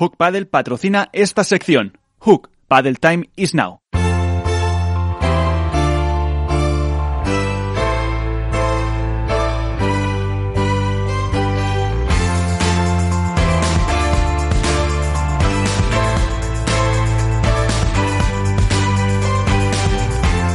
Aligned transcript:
Hook 0.00 0.16
Paddle 0.16 0.46
patrocina 0.46 1.10
esta 1.12 1.44
sección. 1.44 1.98
Hook 2.20 2.48
Paddle 2.68 2.94
Time 2.94 3.28
is 3.36 3.54
now. 3.54 3.80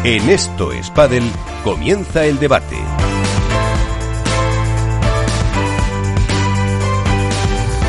En 0.03 0.27
esto 0.27 0.71
es 0.71 0.89
Paddle, 0.89 1.21
comienza 1.63 2.25
el 2.25 2.39
debate. 2.39 3.04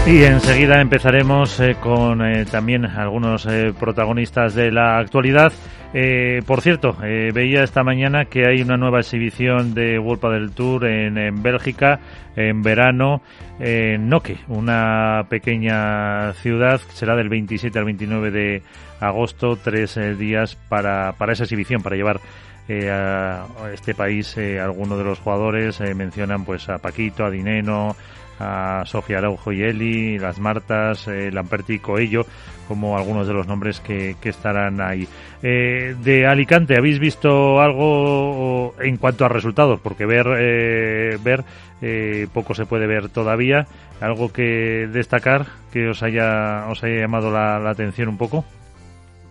Y 0.07 0.23
enseguida 0.23 0.81
empezaremos 0.81 1.59
eh, 1.59 1.77
con 1.81 2.25
eh, 2.25 2.45
también 2.45 2.85
algunos 2.87 3.45
eh, 3.47 3.75
protagonistas 3.79 4.55
de 4.55 4.71
la 4.71 4.99
actualidad. 4.99 5.53
por 6.47 6.61
cierto, 6.61 6.97
veía 7.01 7.63
esta 7.63 7.83
mañana 7.83 8.27
que 8.27 8.47
hay 8.47 8.61
una 8.61 8.77
nueva 8.77 9.01
exhibición 9.01 9.73
de 9.73 9.99
World 9.99 10.33
del 10.33 10.51
Tour 10.51 10.85
en, 10.85 11.17
en, 11.17 11.43
Bélgica 11.43 12.01
en 12.37 12.61
verano 12.61 13.23
en 13.59 14.09
Noque, 14.09 14.37
una 14.49 15.25
pequeña 15.31 16.35
ciudad. 16.35 16.81
Será 16.93 17.17
del 17.17 17.31
27 17.31 17.79
al 17.79 17.87
29 17.87 18.31
de 18.31 18.63
agosto, 19.01 19.57
tres 19.57 19.97
eh, 19.97 20.15
días 20.15 20.57
para, 20.69 21.13
para 21.13 21.33
esa 21.33 21.45
exhibición, 21.45 21.83
para 21.83 21.97
llevar 21.97 22.21
eh, 22.69 22.91
a 22.91 23.47
este 23.73 23.95
país 23.95 24.37
eh, 24.37 24.61
algunos 24.61 24.99
de 24.99 25.05
los 25.05 25.21
jugadores. 25.21 25.81
mencionan 25.95 26.45
pues 26.45 26.69
a 26.69 26.79
Paquito, 26.79 27.25
a 27.25 27.31
Dineno, 27.31 27.97
a 28.39 28.83
Sofía 28.87 29.19
Araujo 29.19 29.53
y 29.53 29.63
Eli, 29.63 30.19
las 30.19 30.39
Martas, 30.39 31.07
Lamperti 31.07 31.75
y 31.75 31.79
Coello, 31.79 32.27
como 32.69 32.97
algunos 32.97 33.27
de 33.27 33.35
los 33.35 33.47
nombres 33.47 33.81
que, 33.81 34.17
que 34.21 34.29
estarán 34.29 34.81
ahí. 34.81 35.09
de 35.43 36.27
Alicante, 36.27 36.77
¿habéis 36.77 36.99
visto 36.99 37.61
algo 37.61 38.75
en 38.81 38.97
cuanto 38.97 39.25
a 39.25 39.29
resultados? 39.29 39.81
Porque 39.81 40.07
ver, 40.07 40.27
ver 41.23 41.45
poco 42.33 42.55
se 42.55 42.67
puede 42.67 42.87
ver 42.87 43.09
todavía. 43.09 43.67
¿Algo 44.01 44.33
que 44.33 44.89
destacar 44.93 45.47
que 45.73 45.89
os 45.89 46.03
haya, 46.03 46.67
os 46.69 46.83
haya 46.85 47.01
llamado 47.01 47.31
la 47.31 47.71
atención 47.71 48.09
un 48.09 48.19
poco? 48.19 48.45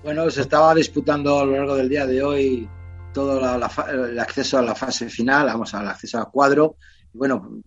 Bueno, 0.06 0.30
se 0.30 0.42
estaba 0.42 0.76
disputando 0.76 1.40
a 1.40 1.46
lo 1.46 1.54
largo 1.54 1.76
del 1.76 1.90
día 1.90 2.06
de 2.06 2.22
hoy 2.22 2.70
todo 3.12 3.40
el 3.40 4.20
acceso 4.20 4.60
a 4.60 4.62
la 4.62 4.76
fase 4.76 5.10
final, 5.10 5.48
vamos, 5.48 5.74
al 5.74 5.88
acceso 5.88 6.20
al 6.20 6.30
cuadro. 6.30 6.76
Bueno, 7.12 7.60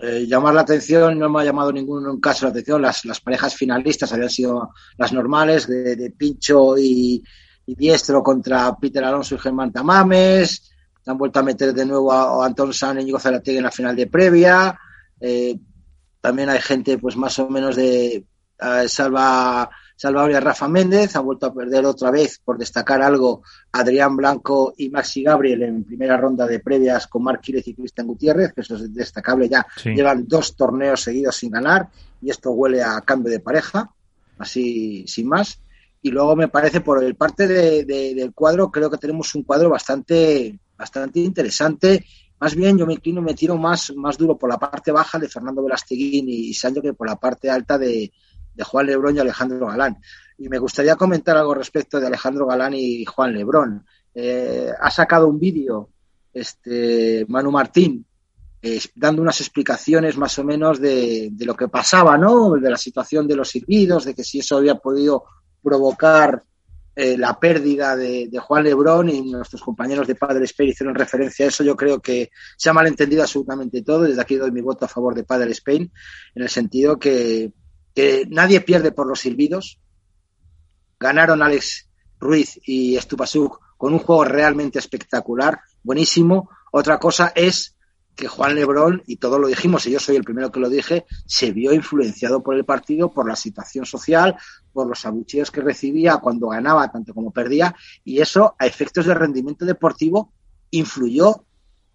eh, 0.00 0.26
llamar 0.26 0.54
la 0.54 0.60
atención, 0.60 1.18
no 1.18 1.28
me 1.28 1.40
ha 1.40 1.44
llamado 1.44 1.72
ningún 1.72 2.20
caso 2.20 2.46
la 2.46 2.50
atención, 2.50 2.80
las, 2.80 3.04
las 3.04 3.20
parejas 3.20 3.56
finalistas 3.56 4.12
habían 4.12 4.30
sido 4.30 4.70
las 4.96 5.12
normales, 5.12 5.66
de, 5.66 6.14
Pincho 6.16 6.78
y, 6.78 7.22
Diestro 7.66 8.22
contra 8.22 8.74
Peter 8.76 9.04
Alonso 9.04 9.34
y 9.34 9.38
Germán 9.38 9.70
Tamames, 9.70 10.70
han 11.04 11.18
vuelto 11.18 11.40
a 11.40 11.42
meter 11.42 11.74
de 11.74 11.84
nuevo 11.84 12.10
a, 12.10 12.46
Antón 12.46 12.72
San 12.72 12.98
y 12.98 13.02
Íñigo 13.02 13.18
Zarategui 13.18 13.58
en 13.58 13.64
la 13.64 13.70
final 13.70 13.94
de 13.94 14.06
previa, 14.06 14.78
eh, 15.20 15.58
también 16.20 16.48
hay 16.48 16.60
gente 16.60 16.96
pues 16.96 17.16
más 17.16 17.38
o 17.38 17.50
menos 17.50 17.76
de 17.76 18.24
eh, 18.60 18.88
Salva 18.88 19.68
Salvador 19.98 20.44
Rafa 20.44 20.68
Méndez, 20.68 21.16
ha 21.16 21.20
vuelto 21.20 21.46
a 21.46 21.52
perder 21.52 21.84
otra 21.84 22.12
vez, 22.12 22.40
por 22.44 22.56
destacar 22.56 23.02
algo, 23.02 23.42
Adrián 23.72 24.16
Blanco 24.16 24.72
y 24.76 24.90
Maxi 24.90 25.24
Gabriel 25.24 25.64
en 25.64 25.82
primera 25.82 26.16
ronda 26.16 26.46
de 26.46 26.60
previas 26.60 27.08
con 27.08 27.24
Marc 27.24 27.40
Quírez 27.40 27.66
y 27.66 27.74
Cristian 27.74 28.06
Gutiérrez, 28.06 28.52
que 28.52 28.60
eso 28.60 28.76
es 28.76 28.94
destacable 28.94 29.48
ya. 29.48 29.66
Llevan 29.84 30.28
dos 30.28 30.54
torneos 30.54 31.00
seguidos 31.00 31.34
sin 31.34 31.50
ganar 31.50 31.88
y 32.22 32.30
esto 32.30 32.52
huele 32.52 32.80
a 32.80 33.00
cambio 33.00 33.32
de 33.32 33.40
pareja, 33.40 33.90
así 34.38 35.04
sin 35.08 35.26
más. 35.26 35.60
Y 36.00 36.12
luego 36.12 36.36
me 36.36 36.46
parece 36.46 36.80
por 36.80 37.02
el 37.02 37.16
parte 37.16 37.48
del 37.48 38.32
cuadro, 38.32 38.70
creo 38.70 38.88
que 38.88 38.98
tenemos 38.98 39.34
un 39.34 39.42
cuadro 39.42 39.68
bastante, 39.68 40.60
bastante 40.76 41.18
interesante 41.18 42.04
más 42.40 42.54
bien 42.54 42.78
yo 42.78 42.86
me 42.86 42.94
inclino, 42.94 43.20
me 43.20 43.34
tiro 43.34 43.56
más, 43.56 43.92
más 43.96 44.16
duro 44.16 44.38
por 44.38 44.48
la 44.48 44.58
parte 44.58 44.92
baja 44.92 45.18
de 45.18 45.28
Fernando 45.28 45.60
Velasteguín 45.62 46.28
y 46.28 46.54
Sancho 46.54 46.80
que 46.80 46.92
por 46.92 47.08
la 47.08 47.16
parte 47.16 47.50
alta 47.50 47.76
de, 47.76 48.12
de 48.58 48.64
Juan 48.64 48.86
Lebrón 48.86 49.16
y 49.16 49.20
Alejandro 49.20 49.68
Galán. 49.68 49.96
Y 50.36 50.48
me 50.48 50.58
gustaría 50.58 50.96
comentar 50.96 51.36
algo 51.36 51.54
respecto 51.54 51.98
de 51.98 52.08
Alejandro 52.08 52.46
Galán 52.46 52.74
y 52.74 53.04
Juan 53.04 53.32
Lebrón. 53.32 53.86
Eh, 54.14 54.70
ha 54.78 54.90
sacado 54.90 55.28
un 55.28 55.38
vídeo 55.38 55.90
este 56.34 57.24
Manu 57.28 57.50
Martín 57.52 58.04
dando 58.94 59.22
unas 59.22 59.40
explicaciones 59.40 60.16
más 60.16 60.38
o 60.38 60.44
menos 60.44 60.80
de, 60.80 61.30
lo 61.38 61.54
que 61.54 61.68
pasaba, 61.68 62.18
¿no? 62.18 62.54
De 62.54 62.70
la 62.70 62.76
situación 62.76 63.26
de 63.28 63.36
los 63.36 63.50
silbidos, 63.50 64.04
de 64.04 64.14
que 64.14 64.24
si 64.24 64.40
eso 64.40 64.56
había 64.56 64.74
podido 64.74 65.24
provocar 65.62 66.42
eh, 66.96 67.16
la 67.16 67.38
pérdida 67.38 67.94
de, 67.94 68.28
Juan 68.40 68.64
Lebrón 68.64 69.08
y 69.08 69.30
nuestros 69.30 69.62
compañeros 69.62 70.08
de 70.08 70.16
Padre 70.16 70.44
Spain 70.44 70.70
hicieron 70.70 70.94
referencia 70.94 71.46
a 71.46 71.48
eso. 71.48 71.62
Yo 71.62 71.76
creo 71.76 72.00
que 72.00 72.30
se 72.56 72.68
ha 72.68 72.72
malentendido 72.72 73.22
absolutamente 73.22 73.82
todo. 73.82 74.02
Desde 74.02 74.20
aquí 74.20 74.34
doy 74.34 74.50
mi 74.50 74.60
voto 74.60 74.84
a 74.84 74.88
favor 74.88 75.14
de 75.14 75.24
Padre 75.24 75.52
Spain, 75.52 75.90
en 76.34 76.42
el 76.42 76.48
sentido 76.48 76.98
que 76.98 77.52
que 77.98 78.28
nadie 78.30 78.60
pierde 78.60 78.92
por 78.92 79.08
los 79.08 79.18
silbidos. 79.18 79.80
Ganaron 81.00 81.42
Alex 81.42 81.88
Ruiz 82.20 82.60
y 82.64 82.96
Stupasuk 82.96 83.58
con 83.76 83.92
un 83.92 83.98
juego 83.98 84.22
realmente 84.22 84.78
espectacular, 84.78 85.58
buenísimo. 85.82 86.48
Otra 86.70 87.00
cosa 87.00 87.32
es 87.34 87.74
que 88.14 88.28
Juan 88.28 88.54
Lebrón, 88.54 89.02
y 89.08 89.16
todo 89.16 89.40
lo 89.40 89.48
dijimos, 89.48 89.84
y 89.88 89.90
yo 89.90 89.98
soy 89.98 90.14
el 90.14 90.22
primero 90.22 90.52
que 90.52 90.60
lo 90.60 90.68
dije, 90.68 91.06
se 91.26 91.50
vio 91.50 91.72
influenciado 91.72 92.40
por 92.40 92.54
el 92.54 92.64
partido, 92.64 93.10
por 93.10 93.26
la 93.26 93.34
situación 93.34 93.84
social, 93.84 94.36
por 94.72 94.86
los 94.86 95.04
abucheos 95.04 95.50
que 95.50 95.60
recibía 95.60 96.18
cuando 96.18 96.50
ganaba, 96.50 96.92
tanto 96.92 97.12
como 97.12 97.32
perdía, 97.32 97.74
y 98.04 98.20
eso, 98.20 98.54
a 98.60 98.66
efectos 98.66 99.06
de 99.06 99.14
rendimiento 99.14 99.64
deportivo, 99.64 100.32
influyó 100.70 101.44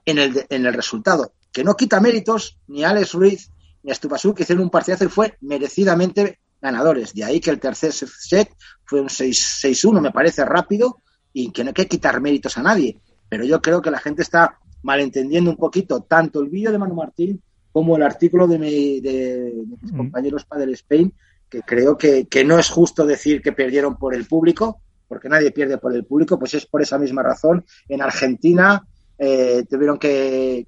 en 0.03 0.17
el, 0.17 0.45
en 0.49 0.65
el 0.65 0.73
resultado. 0.73 1.31
Que 1.49 1.63
no 1.63 1.77
quita 1.77 2.01
méritos 2.01 2.59
ni 2.67 2.83
Alex 2.83 3.13
Ruiz 3.13 3.52
y 3.83 3.91
Estupasú 3.91 4.33
que 4.33 4.43
hicieron 4.43 4.63
un 4.63 4.69
partidazo 4.69 5.03
y 5.03 5.09
fue 5.09 5.37
merecidamente 5.41 6.39
ganadores. 6.61 7.13
De 7.13 7.25
ahí 7.25 7.39
que 7.41 7.49
el 7.49 7.59
tercer 7.59 7.91
set 7.91 8.49
fue 8.85 9.01
un 9.01 9.09
6-1, 9.09 9.99
me 9.99 10.11
parece 10.11 10.45
rápido, 10.45 10.97
y 11.33 11.51
que 11.51 11.63
no 11.63 11.69
hay 11.69 11.73
que 11.73 11.87
quitar 11.87 12.21
méritos 12.21 12.57
a 12.57 12.63
nadie. 12.63 12.97
Pero 13.27 13.43
yo 13.43 13.61
creo 13.61 13.81
que 13.81 13.91
la 13.91 13.99
gente 13.99 14.21
está 14.21 14.57
malentendiendo 14.81 15.51
un 15.51 15.57
poquito 15.57 16.01
tanto 16.01 16.39
el 16.39 16.49
vídeo 16.49 16.71
de 16.71 16.77
Manu 16.77 16.95
Martín 16.95 17.41
como 17.71 17.97
el 17.97 18.03
artículo 18.03 18.47
de, 18.47 18.59
mis 18.59 19.91
mm. 19.91 19.97
compañeros 19.97 20.45
Padel 20.45 20.73
Spain, 20.73 21.13
que 21.49 21.61
creo 21.61 21.97
que, 21.97 22.27
no 22.45 22.57
es 22.57 22.69
justo 22.69 23.05
decir 23.05 23.41
que 23.41 23.51
perdieron 23.51 23.97
por 23.97 24.15
el 24.15 24.25
público, 24.25 24.81
porque 25.07 25.27
nadie 25.27 25.51
pierde 25.51 25.77
por 25.77 25.93
el 25.93 26.05
público, 26.05 26.39
pues 26.39 26.53
es 26.53 26.65
por 26.65 26.81
esa 26.81 26.97
misma 26.97 27.23
razón. 27.23 27.65
En 27.89 28.01
Argentina 28.01 28.87
eh, 29.17 29.65
tuvieron 29.69 29.97
que 29.99 30.65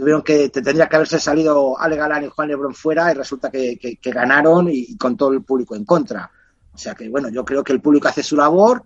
tuvieron 0.00 0.22
que 0.22 0.48
tendría 0.48 0.88
que 0.88 0.96
haberse 0.96 1.20
salido 1.20 1.78
Ale 1.78 1.96
Galán 1.96 2.24
y 2.24 2.28
Juan 2.28 2.48
Lebrón 2.48 2.74
fuera 2.74 3.10
y 3.12 3.14
resulta 3.14 3.50
que, 3.50 3.98
ganaron 4.02 4.68
y, 4.70 4.96
con 4.96 5.16
todo 5.16 5.32
el 5.32 5.42
público 5.42 5.76
en 5.76 5.84
contra. 5.84 6.30
O 6.72 6.78
sea 6.78 6.94
que 6.94 7.08
bueno, 7.08 7.28
yo 7.28 7.44
creo 7.44 7.62
que 7.62 7.72
el 7.72 7.80
público 7.80 8.08
hace 8.08 8.22
su 8.22 8.36
labor 8.36 8.82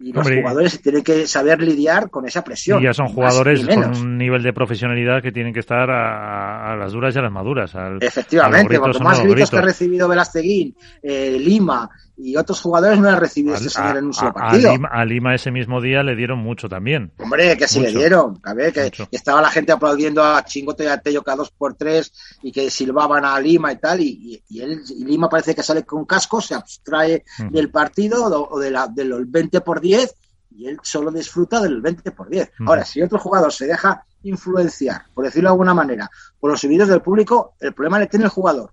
y 0.00 0.12
los 0.12 0.26
jugadores 0.26 0.80
tienen 0.80 1.04
que 1.04 1.26
saber 1.26 1.60
lidiar 1.62 2.08
con 2.10 2.26
esa 2.26 2.42
presión. 2.42 2.80
Y 2.80 2.84
ya 2.84 2.94
son 2.94 3.08
jugadores 3.08 3.66
con 3.66 3.96
un 3.96 4.18
nivel 4.18 4.42
de 4.42 4.52
profesionalidad 4.52 5.22
que 5.22 5.32
tienen 5.32 5.52
que 5.52 5.60
estar 5.60 5.90
a, 5.90 6.74
las 6.76 6.92
duras 6.92 7.14
y 7.14 7.18
a 7.18 7.22
las 7.22 7.32
maduras. 7.32 7.72
Efectivamente, 8.00 8.78
cuanto 8.78 9.00
más 9.00 9.22
gritos, 9.22 9.50
que 9.50 9.58
ha 9.58 9.62
recibido 9.62 10.08
Velasteguín, 10.08 10.74
eh, 11.02 11.36
Lima 11.38 11.90
y 12.16 12.36
otros 12.36 12.60
jugadores 12.60 12.98
no 13.00 13.08
han 13.08 13.18
recibido 13.18 13.56
ese 13.56 13.70
señor 13.70 13.96
en 13.96 14.06
un 14.06 14.14
solo 14.14 14.32
partido. 14.32 14.72
A 14.90 15.04
Lima, 15.04 15.34
ese 15.34 15.50
mismo 15.50 15.80
día 15.80 16.02
le 16.02 16.14
dieron 16.14 16.38
mucho 16.38 16.68
también. 16.68 17.12
Hombre, 17.18 17.56
que 17.56 17.66
sí 17.66 17.80
le 17.80 17.90
dieron. 17.90 18.38
A 18.44 18.54
ver, 18.54 18.72
que, 18.72 18.92
estaba 19.10 19.42
la 19.42 19.50
gente 19.50 19.72
aplaudiendo 19.72 20.22
a 20.22 20.44
Chingote 20.44 20.84
y 20.84 20.86
a 20.86 20.98
Tello 20.98 21.22
cada 21.22 21.38
dos 21.38 21.50
por 21.50 21.74
tres 21.74 22.12
y 22.42 22.52
que 22.52 22.70
silbaban 22.70 23.24
a 23.24 23.38
Lima 23.40 23.72
y 23.72 23.76
tal. 23.76 24.00
Y, 24.00 24.42
él, 24.60 24.82
Lima 24.98 25.28
parece 25.28 25.54
que 25.54 25.62
sale 25.62 25.84
con 25.84 26.04
casco, 26.04 26.40
se 26.40 26.54
abstrae 26.54 27.24
del 27.50 27.70
partido 27.70 28.24
o 28.24 28.58
de 28.58 28.70
la, 28.70 28.86
del 28.86 29.24
20 29.26 29.60
por 29.60 29.80
10 29.80 30.14
y 30.56 30.68
él 30.68 30.78
solo 30.82 31.10
disfruta 31.10 31.60
del 31.60 31.80
20 31.80 32.12
por 32.12 32.28
10. 32.28 32.52
Ahora, 32.66 32.84
si 32.84 33.02
otro 33.02 33.18
jugador 33.18 33.52
se 33.52 33.66
deja 33.66 34.04
influenciar, 34.22 35.06
por 35.12 35.24
decirlo 35.24 35.48
de 35.48 35.52
alguna 35.54 35.74
manera, 35.74 36.08
por 36.38 36.50
los 36.50 36.60
subidos 36.60 36.88
del 36.88 37.02
público, 37.02 37.54
el 37.60 37.74
problema 37.74 37.98
le 37.98 38.06
tiene 38.06 38.26
el 38.26 38.30
jugador. 38.30 38.72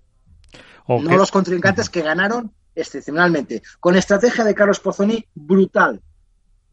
No 0.88 1.16
los 1.16 1.30
contrincantes 1.30 1.90
que 1.90 2.02
ganaron 2.02 2.52
excepcionalmente, 2.74 3.62
con 3.80 3.96
estrategia 3.96 4.44
de 4.44 4.54
Carlos 4.54 4.80
Pozzoni 4.80 5.24
brutal, 5.34 6.00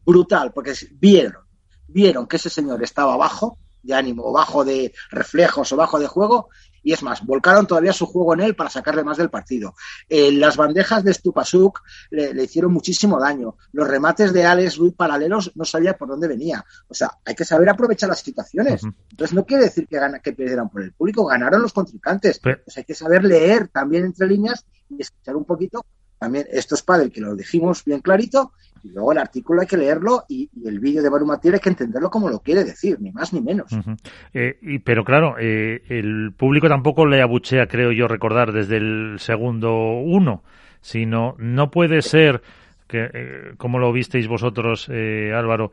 brutal, 0.04 0.52
porque 0.52 0.74
vieron, 0.92 1.44
vieron 1.88 2.26
que 2.26 2.36
ese 2.36 2.50
señor 2.50 2.82
estaba 2.82 3.16
bajo 3.16 3.58
de 3.82 3.94
ánimo, 3.94 4.24
o 4.24 4.32
bajo 4.32 4.64
de 4.64 4.92
reflejos, 5.10 5.72
o 5.72 5.76
bajo 5.76 5.98
de 5.98 6.06
juego, 6.06 6.48
Y 6.82 6.92
es 6.92 7.02
más, 7.02 7.24
volcaron 7.24 7.66
todavía 7.66 7.92
su 7.92 8.06
juego 8.06 8.34
en 8.34 8.40
él 8.40 8.56
para 8.56 8.70
sacarle 8.70 9.04
más 9.04 9.18
del 9.18 9.30
partido. 9.30 9.74
Eh, 10.08 10.32
las 10.32 10.56
bandejas 10.56 11.04
de 11.04 11.14
Stupasuk 11.14 11.82
le, 12.10 12.34
le, 12.34 12.44
hicieron 12.44 12.72
muchísimo 12.72 13.20
daño. 13.20 13.56
Los 13.72 13.88
remates 13.88 14.32
de 14.32 14.44
Alex 14.44 14.76
Ruiz 14.76 14.94
paralelos 14.94 15.52
no 15.54 15.64
sabía 15.64 15.96
por 15.96 16.08
dónde 16.08 16.28
venía. 16.28 16.64
O 16.88 16.94
sea, 16.94 17.18
hay 17.24 17.34
que 17.34 17.44
saber 17.44 17.68
aprovechar 17.68 18.08
las 18.08 18.20
situaciones. 18.20 18.82
Entonces, 19.10 19.34
no 19.34 19.44
quiere 19.44 19.64
decir 19.64 19.86
que, 19.86 19.96
gana, 19.96 20.20
que 20.20 20.32
perdieran 20.32 20.68
por 20.68 20.82
el 20.82 20.92
público, 20.92 21.26
ganaron 21.26 21.62
los 21.62 21.72
contrincantes. 21.72 22.38
Pero... 22.38 22.60
Pues 22.64 22.76
hay 22.76 22.84
que 22.84 22.94
saber 22.94 23.24
leer 23.24 23.68
también 23.68 24.04
entre 24.04 24.26
líneas 24.26 24.64
y 24.88 25.00
escuchar 25.00 25.36
un 25.36 25.44
poquito 25.44 25.84
también 26.20 26.46
esto 26.50 26.74
es 26.74 26.82
padre 26.82 27.10
que 27.10 27.22
lo 27.22 27.34
dijimos 27.34 27.82
bien 27.82 28.00
clarito 28.00 28.52
y 28.82 28.90
luego 28.90 29.12
el 29.12 29.18
artículo 29.18 29.60
hay 29.60 29.66
que 29.66 29.76
leerlo 29.76 30.24
y, 30.28 30.50
el 30.64 30.78
vídeo 30.78 31.02
de 31.02 31.08
Barumatier 31.08 31.54
hay 31.54 31.60
que 31.60 31.70
entenderlo 31.70 32.10
como 32.10 32.28
lo 32.28 32.40
quiere 32.40 32.64
decir, 32.64 33.00
ni 33.00 33.12
más 33.12 33.32
ni 33.32 33.40
menos. 33.40 33.70
Eh, 34.32 34.58
y, 34.62 34.78
pero 34.80 35.04
claro, 35.04 35.36
eh, 35.38 35.82
el 35.88 36.32
público 36.36 36.68
tampoco 36.68 37.06
le 37.06 37.22
abuchea, 37.22 37.66
creo 37.66 37.92
yo 37.92 38.08
recordar, 38.08 38.52
desde 38.52 38.76
el 38.76 39.16
segundo 39.18 39.72
uno, 40.00 40.42
sino 40.80 41.34
no 41.38 41.70
puede 41.70 42.02
ser 42.02 42.42
que, 42.90 43.08
eh, 43.12 43.52
como 43.56 43.78
lo 43.78 43.92
visteis 43.92 44.26
vosotros, 44.26 44.88
eh, 44.90 45.32
Álvaro, 45.34 45.72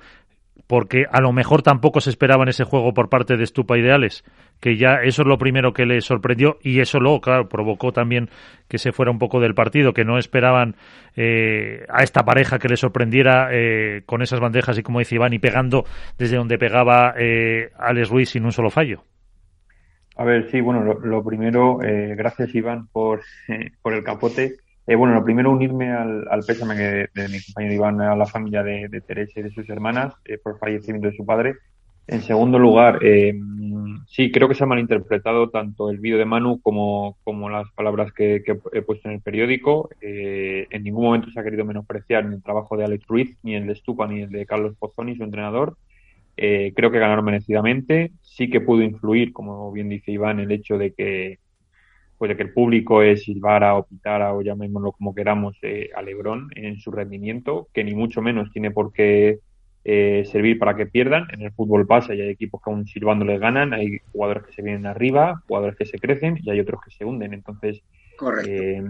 porque 0.66 1.06
a 1.12 1.22
lo 1.22 1.32
mejor 1.32 1.62
tampoco 1.62 2.02
se 2.02 2.10
esperaba 2.10 2.44
en 2.44 2.50
ese 2.50 2.64
juego 2.64 2.94
por 2.94 3.10
parte 3.10 3.38
de 3.38 3.46
Stupa 3.46 3.78
Ideales, 3.78 4.24
que 4.60 4.78
ya 4.78 5.02
eso 5.04 5.22
es 5.22 5.28
lo 5.28 5.38
primero 5.38 5.74
que 5.74 5.86
le 5.86 6.02
sorprendió 6.02 6.58
y 6.62 6.80
eso 6.80 7.00
luego, 7.00 7.22
claro, 7.22 7.48
provocó 7.48 7.92
también 7.92 8.30
que 8.68 8.78
se 8.78 8.92
fuera 8.92 9.12
un 9.12 9.20
poco 9.20 9.40
del 9.40 9.54
partido, 9.54 9.94
que 9.94 10.04
no 10.04 10.18
esperaban 10.18 10.76
eh, 11.16 11.86
a 11.90 12.04
esta 12.04 12.24
pareja 12.24 12.60
que 12.60 12.70
le 12.70 12.78
sorprendiera 12.78 13.50
eh, 13.52 14.02
con 14.06 14.22
esas 14.22 14.40
bandejas 14.40 14.78
y 14.78 14.84
como 14.84 15.00
dice 15.00 15.16
Iván, 15.16 15.34
y 15.34 15.40
pegando 15.40 15.86
desde 16.18 16.38
donde 16.38 16.58
pegaba 16.58 17.14
eh, 17.18 17.72
Alex 17.78 18.10
Ruiz 18.10 18.30
sin 18.30 18.46
un 18.46 18.52
solo 18.52 18.70
fallo. 18.70 19.04
A 20.18 20.24
ver, 20.24 20.50
sí, 20.50 20.62
bueno, 20.62 20.84
lo, 20.84 21.00
lo 21.00 21.24
primero, 21.24 21.82
eh, 21.84 22.16
gracias 22.16 22.54
Iván 22.56 22.88
por, 22.88 23.22
por 23.82 23.94
el 23.94 24.04
capote. 24.04 24.58
Eh, 24.90 24.96
bueno, 24.96 25.14
lo 25.14 25.24
primero 25.24 25.52
unirme 25.52 25.92
al, 25.92 26.26
pésame 26.48 26.76
de, 26.76 27.28
mi 27.28 27.42
compañero 27.42 27.74
Iván 27.74 28.00
a 28.00 28.16
la 28.16 28.26
familia 28.26 28.64
de, 28.64 29.02
Teresa 29.06 29.42
y 29.42 29.44
de 29.44 29.52
sus 29.52 29.70
hermanas 29.70 30.14
eh, 30.24 30.38
por 30.38 30.54
el 30.54 30.60
fallecimiento 30.60 31.10
de 31.10 31.18
su 31.18 31.26
padre. 31.26 31.56
En 32.08 32.22
segundo 32.22 32.58
lugar, 32.58 33.00
eh, 33.02 33.38
sí, 34.08 34.32
creo 34.32 34.48
que 34.48 34.56
se 34.56 34.64
ha 34.64 34.68
malinterpretado 34.68 35.50
tanto 35.50 35.90
el 35.90 36.00
vídeo 36.00 36.18
de 36.18 36.24
Manu 36.24 36.62
como, 36.62 37.18
como 37.26 37.50
las 37.50 37.70
palabras 37.72 38.14
que, 38.14 38.42
he 38.72 38.82
puesto 38.82 39.10
en 39.10 39.16
el 39.16 39.22
periódico. 39.22 39.90
En 40.00 40.84
ningún 40.84 41.04
momento 41.04 41.30
se 41.32 41.40
ha 41.42 41.44
querido 41.44 41.66
menospreciar 41.66 42.26
ni 42.26 42.36
el 42.36 42.44
trabajo 42.44 42.78
de 42.78 42.86
Alex 42.86 43.06
Ruiz, 43.08 43.38
ni 43.44 43.56
el 43.56 43.68
de 43.68 43.76
Stupa, 43.76 44.08
ni 44.08 44.22
el 44.22 44.30
de 44.30 44.46
Carlos 44.46 44.78
Pozzoni, 44.80 45.18
su 45.18 45.24
entrenador. 45.24 45.76
Creo 46.38 46.92
que 46.92 47.00
ganaron 47.00 47.26
merecidamente. 47.26 48.14
Sí 48.22 48.50
que 48.50 48.62
pudo 48.62 48.84
influir, 48.84 49.34
como 49.34 49.70
bien 49.74 49.90
dice 49.90 50.14
Iván, 50.14 50.40
el 50.40 50.54
hecho 50.54 50.78
de 50.78 50.94
que 50.94 51.40
pues 52.18 52.30
de 52.30 52.38
que 52.38 52.44
el 52.44 52.54
público 52.54 53.02
es 53.02 53.24
silbara 53.24 53.76
o 53.76 53.86
pitara 53.86 54.34
o 54.34 54.42
llamémoslo 54.42 54.92
como 54.92 55.14
queramos 55.14 55.56
eh, 55.62 55.90
a 55.96 56.02
Lebron 56.02 56.50
en 56.56 56.80
su 56.80 56.92
rendimiento, 56.92 57.68
que 57.74 57.84
ni 57.84 57.94
mucho 57.94 58.22
menos 58.22 58.52
tiene 58.52 58.72
por 58.72 58.92
qué 58.92 59.40
eh, 59.84 60.26
servir 60.26 60.58
para 60.58 60.76
que 60.76 60.88
pierdan. 60.88 61.28
En 61.32 61.42
el 61.44 61.52
fútbol 61.52 61.86
pasa 61.86 62.16
y 62.16 62.22
hay 62.22 62.30
equipos 62.30 62.62
que 62.62 62.72
aún 62.72 62.88
silbando 62.88 63.24
les 63.24 63.40
ganan, 63.40 63.74
hay 63.74 64.00
jugadores 64.12 64.44
que 64.44 64.54
se 64.54 64.64
vienen 64.64 64.88
arriba, 64.88 65.44
jugadores 65.48 65.78
que 65.78 65.86
se 65.86 66.00
crecen 66.00 66.40
y 66.42 66.50
hay 66.50 66.60
otros 66.60 66.82
que 66.84 66.92
se 66.92 67.06
hunden. 67.06 67.34
Entonces, 67.34 67.84
eh, 68.48 68.84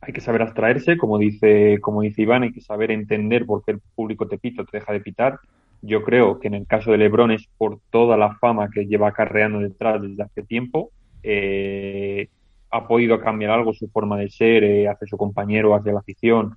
hay 0.00 0.12
que 0.12 0.20
saber 0.20 0.42
abstraerse, 0.42 0.96
como 0.96 1.18
dice, 1.18 1.78
como 1.80 2.02
dice 2.02 2.22
Iván, 2.22 2.44
hay 2.44 2.52
que 2.52 2.60
saber 2.60 2.92
entender 2.92 3.44
por 3.44 3.64
qué 3.64 3.72
el 3.72 3.80
público 3.94 4.28
te 4.28 4.38
pita 4.38 4.62
o 4.62 4.64
te 4.66 4.78
deja 4.78 4.92
de 4.92 5.00
pitar. 5.00 5.40
Yo 5.82 6.02
creo 6.02 6.38
que 6.38 6.48
en 6.48 6.54
el 6.54 6.66
caso 6.66 6.92
de 6.92 6.98
Lebron 6.98 7.32
es 7.32 7.48
por 7.58 7.80
toda 7.90 8.16
la 8.16 8.36
fama 8.36 8.70
que 8.70 8.86
lleva 8.86 9.08
acarreando 9.08 9.58
detrás 9.58 10.00
desde 10.00 10.22
hace 10.22 10.42
tiempo 10.44 10.92
eh, 11.24 12.28
ha 12.70 12.86
podido 12.86 13.20
cambiar 13.20 13.52
algo 13.52 13.72
su 13.72 13.88
forma 13.88 14.18
de 14.18 14.30
ser 14.30 14.64
eh, 14.64 14.88
hacia 14.88 15.06
su 15.06 15.16
compañero, 15.16 15.74
hacia 15.74 15.92
la 15.92 16.00
afición, 16.00 16.56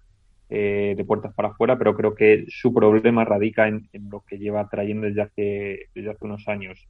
eh, 0.49 0.93
de 0.95 1.03
puertas 1.03 1.33
para 1.33 1.49
afuera, 1.49 1.77
pero 1.77 1.93
creo 1.93 2.15
que 2.15 2.45
su 2.47 2.73
problema 2.73 3.25
radica 3.25 3.67
en, 3.67 3.89
lo 4.09 4.21
que 4.21 4.37
lleva 4.37 4.69
trayendo 4.69 5.05
desde 5.05 5.21
hace, 5.21 5.89
desde 5.93 6.09
hace 6.09 6.25
unos 6.25 6.47
años. 6.47 6.87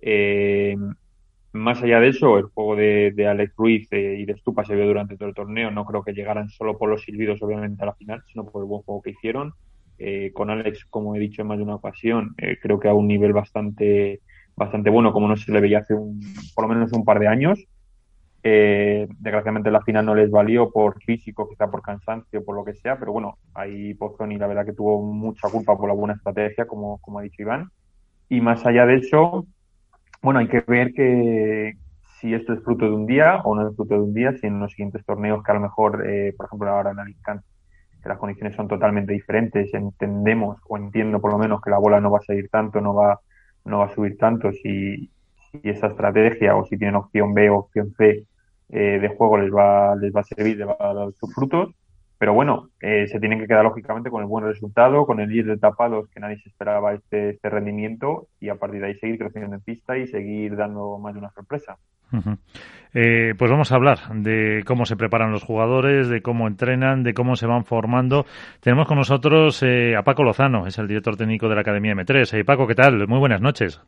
Eh, 0.00 0.76
más 1.50 1.82
allá 1.82 1.98
de 1.98 2.08
eso, 2.08 2.38
el 2.38 2.44
juego 2.44 2.76
de, 2.76 3.10
de 3.10 3.26
Alex 3.26 3.52
Ruiz 3.56 3.88
eh, 3.90 4.16
y 4.20 4.24
de 4.24 4.36
Stupa 4.36 4.64
se 4.64 4.76
vio 4.76 4.86
durante 4.86 5.16
todo 5.16 5.28
el 5.28 5.34
torneo. 5.34 5.72
No 5.72 5.84
creo 5.84 6.04
que 6.04 6.12
llegaran 6.12 6.48
solo 6.50 6.78
por 6.78 6.88
los 6.88 7.02
silbidos, 7.02 7.42
obviamente, 7.42 7.82
a 7.82 7.86
la 7.86 7.94
final, 7.94 8.22
sino 8.32 8.44
por 8.44 8.62
el 8.62 8.68
buen 8.68 8.82
juego 8.82 9.02
que 9.02 9.10
hicieron. 9.10 9.54
Eh, 9.98 10.30
con 10.32 10.50
Alex, 10.50 10.84
como 10.84 11.16
he 11.16 11.18
dicho 11.18 11.42
en 11.42 11.48
más 11.48 11.58
de 11.58 11.64
una 11.64 11.74
ocasión, 11.76 12.36
creo 12.62 12.78
que 12.78 12.88
a 12.88 12.94
un 12.94 13.08
nivel 13.08 13.32
bastante 13.32 14.20
bastante 14.56 14.90
bueno, 14.90 15.12
como 15.12 15.28
no 15.28 15.36
se 15.36 15.52
le 15.52 15.60
veía 15.60 15.78
hace 15.78 15.94
un, 15.94 16.20
por 16.54 16.66
lo 16.66 16.74
menos 16.74 16.92
un 16.92 17.04
par 17.04 17.18
de 17.18 17.28
años. 17.28 17.64
Eh, 18.46 19.08
desgraciadamente 19.20 19.70
la 19.70 19.80
final 19.80 20.04
no 20.04 20.14
les 20.14 20.30
valió 20.30 20.70
por 20.70 21.02
físico, 21.02 21.48
quizá 21.48 21.70
por 21.70 21.80
cansancio, 21.80 22.44
por 22.44 22.54
lo 22.54 22.64
que 22.64 22.74
sea, 22.74 22.98
pero 22.98 23.10
bueno, 23.12 23.38
ahí 23.54 23.94
Pozzoni 23.94 24.36
la 24.36 24.46
verdad 24.46 24.66
que 24.66 24.74
tuvo 24.74 25.00
mucha 25.00 25.48
culpa 25.48 25.78
por 25.78 25.88
la 25.88 25.94
buena 25.94 26.14
estrategia, 26.14 26.66
como, 26.66 26.98
como 26.98 27.18
ha 27.18 27.22
dicho 27.22 27.40
Iván. 27.40 27.70
Y 28.28 28.42
más 28.42 28.66
allá 28.66 28.84
de 28.84 28.96
eso, 28.96 29.46
bueno, 30.20 30.40
hay 30.40 30.48
que 30.48 30.62
ver 30.66 30.92
que 30.92 31.76
si 32.20 32.34
esto 32.34 32.52
es 32.52 32.62
fruto 32.62 32.84
de 32.84 32.92
un 32.92 33.06
día 33.06 33.40
o 33.44 33.54
no 33.54 33.68
es 33.68 33.76
fruto 33.76 33.94
de 33.94 34.00
un 34.00 34.14
día, 34.14 34.36
si 34.36 34.46
en 34.46 34.60
los 34.60 34.72
siguientes 34.72 35.04
torneos 35.06 35.42
que 35.42 35.52
a 35.52 35.54
lo 35.54 35.60
mejor, 35.60 36.06
eh, 36.06 36.34
por 36.36 36.46
ejemplo, 36.46 36.70
ahora 36.70 36.90
en 36.90 36.98
Alicante, 36.98 37.46
que 38.02 38.08
las 38.10 38.18
condiciones 38.18 38.54
son 38.54 38.68
totalmente 38.68 39.14
diferentes, 39.14 39.72
entendemos 39.72 40.58
o 40.68 40.76
entiendo 40.76 41.20
por 41.20 41.32
lo 41.32 41.38
menos 41.38 41.62
que 41.62 41.70
la 41.70 41.78
bola 41.78 42.00
no 42.00 42.10
va 42.10 42.18
a 42.18 42.22
seguir 42.22 42.50
tanto, 42.50 42.80
no 42.82 42.94
va 42.94 43.20
no 43.64 43.78
va 43.78 43.86
a 43.86 43.94
subir 43.94 44.16
tanto 44.18 44.52
si, 44.52 45.10
si 45.50 45.60
esa 45.62 45.88
estrategia 45.88 46.56
o 46.56 46.64
si 46.64 46.76
tienen 46.76 46.96
opción 46.96 47.34
B 47.34 47.50
o 47.50 47.58
opción 47.58 47.92
C 47.96 48.26
eh, 48.70 48.98
de 49.00 49.08
juego 49.08 49.38
les 49.38 49.52
va, 49.52 49.94
les 49.96 50.14
va 50.14 50.20
a 50.20 50.24
servir, 50.24 50.58
les 50.58 50.68
va 50.68 50.76
a 50.78 50.94
dar 50.94 51.12
sus 51.12 51.32
frutos. 51.34 51.74
Pero 52.18 52.32
bueno, 52.32 52.70
eh, 52.80 53.06
se 53.08 53.20
tienen 53.20 53.40
que 53.40 53.46
quedar 53.46 53.64
lógicamente 53.64 54.10
con 54.10 54.22
el 54.22 54.28
buen 54.28 54.44
resultado, 54.44 55.04
con 55.04 55.20
el 55.20 55.28
10 55.28 55.46
de 55.46 55.58
tapados 55.58 56.08
que 56.08 56.20
nadie 56.20 56.38
se 56.38 56.48
esperaba 56.48 56.94
este, 56.94 57.30
este 57.30 57.50
rendimiento 57.50 58.28
y 58.40 58.48
a 58.48 58.54
partir 58.54 58.80
de 58.80 58.86
ahí 58.88 58.94
seguir 58.94 59.18
creciendo 59.18 59.56
en 59.56 59.62
pista 59.62 59.98
y 59.98 60.06
seguir 60.06 60.56
dando 60.56 60.98
más 60.98 61.12
de 61.12 61.20
una 61.20 61.30
sorpresa. 61.32 61.76
Eh, 62.94 63.34
pues 63.36 63.50
vamos 63.50 63.72
a 63.72 63.74
hablar 63.74 63.98
de 64.14 64.62
cómo 64.64 64.86
se 64.86 64.96
preparan 64.96 65.32
los 65.32 65.42
jugadores, 65.42 66.08
de 66.08 66.22
cómo 66.22 66.46
entrenan, 66.46 67.02
de 67.02 67.12
cómo 67.12 67.34
se 67.34 67.46
van 67.46 67.64
formando. 67.64 68.24
Tenemos 68.60 68.86
con 68.86 68.98
nosotros 68.98 69.62
eh, 69.64 69.96
a 69.96 70.02
Paco 70.02 70.22
Lozano, 70.22 70.66
es 70.66 70.78
el 70.78 70.86
director 70.86 71.16
técnico 71.16 71.48
de 71.48 71.56
la 71.56 71.62
Academia 71.62 71.94
M3. 71.94 72.38
Eh, 72.38 72.44
Paco, 72.44 72.66
¿qué 72.68 72.76
tal? 72.76 73.08
Muy 73.08 73.18
buenas 73.18 73.40
noches. 73.40 73.80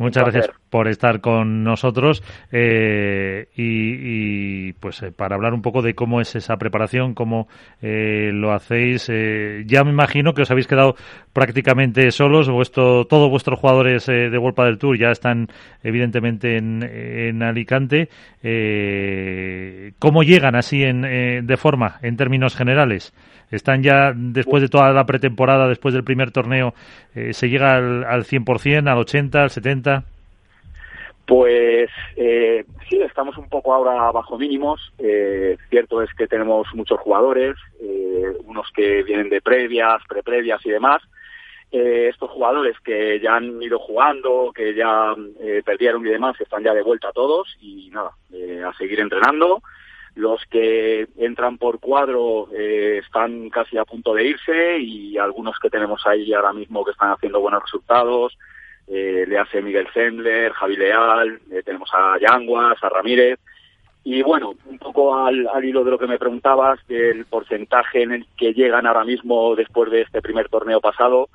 Muchas 0.00 0.24
gracias 0.24 0.50
por 0.70 0.88
estar 0.88 1.20
con 1.20 1.62
nosotros 1.62 2.22
eh, 2.50 3.48
y, 3.54 4.68
y, 4.68 4.72
pues 4.72 5.02
eh, 5.02 5.12
para 5.12 5.36
hablar 5.36 5.52
un 5.52 5.60
poco 5.60 5.82
de 5.82 5.92
cómo 5.92 6.22
es 6.22 6.34
esa 6.36 6.56
preparación, 6.56 7.12
cómo 7.12 7.48
eh, 7.82 8.30
lo 8.32 8.54
hacéis. 8.54 9.10
Eh, 9.12 9.64
ya 9.66 9.84
me 9.84 9.90
imagino 9.90 10.32
que 10.32 10.40
os 10.40 10.50
habéis 10.50 10.66
quedado 10.66 10.94
prácticamente 11.34 12.10
solos, 12.12 12.48
vuestro, 12.48 13.04
todos 13.04 13.28
vuestros 13.28 13.60
jugadores 13.60 14.08
eh, 14.08 14.30
de 14.30 14.38
World 14.38 14.56
del 14.64 14.78
Tour 14.78 14.98
ya 14.98 15.10
están 15.10 15.48
evidentemente 15.82 16.56
en, 16.56 16.82
en 16.82 17.42
Alicante. 17.42 18.08
Eh, 18.42 19.92
¿Cómo 19.98 20.22
llegan 20.22 20.56
así 20.56 20.82
en, 20.82 21.04
eh, 21.04 21.42
de 21.44 21.56
forma 21.58 21.98
en 22.00 22.16
términos 22.16 22.56
generales? 22.56 23.12
¿Están 23.50 23.82
ya 23.82 24.12
después 24.14 24.62
de 24.62 24.68
toda 24.68 24.92
la 24.92 25.06
pretemporada, 25.06 25.68
después 25.68 25.92
del 25.94 26.04
primer 26.04 26.30
torneo, 26.30 26.74
eh, 27.14 27.32
se 27.32 27.48
llega 27.48 27.74
al, 27.74 28.04
al 28.04 28.24
100%, 28.24 28.88
al 28.88 28.98
80%, 28.98 29.34
al 29.36 29.50
70%? 29.50 30.04
Pues 31.30 31.88
eh, 32.16 32.64
sí, 32.88 33.00
estamos 33.02 33.38
un 33.38 33.48
poco 33.48 33.72
ahora 33.72 34.10
bajo 34.10 34.36
mínimos. 34.36 34.92
Eh, 34.98 35.56
cierto 35.68 36.02
es 36.02 36.12
que 36.14 36.26
tenemos 36.26 36.66
muchos 36.74 36.98
jugadores, 36.98 37.54
eh, 37.80 38.32
unos 38.46 38.68
que 38.74 39.04
vienen 39.04 39.28
de 39.28 39.40
previas, 39.40 40.02
preprevias 40.08 40.66
y 40.66 40.70
demás. 40.70 41.00
Eh, 41.70 42.08
estos 42.10 42.30
jugadores 42.30 42.76
que 42.80 43.20
ya 43.20 43.36
han 43.36 43.62
ido 43.62 43.78
jugando, 43.78 44.50
que 44.52 44.74
ya 44.74 45.14
eh, 45.40 45.62
perdieron 45.64 46.04
y 46.04 46.10
demás, 46.10 46.34
están 46.40 46.64
ya 46.64 46.74
de 46.74 46.82
vuelta 46.82 47.12
todos 47.12 47.56
y 47.60 47.90
nada, 47.90 48.10
a 48.66 48.76
seguir 48.76 48.98
entrenando. 48.98 49.62
Los 50.14 50.44
que 50.46 51.06
entran 51.16 51.56
por 51.58 51.78
cuadro 51.78 52.48
eh, 52.52 53.00
están 53.04 53.48
casi 53.50 53.78
a 53.78 53.84
punto 53.84 54.12
de 54.14 54.26
irse 54.26 54.78
y 54.78 55.16
algunos 55.18 55.58
que 55.58 55.70
tenemos 55.70 56.04
ahí 56.06 56.32
ahora 56.32 56.52
mismo 56.52 56.84
que 56.84 56.90
están 56.90 57.12
haciendo 57.12 57.40
buenos 57.40 57.62
resultados, 57.62 58.36
eh, 58.88 59.24
le 59.26 59.38
hace 59.38 59.62
Miguel 59.62 59.88
Zendler, 59.94 60.52
Javi 60.52 60.76
Leal, 60.76 61.40
eh, 61.52 61.62
tenemos 61.64 61.88
a 61.94 62.18
Yanguas, 62.18 62.82
a 62.82 62.88
Ramírez. 62.88 63.38
Y 64.02 64.22
bueno, 64.22 64.54
un 64.64 64.78
poco 64.78 65.16
al, 65.16 65.46
al, 65.46 65.64
hilo 65.64 65.84
de 65.84 65.92
lo 65.92 65.98
que 65.98 66.08
me 66.08 66.18
preguntabas, 66.18 66.84
del 66.88 67.24
porcentaje 67.26 68.02
en 68.02 68.12
el 68.12 68.26
que 68.36 68.52
llegan 68.52 68.86
ahora 68.86 69.04
mismo 69.04 69.54
después 69.54 69.90
de 69.90 70.00
este 70.00 70.20
primer 70.22 70.48
torneo 70.48 70.80
pasado, 70.80 71.28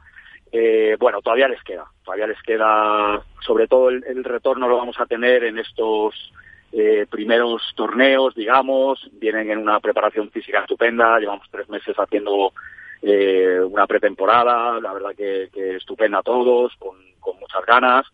eh, 0.52 0.98
bueno, 1.00 1.22
todavía 1.22 1.48
les 1.48 1.62
queda, 1.64 1.86
todavía 2.04 2.28
les 2.28 2.42
queda, 2.42 3.22
sobre 3.42 3.68
todo 3.68 3.90
el, 3.90 4.04
el 4.06 4.24
retorno 4.24 4.68
lo 4.68 4.78
vamos 4.78 5.00
a 5.00 5.06
tener 5.06 5.44
en 5.44 5.60
estos 5.60 6.34
eh, 6.72 7.06
primeros 7.10 7.62
torneos, 7.76 8.36
digamos, 8.36 9.10
vienen 9.14 9.52
en 9.52 9.60
una 9.60 9.80
preparación 9.80 10.30
física 10.32 10.62
estupenda, 10.62 11.20
llevamos 11.20 11.48
tres 11.50 11.70
meses 11.70 11.96
haciendo 11.98 12.54
eh, 13.02 13.60
una 13.62 13.88
pretemporada, 13.88 14.80
la 14.80 14.94
verdad 14.94 15.12
que, 15.16 15.50
que 15.54 15.76
estupenda 15.78 16.20
a 16.20 16.24
todos, 16.24 16.74
con, 16.78 16.96
con 17.20 17.40
muchas 17.40 17.66
ganas 17.66 18.06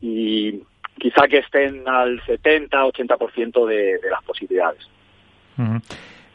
y 0.00 0.60
quizá 0.98 1.26
que 1.28 1.38
estén 1.38 1.88
al 1.88 2.20
70-80% 2.22 3.66
de, 3.66 3.98
de 3.98 4.10
las 4.10 4.22
posibilidades. 4.24 4.88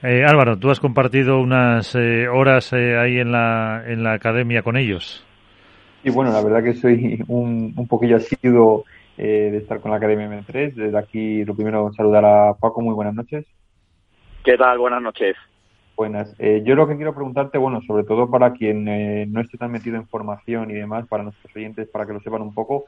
Eh, 0.04 0.26
Álvaro, 0.26 0.58
tú 0.58 0.72
has 0.72 0.80
compartido 0.80 1.40
unas 1.40 1.94
eh, 1.96 2.28
horas 2.28 2.74
eh, 2.74 2.98
ahí 2.98 3.20
en 3.20 3.32
la, 3.32 3.84
en 3.86 4.04
la 4.04 4.14
academia 4.14 4.64
con 4.64 4.78
ellos. 4.78 5.24
Y 6.04 6.10
bueno, 6.10 6.32
la 6.32 6.42
verdad 6.44 6.64
que 6.64 6.74
soy 6.74 7.24
un, 7.28 7.74
un 7.76 7.88
poquillo 7.88 8.18
asiduo 8.18 8.86
de 9.26 9.58
estar 9.58 9.80
con 9.82 9.92
la 9.92 9.98
Academia 9.98 10.28
M3. 10.28 10.74
Desde 10.74 10.98
aquí, 10.98 11.46
lo 11.46 11.56
primero, 11.56 11.92
saludar 11.94 12.26
a 12.26 12.54
Paco. 12.56 12.82
Muy 12.82 12.94
buenas 12.94 13.14
noches. 13.14 13.46
¿Qué 14.44 14.58
tal? 14.58 14.78
Buenas 14.80 15.02
noches. 15.02 15.36
Buenas. 15.96 16.36
yo 16.40 16.74
lo 16.74 16.88
que 16.88 16.96
quiero 16.96 17.14
preguntarte, 17.14 17.60
bueno, 17.60 17.82
sobre 17.82 18.04
todo 18.04 18.32
para 18.32 18.54
quien 18.54 18.86
no 19.32 19.42
esté 19.42 19.58
tan 19.60 19.72
metido 19.72 19.98
en 19.98 20.08
formación 20.08 20.72
y 20.72 20.74
demás, 20.74 21.08
para 21.08 21.24
nuestros 21.24 21.56
oyentes, 21.56 21.88
para 21.90 22.08
que 22.08 22.14
lo 22.14 22.22
sepan 22.22 22.42
un 22.42 22.56
poco, 22.56 22.86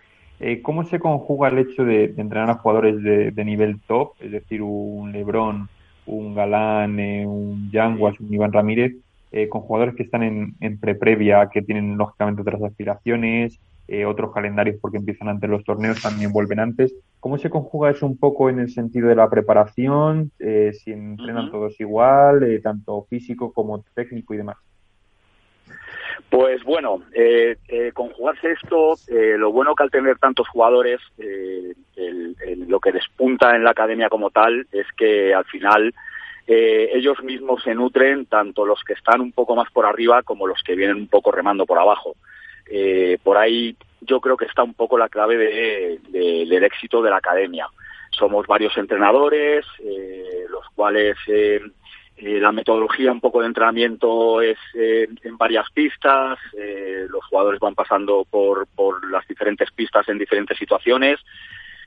¿cómo 0.63 0.83
se 0.85 0.99
conjuga 0.99 1.49
el 1.49 1.59
hecho 1.59 1.83
de, 1.83 2.05
entrenar 2.17 2.49
a 2.49 2.55
jugadores 2.55 3.03
de, 3.03 3.29
de, 3.29 3.45
nivel 3.45 3.79
top, 3.81 4.13
es 4.19 4.31
decir, 4.31 4.63
un 4.63 5.11
Lebron, 5.11 5.69
un 6.05 6.35
Galán, 6.35 6.99
eh, 6.99 7.25
un 7.25 7.69
Yanguas, 7.71 8.19
un 8.19 8.33
Iván 8.33 8.51
Ramírez, 8.51 8.93
eh, 9.31 9.49
con 9.49 9.61
jugadores 9.61 9.95
que 9.95 10.03
están 10.03 10.23
en, 10.23 10.55
en 10.59 10.79
pre-previa, 10.79 11.49
que 11.51 11.61
tienen 11.61 11.97
lógicamente 11.97 12.41
otras 12.41 12.61
aspiraciones, 12.61 13.59
eh, 13.87 14.05
otros 14.05 14.33
calendarios 14.33 14.77
porque 14.81 14.97
empiezan 14.97 15.29
antes 15.29 15.49
los 15.49 15.63
torneos, 15.63 16.01
también 16.01 16.31
vuelven 16.31 16.59
antes. 16.59 16.93
¿Cómo 17.19 17.37
se 17.37 17.49
conjuga 17.49 17.91
eso 17.91 18.05
un 18.05 18.17
poco 18.17 18.49
en 18.49 18.59
el 18.59 18.69
sentido 18.69 19.07
de 19.07 19.15
la 19.15 19.29
preparación? 19.29 20.31
si 20.37 20.91
entrenan 20.91 21.51
todos 21.51 21.79
igual, 21.79 22.59
tanto 22.61 23.05
físico 23.09 23.51
como 23.53 23.83
técnico 23.93 24.33
y 24.33 24.37
demás. 24.37 24.57
Pues 26.29 26.63
bueno, 26.63 27.03
eh, 27.13 27.57
conjugarse 27.93 28.51
esto, 28.51 28.95
lo 29.37 29.51
bueno 29.51 29.75
que 29.75 29.83
al 29.83 29.91
tener 29.91 30.17
tantos 30.17 30.47
jugadores, 30.47 30.99
lo 31.17 32.79
que 32.79 32.91
despunta 32.91 33.55
en 33.55 33.63
la 33.63 33.71
academia 33.71 34.09
como 34.09 34.31
tal 34.31 34.67
es 34.71 34.87
que 34.97 35.33
al 35.33 35.45
final 35.45 35.93
eh, 36.45 36.89
ellos 36.93 37.23
mismos 37.23 37.63
se 37.63 37.73
nutren, 37.73 38.25
tanto 38.25 38.65
los 38.65 38.83
que 38.83 38.93
están 38.93 39.21
un 39.21 39.31
poco 39.31 39.55
más 39.55 39.71
por 39.71 39.85
arriba 39.85 40.23
como 40.23 40.45
los 40.45 40.61
que 40.63 40.75
vienen 40.75 40.97
un 40.97 41.07
poco 41.07 41.31
remando 41.31 41.65
por 41.65 41.79
abajo. 41.79 42.15
Eh, 42.75 43.19
por 43.21 43.37
ahí 43.37 43.75
yo 44.01 44.19
creo 44.19 44.35
que 44.35 44.45
está 44.45 44.63
un 44.63 44.73
poco 44.73 44.97
la 44.97 45.09
clave 45.09 45.37
del 46.09 46.63
éxito 46.63 47.01
de 47.01 47.09
la 47.11 47.17
academia. 47.17 47.67
Somos 48.09 48.47
varios 48.47 48.75
entrenadores, 48.77 49.65
eh, 49.79 50.45
los 50.49 50.65
cuales 50.75 51.15
la 52.17 52.51
metodología 52.51 53.11
un 53.11 53.19
poco 53.19 53.41
de 53.41 53.47
entrenamiento 53.47 54.41
es 54.41 54.57
en 54.73 55.37
varias 55.37 55.69
pistas, 55.71 56.39
los 57.09 57.23
jugadores 57.25 57.59
van 57.59 57.75
pasando 57.75 58.25
por, 58.29 58.67
por 58.67 59.09
las 59.11 59.27
diferentes 59.27 59.71
pistas 59.71 60.07
en 60.09 60.17
diferentes 60.17 60.57
situaciones 60.57 61.19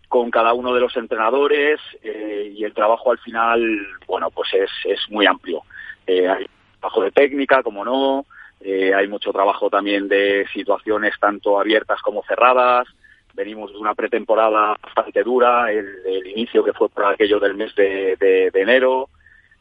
con 0.09 0.31
cada 0.31 0.53
uno 0.53 0.73
de 0.73 0.81
los 0.81 0.97
entrenadores 0.97 1.81
eh, 2.03 2.53
y 2.55 2.65
el 2.65 2.73
trabajo 2.73 3.11
al 3.11 3.19
final, 3.19 3.87
bueno, 4.07 4.31
pues 4.31 4.53
es, 4.55 4.71
es 4.85 5.01
muy 5.11 5.27
amplio. 5.27 5.63
Eh, 6.07 6.29
hay 6.29 6.47
trabajo 6.81 7.03
de 7.03 7.11
técnica, 7.11 7.63
como 7.63 7.85
no, 7.85 8.25
eh, 8.61 8.95
hay 8.95 9.09
mucho 9.09 9.33
trabajo 9.33 9.71
también 9.71 10.09
de 10.09 10.47
situaciones 10.53 11.15
tanto 11.21 11.59
abiertas 11.61 12.01
como 12.03 12.23
cerradas. 12.25 12.87
Venimos 13.35 13.73
de 13.73 13.79
una 13.79 13.95
pretemporada 13.95 14.77
bastante 14.83 15.23
dura, 15.23 15.71
el, 15.71 16.27
inicio 16.27 16.65
que 16.65 16.73
fue 16.73 16.89
por 16.89 17.05
aquello 17.05 17.39
del 17.39 17.55
mes 17.55 17.75
de, 17.75 18.51
enero. 18.55 19.09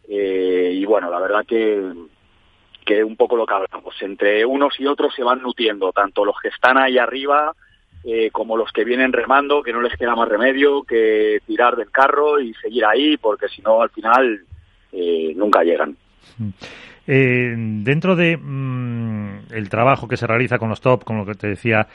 y 0.08 0.86
bueno, 0.86 1.10
la 1.10 1.20
verdad 1.20 1.46
que, 1.46 1.82
que 2.86 3.04
un 3.04 3.18
poco 3.18 3.36
lo 3.36 3.46
que 3.46 3.54
hablamos, 3.54 3.96
entre 4.02 4.46
unos 4.46 4.80
y 4.80 4.86
otros 4.86 5.14
se 5.14 5.24
van 5.24 5.42
nutriendo, 5.42 5.92
tanto 5.92 6.24
los 6.24 6.36
que 6.42 6.50
están 6.50 6.78
ahí 6.78 6.98
arriba, 6.98 7.54
eh, 8.04 8.30
como 8.32 8.56
los 8.56 8.72
que 8.72 8.86
vienen 8.86 9.12
remando, 9.12 9.64
que 9.64 9.74
no 9.74 9.82
les 9.82 9.98
queda 9.98 10.16
más 10.16 10.30
remedio 10.30 10.84
que 10.84 11.42
tirar 11.48 11.76
del 11.76 11.90
carro 11.90 12.40
y 12.40 12.54
seguir 12.54 12.86
ahí, 12.86 13.18
porque 13.18 13.48
si 13.50 13.64
no, 13.64 13.82
al 13.82 13.90
final 13.90 14.46
eh, 14.92 15.34
nunca 15.36 15.64
llegan. 15.64 15.98
Eh, 17.08 17.54
dentro 17.58 18.16
de 18.16 18.38
mm, 18.38 19.54
el 19.54 19.70
trabajo 19.70 20.08
que 20.08 20.18
se 20.18 20.28
realiza 20.28 20.58
con 20.58 20.70
los 20.70 20.82
top, 20.82 21.04
con 21.04 21.18
lo 21.18 21.26
que 21.26 21.36
te 21.36 21.48
decía 21.48 21.88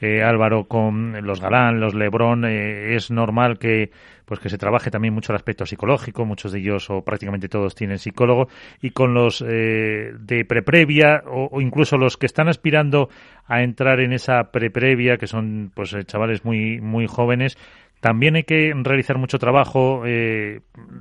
eh, 0.00 0.22
Álvaro, 0.22 0.64
con 0.64 1.24
los 1.26 1.40
Galán, 1.40 1.80
los 1.80 1.94
Lebrón, 1.94 2.44
eh, 2.44 2.94
es 2.94 3.10
normal 3.10 3.58
que 3.58 3.90
pues 4.26 4.40
que 4.40 4.50
se 4.50 4.58
trabaje 4.58 4.90
también 4.90 5.14
mucho 5.14 5.32
el 5.32 5.36
aspecto 5.36 5.64
psicológico, 5.64 6.26
muchos 6.26 6.52
de 6.52 6.58
ellos 6.58 6.90
o 6.90 7.00
prácticamente 7.00 7.48
todos 7.48 7.74
tienen 7.74 7.98
psicólogo, 7.98 8.48
y 8.82 8.90
con 8.90 9.14
los 9.14 9.38
de 9.38 10.44
preprevia 10.46 11.22
o, 11.26 11.48
o, 11.50 11.62
incluso 11.62 11.96
los 11.96 12.18
que 12.18 12.26
están 12.26 12.46
aspirando 12.46 13.08
a 13.46 13.62
entrar 13.62 14.00
en 14.00 14.12
esa 14.12 14.52
preprevia, 14.52 15.16
que 15.16 15.26
son 15.26 15.72
pues 15.74 15.96
chavales 16.04 16.44
muy, 16.44 16.78
muy 16.78 17.06
jóvenes, 17.06 17.56
también 18.00 18.36
hay 18.36 18.44
que 18.44 18.72
realizar 18.76 19.18
mucho 19.18 19.38
trabajo, 19.38 20.02
eh, 20.06 20.60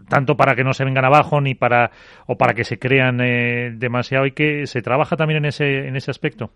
tanto 0.10 0.36
para 0.36 0.56
que 0.56 0.64
no 0.64 0.74
se 0.74 0.84
vengan 0.84 1.06
abajo 1.06 1.42
ni 1.42 1.54
para 1.54 1.92
o 2.26 2.38
para 2.38 2.54
que 2.54 2.64
se 2.64 2.80
crean 2.80 3.22
eh, 3.22 3.72
demasiado. 3.76 4.26
Y 4.26 4.32
que 4.32 4.66
se 4.68 4.82
trabaja 4.82 5.16
también 5.16 5.38
en 5.38 5.46
ese 5.46 5.88
en 5.88 5.96
ese 5.96 6.12
aspecto. 6.12 6.50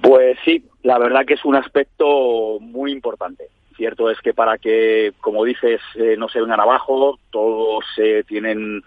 Pues 0.00 0.38
sí, 0.44 0.64
la 0.82 0.98
verdad 0.98 1.24
que 1.26 1.34
es 1.34 1.44
un 1.44 1.56
aspecto 1.56 2.58
muy 2.60 2.92
importante. 2.92 3.48
Cierto 3.76 4.10
es 4.10 4.20
que 4.20 4.34
para 4.34 4.58
que, 4.58 5.12
como 5.20 5.44
dices, 5.44 5.80
eh, 5.94 6.16
no 6.18 6.28
se 6.28 6.40
vengan 6.40 6.60
abajo, 6.60 7.18
todos 7.30 7.84
tienen 8.26 8.82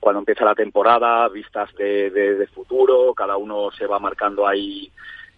cuando 0.00 0.20
empieza 0.20 0.46
la 0.46 0.54
temporada 0.54 1.28
vistas 1.28 1.68
de, 1.74 2.10
de 2.10 2.46
futuro, 2.46 3.12
cada 3.12 3.36
uno 3.36 3.70
se 3.70 3.86
va 3.86 3.98
marcando 3.98 4.46
ahí 4.46 4.90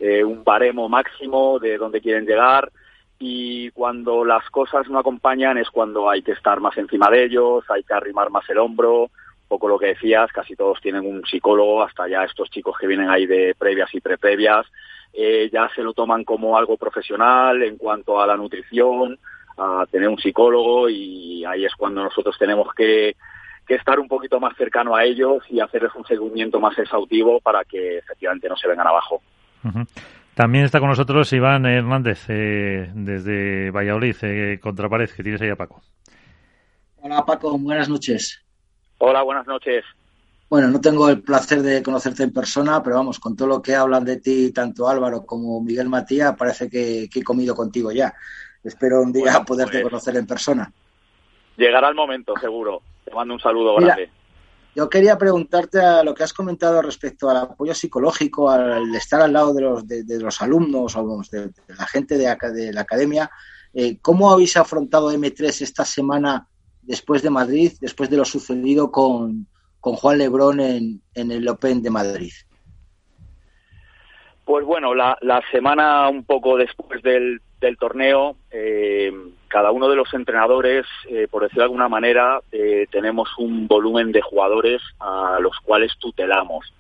eh, 0.03 0.25
un 0.25 0.43
baremo 0.43 0.89
máximo 0.89 1.61
de 1.61 1.79
dónde 1.79 2.01
quieren 2.01 2.27
llegar 2.27 2.73
y 3.21 3.71
cuando 3.71 4.25
las 4.25 4.51
cosas 4.51 4.89
no 4.89 4.99
acompañan 4.99 5.59
es 5.59 5.71
cuando 5.71 6.11
hay 6.11 6.23
que 6.23 6.33
estar 6.33 6.59
más 6.59 6.77
encima 6.77 7.09
de 7.09 7.23
ellos, 7.23 7.65
hay 7.71 7.85
que 7.85 7.95
arrimar 7.95 8.29
más 8.29 8.43
el 8.51 8.59
hombro, 8.59 9.11
poco 9.47 9.69
lo 9.69 9.79
que 9.79 9.95
decías, 9.95 10.33
casi 10.33 10.57
todos 10.57 10.81
tienen 10.81 11.07
un 11.07 11.25
psicólogo, 11.25 11.85
hasta 11.85 12.09
ya 12.09 12.25
estos 12.25 12.51
chicos 12.51 12.77
que 12.81 12.89
vienen 12.89 13.11
ahí 13.11 13.27
de 13.27 13.55
previas 13.57 13.95
y 13.95 14.01
preprevias, 14.01 14.67
eh, 15.13 15.49
ya 15.53 15.71
se 15.73 15.85
lo 15.85 15.93
toman 15.93 16.25
como 16.25 16.59
algo 16.59 16.77
profesional 16.77 17.63
en 17.63 17.77
cuanto 17.77 18.21
a 18.21 18.27
la 18.27 18.37
nutrición, 18.37 19.17
a 19.57 19.87
tener 19.89 20.09
un 20.09 20.19
psicólogo 20.19 20.89
y 20.89 21.45
ahí 21.45 21.65
es 21.65 21.77
cuando 21.77 22.03
nosotros 22.03 22.37
tenemos 22.37 22.75
que, 22.75 23.15
que 23.69 23.77
estar 23.77 24.01
un 24.01 24.09
poquito 24.09 24.41
más 24.41 24.57
cercano 24.57 24.97
a 24.97 25.05
ellos 25.05 25.45
y 25.49 25.61
hacerles 25.61 25.95
un 25.95 26.05
seguimiento 26.07 26.59
más 26.59 26.77
exhaustivo 26.77 27.39
para 27.39 27.63
que 27.65 27.99
efectivamente 27.99 28.49
no 28.49 28.57
se 28.57 28.67
vengan 28.67 28.89
abajo. 28.89 29.23
También 30.35 30.65
está 30.65 30.81
con 30.81 30.89
nosotros 30.89 31.33
Iván 31.33 31.67
Hernández, 31.67 32.25
eh, 32.29 32.91
desde 32.95 33.71
Valladolid, 33.71 34.17
eh, 34.23 34.59
Contrapared, 34.63 35.11
que 35.11 35.23
tienes 35.23 35.41
ahí 35.43 35.51
a 35.51 35.57
Paco. 35.57 35.83
Hola 37.03 37.25
Paco, 37.27 37.59
buenas 37.59 37.89
noches. 37.89 38.43
Hola, 38.99 39.23
buenas 39.23 39.47
noches. 39.47 39.85
Bueno, 40.49 40.69
no 40.69 40.81
tengo 40.81 41.09
el 41.09 41.23
placer 41.23 41.63
de 41.63 41.83
conocerte 41.83 42.23
en 42.23 42.33
persona, 42.33 42.83
pero 42.83 42.97
vamos, 42.97 43.19
con 43.19 43.35
todo 43.35 43.49
lo 43.49 43.63
que 43.63 43.75
hablan 43.75 44.05
de 44.05 44.19
ti, 44.19 44.53
tanto 44.53 44.89
Álvaro 44.89 45.25
como 45.25 45.61
Miguel 45.63 45.89
Matías, 45.89 46.37
parece 46.37 46.69
que, 46.69 47.09
he 47.13 47.23
comido 47.23 47.55
contigo 47.55 47.91
ya. 47.91 48.15
Espero 48.63 49.03
un 49.03 49.13
día 49.13 49.43
poderte 49.47 49.81
pues 49.81 49.85
conocer 49.85 50.17
en 50.17 50.27
persona. 50.27 50.71
Llegará 51.57 51.89
el 51.89 51.95
momento, 51.95 52.35
seguro. 52.41 52.83
Te 53.05 53.13
mando 53.13 53.35
un 53.35 53.41
saludo 53.41 53.77
grande. 53.77 54.11
Yo 54.75 54.89
quería 54.89 55.19
preguntarte 55.19 55.81
a 55.81 56.03
lo 56.03 56.15
que 56.15 56.23
has 56.23 56.33
comentado 56.33 56.81
respecto 56.81 57.29
al 57.29 57.37
apoyo 57.37 57.75
psicológico, 57.75 58.49
al 58.49 58.95
estar 58.95 59.21
al 59.21 59.33
lado 59.33 59.53
de 59.53 59.61
los, 59.61 59.87
de, 59.87 60.05
los 60.19 60.41
alumnos 60.41 60.97
o 60.97 61.23
de, 61.31 61.51
la 61.69 61.87
gente 61.87 62.17
de, 62.17 62.35
de 62.55 62.73
la 62.73 62.81
academia. 62.81 63.31
Eh, 63.75 63.99
¿Cómo 64.01 64.31
habéis 64.31 64.57
afrontado 64.57 65.13
M3 65.13 65.61
esta 65.61 65.85
semana 65.85 66.47
después 66.81 67.23
de 67.23 67.31
Madrid, 67.31 67.73
después 67.81 68.09
de 68.09 68.17
lo 68.17 68.25
sucedido 68.25 68.91
con, 68.91 69.47
con 69.81 69.95
Juan 69.95 70.19
Lebrón 70.19 70.61
en, 70.61 71.03
en 71.15 71.33
el 71.33 71.47
Open 71.49 71.83
de 71.83 71.91
Madrid? 71.91 72.33
Pues 74.45 74.65
bueno, 74.65 74.95
la, 74.95 75.17
semana 75.51 76.09
un 76.09 76.25
poco 76.25 76.57
después 76.57 77.03
del, 77.03 77.41
del 77.61 77.77
torneo, 77.77 78.37
eh, 78.51 78.92
cada 79.53 79.71
uno 79.71 79.91
de 79.91 79.97
los 79.97 80.15
entrenadores, 80.15 80.87
eh, 81.11 81.29
por 81.31 81.43
decirlo 81.43 81.61
de 81.61 81.67
alguna 81.67 81.87
manera, 81.87 82.41
eh, 82.51 82.87
tenemos 82.91 83.29
un 83.37 83.69
volumen 83.69 84.11
de 84.11 84.23
jugadores 84.23 84.81
a 84.99 85.37
los 85.41 85.59
cuales 85.61 85.93
tutelamos. 85.99 86.73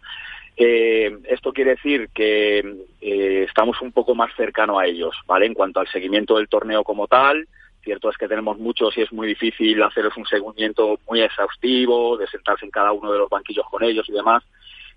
esto 0.57 1.52
quiere 1.52 1.73
decir 1.73 2.09
que 2.14 2.62
estamos 3.00 3.83
un 3.83 3.93
poco 3.93 4.14
más 4.14 4.31
cercano 4.37 4.79
a 4.79 4.87
ellos, 4.87 5.14
¿vale? 5.26 5.47
En 5.47 5.55
cuanto 5.55 5.81
al 5.81 5.88
seguimiento 5.88 6.37
del 6.37 6.49
torneo 6.49 6.83
como 6.83 7.09
tal, 7.09 7.47
cierto 7.83 8.09
es 8.09 8.17
que 8.17 8.29
tenemos 8.29 8.59
muchos 8.59 8.97
y 8.97 9.02
es 9.02 9.12
muy 9.12 9.26
difícil 9.26 9.83
hacerles 9.83 10.17
un 10.17 10.25
seguimiento 10.25 10.99
muy 11.09 11.21
exhaustivo, 11.21 12.17
de 12.17 12.26
sentarse 12.29 12.64
en 12.64 12.71
cada 12.71 12.93
uno 12.93 13.12
de 13.12 13.19
los 13.19 13.29
banquillos 13.29 13.67
con 13.71 13.83
ellos 13.83 14.09
y 14.09 14.12
demás, 14.12 14.43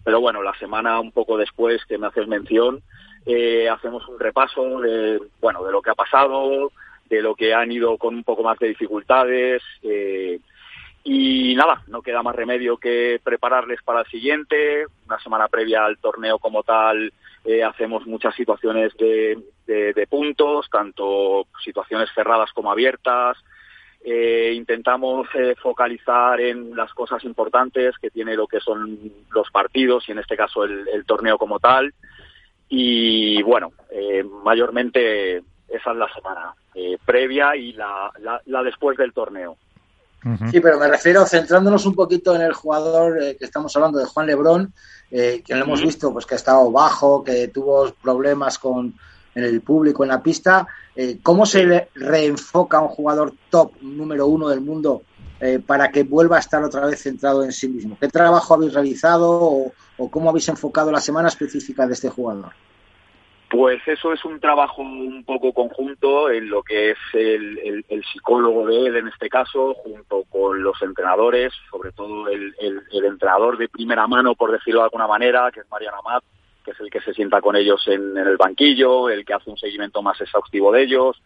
pero 0.04 0.22
bueno, 0.22 0.42
la 0.44 0.54
semana 0.60 1.00
un 1.00 1.12
poco 1.12 1.38
después 1.38 1.84
que 1.86 1.98
me 1.98 2.08
haces 2.08 2.28
mención, 2.28 2.82
eh, 3.26 3.68
hacemos 3.68 4.08
un 4.08 4.20
repaso 4.20 4.62
bueno, 5.42 5.64
de 5.64 5.72
lo 5.72 5.82
que 5.82 5.90
ha 5.90 5.96
pasado, 5.96 6.72
de 7.10 7.22
lo 7.22 7.36
que 7.36 7.54
han 7.54 7.72
ido 7.72 7.98
con 7.98 8.16
un 8.16 8.24
poco 8.24 8.44
más 8.44 8.60
de 8.60 8.70
dificultades. 8.70 9.62
Eh, 9.84 10.40
y 11.08 11.54
nada, 11.56 11.84
no 11.88 12.02
queda 12.02 12.24
más 12.24 12.36
remedio 12.36 12.78
que 12.78 13.22
prepararles 13.24 13.80
para 13.84 14.02
el 14.02 14.08
siguiente. 14.08 14.88
Una 15.06 15.20
semana 15.20 15.48
previa 15.48 15.86
al 15.86 16.00
torneo 16.00 16.40
como 16.40 16.64
tal, 16.64 17.14
eh, 17.46 17.64
hacemos 17.64 18.08
muchas 18.08 18.34
situaciones 18.34 18.92
de, 18.98 19.38
de, 19.68 20.08
puntos, 20.08 20.68
tanto 20.72 21.46
situaciones 21.64 22.10
cerradas 22.16 22.52
como 22.54 22.72
abiertas. 22.72 23.38
Eh, 24.04 24.54
intentamos 24.56 25.28
eh, 25.36 25.54
focalizar 25.62 26.42
en 26.42 26.76
las 26.76 26.92
cosas 26.96 27.24
importantes 27.24 27.96
que 28.00 28.10
tiene 28.10 28.36
lo 28.36 28.48
que 28.48 28.60
son 28.60 29.00
los 29.32 29.52
partidos 29.52 30.10
y 30.10 30.12
en 30.12 30.20
este 30.20 30.36
caso 30.36 30.64
el, 30.64 31.06
torneo 31.06 31.38
como 31.38 31.60
tal. 31.60 31.94
Y 32.68 33.44
bueno, 33.44 33.74
mayormente 34.44 35.44
esa 35.70 35.92
es 35.92 35.98
la 35.98 36.14
semana 36.14 36.54
previa 37.06 37.56
y 37.56 37.74
la, 37.74 38.12
la, 38.46 38.64
después 38.64 38.98
del 38.98 39.14
torneo. 39.14 39.58
Sí, 40.50 40.60
pero 40.60 40.80
me 40.80 40.88
refiero 40.88 41.24
centrándonos 41.26 41.86
un 41.86 41.94
poquito 41.94 42.36
en 42.36 42.42
el 42.42 42.54
jugador 42.54 43.18
que 43.38 43.46
estamos 43.46 43.76
hablando 43.76 44.00
de 44.00 44.06
Juan 44.06 44.26
Lebrón, 44.26 44.74
eh, 45.12 45.44
que 45.46 45.54
lo 45.54 45.66
hemos 45.66 45.82
visto 45.82 46.12
pues 46.12 46.26
que 46.26 46.34
ha 46.34 46.38
estado 46.38 46.72
bajo, 46.72 47.24
que 47.24 47.48
tuvo 47.50 47.92
problemas 48.02 48.58
con 48.58 48.96
en 49.36 49.44
el 49.44 49.62
público 49.62 50.04
en 50.04 50.10
la 50.10 50.24
pista. 50.24 50.68
Eh, 50.96 51.20
¿Cómo 51.22 51.46
se 51.46 51.90
reenfoca 51.94 52.80
un 52.80 52.88
jugador 52.88 53.34
top 53.50 53.74
número 53.82 54.28
uno 54.28 54.48
del 54.48 54.62
mundo 54.62 55.04
eh, 55.40 55.60
para 55.60 55.92
que 55.92 56.04
vuelva 56.04 56.38
a 56.38 56.40
estar 56.40 56.64
otra 56.64 56.86
vez 56.86 57.02
centrado 57.02 57.44
en 57.44 57.52
sí 57.52 57.68
mismo? 57.68 57.98
¿Qué 58.00 58.08
trabajo 58.08 58.54
habéis 58.54 58.74
realizado 58.74 59.30
o, 59.30 59.74
o 59.98 60.10
cómo 60.10 60.30
habéis 60.30 60.48
enfocado 60.50 60.92
la 60.92 61.02
semana 61.02 61.28
específica 61.28 61.86
de 61.86 61.94
este 61.94 62.10
jugador? 62.10 62.54
Pues 63.50 63.88
eso 63.88 64.12
es 64.12 64.26
un 64.26 64.40
trabajo 64.40 64.82
un 64.82 65.24
poco 65.24 65.54
conjunto 65.54 66.32
en 66.32 66.50
lo 66.50 66.64
que 66.64 66.92
es 66.92 66.98
el, 67.14 67.86
psicólogo 68.12 68.66
de 68.68 68.88
él 68.88 68.96
en 68.96 69.08
este 69.08 69.30
caso, 69.30 69.76
junto 69.76 70.24
con 70.30 70.64
los 70.64 70.82
entrenadores, 70.82 71.54
sobre 71.70 71.92
todo 71.92 72.28
el, 72.28 72.56
entrenador 72.92 73.58
de 73.58 73.70
primera 73.70 74.08
mano, 74.08 74.36
por 74.36 74.52
decirlo 74.52 74.80
de 74.80 74.86
alguna 74.86 75.08
manera, 75.08 75.52
que 75.52 75.60
es 75.60 75.70
Mariana 75.70 75.98
Amat, 76.00 76.24
que 76.64 76.72
es 76.72 76.80
el 76.80 76.90
que 76.90 77.02
se 77.02 77.14
sienta 77.14 77.40
con 77.40 77.56
ellos 77.56 77.88
en, 77.88 78.18
el 78.18 78.38
banquillo, 78.38 79.10
el 79.10 79.24
que 79.24 79.34
hace 79.34 79.52
un 79.52 79.58
seguimiento 79.58 80.02
más 80.02 80.20
exhaustivo 80.20 80.72
de 80.72 80.84
ellos. 80.84 81.22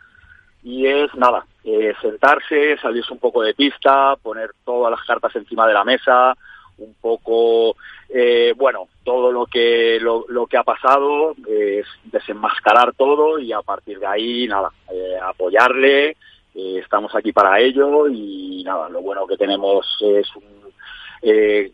Y 0.62 0.88
es 0.88 1.14
nada, 1.16 1.46
eh, 1.64 1.94
sentarse, 2.02 2.78
salirse 2.80 3.14
un 3.14 3.20
poco 3.20 3.42
de 3.42 3.54
pista, 3.54 4.18
poner 4.22 4.52
todas 4.66 4.92
las 4.92 5.06
cartas 5.06 5.34
encima 5.38 5.66
de 5.66 5.74
la 5.74 5.86
mesa, 5.86 6.36
un 6.80 6.96
poco, 7.02 7.76
eh, 8.10 8.54
bueno, 8.56 8.88
todo 9.04 9.32
lo 9.32 9.46
que, 9.46 10.00
lo, 10.00 10.48
que 10.48 10.58
ha 10.58 10.64
pasado, 10.64 11.36
es 11.48 11.86
desenmascarar 12.06 12.94
todo 12.94 13.40
y 13.40 13.52
a 13.52 13.62
partir 13.62 14.00
de 14.00 14.08
ahí, 14.08 14.48
nada, 14.48 14.72
eh, 14.92 15.16
apoyarle, 15.22 16.10
eh, 16.56 16.80
estamos 16.84 17.14
aquí 17.16 17.32
para 17.32 17.60
ello 17.60 18.08
y 18.08 18.64
nada, 18.66 18.90
lo 18.90 19.02
bueno 19.02 19.28
que 19.28 19.38
tenemos 19.38 19.86
es 20.02 20.28
un 20.36 20.60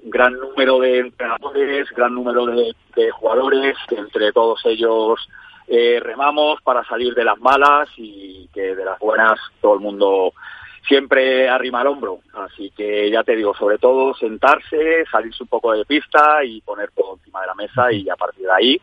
gran 0.06 0.34
número 0.34 0.80
de 0.80 1.00
entrenadores, 1.00 1.88
gran 1.92 2.16
número 2.16 2.48
de 2.48 3.12
jugadores, 3.12 3.78
que 3.88 3.96
entre 3.96 4.32
todos 4.32 4.60
ellos 4.66 5.20
remamos 5.68 6.62
para 6.64 6.84
salir 6.86 7.14
de 7.14 7.24
las 7.24 7.40
malas 7.40 7.88
y 7.98 8.48
que 8.54 8.76
de 8.76 8.86
las 8.86 8.98
buenas 8.98 9.40
todo 9.62 9.76
el 9.76 9.82
mundo 9.82 10.34
siempre 10.88 11.50
arrima 11.50 11.82
el 11.82 11.88
hombro. 11.88 12.20
Así 12.34 12.72
que 12.72 13.10
ya 13.10 13.24
te 13.24 13.36
digo, 13.36 13.56
sobre 13.56 13.78
todo 13.78 14.14
sentarse, 14.16 15.06
salirse 15.12 15.44
un 15.44 15.50
poco 15.50 15.74
de 15.74 15.86
pista 15.86 16.44
y 16.44 16.62
poner 16.62 16.92
todo 16.92 17.16
encima 17.16 17.42
de 17.42 17.48
la 17.48 17.56
mesa 17.56 17.92
y 17.92 18.10
a 18.10 18.16
partir 18.16 18.46
de 18.46 18.54
ahí 18.54 18.82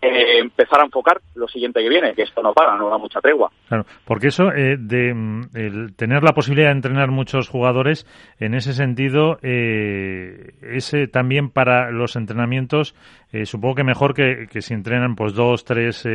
eh, 0.00 0.38
empezar 0.38 0.80
a 0.80 0.84
enfocar 0.84 1.20
lo 1.34 1.48
siguiente 1.48 1.82
que 1.82 1.88
viene, 1.88 2.14
que 2.14 2.22
esto 2.22 2.42
no 2.42 2.52
para, 2.52 2.76
no 2.76 2.88
da 2.88 2.98
mucha 2.98 3.20
tregua. 3.20 3.50
Claro, 3.68 3.84
porque 4.04 4.28
eso 4.28 4.52
eh, 4.52 4.76
de 4.78 5.12
mm, 5.12 5.42
el 5.54 5.96
tener 5.96 6.22
la 6.22 6.34
posibilidad 6.34 6.68
de 6.68 6.76
entrenar 6.76 7.10
muchos 7.10 7.48
jugadores, 7.48 8.06
en 8.38 8.54
ese 8.54 8.74
sentido, 8.74 9.38
eh, 9.42 10.54
es 10.62 10.94
también 11.12 11.50
para 11.50 11.90
los 11.90 12.16
entrenamientos, 12.16 12.94
eh, 13.32 13.44
supongo 13.46 13.76
que 13.76 13.84
mejor 13.84 14.14
que, 14.14 14.46
que, 14.50 14.62
si 14.62 14.74
entrenan 14.74 15.16
pues 15.16 15.34
dos, 15.34 15.64
tres 15.64 16.06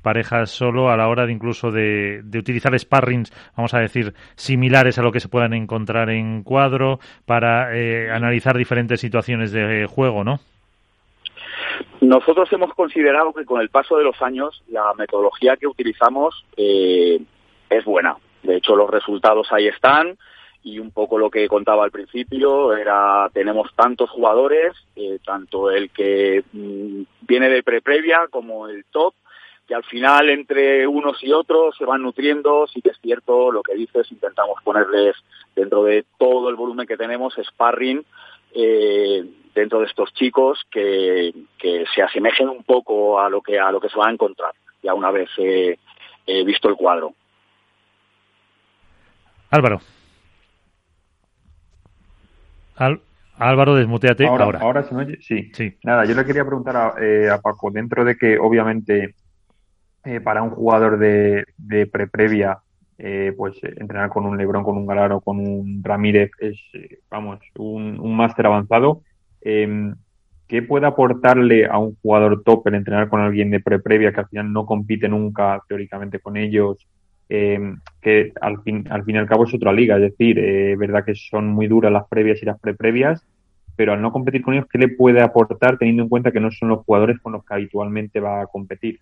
parejas 0.00 0.50
solo 0.50 0.90
a 0.90 0.96
la 0.96 1.08
hora 1.08 1.26
de 1.26 1.32
incluso 1.32 1.70
de, 1.70 2.20
de 2.22 2.38
utilizar 2.38 2.78
sparrings, 2.78 3.32
vamos 3.56 3.74
a 3.74 3.80
decir, 3.80 4.14
similares 4.36 4.98
a 4.98 5.02
lo 5.02 5.12
que 5.12 5.20
se 5.20 5.28
puedan 5.28 5.54
encontrar 5.54 6.08
en 6.10 6.42
cuadro 6.44 7.00
para 7.26 7.68
analizar 8.14 8.56
diferentes 8.56 9.00
situaciones 9.00 9.50
de 9.52 9.86
juego, 9.86 10.24
¿no? 10.24 10.40
Nosotros 12.00 12.52
hemos 12.52 12.72
considerado 12.74 13.32
que 13.32 13.44
con 13.44 13.60
el 13.60 13.70
paso 13.70 13.96
de 13.96 14.04
los 14.04 14.20
años 14.22 14.62
la 14.68 14.94
metodología 14.94 15.56
que 15.56 15.66
utilizamos 15.66 16.44
eh, 16.56 17.20
es 17.70 17.84
buena. 17.84 18.16
De 18.42 18.56
hecho, 18.56 18.76
los 18.76 18.88
resultados 18.88 19.48
ahí 19.50 19.66
están 19.66 20.16
y 20.62 20.78
un 20.78 20.90
poco 20.90 21.18
lo 21.18 21.30
que 21.30 21.48
contaba 21.48 21.84
al 21.84 21.90
principio 21.90 22.76
era 22.76 23.30
tenemos 23.32 23.72
tantos 23.74 24.10
jugadores, 24.10 24.72
eh, 24.96 25.18
tanto 25.24 25.70
el 25.70 25.90
que 25.90 26.44
mm, 26.52 27.02
viene 27.22 27.48
de 27.48 27.62
pre-previa 27.62 28.26
como 28.30 28.68
el 28.68 28.84
top, 28.90 29.14
que 29.66 29.74
al 29.74 29.84
final 29.84 30.30
entre 30.30 30.86
unos 30.86 31.22
y 31.22 31.32
otros 31.32 31.76
se 31.76 31.84
van 31.84 32.02
nutriendo. 32.02 32.66
Sí 32.66 32.80
que 32.80 32.90
es 32.90 32.98
cierto 33.00 33.52
lo 33.52 33.62
que 33.62 33.74
dices, 33.74 34.10
intentamos 34.10 34.62
ponerles 34.62 35.16
dentro 35.54 35.84
de 35.84 36.04
todo 36.18 36.48
el 36.48 36.56
volumen 36.56 36.86
que 36.86 36.96
tenemos 36.96 37.34
sparring 37.34 38.04
eh, 38.54 39.24
dentro 39.54 39.80
de 39.80 39.86
estos 39.86 40.12
chicos 40.14 40.64
que, 40.70 41.32
se 41.94 42.02
asemejen 42.02 42.48
un 42.48 42.62
poco 42.62 43.20
a 43.20 43.28
lo 43.28 43.40
que 43.40 43.58
a 43.58 43.70
lo 43.72 43.80
que 43.80 43.88
se 43.88 43.98
va 43.98 44.08
a 44.08 44.12
encontrar 44.12 44.52
ya 44.82 44.94
una 44.94 45.10
vez 45.10 45.28
he 45.38 46.44
visto 46.44 46.68
el 46.68 46.76
cuadro. 46.76 47.14
Álvaro. 49.50 49.80
Álvaro, 53.38 53.74
desmuteate 53.74 54.26
ahora. 54.26 54.58
Ahora, 54.60 54.82
se 54.84 54.94
me 54.94 55.04
oye. 55.04 55.18
Sí. 55.20 55.50
sí. 55.54 55.76
Nada, 55.82 56.04
yo 56.04 56.14
le 56.14 56.24
quería 56.24 56.44
preguntar 56.44 56.76
a, 56.76 56.94
eh, 57.00 57.28
Paco, 57.42 57.70
dentro 57.70 58.04
de 58.04 58.16
que 58.16 58.38
obviamente 58.38 59.14
eh, 60.04 60.20
para 60.20 60.42
un 60.42 60.50
jugador 60.50 60.98
de, 60.98 61.44
de 61.56 61.86
pre-previa 61.86 62.58
eh, 62.98 63.32
pues 63.36 63.56
eh, 63.62 63.74
entrenar 63.76 64.10
con 64.10 64.26
un 64.26 64.36
Lebron, 64.36 64.64
con 64.64 64.76
un 64.76 64.86
Galaro, 64.86 65.20
con 65.20 65.38
un 65.38 65.82
Ramírez 65.82 66.32
es, 66.40 66.58
eh, 66.74 66.98
vamos, 67.08 67.38
un, 67.56 68.16
máster 68.16 68.46
avanzado. 68.46 69.02
Eh, 69.40 69.92
¿Qué 70.48 70.62
puede 70.62 70.86
aportarle 70.86 71.66
a 71.66 71.78
un 71.78 71.96
jugador 72.02 72.42
top 72.42 72.66
el 72.68 72.74
entrenar 72.74 73.08
con 73.08 73.20
alguien 73.20 73.50
de 73.50 73.60
pre-previa 73.60 74.12
que 74.12 74.20
al 74.20 74.28
final 74.28 74.52
no 74.52 74.66
compite 74.66 75.08
nunca 75.08 75.62
teóricamente 75.68 76.18
con 76.20 76.36
ellos? 76.36 76.86
Em, 77.28 77.78
que 78.00 78.32
al 78.40 78.62
fin, 78.62 78.86
al 78.90 79.04
fin 79.04 79.16
y 79.16 79.18
al 79.18 79.26
cabo 79.26 79.44
es 79.44 79.52
otra 79.52 79.72
liga, 79.72 79.96
es 79.96 80.02
decir, 80.02 80.38
es 80.38 80.78
verdad 80.78 81.04
que 81.04 81.14
son 81.14 81.48
muy 81.48 81.66
duras 81.66 81.92
las 81.92 82.08
previas 82.08 82.42
y 82.42 82.46
las 82.46 82.58
pre-previas, 82.58 83.22
pero 83.76 83.92
al 83.92 84.00
no 84.00 84.10
competir 84.10 84.40
con 84.40 84.54
ellos, 84.54 84.66
¿qué 84.72 84.78
le 84.78 84.88
puede 84.88 85.20
aportar 85.20 85.76
teniendo 85.76 86.02
en 86.02 86.08
cuenta 86.08 86.32
que 86.32 86.40
no 86.40 86.50
son 86.50 86.70
los 86.70 86.84
jugadores 86.86 87.18
con 87.20 87.34
los 87.34 87.44
que 87.44 87.54
habitualmente 87.54 88.18
va 88.18 88.40
a 88.40 88.46
competir? 88.46 89.00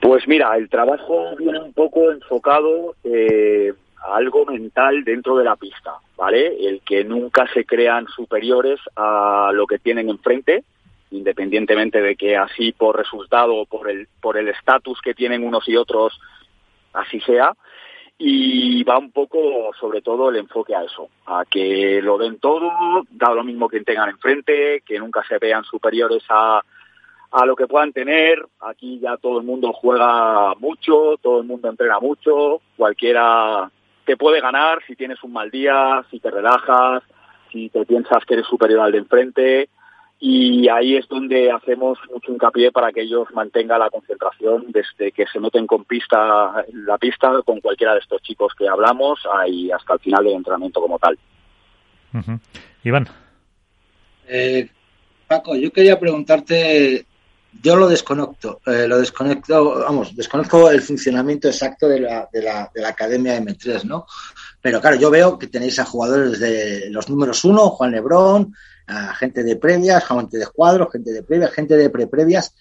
Pues 0.00 0.26
mira, 0.28 0.56
el 0.56 0.68
trabajo 0.68 1.36
viene 1.36 1.60
un 1.60 1.72
poco 1.72 2.10
enfocado 2.10 2.94
eh, 3.04 3.72
a 4.06 4.16
algo 4.16 4.44
mental 4.46 5.04
dentro 5.04 5.36
de 5.36 5.44
la 5.44 5.56
pista, 5.56 5.94
¿vale? 6.16 6.68
El 6.68 6.80
que 6.82 7.04
nunca 7.04 7.46
se 7.52 7.64
crean 7.64 8.06
superiores 8.08 8.80
a 8.96 9.50
lo 9.52 9.66
que 9.66 9.78
tienen 9.78 10.08
enfrente, 10.08 10.64
independientemente 11.10 12.00
de 12.00 12.16
que 12.16 12.36
así 12.36 12.72
por 12.72 12.96
resultado 12.96 13.54
o 13.54 13.66
por 13.66 13.90
el 13.90 14.08
por 14.20 14.36
el 14.36 14.48
estatus 14.48 15.00
que 15.00 15.14
tienen 15.14 15.44
unos 15.44 15.68
y 15.68 15.76
otros 15.76 16.18
así 16.92 17.20
sea 17.20 17.54
y 18.18 18.82
va 18.84 18.98
un 18.98 19.12
poco 19.12 19.72
sobre 19.78 20.00
todo 20.00 20.30
el 20.30 20.36
enfoque 20.36 20.74
a 20.74 20.82
eso, 20.82 21.08
a 21.26 21.44
que 21.44 22.00
lo 22.02 22.16
den 22.16 22.38
todo, 22.38 22.72
da 23.10 23.34
lo 23.34 23.44
mismo 23.44 23.68
que 23.68 23.80
tengan 23.80 24.08
enfrente, 24.08 24.82
que 24.86 24.98
nunca 24.98 25.22
se 25.28 25.38
vean 25.38 25.64
superiores 25.64 26.22
a 26.30 26.62
a 27.30 27.44
lo 27.44 27.56
que 27.56 27.66
puedan 27.66 27.92
tener. 27.92 28.44
Aquí 28.60 28.98
ya 29.00 29.16
todo 29.16 29.38
el 29.38 29.44
mundo 29.44 29.72
juega 29.72 30.54
mucho, 30.54 31.16
todo 31.22 31.40
el 31.40 31.46
mundo 31.46 31.68
entrena 31.68 31.98
mucho, 32.00 32.60
cualquiera 32.76 33.70
te 34.04 34.16
puede 34.16 34.40
ganar 34.40 34.78
si 34.86 34.94
tienes 34.94 35.22
un 35.22 35.32
mal 35.32 35.50
día, 35.50 36.04
si 36.10 36.20
te 36.20 36.30
relajas, 36.30 37.02
si 37.52 37.68
te 37.68 37.84
piensas 37.84 38.24
que 38.24 38.34
eres 38.34 38.46
superior 38.46 38.80
al 38.80 38.92
de 38.92 38.98
enfrente. 38.98 39.68
Y 40.18 40.68
ahí 40.68 40.96
es 40.96 41.06
donde 41.08 41.50
hacemos 41.50 41.98
mucho 42.10 42.32
hincapié 42.32 42.72
para 42.72 42.90
que 42.90 43.02
ellos 43.02 43.28
mantengan 43.34 43.80
la 43.80 43.90
concentración 43.90 44.66
desde 44.68 45.12
que 45.12 45.26
se 45.26 45.38
meten 45.40 45.66
con 45.66 45.84
pista, 45.84 46.64
la 46.72 46.96
pista 46.96 47.42
con 47.44 47.60
cualquiera 47.60 47.92
de 47.92 47.98
estos 47.98 48.22
chicos 48.22 48.54
que 48.56 48.66
hablamos 48.66 49.20
y 49.46 49.70
hasta 49.70 49.94
el 49.94 50.00
final 50.00 50.24
del 50.24 50.34
entrenamiento 50.34 50.80
como 50.80 50.98
tal. 50.98 51.18
Iván. 52.82 53.06
Eh, 54.26 54.70
Paco, 55.28 55.54
yo 55.54 55.70
quería 55.70 55.98
preguntarte 55.98 57.04
yo 57.62 57.76
lo 57.76 57.88
desconecto, 57.88 58.60
eh, 58.66 58.86
lo 58.86 58.98
desconecto, 58.98 59.80
vamos, 59.80 60.14
desconozco 60.14 60.70
el 60.70 60.82
funcionamiento 60.82 61.48
exacto 61.48 61.88
de 61.88 62.00
la, 62.00 62.28
de 62.32 62.42
la, 62.42 62.70
de 62.74 62.80
la 62.80 62.88
Academia 62.88 63.38
M3, 63.38 63.84
¿no? 63.84 64.06
Pero 64.60 64.80
claro, 64.80 64.96
yo 64.96 65.10
veo 65.10 65.38
que 65.38 65.46
tenéis 65.46 65.78
a 65.78 65.84
jugadores 65.84 66.40
de 66.40 66.88
los 66.90 67.08
números 67.08 67.44
uno, 67.44 67.70
Juan 67.70 67.92
Lebrón, 67.92 68.54
a 68.86 69.14
gente 69.14 69.42
de 69.42 69.56
previas, 69.56 70.04
gente 70.04 70.38
de 70.38 70.46
cuadros, 70.46 70.92
gente 70.92 71.12
de 71.12 71.22
previas, 71.22 71.52
gente 71.52 71.76
de 71.76 71.90
pre-previas. 71.90 72.54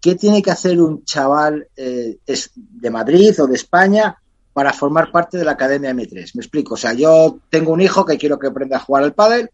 ¿Qué 0.00 0.14
tiene 0.14 0.42
que 0.42 0.50
hacer 0.50 0.80
un 0.80 1.04
chaval 1.04 1.68
eh, 1.76 2.18
de 2.26 2.90
Madrid 2.90 3.42
o 3.42 3.46
de 3.46 3.56
España 3.56 4.16
para 4.52 4.72
formar 4.72 5.10
parte 5.10 5.38
de 5.38 5.44
la 5.44 5.52
Academia 5.52 5.92
M3? 5.92 6.32
Me 6.34 6.42
explico. 6.42 6.74
O 6.74 6.76
sea, 6.76 6.92
yo 6.92 7.38
tengo 7.50 7.72
un 7.72 7.80
hijo 7.80 8.04
que 8.04 8.18
quiero 8.18 8.38
que 8.38 8.48
aprenda 8.48 8.76
a 8.76 8.80
jugar 8.80 9.04
al 9.04 9.14
pádel, 9.14 9.50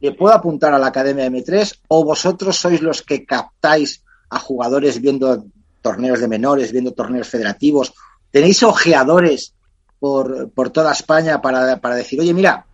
le 0.00 0.12
puedo 0.12 0.34
apuntar 0.34 0.74
a 0.74 0.78
la 0.78 0.88
Academia 0.88 1.26
M3 1.26 1.80
o 1.88 2.04
vosotros 2.04 2.56
sois 2.56 2.82
los 2.82 3.02
que 3.02 3.24
captáis 3.24 4.02
a 4.30 4.38
jugadores 4.38 5.00
viendo 5.00 5.46
torneos 5.82 6.20
de 6.20 6.28
menores, 6.28 6.72
viendo 6.72 6.92
torneos 6.92 7.28
federativos? 7.28 7.94
¿Tenéis 8.30 8.62
ojeadores 8.62 9.54
por, 9.98 10.50
por 10.50 10.70
toda 10.70 10.92
España 10.92 11.40
para, 11.40 11.80
para 11.80 11.96
decir, 11.96 12.20
oye, 12.20 12.34
mira, 12.34 12.66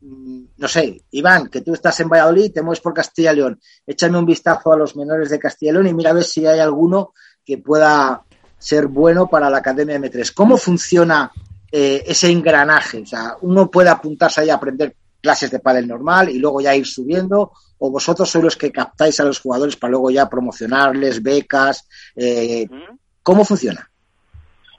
mm, 0.00 0.42
no 0.56 0.68
sé, 0.68 1.02
Iván, 1.10 1.48
que 1.48 1.60
tú 1.60 1.74
estás 1.74 2.00
en 2.00 2.08
Valladolid, 2.08 2.52
te 2.52 2.62
mueves 2.62 2.80
por 2.80 2.94
Castilla 2.94 3.32
y 3.32 3.36
León, 3.36 3.60
échame 3.86 4.18
un 4.18 4.26
vistazo 4.26 4.72
a 4.72 4.76
los 4.76 4.96
menores 4.96 5.30
de 5.30 5.38
Castilla 5.38 5.70
y 5.70 5.74
León 5.74 5.86
y 5.88 5.94
mira 5.94 6.10
a 6.10 6.14
ver 6.14 6.24
si 6.24 6.46
hay 6.46 6.60
alguno 6.60 7.12
que 7.44 7.58
pueda 7.58 8.22
ser 8.58 8.86
bueno 8.86 9.26
para 9.26 9.50
la 9.50 9.58
Academia 9.58 9.98
M3. 9.98 10.32
¿Cómo 10.34 10.56
funciona 10.56 11.32
eh, 11.72 12.04
ese 12.06 12.30
engranaje? 12.30 13.02
O 13.02 13.06
sea, 13.06 13.36
uno 13.40 13.70
puede 13.70 13.88
apuntarse 13.88 14.42
ahí 14.42 14.50
a 14.50 14.54
aprender 14.54 14.94
clases 15.20 15.50
de 15.50 15.60
pádel 15.60 15.86
normal 15.86 16.28
y 16.28 16.38
luego 16.38 16.60
ya 16.60 16.74
ir 16.74 16.86
subiendo 16.86 17.52
o 17.78 17.90
vosotros 17.90 18.28
sois 18.28 18.44
los 18.44 18.56
que 18.56 18.72
captáis 18.72 19.20
a 19.20 19.24
los 19.24 19.40
jugadores 19.40 19.76
para 19.76 19.92
luego 19.92 20.10
ya 20.10 20.28
promocionarles 20.28 21.22
becas 21.22 21.88
eh, 22.16 22.66
cómo 23.22 23.44
funciona 23.44 23.88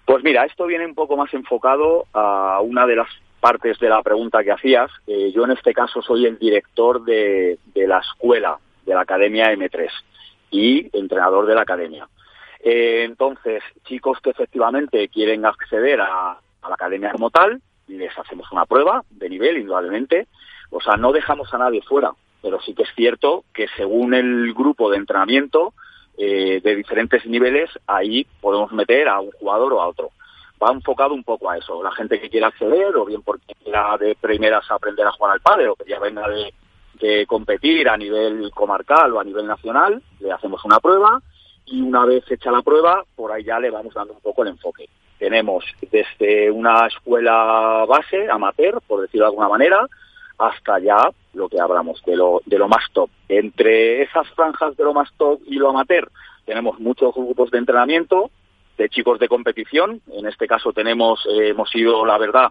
pues 0.06 0.24
mira 0.24 0.46
esto 0.46 0.66
viene 0.66 0.86
un 0.86 0.96
poco 0.96 1.16
más 1.16 1.34
enfocado 1.34 2.06
a 2.14 2.60
una 2.62 2.86
de 2.86 2.96
las 2.98 3.08
partes 3.42 3.80
de 3.80 3.90
la 3.90 4.02
pregunta 4.02 4.44
que 4.44 4.52
hacías. 4.52 4.90
Eh, 5.08 5.32
yo 5.34 5.44
en 5.44 5.52
este 5.52 5.74
caso 5.74 6.02
soy 6.02 6.26
el 6.26 6.38
director 6.38 7.04
de, 7.04 7.58
de, 7.74 7.88
la 7.88 8.00
escuela 8.00 8.58
de 8.86 8.94
la 8.94 9.02
academia 9.02 9.52
M3 9.52 9.90
y 10.52 10.90
entrenador 10.98 11.48
de 11.48 11.56
la 11.56 11.64
academia. 11.64 12.08
Eh, 12.60 13.04
entonces 13.04 13.64
chicos 13.84 14.20
que 14.22 14.30
efectivamente 14.30 15.10
quieren 15.10 15.46
acceder 15.46 16.00
a, 16.00 16.32
a 16.62 16.70
la 16.70 16.76
academia 16.76 17.12
como 17.12 17.32
tal 17.32 17.60
les 17.88 18.18
hacemos 18.18 18.52
una 18.52 18.66
prueba 18.66 19.04
de 19.10 19.30
nivel, 19.30 19.58
indudablemente. 19.58 20.28
O 20.70 20.82
sea, 20.82 20.96
no 20.96 21.12
dejamos 21.12 21.54
a 21.54 21.58
nadie 21.58 21.82
fuera, 21.82 22.12
pero 22.42 22.60
sí 22.62 22.74
que 22.74 22.84
es 22.84 22.90
cierto 22.96 23.44
que 23.54 23.68
según 23.76 24.14
el 24.14 24.54
grupo 24.54 24.90
de 24.90 24.98
entrenamiento 24.98 25.74
eh, 26.18 26.62
de 26.64 26.76
diferentes 26.76 27.26
niveles, 27.26 27.70
ahí 27.88 28.26
podemos 28.40 28.72
meter 28.72 29.08
a 29.08 29.20
un 29.20 29.32
jugador 29.32 29.74
o 29.74 29.82
a 29.82 29.88
otro. 29.88 30.12
Va 30.62 30.72
enfocado 30.72 31.14
un 31.14 31.24
poco 31.24 31.50
a 31.50 31.58
eso. 31.58 31.82
La 31.84 31.92
gente 31.92 32.22
que 32.22 32.30
quiera 32.30 32.48
acceder, 32.48 32.96
o 32.96 33.06
bien 33.06 33.22
porque 33.24 33.54
quiera 33.64 33.98
de 33.98 34.16
primeras 34.16 34.70
aprender 34.70 35.06
a 35.08 35.12
jugar 35.12 35.34
al 35.34 35.42
padre, 35.42 35.68
o 35.68 35.76
que 35.76 35.90
ya 35.90 36.00
venga 36.00 36.28
de, 36.28 36.54
de 37.00 37.26
competir 37.26 37.90
a 37.90 37.98
nivel 37.98 38.52
comarcal 38.52 39.14
o 39.14 39.20
a 39.20 39.24
nivel 39.24 39.48
nacional, 39.48 40.02
le 40.20 40.32
hacemos 40.32 40.64
una 40.64 40.80
prueba 40.80 41.22
y 41.66 41.82
una 41.82 42.06
vez 42.06 42.30
hecha 42.30 42.52
la 42.52 42.62
prueba, 42.62 43.04
por 43.16 43.32
ahí 43.32 43.44
ya 43.44 43.60
le 43.60 43.72
vamos 43.72 43.94
dando 43.94 44.14
un 44.14 44.22
poco 44.22 44.44
el 44.44 44.50
enfoque. 44.50 44.88
Tenemos 45.32 45.64
desde 45.90 46.52
una 46.52 46.88
escuela 46.88 47.86
base, 47.88 48.30
amateur, 48.30 48.82
por 48.86 49.00
decirlo 49.00 49.28
de 49.28 49.30
alguna 49.30 49.48
manera, 49.48 49.88
hasta 50.38 50.78
ya 50.80 51.10
lo 51.34 51.48
que 51.48 51.58
hablamos 51.58 52.04
de 52.06 52.18
lo, 52.18 52.42
de 52.46 52.58
lo 52.58 52.68
más 52.68 52.84
top. 52.92 53.10
Entre 53.30 54.02
esas 54.02 54.28
franjas 54.32 54.76
de 54.76 54.84
lo 54.84 54.94
más 54.94 55.10
top 55.16 55.40
y 55.48 55.56
lo 55.56 55.70
amateur, 55.70 56.12
tenemos 56.44 56.82
muchos 56.82 57.16
grupos 57.16 57.50
de 57.50 57.60
entrenamiento 57.60 58.30
de 58.78 58.90
chicos 58.90 59.20
de 59.20 59.30
competición. 59.30 60.02
En 60.12 60.28
este 60.28 60.48
caso 60.48 60.74
tenemos, 60.74 61.26
eh, 61.28 61.52
hemos 61.52 61.74
ido, 61.78 62.06
la 62.06 62.18
verdad, 62.18 62.50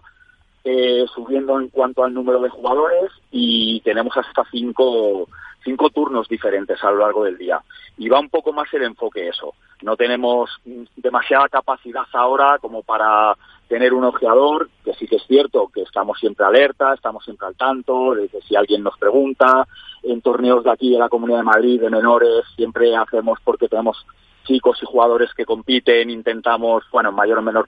eh, 0.63 1.05
subiendo 1.13 1.59
en 1.59 1.69
cuanto 1.69 2.03
al 2.03 2.13
número 2.13 2.39
de 2.41 2.49
jugadores 2.49 3.11
y 3.31 3.81
tenemos 3.81 4.15
hasta 4.15 4.43
cinco, 4.51 5.27
cinco 5.63 5.89
turnos 5.89 6.27
diferentes 6.27 6.83
a 6.83 6.91
lo 6.91 6.99
largo 6.99 7.23
del 7.23 7.37
día. 7.37 7.61
Y 7.97 8.09
va 8.09 8.19
un 8.19 8.29
poco 8.29 8.53
más 8.53 8.73
el 8.73 8.83
enfoque 8.83 9.27
eso. 9.27 9.53
No 9.81 9.95
tenemos 9.95 10.49
demasiada 10.95 11.49
capacidad 11.49 12.05
ahora 12.13 12.57
como 12.59 12.83
para 12.83 13.35
tener 13.67 13.93
un 13.93 14.03
ojeador, 14.03 14.69
que 14.83 14.93
sí 14.95 15.07
que 15.07 15.15
es 15.15 15.23
cierto 15.27 15.71
que 15.73 15.81
estamos 15.83 16.19
siempre 16.19 16.45
alerta, 16.45 16.93
estamos 16.93 17.23
siempre 17.23 17.47
al 17.47 17.55
tanto, 17.55 18.13
de 18.13 18.27
que 18.27 18.41
si 18.41 18.55
alguien 18.55 18.83
nos 18.83 18.97
pregunta, 18.97 19.65
en 20.03 20.21
torneos 20.21 20.63
de 20.63 20.71
aquí 20.71 20.91
de 20.91 20.99
la 20.99 21.09
Comunidad 21.09 21.39
de 21.39 21.43
Madrid, 21.45 21.81
de 21.81 21.89
menores, 21.89 22.43
siempre 22.55 22.95
hacemos 22.95 23.39
porque 23.43 23.69
tenemos 23.69 24.05
chicos 24.43 24.79
y 24.81 24.85
jugadores 24.85 25.33
que 25.35 25.45
compiten, 25.45 26.09
intentamos, 26.09 26.83
bueno, 26.91 27.09
en 27.09 27.15
mayor 27.15 27.39
o 27.39 27.41
menor 27.41 27.67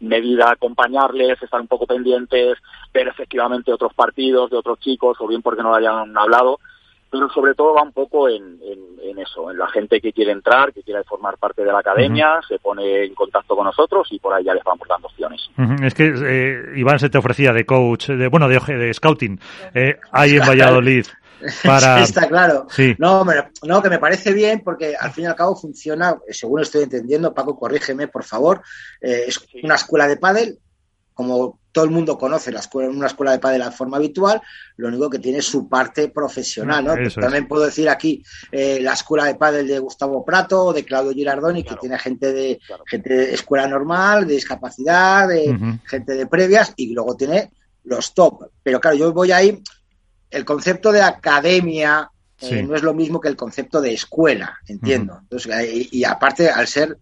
medida 0.00 0.50
acompañarles, 0.50 1.42
estar 1.42 1.60
un 1.60 1.68
poco 1.68 1.86
pendientes, 1.86 2.58
ver 2.92 3.08
efectivamente 3.08 3.72
otros 3.72 3.94
partidos 3.94 4.50
de 4.50 4.56
otros 4.56 4.78
chicos, 4.80 5.16
o 5.20 5.26
bien 5.26 5.42
porque 5.42 5.62
no 5.62 5.70
lo 5.70 5.76
hayan 5.76 6.16
hablado, 6.16 6.58
pero 7.10 7.28
sobre 7.30 7.54
todo 7.54 7.74
va 7.74 7.82
un 7.82 7.92
poco 7.92 8.28
en, 8.28 8.58
en, 9.02 9.18
eso, 9.18 9.50
en 9.50 9.58
la 9.58 9.68
gente 9.68 10.00
que 10.00 10.12
quiere 10.12 10.32
entrar, 10.32 10.72
que 10.72 10.82
quiere 10.82 11.02
formar 11.04 11.38
parte 11.38 11.64
de 11.64 11.72
la 11.72 11.78
academia, 11.78 12.40
se 12.46 12.58
pone 12.58 13.04
en 13.04 13.14
contacto 13.14 13.56
con 13.56 13.64
nosotros 13.64 14.06
y 14.10 14.18
por 14.18 14.34
ahí 14.34 14.44
ya 14.44 14.54
les 14.54 14.64
vamos 14.64 14.86
dando 14.86 15.08
opciones. 15.08 15.48
Es 15.82 15.94
que 15.94 16.12
eh, 16.14 16.78
Iván 16.78 16.98
se 16.98 17.08
te 17.08 17.16
ofrecía 17.16 17.52
de 17.52 17.64
coach, 17.64 18.08
de 18.08 18.28
bueno, 18.28 18.48
de, 18.48 18.58
de 18.58 18.92
scouting, 18.92 19.40
eh, 19.74 19.96
ahí 20.12 20.36
en 20.36 20.46
Valladolid. 20.46 21.06
Para... 21.64 22.02
Está 22.02 22.28
claro. 22.28 22.66
No, 22.98 23.24
no, 23.62 23.82
que 23.82 23.90
me 23.90 23.98
parece 23.98 24.32
bien 24.32 24.62
porque 24.64 24.96
al 24.98 25.12
fin 25.12 25.24
y 25.24 25.26
al 25.26 25.36
cabo 25.36 25.56
funciona, 25.56 26.16
según 26.30 26.60
estoy 26.60 26.84
entendiendo, 26.84 27.34
Paco, 27.34 27.58
corrígeme, 27.58 28.08
por 28.08 28.24
favor, 28.24 28.62
eh, 29.00 29.24
es 29.26 29.40
una 29.62 29.76
escuela 29.76 30.06
de 30.06 30.16
pádel, 30.16 30.58
como 31.14 31.60
todo 31.72 31.84
el 31.84 31.90
mundo 31.90 32.16
conoce 32.16 32.52
la 32.52 32.60
escuela, 32.60 32.90
una 32.90 33.06
escuela 33.06 33.32
de 33.32 33.38
pádel 33.38 33.62
de 33.62 33.70
forma 33.70 33.96
habitual, 33.98 34.40
lo 34.76 34.88
único 34.88 35.10
que 35.10 35.18
tiene 35.18 35.42
su 35.42 35.68
parte 35.68 36.08
profesional, 36.08 36.84
¿no? 36.84 36.94
También 37.20 37.48
puedo 37.48 37.64
decir 37.64 37.88
aquí 37.88 38.22
eh, 38.50 38.78
la 38.80 38.92
escuela 38.92 39.24
de 39.24 39.34
pádel 39.34 39.66
de 39.66 39.78
Gustavo 39.78 40.24
Prato 40.24 40.64
o 40.64 40.72
de 40.72 40.84
Claudio 40.84 41.12
Girardoni, 41.12 41.64
que 41.64 41.76
tiene 41.76 41.98
gente 41.98 42.32
de 42.32 42.60
gente 42.86 43.14
de 43.14 43.34
escuela 43.34 43.66
normal, 43.66 44.26
de 44.26 44.34
discapacidad, 44.34 45.28
de 45.28 45.78
gente 45.86 46.14
de 46.14 46.26
previas, 46.26 46.72
y 46.76 46.92
luego 46.92 47.16
tiene 47.16 47.50
los 47.84 48.14
top. 48.14 48.50
Pero 48.62 48.80
claro, 48.80 48.96
yo 48.96 49.12
voy 49.12 49.32
ahí, 49.32 49.62
el 50.30 50.44
concepto 50.44 50.92
de 50.92 51.02
academia 51.02 52.10
eh, 52.40 52.62
no 52.62 52.74
es 52.74 52.82
lo 52.82 52.92
mismo 52.92 53.20
que 53.20 53.28
el 53.28 53.36
concepto 53.36 53.80
de 53.80 53.94
escuela, 53.94 54.58
entiendo. 54.66 55.18
Entonces, 55.22 55.88
y 55.90 56.04
aparte, 56.04 56.50
al 56.50 56.66
ser 56.66 56.98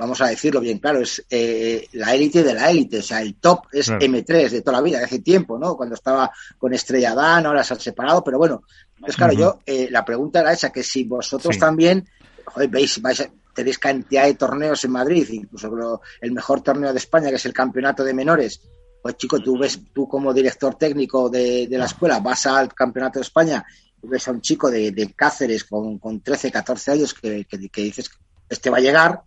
vamos 0.00 0.18
a 0.22 0.28
decirlo 0.28 0.60
bien 0.60 0.78
claro, 0.78 1.00
es 1.00 1.22
eh, 1.28 1.86
la 1.92 2.14
élite 2.14 2.42
de 2.42 2.54
la 2.54 2.70
élite, 2.70 3.00
o 3.00 3.02
sea, 3.02 3.20
el 3.20 3.34
top 3.34 3.66
es 3.70 3.90
M3 3.90 4.48
de 4.48 4.62
toda 4.62 4.78
la 4.78 4.82
vida, 4.82 4.98
de 4.98 5.04
hace 5.04 5.18
tiempo, 5.18 5.58
¿no? 5.58 5.76
Cuando 5.76 5.94
estaba 5.94 6.30
con 6.56 6.72
Estrella 6.72 7.14
Dan, 7.14 7.44
ahora 7.44 7.62
se 7.62 7.74
han 7.74 7.80
separado, 7.80 8.24
pero 8.24 8.38
bueno, 8.38 8.62
pues 8.98 9.14
claro, 9.14 9.34
yo, 9.34 9.58
eh, 9.66 9.88
la 9.90 10.02
pregunta 10.02 10.40
era 10.40 10.54
esa, 10.54 10.72
que 10.72 10.82
si 10.82 11.04
vosotros 11.04 11.58
también, 11.58 12.08
joder, 12.46 12.70
veis, 12.70 13.00
vais 13.02 13.28
tenéis 13.52 13.78
cantidad 13.78 14.24
de 14.24 14.34
torneos 14.34 14.82
en 14.84 14.90
Madrid, 14.92 15.28
incluso 15.28 16.00
el 16.22 16.32
mejor 16.32 16.62
torneo 16.62 16.92
de 16.92 16.98
España, 16.98 17.28
que 17.28 17.36
es 17.36 17.44
el 17.44 17.52
campeonato 17.52 18.02
de 18.02 18.14
menores, 18.14 18.62
pues 19.02 19.16
chico, 19.16 19.40
tú 19.40 19.58
ves, 19.58 19.80
tú 19.92 20.08
como 20.08 20.32
director 20.32 20.74
técnico 20.74 21.28
de, 21.28 21.66
la 21.70 21.86
escuela, 21.86 22.20
vas 22.20 22.46
al 22.46 22.72
campeonato 22.74 23.18
de 23.18 23.24
España 23.24 23.64
y 24.02 24.08
ves 24.08 24.28
a 24.28 24.32
un 24.32 24.40
chico 24.40 24.70
de, 24.70 25.12
Cáceres 25.16 25.64
con, 25.64 25.98
con 25.98 26.20
13, 26.20 26.50
14 26.50 26.92
años 26.92 27.14
que, 27.14 27.44
que, 27.44 27.68
que 27.68 27.82
dices, 27.82 28.10
este 28.48 28.70
va 28.70 28.78
a 28.78 28.80
llegar, 28.80 29.22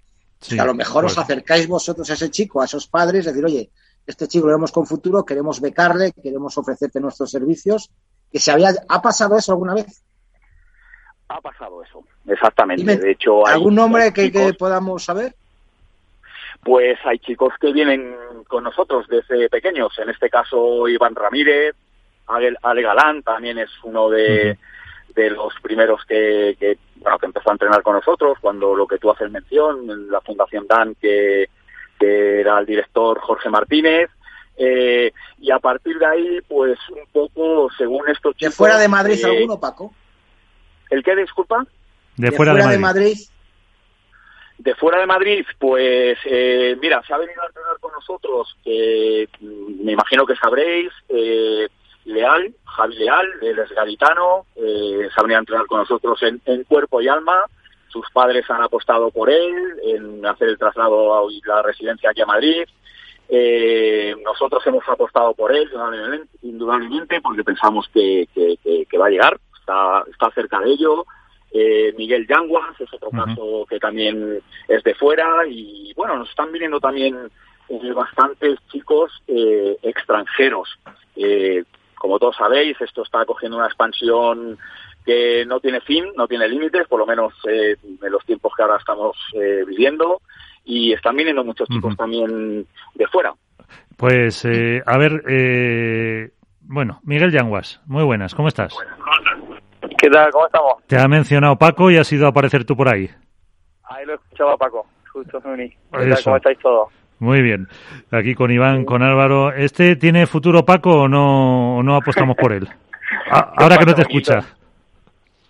a 0.59 0.65
lo 0.65 0.73
mejor 0.73 1.05
os 1.05 1.17
acercáis 1.17 1.67
vosotros 1.67 2.09
a 2.09 2.13
ese 2.13 2.29
chico, 2.29 2.61
a 2.61 2.65
esos 2.65 2.87
padres, 2.87 3.25
decir, 3.25 3.45
oye, 3.45 3.69
este 4.05 4.27
chico 4.27 4.47
lo 4.47 4.53
vemos 4.53 4.71
con 4.71 4.85
futuro, 4.85 5.23
queremos 5.23 5.61
becarle, 5.61 6.11
queremos 6.11 6.57
ofrecerte 6.57 6.99
nuestros 6.99 7.31
servicios. 7.31 7.89
Que 8.31 8.39
se 8.39 8.51
había, 8.51 8.71
¿Ha 8.89 9.01
pasado 9.01 9.37
eso 9.37 9.51
alguna 9.51 9.75
vez? 9.75 10.03
Ha 11.29 11.39
pasado 11.39 11.81
eso, 11.83 12.03
exactamente. 12.27 12.97
de 12.97 13.11
hecho, 13.11 13.47
¿algún 13.47 13.75
nombre 13.75 14.11
que, 14.11 14.53
podamos 14.57 15.03
saber? 15.03 15.35
Pues 16.63 16.97
hay 17.05 17.19
chicos 17.19 17.53
que 17.59 17.71
vienen 17.71 18.15
con 18.53 18.63
nosotros 18.63 19.07
desde 19.07 19.49
pequeños. 19.49 19.97
En 19.97 20.11
este 20.11 20.29
caso, 20.29 20.87
Iván 20.87 21.15
Ramírez, 21.15 21.73
Ale, 22.27 22.81
Galán 22.83 23.23
también 23.23 23.57
es 23.57 23.71
uno 23.81 24.11
de, 24.11 24.59
de 25.15 25.29
los 25.31 25.55
primeros 25.63 26.05
que, 26.05 26.55
que, 26.59 26.77
bueno, 26.97 27.17
que 27.17 27.25
empezó 27.25 27.49
a 27.49 27.53
entrenar 27.53 27.81
con 27.81 27.95
nosotros, 27.95 28.37
cuando 28.39 28.75
lo 28.75 28.85
que 28.85 28.99
tú 28.99 29.09
haces 29.09 29.31
mención, 29.31 29.89
en 29.89 30.11
la 30.11 30.21
Fundación 30.21 30.67
DAN, 30.67 30.95
que, 31.01 31.49
que 31.99 32.41
era 32.41 32.59
el 32.59 32.67
director 32.67 33.19
Jorge 33.21 33.49
Martínez, 33.49 34.11
eh, 34.55 35.11
y 35.39 35.49
a 35.49 35.57
partir 35.57 35.97
de 35.97 36.05
ahí, 36.05 36.39
pues 36.47 36.77
un 36.91 37.07
poco, 37.11 37.71
según 37.75 38.07
estos 38.07 38.35
chicos... 38.35 38.53
¿De 38.53 38.55
fuera 38.55 38.77
de 38.77 38.87
Madrid 38.87 39.19
eh, 39.19 39.25
alguno, 39.25 39.59
Paco? 39.59 39.91
¿El 40.91 41.03
qué, 41.03 41.15
disculpa? 41.15 41.65
De, 42.17 42.31
fuera, 42.31 42.53
de, 42.53 42.77
Madrid. 42.77 43.17
De 44.63 44.75
fuera 44.75 44.99
de 44.99 45.05
Madrid, 45.05 45.45
pues 45.59 46.17
eh, 46.23 46.77
mira, 46.81 47.03
se 47.05 47.13
ha 47.13 47.17
venido 47.17 47.41
a 47.41 47.47
entrenar 47.47 47.77
con 47.81 47.91
nosotros, 47.91 48.55
que 48.63 49.27
mm, 49.41 49.83
me 49.83 49.91
imagino 49.91 50.25
que 50.25 50.37
sabréis, 50.37 50.89
eh, 51.09 51.67
Leal, 52.05 52.53
Javi 52.63 52.95
Leal, 52.95 53.27
él 53.41 53.59
es 53.59 53.69
gaditano, 53.71 54.45
eh, 54.55 55.09
se 55.13 55.19
ha 55.19 55.23
venido 55.23 55.37
a 55.37 55.41
entrenar 55.41 55.65
con 55.67 55.79
nosotros 55.79 56.17
en, 56.23 56.63
cuerpo 56.63 57.01
y 57.01 57.09
alma. 57.09 57.43
Sus 57.89 58.09
padres 58.11 58.49
han 58.49 58.63
apostado 58.63 59.11
por 59.11 59.29
él 59.29 59.53
en 59.83 60.25
hacer 60.25 60.47
el 60.49 60.57
traslado 60.57 61.13
a 61.13 61.29
la 61.45 61.61
residencia 61.61 62.09
aquí 62.09 62.21
a 62.21 62.25
Madrid. 62.25 62.63
Eh, 63.29 64.15
nosotros 64.23 64.65
hemos 64.65 64.87
apostado 64.87 65.33
por 65.33 65.53
él, 65.53 65.69
indudablemente, 66.41 67.21
porque 67.21 67.43
pensamos 67.43 67.87
que, 67.93 68.27
va 68.99 69.07
a 69.07 69.09
llegar, 69.09 69.39
está, 69.59 70.03
está 70.09 70.31
cerca 70.31 70.59
de 70.61 70.71
ello. 70.71 71.05
Eh, 71.53 71.93
Miguel 71.97 72.27
Yanguas 72.27 72.79
es 72.81 72.91
otro 72.93 73.11
caso 73.11 73.65
que 73.69 73.79
también 73.79 74.39
es 74.67 74.83
de 74.83 74.95
fuera 74.95 75.45
y 75.47 75.93
bueno, 75.95 76.17
nos 76.17 76.29
están 76.29 76.51
viniendo 76.51 76.79
también 76.79 77.15
bastantes 77.93 78.57
chicos 78.71 79.11
extranjeros 79.27 80.77
como 82.03 82.19
todos 82.19 82.35
sabéis, 82.35 82.75
esto 82.81 83.01
está 83.01 83.23
cogiendo 83.25 83.55
una 83.55 83.67
expansión 83.67 84.57
que 85.05 85.45
no 85.45 85.61
tiene 85.61 85.79
fin, 85.79 86.03
no 86.17 86.27
tiene 86.27 86.49
límites, 86.49 86.85
por 86.89 86.99
lo 86.99 87.05
menos 87.05 87.33
eh, 87.49 87.77
en 87.81 88.11
los 88.11 88.25
tiempos 88.25 88.51
que 88.57 88.61
ahora 88.61 88.75
estamos 88.75 89.15
eh, 89.33 89.63
viviendo, 89.65 90.21
y 90.65 90.91
están 90.91 91.15
viniendo 91.15 91.45
muchos 91.45 91.69
chicos 91.69 91.95
también 91.95 92.67
de 92.95 93.07
fuera. 93.07 93.33
Pues, 93.95 94.43
eh, 94.43 94.83
a 94.85 94.97
ver, 94.97 95.23
eh, 95.29 96.31
bueno, 96.59 96.99
Miguel 97.03 97.31
Yanguas, 97.31 97.79
muy 97.85 98.03
buenas, 98.03 98.35
¿cómo 98.35 98.49
estás? 98.49 98.75
¿Qué 100.03 100.09
tal? 100.09 100.29
¿Cómo 100.31 100.45
estamos? 100.47 100.73
Te 100.85 100.99
ha 100.99 101.07
mencionado 101.07 101.55
Paco 101.55 101.89
y 101.89 101.95
has 101.95 102.11
ido 102.11 102.25
a 102.25 102.29
aparecer 102.31 102.65
tú 102.65 102.75
por 102.75 102.93
ahí. 102.93 103.09
Ahí 103.85 104.05
lo 104.05 104.15
escuchaba 104.15 104.57
Paco, 104.57 104.85
justo 105.13 105.39
me 105.45 105.53
uní. 105.53 105.73
¿Cómo 106.25 106.35
estáis 106.35 106.59
todos? 106.59 106.89
Muy 107.19 107.41
bien. 107.41 107.69
Aquí 108.11 108.35
con 108.35 108.51
Iván, 108.51 108.83
con 108.83 109.01
Álvaro. 109.01 109.53
¿Este 109.53 109.95
tiene 109.95 110.27
futuro 110.27 110.65
Paco 110.65 111.03
o 111.03 111.07
no, 111.07 111.81
no 111.83 111.95
apostamos 111.95 112.35
por 112.35 112.51
él? 112.51 112.67
A- 113.31 113.53
ahora 113.55 113.77
que 113.77 113.85
no 113.85 113.95
te 113.95 114.01
escucha. 114.01 114.41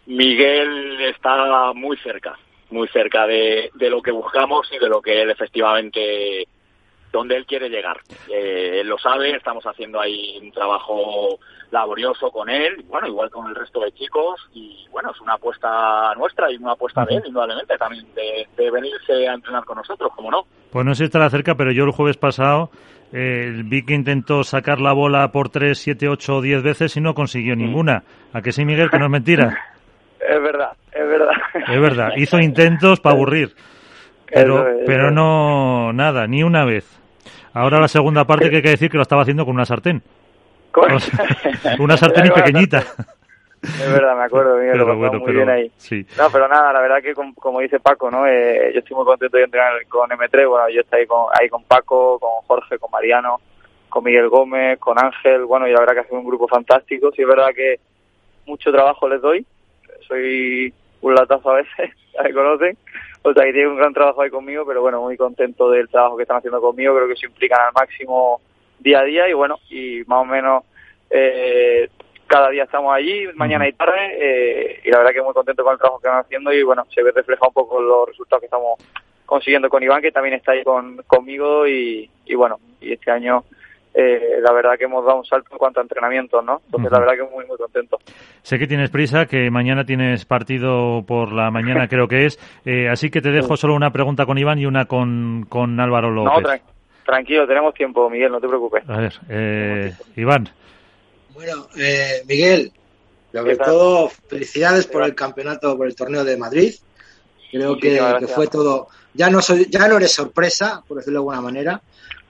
Miguel 0.05 1.01
está 1.01 1.73
muy 1.73 1.97
cerca, 1.97 2.37
muy 2.69 2.87
cerca 2.89 3.25
de, 3.25 3.71
de 3.73 3.89
lo 3.89 4.03
que 4.03 4.11
buscamos 4.11 4.69
y 4.71 4.77
de 4.77 4.87
lo 4.87 5.01
que 5.01 5.19
él 5.23 5.31
efectivamente, 5.31 6.47
donde 7.13 7.37
él 7.37 7.45
quiere 7.45 7.69
llegar. 7.69 8.01
Eh, 8.27 8.79
él 8.81 8.87
lo 8.87 8.97
sabe, 8.97 9.35
estamos 9.35 9.63
haciendo 9.65 10.01
ahí 10.01 10.37
un 10.41 10.51
trabajo 10.51 11.39
laborioso 11.71 12.29
con 12.31 12.49
él, 12.49 12.83
bueno, 12.87 13.07
igual 13.07 13.29
con 13.29 13.47
el 13.47 13.55
resto 13.55 13.79
de 13.79 13.91
chicos, 13.93 14.41
y 14.53 14.85
bueno, 14.91 15.11
es 15.11 15.21
una 15.21 15.35
apuesta 15.35 16.13
nuestra 16.15 16.51
y 16.51 16.57
una 16.57 16.73
apuesta 16.73 17.05
de 17.05 17.15
él, 17.15 17.23
indudablemente, 17.25 17.77
también 17.77 18.05
de, 18.13 18.47
de 18.57 18.71
venirse 18.71 19.27
a 19.27 19.33
entrenar 19.33 19.63
con 19.63 19.77
nosotros, 19.77 20.11
como 20.15 20.29
no. 20.29 20.45
Pues 20.71 20.85
no 20.85 20.93
sé 20.93 20.99
si 20.99 21.03
estará 21.05 21.29
cerca, 21.29 21.55
pero 21.55 21.71
yo 21.71 21.85
el 21.85 21.91
jueves 21.91 22.17
pasado 22.17 22.69
eh, 23.11 23.61
vi 23.63 23.85
que 23.85 23.93
intentó 23.93 24.43
sacar 24.43 24.81
la 24.81 24.91
bola 24.91 25.31
por 25.31 25.49
3, 25.49 25.77
7, 25.77 26.09
8 26.09 26.35
o 26.35 26.41
10 26.41 26.63
veces 26.63 26.97
y 26.97 27.01
no 27.01 27.13
consiguió 27.13 27.55
ninguna. 27.55 28.03
¿A 28.33 28.41
que 28.41 28.51
sí, 28.51 28.65
Miguel? 28.65 28.89
Que 28.89 28.97
no 28.97 29.05
es 29.05 29.11
mentira. 29.11 29.55
Es 30.25 30.41
verdad, 30.41 30.71
es 30.93 31.05
verdad. 31.05 31.33
Es 31.67 31.81
verdad. 31.81 32.09
Hizo 32.15 32.39
intentos 32.39 33.01
para 33.01 33.13
aburrir. 33.13 33.53
Pero, 34.33 34.67
es, 34.67 34.83
pero 34.87 35.11
no, 35.11 35.93
nada, 35.93 36.25
ni 36.27 36.43
una 36.43 36.65
vez. 36.65 37.02
Ahora 37.53 37.79
la 37.79 37.87
segunda 37.87 38.25
parte 38.25 38.49
que 38.49 38.57
hay 38.57 38.61
que 38.61 38.69
decir 38.69 38.89
que 38.89 38.97
lo 38.97 39.03
estaba 39.03 39.21
haciendo 39.21 39.45
con 39.45 39.53
una 39.55 39.65
sartén. 39.65 40.01
Con- 40.71 40.91
una 41.79 41.97
sartén 41.97 42.25
y 42.27 42.31
pequeñita. 42.31 42.83
Es 43.63 43.91
verdad, 43.93 44.17
me 44.17 44.23
acuerdo, 44.23 44.57
Miguel, 44.57 44.77
lo 44.77 44.85
Pero 44.85 44.97
bueno, 44.97 45.13
muy 45.19 45.25
pero 45.27 45.37
bien 45.37 45.49
ahí. 45.49 45.71
sí. 45.77 46.05
No, 46.17 46.29
pero 46.31 46.47
nada, 46.49 46.73
la 46.73 46.81
verdad 46.81 47.01
que 47.01 47.13
com- 47.13 47.33
como 47.35 47.59
dice 47.61 47.79
Paco, 47.79 48.11
¿no? 48.11 48.27
Eh, 48.27 48.71
yo 48.73 48.79
estoy 48.79 48.95
muy 48.97 49.05
contento 49.05 49.37
de 49.37 49.43
entrenar 49.43 49.71
con 49.87 50.09
M3, 50.09 50.49
bueno, 50.49 50.67
yo 50.69 50.81
estoy 50.81 51.01
ahí 51.01 51.05
con, 51.07 51.27
ahí 51.39 51.47
con 51.47 51.63
Paco, 51.63 52.19
con 52.19 52.29
Jorge, 52.47 52.77
con 52.77 52.91
Mariano, 52.91 53.39
con 53.87 54.03
Miguel 54.03 54.27
Gómez, 54.27 54.79
con 54.79 54.99
Ángel, 55.01 55.45
bueno, 55.45 55.65
y 55.67 55.71
la 55.71 55.79
verdad 55.79 55.93
que 55.93 55.99
ha 56.01 56.03
sido 56.05 56.19
un 56.19 56.25
grupo 56.25 56.47
fantástico, 56.49 57.11
sí 57.15 57.21
es 57.21 57.27
verdad 57.27 57.49
que 57.55 57.79
mucho 58.47 58.69
trabajo 58.71 59.07
les 59.07 59.21
doy, 59.21 59.45
soy 60.09 60.73
un 61.01 61.15
latazo 61.15 61.51
a 61.51 61.55
veces, 61.57 61.91
ya 62.13 62.23
me 62.23 62.33
conocen, 62.33 62.77
o 63.23 63.33
sea 63.33 63.45
que 63.45 63.53
tienen 63.53 63.71
un 63.71 63.77
gran 63.77 63.93
trabajo 63.93 64.21
ahí 64.21 64.29
conmigo, 64.29 64.65
pero 64.65 64.81
bueno, 64.81 65.01
muy 65.01 65.17
contento 65.17 65.69
del 65.71 65.89
trabajo 65.89 66.17
que 66.17 66.23
están 66.23 66.37
haciendo 66.37 66.61
conmigo, 66.61 66.95
creo 66.95 67.07
que 67.07 67.15
se 67.15 67.25
implican 67.25 67.61
al 67.61 67.73
máximo 67.73 68.41
día 68.79 68.99
a 68.99 69.03
día 69.03 69.29
y 69.29 69.33
bueno, 69.33 69.59
y 69.69 70.01
más 70.07 70.21
o 70.21 70.25
menos 70.25 70.63
eh, 71.09 71.89
cada 72.27 72.49
día 72.49 72.63
estamos 72.63 72.93
allí, 72.93 73.27
mañana 73.35 73.67
y 73.67 73.73
tarde, 73.73 73.99
eh, 74.19 74.81
y 74.83 74.89
la 74.89 74.97
verdad 74.97 75.13
que 75.13 75.21
muy 75.21 75.33
contento 75.33 75.63
con 75.63 75.73
el 75.73 75.79
trabajo 75.79 76.01
que 76.01 76.07
van 76.09 76.19
haciendo 76.19 76.51
y 76.51 76.63
bueno, 76.63 76.85
se 76.93 77.01
ve 77.01 77.11
reflejado 77.11 77.49
un 77.49 77.53
poco 77.53 77.81
los 77.81 78.09
resultados 78.09 78.41
que 78.41 78.47
estamos 78.47 78.77
consiguiendo 79.25 79.69
con 79.69 79.81
Iván, 79.81 80.01
que 80.01 80.11
también 80.11 80.35
está 80.35 80.51
ahí 80.51 80.63
con, 80.63 80.97
conmigo 81.07 81.65
y, 81.65 82.09
y 82.25 82.35
bueno, 82.35 82.59
y 82.81 82.91
este 82.91 83.09
año 83.09 83.45
eh, 83.93 84.39
la 84.41 84.51
verdad 84.53 84.77
que 84.77 84.85
hemos 84.85 85.05
dado 85.05 85.19
un 85.19 85.25
salto 85.25 85.49
en 85.51 85.57
cuanto 85.57 85.79
a 85.79 85.83
entrenamiento, 85.83 86.41
¿no? 86.41 86.61
Entonces 86.65 86.91
la 86.91 86.99
verdad 86.99 87.13
que 87.15 87.23
muy, 87.35 87.45
muy 87.45 87.57
contento. 87.57 87.99
Sé 88.41 88.57
que 88.59 88.67
tienes 88.67 88.89
prisa, 88.89 89.25
que 89.25 89.49
mañana 89.51 89.85
tienes 89.85 90.25
partido 90.25 91.03
por 91.05 91.31
la 91.31 91.51
mañana, 91.51 91.87
creo 91.89 92.07
que 92.07 92.25
es. 92.25 92.39
Eh, 92.65 92.89
así 92.89 93.09
que 93.09 93.21
te 93.21 93.31
dejo 93.31 93.55
solo 93.57 93.75
una 93.75 93.91
pregunta 93.91 94.25
con 94.25 94.37
Iván 94.37 94.59
y 94.59 94.65
una 94.65 94.85
con, 94.85 95.45
con 95.49 95.79
Álvaro 95.79 96.11
No, 96.11 96.25
López. 96.25 96.45
tran- 96.45 96.61
tranquilo, 97.05 97.47
tenemos 97.47 97.73
tiempo, 97.73 98.09
Miguel, 98.09 98.31
no 98.31 98.39
te 98.41 98.47
preocupes. 98.47 98.83
A 98.89 98.97
ver, 98.97 99.13
eh, 99.29 99.93
Iván. 100.15 100.49
Bueno, 101.33 101.67
eh, 101.77 102.23
Miguel, 102.27 102.71
sobre 103.31 103.55
todo 103.57 104.09
felicidades 104.27 104.87
por 104.87 105.03
el 105.03 105.15
campeonato, 105.15 105.75
por 105.77 105.87
el 105.87 105.95
torneo 105.95 106.23
de 106.23 106.37
Madrid. 106.37 106.73
Creo 107.51 107.77
que, 107.77 107.99
que 108.19 108.27
fue 108.27 108.47
todo. 108.47 108.87
Ya 109.13 109.29
no 109.29 109.41
soy, 109.41 109.67
ya 109.69 109.87
no 109.87 109.97
eres 109.97 110.11
sorpresa, 110.11 110.81
por 110.87 110.97
decirlo 110.97 111.19
de 111.19 111.21
alguna 111.21 111.41
manera. 111.41 111.81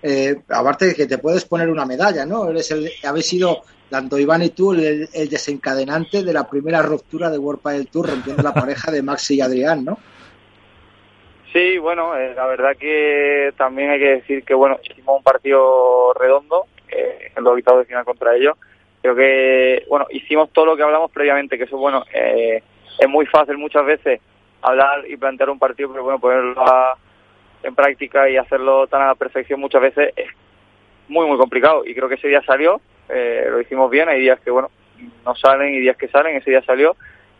Eh, 0.06 0.36
aparte 0.50 0.88
de 0.88 0.96
que 0.96 1.08
te 1.08 1.18
puedes 1.18 1.46
poner 1.46 1.70
una 1.70 1.86
medalla, 1.86 2.26
¿no? 2.26 2.50
Eres 2.50 2.70
el, 2.72 2.92
habéis 3.08 3.28
sido 3.28 3.62
tanto 3.90 4.20
Iván 4.20 4.42
y 4.44 4.50
tú 4.50 4.74
el, 4.74 5.08
el 5.14 5.30
desencadenante 5.30 6.24
de 6.24 6.34
la 6.34 6.48
primera 6.50 6.82
ruptura 6.82 7.30
de 7.30 7.38
World 7.38 7.62
del 7.64 7.88
Tour, 7.88 8.10
rompiendo 8.10 8.44
la 8.44 8.54
pareja 8.54 8.92
de 8.92 9.02
Maxi 9.02 9.36
y 9.36 9.42
Adrián, 9.42 9.86
¿no? 9.86 9.98
Sí, 11.54 11.78
bueno, 11.78 12.18
eh, 12.18 12.34
la 12.36 12.48
verdad 12.48 12.76
que 12.78 13.54
también 13.56 13.92
hay 13.92 14.00
que 14.00 14.16
decir 14.16 14.44
que, 14.44 14.56
bueno, 14.56 14.80
hicimos 14.84 15.18
un 15.18 15.24
partido 15.24 16.12
redondo 16.16 16.66
eh, 16.90 17.32
en 17.36 17.44
los 17.44 17.56
de 17.56 17.86
final 17.86 18.04
contra 18.04 18.36
ellos. 18.36 18.58
Creo 19.02 19.16
que, 19.16 19.86
bueno, 19.88 20.08
hicimos 20.10 20.50
todo 20.52 20.66
lo 20.66 20.76
que 20.76 20.84
hablamos 20.84 21.12
previamente, 21.12 21.58
que 21.58 21.66
eso, 21.66 21.78
bueno, 21.78 22.04
eh, 22.12 22.64
es 22.98 23.08
muy 23.08 23.26
fácil 23.28 23.58
muchas 23.58 23.86
veces 23.86 24.20
hablar 24.64 25.04
y 25.08 25.16
plantear 25.16 25.50
un 25.52 25.60
partido, 25.60 25.92
pero 25.92 26.04
bueno, 26.04 26.20
ponerlo 26.20 26.60
a- 26.62 26.98
en 27.64 27.76
práctica 27.76 28.30
y 28.30 28.38
hacerlo 28.38 28.88
tan 28.88 29.02
a 29.02 29.08
la 29.08 29.16
perfección 29.16 29.60
muchas 29.60 29.82
veces 29.82 30.14
es 30.16 30.30
muy, 31.08 31.28
muy 31.28 31.38
complicado. 31.38 31.84
Y 31.86 31.94
creo 31.94 32.10
que 32.10 32.16
ese 32.16 32.28
día 32.28 32.42
salió, 32.44 32.82
eh, 33.10 33.48
lo 33.50 33.62
hicimos 33.62 33.90
bien, 33.90 34.10
hay 34.10 34.20
días 34.20 34.40
que, 34.40 34.52
bueno, 34.52 34.70
no 35.26 35.36
salen 35.36 35.74
y 35.74 35.80
días 35.80 35.98
que 35.98 36.08
salen, 36.08 36.36
ese 36.36 36.52
día 36.52 36.62
salió 36.64 36.96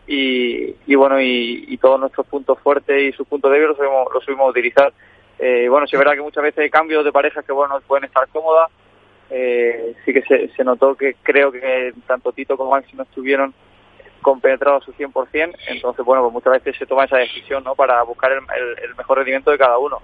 y, 0.06 0.74
y 0.86 0.94
bueno, 0.94 1.20
y, 1.20 1.78
todos 1.80 2.00
nuestros 2.00 2.26
puntos 2.26 2.58
fuertes 2.60 3.02
y 3.02 3.12
sus 3.12 3.26
puntos 3.26 3.50
débiles 3.50 3.70
los 3.70 3.76
subimos, 3.76 4.08
los 4.12 4.24
subimos 4.24 4.46
a 4.46 4.50
utilizar. 4.50 4.92
Eh, 5.38 5.66
bueno, 5.68 5.86
sí 5.86 5.96
es 5.96 5.98
verdad 5.98 6.14
que 6.14 6.22
muchas 6.22 6.42
veces 6.42 6.60
hay 6.60 6.70
cambios 6.70 7.04
de 7.04 7.12
parejas 7.12 7.44
que 7.44 7.52
bueno, 7.52 7.74
no 7.74 7.80
pueden 7.82 8.04
estar 8.04 8.26
cómodas. 8.28 8.70
Eh, 9.30 9.94
sí 10.04 10.12
que 10.12 10.22
se, 10.22 10.48
se 10.48 10.64
notó 10.64 10.94
que 10.94 11.16
creo 11.22 11.50
que 11.50 11.92
tanto 12.06 12.32
Tito 12.32 12.56
como 12.56 12.70
Maxi 12.70 12.96
no 12.96 13.02
estuvieron 13.02 13.52
compenetrados 14.24 14.82
a 14.82 14.86
su 14.86 14.92
100%, 14.94 15.54
entonces 15.68 16.04
bueno, 16.04 16.22
pues 16.22 16.32
muchas 16.32 16.54
veces 16.54 16.76
se 16.76 16.86
toma 16.86 17.04
esa 17.04 17.18
decisión, 17.18 17.62
¿no? 17.62 17.74
Para 17.76 18.02
buscar 18.02 18.32
el, 18.32 18.38
el- 18.38 18.84
el 18.90 18.94
mejor 18.96 19.18
rendimiento 19.18 19.52
de 19.52 19.58
cada 19.58 19.78
uno. 19.78 19.98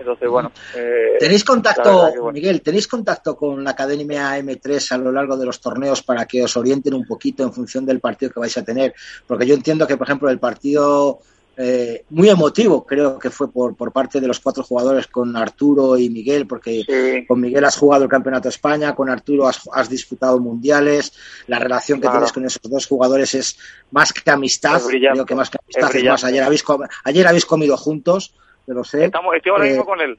Entonces, 0.00 0.28
bueno. 0.28 0.52
eh, 0.76 1.16
¿Tenéis 1.18 1.44
contacto, 1.44 1.82
verdad 1.90 2.12
que, 2.12 2.20
bueno. 2.20 2.32
Miguel, 2.32 2.62
tenéis 2.62 2.86
contacto 2.86 3.36
con 3.36 3.64
la 3.64 3.70
Academia 3.70 4.38
M3 4.38 4.92
a 4.92 4.98
lo 4.98 5.10
largo 5.10 5.36
de 5.36 5.44
los 5.46 5.60
torneos 5.60 6.02
para 6.04 6.24
que 6.24 6.44
os 6.44 6.56
orienten 6.56 6.94
un 6.94 7.04
poquito 7.04 7.42
en 7.42 7.52
función 7.52 7.84
del 7.84 7.98
partido 7.98 8.30
que 8.32 8.38
vais 8.38 8.56
a 8.56 8.64
tener? 8.64 8.94
Porque 9.26 9.44
yo 9.44 9.54
entiendo 9.54 9.86
que, 9.88 9.96
por 9.96 10.06
ejemplo, 10.06 10.30
el 10.30 10.38
partido 10.38 11.18
eh, 11.60 12.04
muy 12.10 12.28
emotivo, 12.28 12.86
creo 12.86 13.18
que 13.18 13.30
fue 13.30 13.50
por, 13.50 13.74
por 13.74 13.90
parte 13.90 14.20
de 14.20 14.28
los 14.28 14.38
cuatro 14.38 14.62
jugadores 14.62 15.08
con 15.08 15.36
Arturo 15.36 15.98
y 15.98 16.08
Miguel, 16.08 16.46
porque 16.46 16.84
Sí. 16.86 17.26
con 17.26 17.40
Miguel 17.40 17.64
has 17.64 17.76
jugado 17.76 18.04
el 18.04 18.08
Campeonato 18.10 18.44
de 18.44 18.50
España, 18.50 18.94
con 18.94 19.10
Arturo 19.10 19.48
has, 19.48 19.60
has 19.72 19.88
disputado 19.88 20.38
mundiales, 20.38 21.12
la 21.48 21.58
relación 21.58 22.00
que 22.00 22.08
tienes 22.08 22.32
con 22.32 22.46
esos 22.46 22.62
dos 22.62 22.86
jugadores 22.86 23.34
es 23.34 23.58
más 23.90 24.12
que 24.12 24.30
amistad, 24.30 24.80
creo 24.82 25.26
que 25.26 25.34
más 25.34 25.50
que 25.50 25.58
amistad, 25.62 25.80
es, 25.80 25.84
más, 25.84 25.92
brillante. 25.92 26.26
ayer 26.26 26.42
habéis, 26.44 26.62
com- 26.62 26.82
ayer 27.04 27.26
habéis 27.26 27.44
comido 27.44 27.76
juntos, 27.76 28.34
lo 28.68 28.84
sé. 28.84 29.06
Estamos, 29.06 29.34
estoy 29.34 29.50
ahora 29.50 29.66
Eh, 29.66 29.70
mismo 29.70 29.84
con 29.84 30.00
él. 30.00 30.16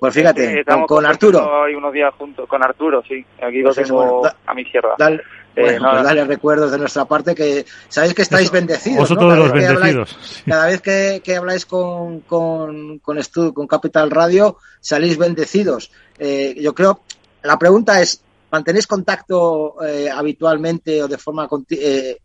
Pues 0.00 0.14
fíjate, 0.14 0.44
Eh, 0.44 0.48
con, 0.50 0.58
estamos 0.60 0.86
con 0.88 0.96
compartiendo 0.96 1.38
Arturo. 1.40 1.64
Hay 1.64 1.74
unos 1.74 1.92
días 1.92 2.14
juntos 2.16 2.48
con 2.48 2.62
Arturo, 2.64 3.02
sí. 3.06 3.24
Aquí 3.42 3.62
Pues 3.62 3.76
lo 3.76 3.82
tengo 3.84 3.96
bueno, 3.96 4.20
da- 4.22 4.36
a 4.46 4.54
mi 4.54 4.62
izquierda. 4.62 4.94
Dale, 4.98 5.16
Eh, 5.56 5.62
bueno, 5.62 5.90
pues 5.90 6.04
dale 6.04 6.24
recuerdos 6.24 6.70
de 6.70 6.78
nuestra 6.78 7.04
parte 7.06 7.34
que 7.34 7.66
sabéis 7.88 8.14
que 8.14 8.22
estáis 8.22 8.50
bendecidos. 8.52 8.96
¿no? 8.96 9.00
Vosotros 9.02 9.32
Cada 9.32 9.42
los 9.44 9.52
vez 9.52 9.62
que 9.62 9.68
habláis- 9.68 9.94
bendecidos. 9.96 10.42
cada 10.46 10.66
vez 10.66 10.80
que, 10.80 11.20
que 11.24 11.36
habláis 11.36 11.66
con, 11.66 12.20
con, 12.20 12.98
con, 13.00 13.66
Capital 13.66 14.10
Radio, 14.10 14.56
salís 14.80 15.18
bendecidos. 15.18 15.90
Eh, 16.18 16.54
yo 16.60 16.72
creo, 16.72 17.00
la 17.42 17.58
pregunta 17.58 18.00
es, 18.00 18.22
¿mantenéis 18.50 18.86
contacto 18.86 19.76
eh, 19.84 20.08
habitualmente 20.08 21.02
o 21.02 21.08
de 21.08 21.18
forma 21.18 21.48
eh, 21.70 22.16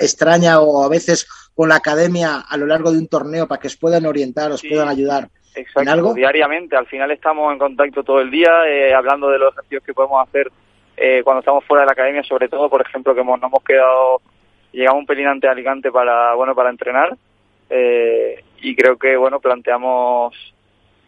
extraña 0.00 0.60
o 0.60 0.82
a 0.84 0.88
veces 0.88 1.26
con 1.54 1.68
la 1.68 1.76
academia 1.76 2.40
a 2.40 2.56
lo 2.56 2.66
largo 2.66 2.90
de 2.90 2.98
un 2.98 3.08
torneo 3.08 3.46
para 3.46 3.60
que 3.60 3.68
os 3.68 3.76
puedan 3.76 4.04
orientar, 4.04 4.50
os 4.52 4.60
Sí. 4.60 4.68
puedan 4.68 4.88
ayudar? 4.88 5.30
Exacto, 5.58 5.80
¿En 5.82 5.88
algo? 5.88 6.14
diariamente. 6.14 6.76
Al 6.76 6.86
final 6.86 7.10
estamos 7.10 7.52
en 7.52 7.58
contacto 7.58 8.02
todo 8.04 8.20
el 8.20 8.30
día, 8.30 8.68
eh, 8.68 8.94
hablando 8.94 9.28
de 9.28 9.38
los 9.38 9.52
ejercicios 9.52 9.82
que 9.82 9.94
podemos 9.94 10.26
hacer 10.26 10.50
eh, 10.96 11.22
cuando 11.24 11.40
estamos 11.40 11.64
fuera 11.64 11.82
de 11.82 11.86
la 11.86 11.92
academia, 11.92 12.22
sobre 12.22 12.48
todo, 12.48 12.68
por 12.68 12.80
ejemplo, 12.80 13.14
que 13.14 13.20
hemos, 13.20 13.40
nos 13.40 13.50
hemos 13.50 13.64
quedado, 13.64 14.20
llegamos 14.72 15.00
un 15.00 15.06
pelín 15.06 15.26
ante 15.28 15.48
Alicante 15.48 15.90
para, 15.92 16.34
bueno, 16.34 16.54
para 16.54 16.70
entrenar, 16.70 17.16
eh, 17.70 18.42
y 18.60 18.74
creo 18.74 18.96
que, 18.96 19.16
bueno, 19.16 19.38
planteamos 19.40 20.34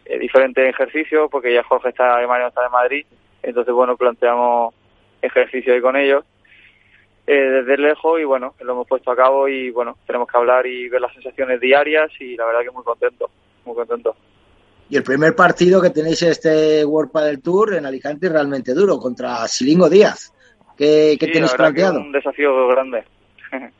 eh, 0.05 0.17
diferentes 0.19 0.65
ejercicios, 0.65 1.29
porque 1.29 1.53
ya 1.53 1.63
Jorge 1.63 1.89
está 1.89 2.25
Mario 2.27 2.47
está 2.47 2.63
de 2.63 2.69
Madrid, 2.69 3.05
entonces, 3.43 3.73
bueno, 3.73 3.97
planteamos 3.97 4.73
ejercicios 5.21 5.75
ahí 5.75 5.81
con 5.81 5.95
ellos. 5.95 6.23
eh, 7.27 7.33
desde 7.63 7.77
lejos 7.77 8.19
y 8.19 8.23
bueno, 8.23 8.55
lo 8.61 8.73
hemos 8.73 8.87
puesto 8.87 9.11
a 9.11 9.15
cabo 9.15 9.47
y 9.47 9.69
bueno, 9.71 9.97
tenemos 10.07 10.27
que 10.27 10.37
hablar 10.37 10.65
y 10.65 10.89
ver 10.89 11.01
las 11.01 11.13
sensaciones 11.13 11.59
diarias 11.59 12.11
y 12.19 12.35
la 12.35 12.45
verdad 12.45 12.61
que 12.61 12.71
muy 12.71 12.83
contento, 12.83 13.29
muy 13.65 13.75
contento. 13.75 14.15
Y 14.91 14.97
el 14.97 15.03
primer 15.03 15.33
partido 15.37 15.81
que 15.81 15.89
tenéis 15.89 16.21
este 16.21 16.83
World 16.83 17.11
Padel 17.13 17.41
Tour 17.41 17.75
en 17.75 17.85
Alicante 17.85 18.25
es 18.27 18.31
realmente 18.33 18.73
duro 18.73 18.99
contra 18.99 19.47
Silingo 19.47 19.89
Díaz, 19.89 20.33
¿Qué, 20.77 21.11
Sí, 21.11 21.17
que 21.17 21.27
planteado? 21.55 21.99
un 22.01 22.11
desafío 22.11 22.67
grande. 22.67 23.05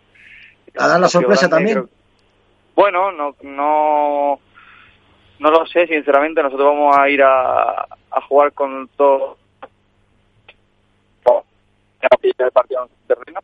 ¿A 0.78 0.88
dar 0.88 1.02
la 1.02 1.10
sorpresa 1.10 1.50
grande, 1.50 1.56
también? 1.58 1.78
creo- 1.86 1.90
Bueno, 2.76 3.12
no, 3.12 3.36
no, 3.44 4.40
no 5.40 5.52
lo 5.52 5.66
sé, 5.66 5.86
sinceramente. 5.88 6.42
Nosotros 6.42 6.68
vamos 6.68 6.98
a 6.98 7.10
ir 7.10 7.22
a, 7.24 7.82
a 7.82 8.22
jugar 8.30 8.54
con 8.54 8.88
todo. 8.96 9.38
el 12.38 12.52
partido 12.52 12.84
en 12.84 13.08
terreno. 13.08 13.40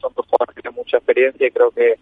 Son 0.00 0.12
dos 0.16 0.26
jugadores 0.26 0.54
que 0.56 0.62
tienen 0.62 0.76
mucha 0.76 0.96
experiencia 0.96 1.46
y 1.46 1.50
creo 1.50 1.70
que, 1.70 1.96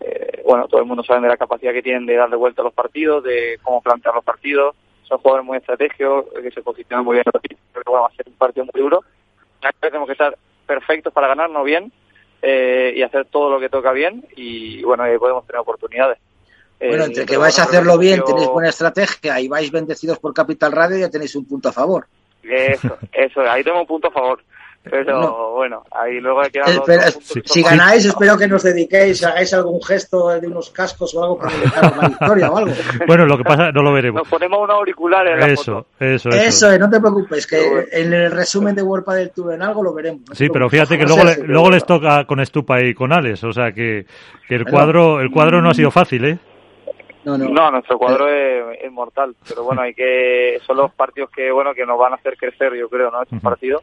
eh, 0.00 0.42
bueno, 0.46 0.66
todo 0.66 0.80
el 0.80 0.86
mundo 0.86 1.04
sabe 1.04 1.20
de 1.22 1.28
la 1.28 1.36
capacidad 1.36 1.72
que 1.72 1.82
tienen 1.82 2.06
de 2.06 2.16
darle 2.16 2.36
vuelta 2.36 2.62
a 2.62 2.64
los 2.64 2.74
partidos, 2.74 3.22
de 3.22 3.58
cómo 3.62 3.82
plantear 3.82 4.14
los 4.14 4.24
partidos. 4.24 4.74
Son 5.04 5.18
jugadores 5.18 5.46
muy 5.46 5.58
estratégicos, 5.58 6.26
que 6.42 6.50
se 6.50 6.62
posicionan 6.62 7.04
muy 7.04 7.14
bien 7.14 7.24
que 7.24 7.56
bueno, 7.84 8.02
va 8.02 8.08
a 8.08 8.14
ser 8.14 8.26
un 8.28 8.34
partido 8.34 8.66
muy 8.72 8.82
duro. 8.82 9.04
Tenemos 9.80 10.06
que 10.06 10.12
estar 10.12 10.36
perfectos 10.66 11.12
para 11.12 11.28
ganarnos 11.28 11.64
bien 11.64 11.92
eh, 12.42 12.94
y 12.96 13.02
hacer 13.02 13.26
todo 13.26 13.50
lo 13.50 13.60
que 13.60 13.68
toca 13.68 13.92
bien 13.92 14.24
y 14.36 14.82
bueno, 14.82 15.02
ahí 15.02 15.18
podemos 15.18 15.46
tener 15.46 15.60
oportunidades. 15.60 16.18
Bueno, 16.78 17.04
Eh, 17.04 17.06
entre 17.06 17.22
que 17.24 17.28
pero 17.28 17.40
vais 17.40 17.58
a 17.58 17.64
hacerlo 17.64 17.98
bien, 17.98 18.22
tenéis 18.24 18.48
buena 18.48 18.70
estrategia 18.70 19.38
y 19.40 19.48
vais 19.48 19.70
bendecidos 19.70 20.18
por 20.18 20.32
Capital 20.32 20.72
Radio, 20.72 20.98
ya 20.98 21.10
tenéis 21.10 21.34
un 21.36 21.46
punto 21.46 21.68
a 21.68 21.72
favor. 21.72 22.06
Eso, 22.42 22.96
eso, 23.12 23.40
ahí 23.42 23.62
tengo 23.62 23.80
un 23.80 23.86
punto 23.86 24.08
a 24.08 24.12
favor. 24.12 24.42
Pero 24.82 25.20
No. 25.20 25.50
bueno, 25.50 25.82
ahí 25.90 26.20
luego 26.20 26.40
hay 26.40 26.50
que 26.50 26.60
dos 26.60 26.78
puntos 26.78 27.18
si, 27.22 27.42
que 27.42 27.48
si 27.48 27.62
son 27.62 27.70
ganáis, 27.76 28.02
espero 28.06 28.38
que 28.38 28.48
nos 28.48 28.62
dediquéis, 28.62 29.22
hagáis 29.22 29.52
algún 29.52 29.80
gesto 29.82 30.28
de 30.40 30.46
unos 30.46 30.70
cascos 30.70 31.14
o 31.14 31.22
algo 31.22 31.38
para 31.38 31.52
dedicaros 31.58 31.96
la 31.98 32.08
victoria 32.08 32.50
o 32.50 32.56
algo. 32.56 32.72
Bueno, 33.06 33.26
lo 33.26 33.36
que 33.36 33.44
pasa, 33.44 33.70
no 33.72 33.82
lo 33.82 33.92
veremos. 33.92 34.22
Nos 34.22 34.28
ponemos 34.28 34.58
unos 34.58 34.76
auriculares 34.76 35.34
en 35.34 35.40
la 35.40 35.46
Eso, 35.48 35.62
foto. 35.64 35.86
eso, 36.00 36.28
eso. 36.30 36.38
Eso, 36.38 36.72
eh, 36.72 36.78
no 36.78 36.88
te 36.88 36.98
preocupes, 36.98 37.46
que 37.46 37.60
en 37.92 38.12
el 38.14 38.30
resumen 38.32 38.74
de 38.74 38.82
World 38.82 39.06
del 39.10 39.30
Tour 39.32 39.52
en 39.52 39.62
algo 39.62 39.82
lo 39.82 39.92
veremos. 39.92 40.22
No 40.30 40.34
Sí, 40.34 40.48
pero 40.48 40.70
fíjate 40.70 40.96
que 40.96 41.04
No 41.04 41.14
luego, 41.14 41.28
sé 41.28 41.40
le- 41.42 41.46
luego 41.48 41.70
les 41.70 41.84
toca 41.84 42.24
con 42.24 42.40
Estupa 42.40 42.80
y 42.82 42.94
con 42.94 43.12
Alex, 43.12 43.44
o 43.44 43.52
sea 43.52 43.72
que, 43.72 44.06
que 44.48 44.54
el 44.54 44.64
cuadro 44.64 45.20
el 45.20 45.30
cuadro 45.30 45.60
no 45.60 45.68
ha 45.68 45.74
sido 45.74 45.90
fácil, 45.90 46.24
¿eh? 46.24 46.38
No, 47.22 47.36
no. 47.36 47.50
No, 47.50 47.70
nuestro 47.70 47.98
cuadro 47.98 48.28
es, 48.30 48.78
es 48.82 48.90
mortal, 48.90 49.36
pero 49.46 49.62
bueno, 49.62 49.82
hay 49.82 49.92
que 49.92 50.58
son 50.66 50.78
los 50.78 50.90
partidos 50.94 51.28
que 51.30 51.52
bueno 51.52 51.74
que 51.74 51.84
nos 51.84 51.98
van 51.98 52.12
a 52.14 52.16
hacer 52.16 52.38
crecer, 52.38 52.74
yo 52.74 52.88
creo, 52.88 53.10
¿no? 53.10 53.20
Estos 53.22 53.36
Ujú. 53.36 53.42
partidos. 53.44 53.82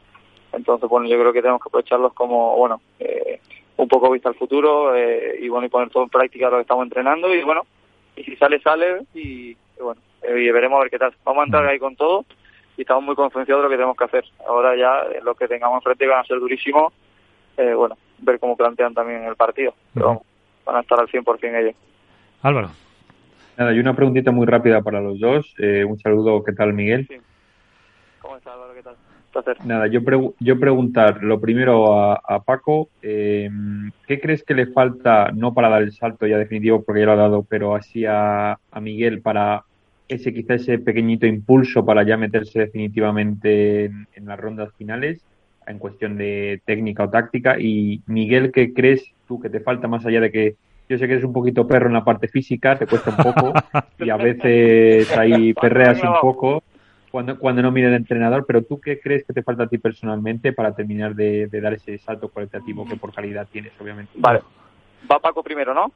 Entonces, 0.53 0.89
bueno, 0.89 1.07
yo 1.07 1.19
creo 1.19 1.33
que 1.33 1.41
tenemos 1.41 1.61
que 1.61 1.69
aprovecharlos 1.69 2.13
como, 2.13 2.55
bueno, 2.57 2.81
eh, 2.99 3.39
un 3.77 3.87
poco 3.87 4.11
vista 4.11 4.29
al 4.29 4.35
futuro 4.35 4.95
eh, 4.95 5.37
y 5.39 5.49
bueno, 5.49 5.67
y 5.67 5.69
poner 5.69 5.89
todo 5.89 6.03
en 6.03 6.09
práctica 6.09 6.49
lo 6.49 6.57
que 6.57 6.61
estamos 6.61 6.83
entrenando 6.83 7.33
y 7.33 7.43
bueno, 7.43 7.61
y 8.15 8.23
si 8.23 8.35
sale, 8.37 8.59
sale 8.61 9.05
y, 9.13 9.51
y 9.51 9.57
bueno, 9.81 10.01
eh, 10.23 10.39
y 10.39 10.51
veremos 10.51 10.77
a 10.77 10.81
ver 10.81 10.89
qué 10.89 10.97
tal. 10.97 11.13
Vamos 11.23 11.41
a 11.41 11.45
entrar 11.45 11.65
ahí 11.65 11.79
con 11.79 11.95
todo 11.95 12.25
y 12.77 12.81
estamos 12.81 13.03
muy 13.03 13.15
concienciados 13.15 13.61
de 13.61 13.65
lo 13.65 13.69
que 13.69 13.77
tenemos 13.77 13.97
que 13.97 14.03
hacer. 14.03 14.25
Ahora 14.47 14.75
ya 14.75 15.01
eh, 15.11 15.21
lo 15.23 15.35
que 15.35 15.47
tengamos 15.47 15.77
enfrente 15.77 16.07
van 16.07 16.19
a 16.19 16.25
ser 16.25 16.39
durísimos, 16.39 16.93
eh, 17.57 17.73
bueno, 17.73 17.97
ver 18.19 18.39
cómo 18.39 18.55
plantean 18.55 18.93
también 18.93 19.23
el 19.23 19.35
partido. 19.35 19.73
Pero 19.93 20.07
vamos, 20.07 20.23
van 20.65 20.75
a 20.77 20.79
estar 20.81 20.99
al 20.99 21.07
100% 21.07 21.59
ellos. 21.59 21.75
Álvaro. 22.41 22.69
Nada, 23.57 23.73
y 23.73 23.79
una 23.79 23.95
preguntita 23.95 24.31
muy 24.31 24.45
rápida 24.45 24.81
para 24.81 25.01
los 25.01 25.19
dos. 25.19 25.51
Eh, 25.57 25.83
un 25.83 25.97
saludo, 25.97 26.43
¿qué 26.43 26.53
tal, 26.53 26.73
Miguel? 26.73 27.07
Sí. 27.07 27.17
¿Cómo 28.21 28.37
estás, 28.37 28.53
Álvaro? 28.53 28.73
¿Qué 28.75 28.83
tal? 28.83 28.95
Placer. 29.43 29.57
Nada, 29.65 29.87
yo, 29.87 30.01
pregu- 30.01 30.33
yo 30.39 30.59
preguntar 30.59 31.23
lo 31.23 31.39
primero 31.39 31.93
a, 31.93 32.19
a 32.23 32.43
Paco, 32.43 32.89
eh, 33.01 33.49
¿qué 34.07 34.19
crees 34.19 34.43
que 34.43 34.53
le 34.53 34.67
falta, 34.67 35.31
no 35.33 35.53
para 35.53 35.69
dar 35.69 35.81
el 35.83 35.91
salto 35.91 36.25
ya 36.25 36.37
definitivo 36.37 36.83
porque 36.83 37.01
ya 37.01 37.07
lo 37.07 37.11
ha 37.13 37.15
dado, 37.15 37.45
pero 37.47 37.75
así 37.75 38.05
a, 38.05 38.53
a 38.71 38.81
Miguel 38.81 39.21
para 39.21 39.63
ese 40.07 40.33
quizá 40.33 40.55
ese 40.55 40.79
pequeñito 40.79 41.27
impulso 41.27 41.85
para 41.85 42.03
ya 42.03 42.17
meterse 42.17 42.59
definitivamente 42.59 43.85
en, 43.85 44.07
en 44.13 44.25
las 44.25 44.39
rondas 44.39 44.69
finales 44.77 45.25
en 45.65 45.79
cuestión 45.79 46.17
de 46.17 46.61
técnica 46.65 47.03
o 47.03 47.09
táctica? 47.09 47.59
Y 47.59 48.01
Miguel, 48.07 48.51
¿qué 48.51 48.73
crees 48.73 49.03
tú 49.27 49.39
que 49.39 49.49
te 49.49 49.59
falta 49.59 49.87
más 49.87 50.05
allá 50.05 50.21
de 50.21 50.31
que 50.31 50.55
yo 50.89 50.97
sé 50.97 51.05
que 51.07 51.13
eres 51.13 51.25
un 51.25 51.33
poquito 51.33 51.67
perro 51.67 51.87
en 51.87 51.93
la 51.93 52.05
parte 52.05 52.29
física, 52.29 52.79
te 52.79 52.87
cuesta 52.87 53.09
un 53.11 53.17
poco 53.17 53.53
y 53.99 54.09
a 54.09 54.15
veces 54.17 55.09
ahí 55.17 55.53
perreas 55.53 56.01
un 56.01 56.17
poco 56.21 56.63
cuando, 57.11 57.37
cuando 57.39 57.61
no 57.61 57.71
mire 57.71 57.87
el 57.87 57.93
entrenador, 57.95 58.45
pero 58.45 58.63
¿tú 58.63 58.79
qué 58.81 58.99
crees 58.99 59.25
que 59.25 59.33
te 59.33 59.43
falta 59.43 59.63
a 59.63 59.67
ti 59.67 59.77
personalmente 59.77 60.53
para 60.53 60.73
terminar 60.75 61.15
de, 61.15 61.47
de 61.47 61.61
dar 61.61 61.73
ese 61.73 61.97
salto 61.99 62.29
cualitativo 62.29 62.85
que 62.87 62.95
por 62.97 63.13
calidad 63.13 63.47
tienes, 63.51 63.71
obviamente? 63.79 64.11
Vale. 64.15 64.41
Va 65.09 65.19
Paco 65.19 65.41
primero, 65.43 65.73
¿no? 65.73 65.91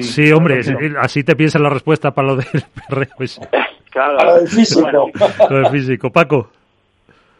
Sí, 0.00 0.30
hombre, 0.32 0.58
es- 0.60 0.72
así 0.98 1.22
te 1.24 1.34
piensas 1.36 1.60
la 1.62 1.70
respuesta 1.70 2.10
para 2.12 2.28
lo 2.28 2.36
del 2.36 2.46
perreo 2.88 3.08
ese, 3.20 3.40
Claro. 3.90 4.16
Para 4.16 4.36
el 4.40 4.48
físico. 4.48 4.80
Bueno, 4.82 5.06
lo 5.50 5.56
del 5.56 5.66
físico. 5.68 6.10
Paco. 6.10 6.50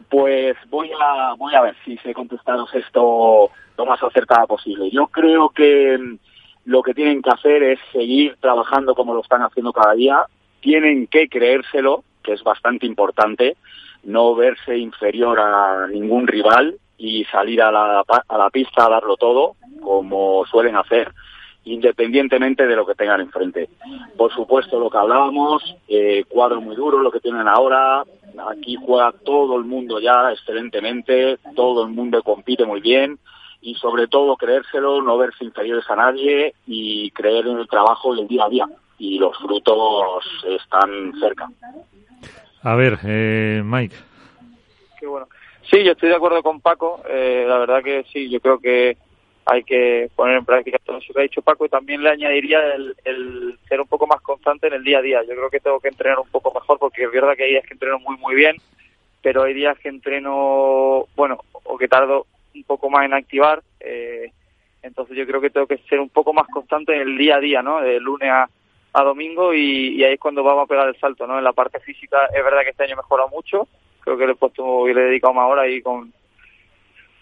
Pues 0.09 0.55
voy 0.69 0.91
a, 1.01 1.33
voy 1.37 1.55
a 1.55 1.61
ver 1.61 1.75
si 1.83 1.97
sé 1.97 2.13
contestaros 2.13 2.73
esto 2.75 3.49
lo 3.77 3.85
más 3.85 4.01
acertada 4.03 4.45
posible. 4.45 4.89
Yo 4.91 5.07
creo 5.07 5.49
que 5.49 5.97
mm, 5.97 6.17
lo 6.65 6.83
que 6.83 6.93
tienen 6.93 7.21
que 7.23 7.31
hacer 7.31 7.63
es 7.63 7.79
seguir 7.91 8.35
trabajando 8.39 8.93
como 8.93 9.15
lo 9.15 9.21
están 9.21 9.41
haciendo 9.41 9.73
cada 9.73 9.93
día. 9.95 10.19
Tienen 10.61 11.07
que 11.07 11.27
creérselo, 11.27 12.03
que 12.23 12.33
es 12.33 12.43
bastante 12.43 12.85
importante, 12.85 13.57
no 14.03 14.35
verse 14.35 14.77
inferior 14.77 15.39
a 15.39 15.87
ningún 15.87 16.27
rival 16.27 16.77
y 16.97 17.25
salir 17.25 17.61
a 17.61 17.71
la, 17.71 18.03
a 18.27 18.37
la 18.37 18.49
pista 18.49 18.85
a 18.85 18.89
darlo 18.89 19.17
todo, 19.17 19.55
como 19.81 20.45
suelen 20.45 20.75
hacer, 20.75 21.11
independientemente 21.65 22.67
de 22.67 22.75
lo 22.75 22.85
que 22.85 22.95
tengan 22.95 23.21
enfrente. 23.21 23.69
Por 24.17 24.33
supuesto, 24.33 24.79
lo 24.79 24.89
que 24.89 24.97
hablábamos, 24.97 25.75
eh, 25.87 26.25
cuadro 26.27 26.61
muy 26.61 26.75
duro, 26.75 26.99
lo 26.99 27.11
que 27.11 27.19
tienen 27.19 27.47
ahora. 27.47 28.03
Aquí 28.49 28.75
juega 28.75 29.11
todo 29.23 29.57
el 29.57 29.63
mundo 29.63 29.99
ya 29.99 30.31
excelentemente, 30.31 31.37
todo 31.55 31.83
el 31.83 31.89
mundo 31.91 32.23
compite 32.23 32.65
muy 32.65 32.81
bien 32.81 33.19
y 33.61 33.75
sobre 33.75 34.07
todo 34.07 34.35
creérselo, 34.35 35.01
no 35.01 35.17
verse 35.17 35.45
inferiores 35.45 35.89
a 35.89 35.95
nadie 35.95 36.53
y 36.67 37.11
creer 37.11 37.47
en 37.47 37.59
el 37.59 37.67
trabajo 37.67 38.15
y 38.15 38.21
el 38.21 38.27
día 38.27 38.45
a 38.45 38.49
día. 38.49 38.67
Y 38.97 39.19
los 39.19 39.37
frutos 39.37 40.25
están 40.47 41.13
cerca. 41.19 41.49
A 42.63 42.75
ver, 42.75 42.97
eh, 43.05 43.61
Mike. 43.63 43.95
Qué 44.99 45.05
bueno. 45.05 45.27
Sí, 45.69 45.83
yo 45.83 45.91
estoy 45.91 46.09
de 46.09 46.15
acuerdo 46.15 46.41
con 46.41 46.61
Paco. 46.61 47.01
eh, 47.09 47.45
la 47.47 47.57
verdad 47.57 47.83
que 47.83 48.05
sí, 48.11 48.29
yo 48.29 48.39
creo 48.39 48.59
que 48.59 48.97
hay 49.45 49.63
que 49.63 50.09
poner 50.15 50.37
en 50.37 50.45
práctica 50.45 50.79
todo 50.85 50.97
eso 50.99 51.13
que 51.13 51.19
ha 51.19 51.23
dicho 51.23 51.41
Paco 51.41 51.65
y 51.65 51.69
también 51.69 52.01
le 52.01 52.09
añadiría 52.09 52.73
el, 52.75 52.95
el 53.03 53.59
ser 53.67 53.81
un 53.81 53.87
poco 53.87 54.07
más 54.07 54.21
constante 54.21 54.67
en 54.67 54.73
el 54.73 54.83
día 54.83 54.99
a 54.99 55.01
día. 55.01 55.21
Yo 55.23 55.35
creo 55.35 55.49
que 55.49 55.59
tengo 55.59 55.81
que 55.81 55.89
entrenar 55.89 56.19
un 56.19 56.29
poco 56.29 56.53
mejor 56.53 56.79
porque 56.79 57.03
es 57.03 57.11
verdad 57.11 57.35
que 57.35 57.43
hay 57.43 57.51
días 57.51 57.65
que 57.65 57.73
entreno 57.73 57.99
muy, 57.99 58.15
muy 58.17 58.35
bien, 58.35 58.55
pero 59.21 59.43
hay 59.43 59.53
días 59.53 59.77
que 59.79 59.89
entreno, 59.89 61.05
bueno, 61.15 61.39
o 61.51 61.77
que 61.77 61.89
tardo 61.89 62.25
un 62.55 62.63
poco 62.63 62.89
más 62.89 63.05
en 63.05 63.13
activar. 63.13 63.61
eh, 63.81 64.31
entonces 64.83 65.15
yo 65.15 65.25
creo 65.25 65.39
que 65.39 65.49
tengo 65.49 65.65
que 65.65 65.77
ser 65.89 66.01
un 66.01 66.09
poco 66.09 66.33
más 66.33 66.45
constante 66.47 66.93
en 66.93 67.01
el 67.01 67.17
día 67.17 67.37
a 67.37 67.39
día, 67.39 67.61
¿no? 67.61 67.79
De 67.79 68.01
lunes 68.01 68.29
a, 68.29 68.49
a 68.93 69.03
domingo 69.03 69.53
y, 69.53 70.03
ahí 70.03 70.13
es 70.13 70.19
cuando 70.19 70.43
vamos 70.43 70.63
a 70.63 70.67
pegar 70.67 70.87
el 70.87 70.99
salto, 70.99 71.25
¿no? 71.27 71.37
En 71.37 71.43
la 71.43 71.53
parte 71.53 71.79
física 71.79 72.27
es 72.27 72.43
verdad 72.43 72.61
que 72.63 72.69
este 72.69 72.83
año 72.83 72.93
he 72.93 72.97
mejorado 72.97 73.29
mucho, 73.29 73.67
creo 74.01 74.17
que 74.17 74.25
le 74.25 74.33
he 74.33 74.35
puesto 74.35 74.87
y 74.87 74.93
le 74.93 75.01
he 75.01 75.05
dedicado 75.05 75.33
más 75.33 75.49
horas 75.49 75.65
ahí 75.65 75.81
con 75.81 76.13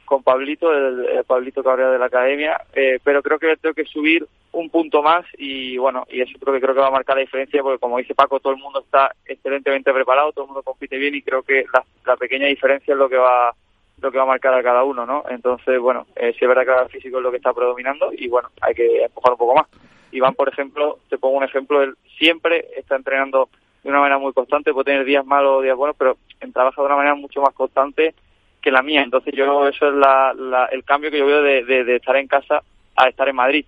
con 0.05 0.23
Pablito, 0.23 0.73
el, 0.73 1.23
Pablito 1.23 1.63
Cabrera 1.63 1.89
de 1.89 1.97
la 1.97 2.07
academia, 2.07 2.61
eh, 2.73 2.99
pero 3.01 3.23
creo 3.23 3.39
que 3.39 3.55
tengo 3.55 3.73
que 3.73 3.85
subir 3.85 4.27
un 4.51 4.69
punto 4.69 5.01
más 5.01 5.25
y 5.37 5.77
bueno, 5.77 6.05
y 6.09 6.19
eso 6.19 6.37
creo 6.37 6.53
que 6.53 6.59
creo 6.59 6.75
que 6.75 6.81
va 6.81 6.87
a 6.87 6.91
marcar 6.91 7.15
la 7.15 7.21
diferencia 7.21 7.63
porque 7.63 7.79
como 7.79 7.97
dice 7.97 8.13
Paco, 8.13 8.41
todo 8.41 8.51
el 8.51 8.59
mundo 8.59 8.81
está 8.81 9.15
excelentemente 9.25 9.93
preparado, 9.93 10.33
todo 10.33 10.43
el 10.43 10.47
mundo 10.49 10.63
compite 10.63 10.97
bien 10.97 11.15
y 11.15 11.21
creo 11.21 11.43
que 11.43 11.63
la, 11.73 11.85
la 12.05 12.17
pequeña 12.17 12.47
diferencia 12.47 12.91
es 12.91 12.97
lo 12.97 13.07
que 13.07 13.15
va 13.15 13.55
lo 14.01 14.11
que 14.11 14.17
va 14.17 14.23
a 14.23 14.27
marcar 14.27 14.53
a 14.53 14.63
cada 14.63 14.83
uno, 14.83 15.05
¿no? 15.05 15.23
Entonces, 15.29 15.79
bueno, 15.79 16.07
eh, 16.15 16.33
sí 16.37 16.39
es 16.41 16.47
verdad 16.49 16.65
que 16.65 16.83
el 16.83 16.89
físico 16.89 17.17
es 17.17 17.23
lo 17.23 17.31
que 17.31 17.37
está 17.37 17.53
predominando 17.53 18.11
y 18.11 18.27
bueno, 18.27 18.49
hay 18.59 18.73
que 18.73 19.03
empujar 19.03 19.31
un 19.31 19.37
poco 19.37 19.55
más. 19.55 19.67
Iván, 20.11 20.33
por 20.35 20.49
ejemplo, 20.49 20.99
te 21.09 21.17
pongo 21.17 21.37
un 21.37 21.43
ejemplo, 21.43 21.81
él 21.81 21.95
siempre 22.17 22.67
está 22.75 22.95
entrenando 22.95 23.49
de 23.83 23.89
una 23.89 23.99
manera 23.99 24.17
muy 24.19 24.33
constante, 24.33 24.73
puede 24.73 24.85
tener 24.85 25.05
días 25.05 25.25
malos 25.25 25.57
o 25.57 25.61
días 25.61 25.75
buenos, 25.75 25.95
pero 25.97 26.17
trabaja 26.53 26.81
de 26.81 26.85
una 26.85 26.95
manera 26.97 27.15
mucho 27.15 27.41
más 27.41 27.53
constante 27.53 28.13
que 28.61 28.71
la 28.71 28.81
mía. 28.83 29.01
Entonces 29.01 29.33
yo 29.35 29.67
eso 29.67 29.87
es 29.87 29.93
la, 29.95 30.33
la- 30.33 30.65
el 30.67 30.83
cambio 30.83 31.09
que 31.11 31.17
yo 31.19 31.25
veo 31.25 31.41
de, 31.41 31.95
estar 31.95 32.15
en 32.15 32.27
casa 32.27 32.61
a 32.95 33.07
estar 33.07 33.27
en 33.27 33.35
Madrid, 33.35 33.65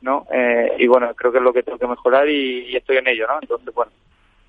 ¿no? 0.00 0.26
Eh, 0.32 0.72
y 0.78 0.86
bueno, 0.86 1.14
creo 1.14 1.30
que 1.30 1.38
es 1.38 1.44
lo 1.44 1.52
que 1.52 1.62
tengo 1.62 1.78
que 1.78 1.86
mejorar 1.86 2.28
y, 2.28 2.66
y 2.70 2.76
estoy 2.76 2.96
en 2.96 3.06
ello, 3.08 3.26
¿no? 3.28 3.38
Entonces, 3.40 3.72
bueno, 3.74 3.92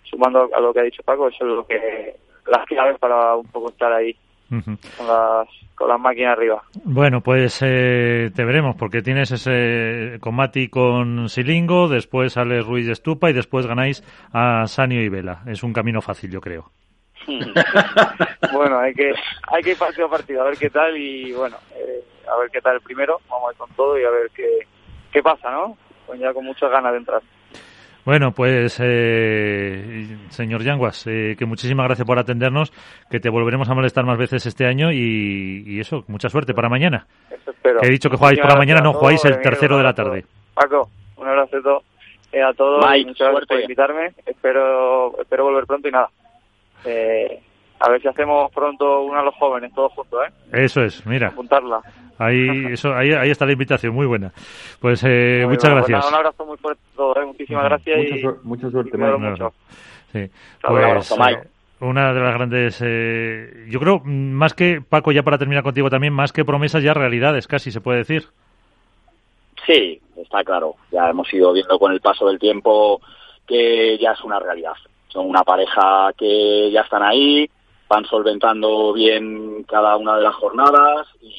sumando 0.04 0.50
a 0.56 0.60
lo 0.60 0.74
que 0.74 0.80
ha 0.80 0.84
dicho 0.84 1.04
Paco, 1.04 1.28
eso 1.28 1.46
es 1.46 1.52
lo 1.52 1.68
que 1.68 2.16
las 2.48 2.66
claves 2.66 2.98
para 2.98 3.36
un 3.36 3.48
poco 3.48 3.70
estar 3.70 3.92
ahí 3.94 4.16
Con 4.62 5.08
las, 5.08 5.48
con 5.76 5.88
las 5.88 6.00
máquinas 6.00 6.38
arriba. 6.38 6.62
Bueno, 6.84 7.22
pues 7.22 7.62
eh, 7.64 8.32
te 8.36 8.44
veremos, 8.44 8.76
porque 8.76 9.02
tienes 9.02 9.32
ese 9.32 10.20
combate 10.20 10.70
con 10.70 11.30
Silingo, 11.30 11.88
después 11.88 12.34
sale 12.34 12.62
Ruiz 12.62 12.86
de 12.86 12.94
Estupa 12.94 13.30
y 13.30 13.34
después 13.34 13.66
ganáis 13.66 14.04
a 14.32 14.68
Sanio 14.68 15.02
y 15.02 15.10
Vela. 15.10 15.42
Es 15.48 15.64
un 15.64 15.74
camino 15.74 16.02
fácil, 16.02 16.32
yo 16.32 16.42
creo. 16.42 16.72
bueno, 18.54 18.80
hay 18.80 18.94
que 18.94 19.14
hay 19.48 19.64
que 19.64 19.72
ir 19.72 19.78
partido 19.78 20.08
a 20.08 20.10
partido, 20.10 20.42
a 20.42 20.46
ver 20.46 20.58
qué 20.58 20.70
tal 20.70 20.98
y 20.98 21.32
bueno, 21.32 21.56
eh, 21.76 22.04
a 22.30 22.38
ver 22.38 22.50
qué 22.52 22.60
tal 22.60 22.76
el 22.76 22.82
primero, 22.82 23.22
vamos 23.30 23.50
a 23.50 23.52
ir 23.54 23.58
con 23.58 23.70
todo 23.72 23.98
y 23.98 24.04
a 24.04 24.10
ver 24.10 24.30
qué, 24.36 24.68
qué 25.12 25.24
pasa, 25.24 25.50
¿no? 25.52 25.78
Pues 26.06 26.20
ya 26.20 26.34
con 26.34 26.46
muchas 26.46 26.70
ganas 26.70 26.92
de 26.92 26.98
entrar. 26.98 27.22
Bueno, 28.06 28.32
pues, 28.32 28.80
eh, 28.84 30.18
señor 30.30 30.62
Yanguas, 30.62 31.08
eh, 31.08 31.36
que 31.38 31.46
muchísimas 31.46 31.86
gracias 31.86 32.06
por 32.06 32.20
atendernos, 32.20 32.74
que 33.10 33.22
te 33.22 33.30
volveremos 33.30 33.70
a 33.70 33.74
molestar 33.74 34.06
más 34.06 34.18
veces 34.18 34.46
este 34.46 34.66
año 34.66 34.92
y, 34.92 35.80
eso, 35.80 36.04
mucha 36.08 36.28
suerte 36.28 36.54
para 36.54 36.68
mañana. 36.68 37.08
he 37.82 37.90
dicho 37.90 38.10
que 38.10 38.18
jugáis 38.18 38.40
por 38.40 38.50
la 38.50 38.58
mañana, 38.58 38.82
no 38.82 38.94
jugáis 38.94 39.24
el 39.24 39.40
tercero 39.40 39.78
de 39.78 39.84
la 39.84 39.94
tarde. 39.94 40.26
Paco, 40.54 40.90
un 41.16 41.28
abrazo 41.28 41.58
a 41.58 41.62
todos. 42.54 42.86
muchas 43.06 43.30
gracias 43.30 43.48
por 43.48 43.60
invitarme. 43.62 44.14
Espero, 44.26 45.22
espero 45.22 45.46
volver 45.46 45.66
pronto 45.66 45.88
y 45.88 45.92
nada. 45.92 46.10
Eh, 46.84 47.40
a 47.84 47.90
ver 47.90 48.02
si 48.02 48.08
hacemos 48.08 48.50
pronto 48.54 49.02
una 49.02 49.20
a 49.20 49.24
los 49.24 49.36
jóvenes, 49.36 49.74
todos 49.74 49.92
juntos, 49.92 50.20
¿eh? 50.26 50.32
Eso 50.54 50.82
es, 50.82 51.06
mira. 51.06 51.28
Apuntarla. 51.28 51.82
Ahí, 52.18 52.48
eso, 52.72 52.94
ahí, 52.94 53.12
ahí 53.12 53.30
está 53.30 53.46
la 53.46 53.52
invitación, 53.52 53.94
muy 53.94 54.06
buena. 54.06 54.32
Pues 54.80 55.04
eh, 55.06 55.44
muchas 55.46 55.72
pues 55.74 55.88
gracias. 55.88 56.08
un 56.08 56.16
abrazo 56.16 56.46
muy 56.46 56.58
fuerte 56.58 56.82
a 56.94 56.96
todos, 56.96 57.18
¿eh? 57.18 57.26
muchísimas 57.26 57.66
gracias. 57.66 57.98
Mucha, 57.98 58.16
y, 58.16 58.48
mucha 58.48 58.70
suerte, 58.70 58.98
Mucho. 58.98 59.54
Sí. 60.14 60.30
Pues, 60.62 61.12
eh, 61.12 61.42
una 61.82 62.14
de 62.14 62.22
las 62.22 62.34
grandes, 62.36 62.82
eh, 62.82 63.66
yo 63.70 63.82
creo, 63.82 64.00
más 64.06 64.54
que, 64.54 64.80
Paco, 64.82 65.12
ya 65.12 65.24
para 65.24 65.38
terminar 65.38 65.64
contigo 65.64 65.90
también, 65.90 66.14
más 66.14 66.32
que 66.32 66.46
promesas, 66.46 66.82
ya 66.82 66.94
realidades, 66.94 67.48
casi 67.48 67.70
se 67.70 67.82
puede 67.82 67.98
decir. 67.98 68.28
Sí, 69.66 70.00
está 70.16 70.42
claro. 70.46 70.76
Ya 70.90 71.10
hemos 71.10 71.34
ido 71.34 71.52
viendo 71.52 71.78
con 71.78 71.92
el 71.92 72.00
paso 72.00 72.28
del 72.28 72.40
tiempo 72.40 73.02
que 73.46 73.98
ya 73.98 74.12
es 74.14 74.22
una 74.24 74.40
realidad. 74.40 74.72
Son 75.10 75.30
una 75.30 75.44
pareja 75.44 76.12
que 76.18 76.72
ya 76.72 76.82
están 76.82 77.04
ahí, 77.04 77.50
van 77.94 78.06
solventando 78.06 78.92
bien 78.92 79.64
cada 79.68 79.96
una 79.98 80.16
de 80.16 80.24
las 80.24 80.34
jornadas 80.34 81.08
y 81.22 81.32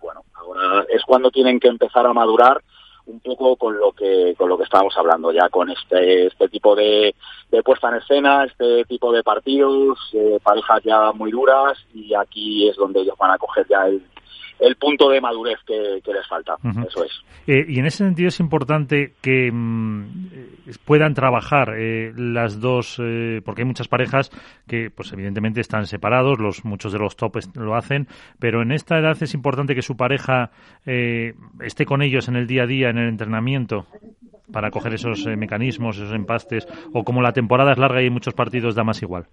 bueno, 0.00 0.22
ahora 0.32 0.86
es 0.88 1.02
cuando 1.04 1.30
tienen 1.30 1.60
que 1.60 1.68
empezar 1.68 2.06
a 2.06 2.14
madurar 2.14 2.62
un 3.04 3.20
poco 3.20 3.56
con 3.56 3.78
lo 3.78 3.92
que 3.92 4.34
con 4.38 4.48
lo 4.48 4.56
que 4.56 4.64
estábamos 4.64 4.96
hablando 4.96 5.32
ya 5.32 5.50
con 5.50 5.68
este 5.68 6.26
este 6.28 6.48
tipo 6.48 6.74
de, 6.74 7.14
de 7.50 7.62
puesta 7.62 7.90
en 7.90 7.96
escena 7.96 8.44
este 8.44 8.84
tipo 8.86 9.12
de 9.12 9.22
partidos 9.22 9.98
eh, 10.14 10.38
parejas 10.42 10.82
ya 10.82 11.12
muy 11.12 11.30
duras 11.30 11.76
y 11.92 12.14
aquí 12.14 12.68
es 12.68 12.76
donde 12.76 13.00
ellos 13.00 13.18
van 13.18 13.32
a 13.32 13.38
coger 13.38 13.66
ya 13.68 13.86
el, 13.86 14.02
el 14.58 14.76
punto 14.76 15.08
de 15.08 15.20
madurez 15.20 15.58
que, 15.66 16.00
les 16.04 16.26
falta. 16.28 16.54
Eso 16.86 17.04
es. 17.04 17.22
Eh, 17.46 17.64
y 17.68 17.78
en 17.78 17.86
ese 17.86 17.98
sentido 17.98 18.28
es 18.28 18.40
importante 18.40 19.14
que 19.20 19.50
mm, 19.52 20.70
puedan 20.84 21.14
trabajar 21.14 21.74
eh, 21.76 22.12
las 22.16 22.60
dos, 22.60 22.98
eh, 23.00 23.40
porque 23.44 23.62
hay 23.62 23.66
muchas 23.66 23.88
parejas 23.88 24.30
que, 24.66 24.90
pues 24.90 25.12
evidentemente 25.12 25.60
están 25.60 25.86
separados, 25.86 26.38
los 26.40 26.64
muchos 26.64 26.92
de 26.92 26.98
los 26.98 27.16
topes 27.16 27.50
lo 27.54 27.76
hacen, 27.76 28.08
pero 28.38 28.62
en 28.62 28.72
esta 28.72 28.98
edad 28.98 29.16
es 29.20 29.34
importante 29.34 29.74
que 29.74 29.82
su 29.82 29.96
pareja 29.96 30.50
esté 30.84 31.84
con 31.84 32.02
ellos 32.02 32.28
en 32.28 32.36
el 32.36 32.46
día 32.46 32.62
a 32.62 32.66
día, 32.66 32.90
en 32.90 32.98
el 32.98 33.08
entrenamiento 33.08 33.86
para 34.52 34.70
coger 34.70 34.94
esos 34.94 35.26
mecanismos, 35.26 35.96
esos 35.96 36.14
empastes, 36.14 36.66
o 36.92 37.04
como 37.04 37.20
la 37.20 37.32
temporada 37.32 37.72
es 37.72 37.78
larga 37.78 38.00
y 38.00 38.04
hay 38.04 38.10
muchos 38.10 38.34
partidos, 38.34 38.74
da 38.74 38.82
más 38.82 39.02
igual. 39.02 39.26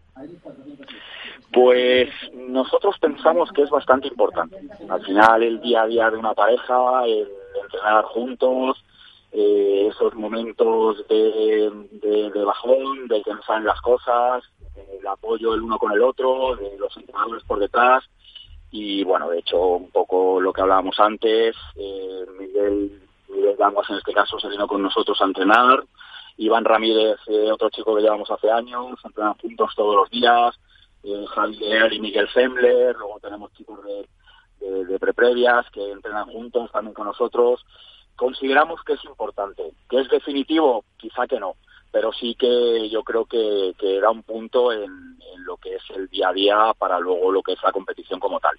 Pues 1.56 2.10
nosotros 2.34 2.97
pensamos 2.99 3.49
que 3.53 3.62
es 3.62 3.70
bastante 3.70 4.10
importante. 4.10 4.58
Al 4.89 5.01
final, 5.06 5.41
el 5.41 5.62
día 5.62 5.84
a 5.84 5.88
día 5.88 6.12
de 6.12 6.18
una 6.18 6.34
pareja, 6.34 7.06
el 7.06 7.30
entrenar 7.64 8.03
juntos, 8.03 8.84
eh, 9.32 9.88
esos 9.89 10.14
momentos 10.16 11.08
de, 11.08 11.72
bajón, 12.45 13.08
de 13.08 13.24
que 13.24 13.34
no 13.34 13.41
saben 13.43 13.64
las 13.64 13.80
cosas, 13.80 14.43
el 14.99 15.08
apoyo 15.08 15.53
el 15.53 15.62
uno 15.62 15.80
con 15.80 15.93
el 15.93 16.01
otro, 16.01 16.58
de 16.58 16.78
los 16.78 16.95
entrenadores 16.97 17.45
por 17.45 17.60
detrás. 17.60 18.03
Y 18.72 19.06
bueno, 19.06 19.30
de 19.30 19.39
hecho, 19.39 19.58
un 19.58 19.91
poco 19.91 20.41
lo 20.41 20.51
que 20.51 20.60
hablábamos 20.60 20.99
antes, 20.99 21.56
eh, 21.78 22.26
Miguel, 22.38 23.01
Miguel 23.30 23.56
en 23.58 23.95
este 23.95 24.14
caso 24.14 24.38
se 24.41 24.49
vino 24.49 24.68
con 24.68 24.84
nosotros 24.84 25.22
a 25.22 25.26
entrenar. 25.26 25.86
Iván 26.36 26.66
Ramírez, 26.66 27.18
eh, 27.28 27.49
otro 27.49 27.70
chico 27.70 27.95
que 27.95 28.01
llevamos 28.01 28.30
hace 28.30 28.51
años, 28.51 28.99
entrenan 29.06 29.36
juntos 29.36 29.72
todos 29.74 29.95
los 29.95 30.10
días 30.10 30.53
eh, 31.06 31.26
Javier 31.28 31.93
y 31.93 31.99
Miguel 31.99 32.28
Sembler, 32.34 32.95
luego 32.95 33.20
tenemos 33.20 33.53
chicos 33.53 33.80
de, 33.86 34.86
de, 34.86 34.99
preprevias 34.99 35.70
que 35.72 35.91
entrenan 35.91 36.26
juntos 36.26 36.72
también 36.72 36.95
con 36.95 37.06
nosotros. 37.06 37.64
Consideramos 38.16 38.82
que 38.84 38.93
es 38.93 39.03
importante, 39.06 39.72
que 39.88 39.99
es 39.99 40.10
definitivo, 40.10 40.84
quizá 40.97 41.28
que 41.28 41.39
no, 41.39 41.58
pero 41.91 42.12
sí 42.12 42.36
que 42.36 42.89
yo 42.89 43.03
creo 43.03 43.26
que, 43.26 43.76
que 43.78 43.99
da 43.99 44.10
un 44.10 44.24
punto 44.24 44.72
en, 44.72 45.16
lo 45.45 45.58
que 45.58 45.76
es 45.76 45.84
el 45.95 46.08
día 46.08 46.30
a 46.30 46.34
día 46.34 46.74
para 46.80 46.99
luego 46.99 47.32
lo 47.32 47.43
que 47.43 47.53
es 47.53 47.62
la 47.62 47.72
competición 47.72 48.20
como 48.20 48.39
tal. 48.39 48.58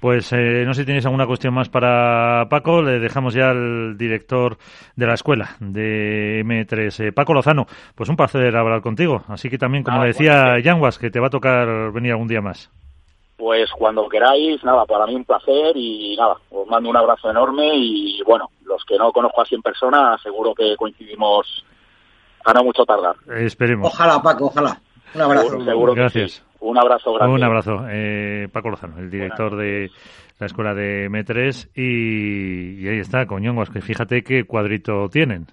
Pues 0.00 0.32
eh, 0.32 0.64
no 0.64 0.72
sé 0.72 0.82
si 0.82 0.86
tenéis 0.86 1.04
alguna 1.04 1.26
cuestión 1.26 1.52
más 1.54 1.68
para 1.68 2.46
Paco. 2.48 2.82
Le 2.82 2.98
dejamos 2.98 3.34
ya 3.34 3.50
al 3.50 3.96
director 3.98 4.56
de 4.96 5.06
la 5.06 5.14
escuela 5.14 5.56
de 5.60 6.42
M3, 6.44 7.08
eh, 7.08 7.12
Paco 7.12 7.34
Lozano. 7.34 7.66
Pues 7.94 8.08
un 8.08 8.16
placer 8.16 8.56
hablar 8.56 8.80
contigo. 8.80 9.22
Así 9.28 9.50
que 9.50 9.58
también, 9.58 9.84
como 9.84 10.02
decía 10.04 10.58
Yanguas, 10.58 10.98
que 10.98 11.10
te 11.10 11.20
va 11.20 11.26
a 11.26 11.30
tocar 11.30 11.92
venir 11.92 12.12
algún 12.12 12.28
día 12.28 12.40
más. 12.40 12.70
Pues 13.36 13.70
cuando 13.72 14.08
queráis, 14.08 14.62
nada, 14.64 14.84
para 14.84 15.06
mí 15.06 15.14
un 15.14 15.24
placer 15.24 15.74
y 15.74 16.14
nada, 16.16 16.34
os 16.50 16.66
mando 16.68 16.90
un 16.90 16.96
abrazo 16.96 17.30
enorme 17.30 17.70
y 17.74 18.22
bueno, 18.26 18.50
los 18.64 18.84
que 18.84 18.98
no 18.98 19.10
conozco 19.12 19.40
así 19.40 19.54
en 19.54 19.62
persona, 19.62 20.18
seguro 20.22 20.54
que 20.54 20.76
coincidimos 20.76 21.64
a 22.44 22.52
no 22.52 22.64
mucho 22.64 22.84
tardar. 22.84 23.16
esperemos. 23.38 23.92
Ojalá, 23.92 24.20
Paco, 24.22 24.46
ojalá. 24.46 24.78
Un 25.14 25.20
abrazo. 25.22 25.64
Seguro, 25.64 25.94
Gracias. 25.94 26.44
Un 26.60 26.78
abrazo 26.78 27.14
grande. 27.14 27.34
Un 27.34 27.42
abrazo. 27.42 27.84
Eh, 27.88 28.48
Paco 28.52 28.70
Lozano, 28.70 28.98
el 28.98 29.10
director 29.10 29.56
de 29.56 29.90
la 30.38 30.46
escuela 30.46 30.74
de 30.74 31.08
M3. 31.10 31.70
Y, 31.74 32.86
ahí 32.86 32.98
está, 32.98 33.26
coñongos, 33.26 33.70
que 33.70 33.80
fíjate 33.80 34.22
qué 34.22 34.44
cuadrito 34.44 35.08
tienen. 35.08 35.46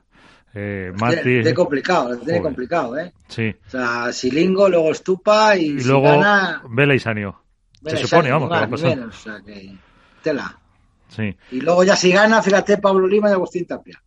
Eh, 0.54 0.92
Mati... 1.00 1.44
De, 1.44 1.54
complicado, 1.54 2.16
de 2.16 2.42
complicado, 2.42 2.98
¿eh? 2.98 3.14
Sí. 3.28 3.54
O 3.68 3.70
sea, 3.70 4.12
Silingo, 4.12 4.68
luego 4.70 4.92
Estupa 4.92 5.56
y, 5.56 5.66
y 5.66 5.84
luego 5.84 6.04
gana... 6.04 6.64
Vela 6.70 6.96
y 6.96 7.00
Sanio. 7.00 7.42
Se 7.86 7.98
supone, 7.98 8.32
vamos. 8.32 8.82
menos, 8.82 9.16
o 9.16 9.20
sea, 9.20 9.42
que... 9.46 9.76
Tela. 10.24 10.58
Sí. 11.10 11.36
Y 11.52 11.62
luego 11.62 11.84
ya 11.84 11.96
si 11.96 12.12
gana, 12.12 12.42
fíjate, 12.42 12.78
Pablo 12.78 13.08
Lima 13.08 13.30
y 13.30 13.34
Agustín 13.34 13.66
Tapia. 13.66 14.02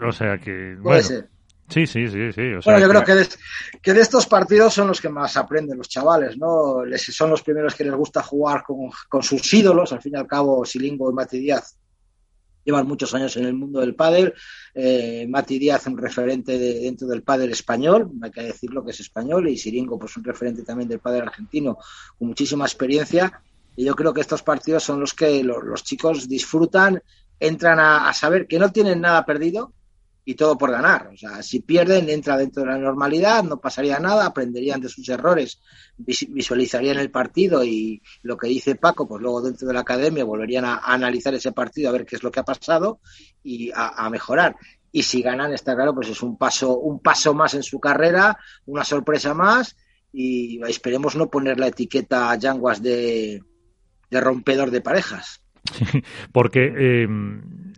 O 0.00 0.12
sea 0.12 0.38
que... 0.38 0.76
Puede 0.82 1.02
ser. 1.02 1.28
Sí, 1.68 1.86
sí, 1.86 2.06
sí, 2.08 2.32
sí. 2.32 2.42
bueno, 2.64 2.78
yo 2.78 2.88
creo 2.88 3.04
que 3.04 3.14
de, 3.14 3.28
que 3.80 3.94
de, 3.94 4.00
estos 4.02 4.26
partidos 4.26 4.74
son 4.74 4.88
los 4.88 5.00
que 5.00 5.08
más 5.08 5.36
aprenden 5.36 5.78
los 5.78 5.88
chavales, 5.88 6.36
¿no? 6.36 6.84
Les, 6.84 7.02
son 7.02 7.30
los 7.30 7.42
primeros 7.42 7.74
que 7.74 7.84
les 7.84 7.94
gusta 7.94 8.22
jugar 8.22 8.62
con, 8.62 8.90
con, 9.08 9.22
sus 9.22 9.52
ídolos, 9.54 9.92
al 9.92 10.02
fin 10.02 10.12
y 10.14 10.18
al 10.18 10.26
cabo, 10.26 10.64
Silingo 10.64 11.10
y 11.10 11.14
Mati 11.14 11.38
Díaz 11.38 11.78
llevan 12.64 12.86
muchos 12.86 13.14
años 13.14 13.36
en 13.36 13.44
el 13.44 13.54
mundo 13.54 13.80
del 13.80 13.94
pádel. 13.94 14.34
Eh, 14.74 15.26
Mati 15.28 15.58
Díaz, 15.58 15.86
un 15.86 15.98
referente 15.98 16.58
de, 16.58 16.80
dentro 16.80 17.06
del 17.06 17.22
pádel 17.22 17.50
español, 17.50 18.10
hay 18.22 18.30
que 18.30 18.42
decirlo 18.42 18.84
que 18.84 18.90
es 18.90 19.00
español, 19.00 19.48
y 19.48 19.58
Silingo, 19.58 19.98
pues 19.98 20.16
un 20.16 20.24
referente 20.24 20.62
también 20.62 20.88
del 20.88 21.00
pádel 21.00 21.22
argentino, 21.22 21.78
con 22.18 22.28
muchísima 22.28 22.64
experiencia. 22.64 23.40
Y 23.76 23.84
yo 23.84 23.94
creo 23.94 24.14
que 24.14 24.20
estos 24.20 24.42
partidos 24.42 24.84
son 24.84 25.00
los 25.00 25.14
que 25.14 25.42
los, 25.42 25.62
los 25.62 25.82
chicos 25.84 26.28
disfrutan, 26.28 27.02
entran 27.38 27.78
a, 27.80 28.08
a 28.08 28.12
saber 28.12 28.46
que 28.46 28.58
no 28.58 28.70
tienen 28.70 29.00
nada 29.00 29.24
perdido, 29.24 29.72
y 30.24 30.34
todo 30.34 30.56
por 30.56 30.70
ganar. 30.70 31.10
O 31.12 31.16
sea, 31.16 31.42
si 31.42 31.60
pierden, 31.60 32.08
entra 32.08 32.36
dentro 32.36 32.62
de 32.62 32.70
la 32.70 32.78
normalidad, 32.78 33.44
no 33.44 33.60
pasaría 33.60 33.98
nada, 33.98 34.26
aprenderían 34.26 34.80
de 34.80 34.88
sus 34.88 35.08
errores, 35.08 35.60
visualizarían 35.96 36.98
el 36.98 37.10
partido 37.10 37.62
y 37.64 38.02
lo 38.22 38.36
que 38.36 38.48
dice 38.48 38.76
Paco, 38.76 39.06
pues 39.06 39.20
luego 39.20 39.42
dentro 39.42 39.68
de 39.68 39.74
la 39.74 39.80
academia 39.80 40.24
volverían 40.24 40.64
a, 40.64 40.78
analizar 40.78 41.34
ese 41.34 41.52
partido, 41.52 41.90
a 41.90 41.92
ver 41.92 42.06
qué 42.06 42.16
es 42.16 42.22
lo 42.22 42.30
que 42.30 42.40
ha 42.40 42.44
pasado 42.44 43.00
y 43.42 43.70
a, 43.74 44.08
mejorar. 44.08 44.56
Y 44.90 45.02
si 45.02 45.22
ganan, 45.22 45.52
está 45.52 45.74
claro, 45.74 45.94
pues 45.94 46.08
es 46.08 46.22
un 46.22 46.38
paso, 46.38 46.78
un 46.78 47.00
paso 47.00 47.34
más 47.34 47.54
en 47.54 47.62
su 47.62 47.80
carrera, 47.80 48.38
una 48.66 48.84
sorpresa 48.84 49.34
más 49.34 49.76
y 50.12 50.62
esperemos 50.62 51.16
no 51.16 51.28
poner 51.28 51.58
la 51.58 51.66
etiqueta 51.66 52.30
a 52.30 52.36
Yanguas 52.36 52.80
de, 52.80 53.42
de 54.10 54.20
rompedor 54.20 54.70
de 54.70 54.80
parejas. 54.80 55.42
Porque 56.32 56.72
eh, 56.76 57.08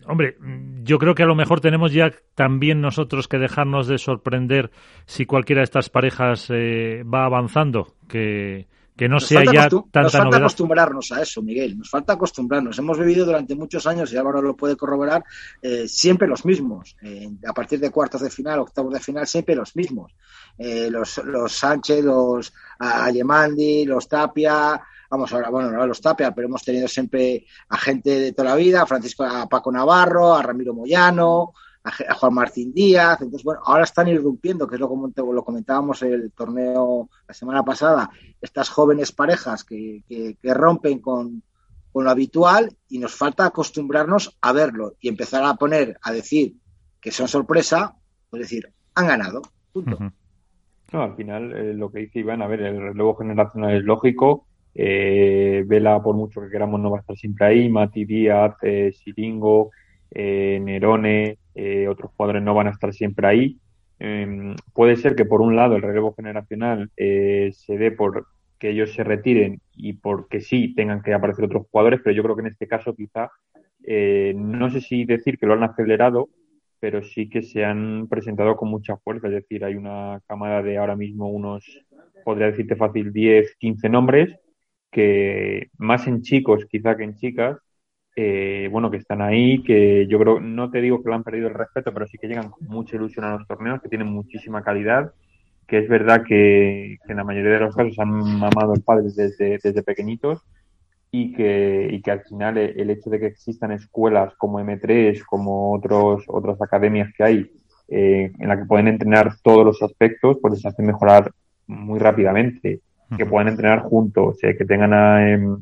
Hombre, 0.09 0.37
yo 0.83 0.99
creo 0.99 1.15
que 1.15 1.23
a 1.23 1.27
lo 1.27 1.35
mejor 1.35 1.61
tenemos 1.61 1.93
ya 1.93 2.13
también 2.35 2.81
nosotros 2.81 3.29
que 3.29 3.39
dejarnos 3.39 3.89
de 3.89 3.99
sorprender 3.99 4.71
si 5.07 5.27
cualquiera 5.27 5.61
de 5.61 5.65
estas 5.65 5.91
parejas 5.91 6.47
eh, 6.51 7.03
va 7.03 7.25
avanzando, 7.25 7.95
que, 8.09 8.69
que 8.97 9.09
no 9.09 9.19
sea 9.19 9.43
ya 9.45 9.69
tanta 9.69 10.03
Nos 10.03 10.13
falta 10.13 10.37
acostumbrarnos 10.37 11.11
a 11.13 11.23
eso, 11.23 11.43
Miguel, 11.43 11.77
nos 11.77 11.91
falta 11.91 12.13
acostumbrarnos. 12.13 12.79
Hemos 12.79 12.99
vivido 12.99 13.27
durante 13.27 13.57
muchos 13.57 13.87
años, 13.87 14.13
y 14.13 14.17
Álvaro 14.17 14.41
lo 14.41 14.57
puede 14.57 14.77
corroborar, 14.77 15.25
eh, 15.61 15.89
siempre 15.89 16.29
los 16.29 16.45
mismos. 16.45 16.97
Eh, 17.03 17.29
a 17.47 17.53
partir 17.53 17.81
de 17.81 17.91
cuartos 17.91 18.21
de 18.21 18.31
final, 18.31 18.61
octavos 18.61 18.93
de 18.93 19.01
final, 19.01 19.27
siempre 19.27 19.57
los 19.57 19.75
mismos. 19.75 20.15
los, 20.59 21.19
los 21.19 21.53
Sánchez, 21.53 22.05
los 22.05 22.53
Alemandi, 22.79 23.85
los 23.85 24.09
Tapia, 24.09 24.81
vamos 25.17 25.33
ahora, 25.33 25.49
bueno, 25.49 25.71
no 25.71 25.87
los 25.87 26.01
Tapia, 26.01 26.35
pero 26.35 26.47
hemos 26.47 26.63
tenido 26.63 26.87
siempre 26.87 27.47
a 27.71 27.79
gente 27.79 28.11
de 28.11 28.33
toda 28.33 28.51
la 28.51 28.57
vida, 28.57 28.83
a 28.83 28.87
Francisco, 28.87 29.25
a 29.25 29.49
Paco 29.49 29.73
Navarro, 29.73 30.35
a 30.35 30.43
Ramiro 30.43 30.75
Moyano, 30.75 31.55
a, 31.83 32.15
Juan 32.15 32.35
Martín 32.35 32.75
Díaz, 32.75 33.23
entonces 33.23 33.45
bueno, 33.45 33.63
ahora 33.65 33.85
están 33.85 34.09
irrumpiendo, 34.09 34.67
que 34.67 34.75
es 34.75 34.81
lo, 34.81 34.89
lo 35.33 35.45
comentábamos 35.45 36.03
en 36.03 36.13
el 36.13 36.33
torneo 36.33 37.09
la 37.27 37.35
semana 37.35 37.65
pasada, 37.65 38.11
estas 38.41 38.69
jóvenes 38.69 39.13
parejas 39.13 39.65
que, 39.65 40.03
que, 40.07 40.37
rompen 40.53 40.99
con, 40.99 41.43
con 41.93 42.05
lo 42.05 42.11
habitual 42.11 42.77
y 42.89 42.99
nos 42.99 43.15
falta 43.15 43.47
acostumbrarnos 43.47 44.37
a 44.43 44.53
verlo 44.53 44.97
y 45.01 45.09
empezar 45.09 45.45
a 45.45 45.55
poner, 45.55 45.99
a 46.03 46.13
decir 46.13 46.57
que 47.01 47.11
son 47.11 47.29
sorpresa, 47.29 47.97
pues 48.29 48.43
decir, 48.43 48.71
han 48.95 49.07
ganado. 49.07 49.43
Punto. 49.73 49.99
No, 50.93 51.03
al 51.03 51.17
final, 51.17 51.53
eh, 51.53 51.75
lo 51.75 51.91
que 51.91 52.01
dice 52.01 52.21
Iván, 52.21 52.43
a 52.43 52.47
ver, 52.47 52.61
el 52.63 52.81
relevo 52.81 53.17
generacional 53.17 53.77
es 53.77 53.85
lógico. 53.85 54.47
Eh, 54.79 55.65
Vela, 55.67 56.03
por 56.03 56.15
mucho 56.15 56.43
que 56.43 56.51
queramos, 56.51 56.81
no 56.81 56.91
va 56.91 56.99
a 56.99 57.01
estar 57.01 57.17
siempre 57.17 57.47
ahí. 57.47 57.69
Mati 57.69 58.05
Díaz, 58.05 58.57
eh, 58.63 58.93
Siringo, 58.93 59.71
eh, 60.11 60.61
Nerone, 60.63 61.39
eh, 61.55 61.89
otros 61.89 62.13
jugadores 62.13 62.43
no 62.43 62.55
van 62.55 62.67
a 62.69 62.71
estar 62.71 62.93
siempre 62.93 63.27
ahí. 63.27 63.59
Em, 63.99 64.55
puede 64.75 64.97
ser 64.97 65.17
que, 65.17 65.25
por 65.25 65.41
un 65.41 65.57
lado, 65.57 65.77
el 65.77 65.83
relevo 65.83 66.15
generacional 66.15 66.91
eh, 66.97 67.51
se 67.55 67.79
dé 67.79 67.91
por 67.91 68.27
que 68.59 68.71
ellos 68.71 68.93
se 68.95 69.05
retiren 69.05 69.61
y 69.75 69.95
porque 69.95 70.41
sí 70.41 70.75
tengan 70.75 71.03
que 71.03 71.13
aparecer 71.13 71.45
otros 71.45 71.67
jugadores, 71.71 72.01
pero 72.03 72.17
yo 72.17 72.23
creo 72.23 72.37
que 72.37 72.41
en 72.43 72.49
este 72.49 72.67
caso 72.67 72.95
quizá, 72.95 73.31
eh, 73.85 74.33
no 74.37 74.71
sé 74.71 74.81
si 74.81 75.05
decir 75.05 75.39
que 75.39 75.47
lo 75.47 75.55
han 75.55 75.63
acelerado, 75.63 76.29
pero 76.81 77.03
sí 77.03 77.29
que 77.29 77.43
se 77.43 77.65
han 77.65 78.07
presentado 78.09 78.57
con 78.57 78.71
mucha 78.71 78.97
fuerza. 78.99 79.29
Es 79.29 79.35
decir, 79.35 79.65
hay 79.65 79.75
una 79.75 80.21
cámara 80.27 80.63
de 80.63 80.79
ahora 80.79 80.97
mismo 80.97 81.29
unos, 81.31 81.65
podría 82.25 82.47
decirte 82.47 82.77
fácil, 82.77 83.13
10, 83.13 83.57
15 83.57 83.89
nombres, 83.89 84.39
que 84.97 85.69
más 85.77 86.07
en 86.07 86.23
chicos 86.23 86.65
quizá 86.71 86.97
que 86.97 87.05
en 87.05 87.17
chicas, 87.17 87.59
eh, 88.17 88.67
bueno, 88.73 88.91
que 88.91 88.97
están 88.97 89.21
ahí, 89.21 89.63
que 89.63 90.07
yo 90.09 90.19
creo, 90.19 90.41
no 90.41 90.71
te 90.71 90.81
digo 90.81 91.03
que 91.03 91.11
lo 91.11 91.17
han 91.17 91.23
perdido 91.23 91.49
el 91.49 91.55
respeto, 91.55 91.93
pero 91.93 92.07
sí 92.07 92.17
que 92.17 92.29
llegan 92.29 92.49
con 92.49 92.67
mucha 92.67 92.97
ilusión 92.97 93.27
a 93.27 93.37
los 93.37 93.47
torneos, 93.47 93.83
que 93.83 93.91
tienen 93.91 94.09
muchísima 94.09 94.65
calidad, 94.65 95.13
que 95.67 95.81
es 95.81 95.89
verdad 95.91 96.25
que, 96.27 96.97
en 97.07 97.17
la 97.17 97.25
mayoría 97.25 97.53
de 97.53 97.61
los 97.61 97.77
casos 97.77 97.99
han 97.99 98.09
mamado 98.09 98.73
el 98.73 98.83
padre 98.83 99.09
desde, 99.15 99.59
desde 99.63 99.83
pequeñitos 99.83 100.41
y 101.11 101.35
que, 101.35 101.91
y 101.93 102.01
que 102.01 102.11
al 102.11 102.23
final 102.23 102.57
el, 102.57 102.81
el 102.81 102.89
hecho 102.89 103.11
de 103.11 103.21
que 103.21 103.27
existan 103.27 103.73
escuelas 103.73 104.35
como 104.39 104.61
M3, 104.61 105.23
como 105.27 105.75
otros, 105.75 106.25
otras 106.29 106.63
academias 106.63 107.13
que 107.15 107.23
hay, 107.23 107.51
eh, 107.89 108.33
en 108.39 108.49
la 108.49 108.57
que 108.57 108.65
pueden 108.65 108.89
entrenar 108.89 109.37
todos 109.43 109.63
los 109.63 109.83
aspectos, 109.83 110.39
pues 110.41 110.55
les 110.55 110.65
hace 110.65 110.83
mejorar 110.83 111.33
muy 111.67 111.99
rápidamente. 111.99 112.81
Que 113.17 113.27
puedan 113.27 113.49
entrenar 113.49 113.83
juntos, 113.83 114.43
eh, 114.43 114.57
que 114.57 114.65
tengan 114.65 114.93
a, 114.93 115.31
em, 115.31 115.59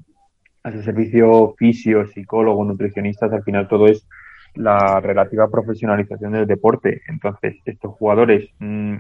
a 0.63 0.73
su 0.73 0.83
servicio 0.83 1.55
fisio, 1.59 2.07
psicólogo, 2.07 2.65
nutricionistas, 2.65 3.33
al 3.33 3.43
final 3.43 3.69
todo 3.69 3.87
es 3.87 4.07
la 4.55 5.01
relativa 5.01 5.51
profesionalización 5.51 6.33
del 6.33 6.47
deporte. 6.47 7.03
Entonces, 7.09 7.57
estos 7.67 7.93
jugadores, 7.95 8.49
mmm, 8.61 8.97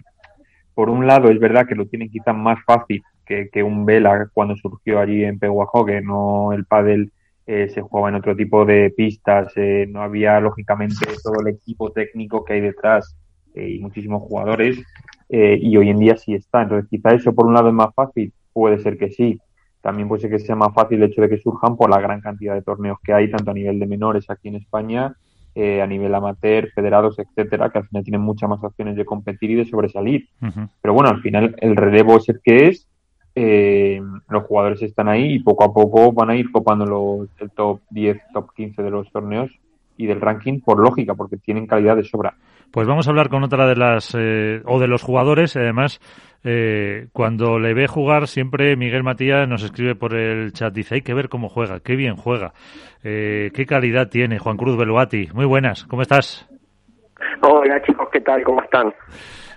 por 0.75 0.91
un 0.91 1.07
lado, 1.07 1.31
es 1.31 1.39
verdad 1.39 1.67
que 1.67 1.75
lo 1.75 1.87
tienen 1.87 2.11
quizás 2.11 2.35
más 2.37 2.59
fácil 2.65 3.03
que, 3.25 3.49
que 3.51 3.63
un 3.63 3.87
Vela 3.87 4.29
cuando 4.33 4.57
surgió 4.57 4.99
allí 4.99 5.25
en 5.25 5.39
Peguajó, 5.39 5.87
que 5.87 6.03
no 6.03 6.53
el 6.53 6.67
pádel 6.67 7.13
eh, 7.47 7.69
se 7.69 7.83
jugaba 7.83 8.09
en 8.09 8.15
otro 8.15 8.35
tipo 8.35 8.65
de 8.65 8.91
pistas, 8.97 9.53
eh, 9.57 9.87
no 9.89 10.03
había 10.03 10.41
lógicamente 10.41 11.07
todo 11.23 11.41
el 11.41 11.55
equipo 11.55 11.93
técnico 11.93 12.45
que 12.45 12.55
hay 12.55 12.61
detrás 12.61 13.17
y 13.55 13.79
muchísimos 13.79 14.23
jugadores, 14.23 14.79
eh, 15.29 15.59
y 15.61 15.77
hoy 15.77 15.91
en 15.91 15.99
día 15.99 16.17
sí 16.17 16.35
está. 16.35 16.63
Entonces, 16.63 16.89
quizá 16.91 17.11
eso 17.15 17.35
por 17.35 17.47
un 17.47 17.55
lado 17.55 17.69
es 17.69 17.75
más 17.75 17.95
fácil, 17.95 18.33
puede 18.53 18.79
ser 18.79 18.99
que 18.99 19.11
sí. 19.11 19.41
También 19.81 20.09
puede 20.09 20.23
ser 20.23 20.31
que 20.31 20.39
sea 20.39 20.57
más 20.57 20.73
fácil 20.73 21.03
el 21.03 21.11
hecho 21.11 21.21
de 21.21 21.29
que 21.29 21.39
surjan 21.39 21.77
por 21.77 21.91
la 21.91 22.01
gran 22.01 22.21
cantidad 22.21 22.55
de 22.55 22.63
torneos 22.63 22.99
que 23.05 23.13
hay, 23.13 23.31
tanto 23.31 23.51
a 23.51 23.55
nivel 23.55 23.79
de 23.79 23.87
menores 23.87 24.31
aquí 24.31 24.49
en 24.49 24.57
España, 24.57 25.15
eh, 25.55 25.83
a 25.83 25.87
nivel 25.87 26.15
amateur, 26.15 26.71
federados, 26.75 27.19
etcétera, 27.19 27.71
que 27.71 27.79
al 27.79 27.89
final 27.89 28.03
tienen 28.03 28.23
muchas 28.23 28.49
más 28.49 28.63
opciones 28.65 28.97
de 28.97 29.05
competir 29.05 29.51
y 29.51 29.55
de 29.57 29.67
sobresalir. 29.67 30.29
Uh 30.41 30.47
-huh. 30.47 30.69
Pero 30.81 30.95
bueno, 30.95 31.11
al 31.11 31.21
final 31.21 31.55
el 31.61 31.77
relevo 31.77 32.17
es 32.17 32.29
el 32.29 32.41
que 32.43 32.69
es, 32.69 32.89
eh, 33.35 34.01
los 34.29 34.45
jugadores 34.45 34.81
están 34.83 35.09
ahí 35.09 35.35
y 35.35 35.39
poco 35.41 35.65
a 35.65 35.75
poco 35.75 36.13
van 36.13 36.31
a 36.31 36.37
ir 36.37 36.51
copando 36.53 36.87
los, 36.87 37.29
el 37.41 37.51
top 37.51 37.81
10, 37.91 38.21
top 38.33 38.53
15 38.55 38.83
de 38.83 38.91
los 38.91 39.11
torneos 39.11 39.51
y 39.97 40.07
del 40.07 40.21
ranking 40.21 40.61
por 40.61 40.79
lógica, 40.81 41.15
porque 41.15 41.37
tienen 41.37 41.67
calidad 41.67 41.97
de 41.97 42.05
sobra. 42.05 42.35
Pues 42.71 42.89
vamos 42.89 43.07
a 43.07 43.11
hablar 43.11 43.29
con 43.29 43.45
otra 43.45 43.67
de 43.67 43.77
las, 43.77 44.17
eh, 44.19 44.61
o 44.65 44.81
de 44.81 44.89
los 44.89 45.03
jugadores, 45.03 45.57
además, 45.57 46.01
eh, 46.43 47.07
cuando 47.13 47.59
le 47.59 47.73
ve 47.73 47.87
jugar, 47.87 48.27
siempre 48.27 48.77
Miguel 48.77 49.05
Matías 49.05 49.49
nos 49.49 49.63
escribe 49.63 49.95
por 49.95 50.15
el 50.15 50.53
chat, 50.53 50.75
dice, 50.75 50.97
hay 50.97 51.03
que 51.03 51.15
ver 51.15 51.29
cómo 51.29 51.49
juega, 51.49 51.81
qué 51.81 51.95
bien 51.95 52.17
juega, 52.17 52.53
eh, 53.05 53.51
qué 53.55 53.65
calidad 53.65 54.09
tiene 54.09 54.39
Juan 54.39 54.57
Cruz 54.57 54.77
Beluati. 54.77 55.29
Muy 55.33 55.47
buenas, 55.47 55.85
¿cómo 55.85 56.03
estás? 56.03 56.49
Hola 57.43 57.81
chicos, 57.83 58.09
¿qué 58.13 58.21
tal? 58.21 58.43
¿Cómo 58.43 58.61
están? 58.63 58.93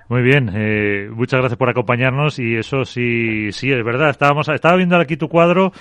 Muy 0.10 0.22
bien, 0.22 0.50
eh, 0.56 1.10
muchas 1.12 1.42
gracias 1.42 1.58
por 1.58 1.70
acompañarnos 1.70 2.40
y 2.40 2.56
eso 2.56 2.86
sí, 2.86 3.52
sí 3.52 3.72
es 3.74 3.84
verdad. 3.84 4.10
Estábamos, 4.10 4.48
estaba 4.48 4.78
viendo 4.78 4.96
aquí 4.96 5.18
tu 5.18 5.28
cuadro. 5.28 5.74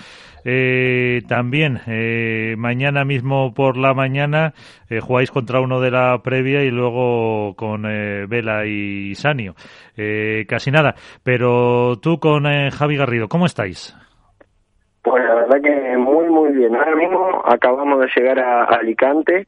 Eh, 0.49 1.23
también 1.29 1.81
eh, 1.89 2.55
mañana 2.57 3.05
mismo 3.05 3.53
por 3.53 3.77
la 3.77 3.95
mañana 3.95 4.53
eh, 4.89 5.01
jugáis 5.01 5.33
contra 5.33 5.61
uno 5.61 5.81
de 5.81 5.91
la 5.91 6.21
previa 6.23 6.63
y 6.63 6.71
luego 6.71 7.55
con 7.57 7.85
eh, 7.85 8.27
Vela 8.29 8.65
y 8.65 9.15
Sanio. 9.15 9.55
Eh, 9.97 10.45
casi 10.49 10.73
nada. 10.73 10.95
Pero 11.23 11.97
tú 12.01 12.19
con 12.19 12.45
Javi 12.45 12.97
Garrido, 12.97 13.29
¿cómo 13.29 13.47
estáis? 13.47 13.97
Pues 15.03 15.25
la 15.25 15.35
verdad 15.35 15.61
que 15.63 15.97
muy, 15.97 16.29
muy 16.31 16.53
bien. 16.53 16.75
Ahora 16.75 16.97
mismo 16.97 17.43
acabamos 17.45 18.01
de 18.01 18.09
llegar 18.17 18.41
a, 18.41 18.65
Alicante 18.65 19.47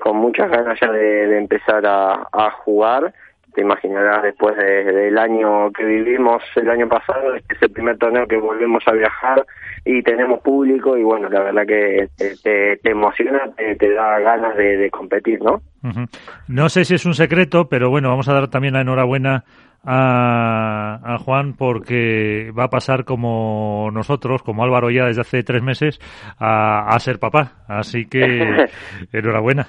con 0.00 0.16
muchas 0.16 0.50
ganas 0.50 0.76
ya 0.80 0.90
de, 0.90 1.38
empezar 1.38 1.84
a 1.86 2.50
jugar 2.64 3.12
te 3.58 3.62
imaginarás 3.62 4.22
después 4.22 4.56
de, 4.56 4.84
del 4.84 5.18
año 5.18 5.72
que 5.72 5.84
vivimos 5.84 6.40
el 6.54 6.70
año 6.70 6.88
pasado, 6.88 7.34
este 7.34 7.54
es 7.56 7.62
el 7.62 7.72
primer 7.72 7.98
torneo 7.98 8.24
que 8.28 8.36
volvemos 8.36 8.84
a 8.86 8.92
viajar 8.92 9.44
y 9.84 10.00
tenemos 10.04 10.40
público 10.42 10.96
y 10.96 11.02
bueno, 11.02 11.28
la 11.28 11.42
verdad 11.42 11.66
que 11.66 12.08
te, 12.16 12.36
te, 12.36 12.76
te 12.76 12.90
emociona, 12.90 13.50
te, 13.56 13.74
te, 13.74 13.92
da 13.92 14.20
ganas 14.20 14.56
de, 14.56 14.76
de 14.76 14.90
competir, 14.90 15.42
¿no? 15.42 15.54
Uh 15.82 15.88
-huh. 15.88 16.08
No 16.46 16.68
sé 16.68 16.84
si 16.84 16.94
es 16.94 17.04
un 17.04 17.14
secreto, 17.14 17.68
pero 17.68 17.90
bueno, 17.90 18.10
vamos 18.10 18.28
a 18.28 18.34
dar 18.34 18.48
también 18.48 18.74
la 18.74 18.82
enhorabuena 18.82 19.42
a, 19.84 21.00
a, 21.02 21.18
Juan 21.18 21.54
porque 21.54 22.52
va 22.56 22.64
a 22.64 22.70
pasar 22.70 23.04
como 23.04 23.90
nosotros, 23.92 24.44
como 24.44 24.62
Álvaro 24.62 24.90
ya 24.90 25.06
desde 25.06 25.22
hace 25.22 25.42
tres 25.42 25.64
meses, 25.64 25.98
a, 26.38 26.94
a 26.94 26.98
ser 27.00 27.18
papá. 27.18 27.64
Así 27.66 28.06
que 28.06 28.20
enhorabuena. 29.12 29.66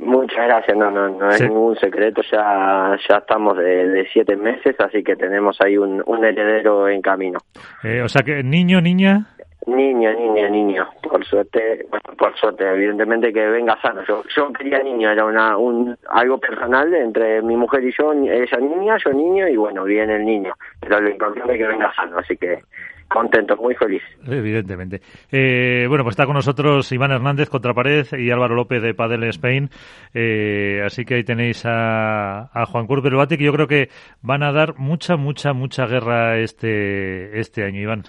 Muchas 0.00 0.46
gracias, 0.46 0.76
no, 0.76 0.90
no, 0.90 1.08
no 1.10 1.30
sí. 1.32 1.44
es 1.44 1.50
ningún 1.50 1.76
secreto, 1.76 2.22
ya, 2.32 2.96
ya 3.08 3.16
estamos 3.18 3.56
de, 3.58 3.86
de, 3.86 4.08
siete 4.10 4.34
meses, 4.34 4.74
así 4.78 5.02
que 5.02 5.14
tenemos 5.14 5.60
ahí 5.60 5.76
un, 5.76 6.02
un 6.06 6.24
heredero 6.24 6.88
en 6.88 7.02
camino. 7.02 7.38
Eh, 7.84 8.00
o 8.02 8.08
sea 8.08 8.22
que 8.22 8.42
niño, 8.42 8.80
niña. 8.80 9.26
Niño, 9.66 10.10
niño, 10.14 10.48
niño. 10.48 10.88
Por 11.02 11.22
suerte, 11.26 11.86
bueno, 11.90 12.16
por 12.16 12.34
suerte, 12.38 12.66
evidentemente 12.66 13.30
que 13.30 13.46
venga 13.46 13.78
sano. 13.82 14.02
Yo, 14.08 14.22
yo 14.34 14.50
quería 14.54 14.82
niño, 14.82 15.10
era 15.10 15.26
una, 15.26 15.58
un, 15.58 15.94
algo 16.08 16.38
personal 16.38 16.94
entre 16.94 17.42
mi 17.42 17.56
mujer 17.56 17.84
y 17.84 17.92
yo, 17.92 18.12
ella 18.12 18.58
niña, 18.58 18.96
yo 19.04 19.12
niño, 19.12 19.48
y 19.48 19.56
bueno, 19.56 19.84
viene 19.84 20.16
el 20.16 20.24
niño. 20.24 20.54
Pero 20.80 21.00
lo 21.00 21.10
importante 21.10 21.52
es 21.52 21.58
que 21.58 21.66
venga 21.66 21.94
sano, 21.94 22.18
así 22.18 22.38
que 22.38 22.62
contento, 23.10 23.56
muy 23.56 23.74
feliz. 23.74 24.02
Evidentemente. 24.26 25.02
Eh, 25.30 25.86
bueno, 25.88 26.04
pues 26.04 26.14
está 26.14 26.26
con 26.26 26.34
nosotros 26.34 26.90
Iván 26.92 27.10
Hernández, 27.10 27.50
Contrapared, 27.50 28.06
y 28.18 28.30
Álvaro 28.30 28.54
López 28.54 28.82
de 28.82 28.94
Padel 28.94 29.24
Spain. 29.24 29.68
Eh, 30.14 30.82
así 30.84 31.04
que 31.04 31.16
ahí 31.16 31.24
tenéis 31.24 31.66
a, 31.66 32.50
a 32.52 32.66
Juan 32.66 32.86
Cruz 32.86 33.02
Beluati, 33.02 33.36
que 33.36 33.44
yo 33.44 33.52
creo 33.52 33.66
que 33.66 33.90
van 34.22 34.42
a 34.42 34.52
dar 34.52 34.78
mucha, 34.78 35.16
mucha, 35.16 35.52
mucha 35.52 35.86
guerra 35.86 36.38
este, 36.38 37.38
este 37.38 37.64
año, 37.64 37.80
Iván. 37.80 38.04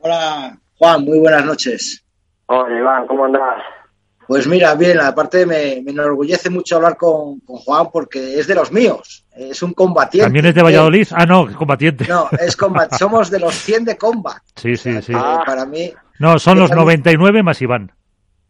Hola, 0.00 0.58
Juan, 0.78 1.04
muy 1.04 1.20
buenas 1.20 1.44
noches. 1.44 2.04
Hola, 2.46 2.78
Iván, 2.78 3.06
¿cómo 3.06 3.24
andás? 3.24 3.62
Pues 4.26 4.46
mira, 4.46 4.74
bien, 4.74 4.98
aparte 5.00 5.46
me, 5.46 5.80
me 5.84 5.92
enorgullece 5.92 6.50
mucho 6.50 6.76
hablar 6.76 6.96
con, 6.96 7.40
con, 7.40 7.56
Juan 7.56 7.88
porque 7.92 8.38
es 8.38 8.46
de 8.46 8.54
los 8.54 8.72
míos, 8.72 9.24
es 9.34 9.62
un 9.62 9.72
combatiente. 9.72 10.26
¿También 10.26 10.46
es 10.46 10.54
de 10.54 10.62
Valladolid? 10.62 11.06
Ah, 11.12 11.26
no, 11.26 11.46
combatiente. 11.54 12.06
No, 12.08 12.28
es 12.38 12.56
combat, 12.56 12.92
somos 12.98 13.30
de 13.30 13.38
los 13.38 13.54
100 13.54 13.84
de 13.84 13.96
combat. 13.96 14.42
Sí, 14.56 14.76
sí, 14.76 15.00
sí. 15.00 15.12
Ah. 15.14 15.42
Para 15.46 15.64
mí... 15.64 15.92
No, 16.18 16.38
son 16.38 16.58
los 16.58 16.70
99 16.70 17.42
más 17.42 17.60
Iván. 17.62 17.92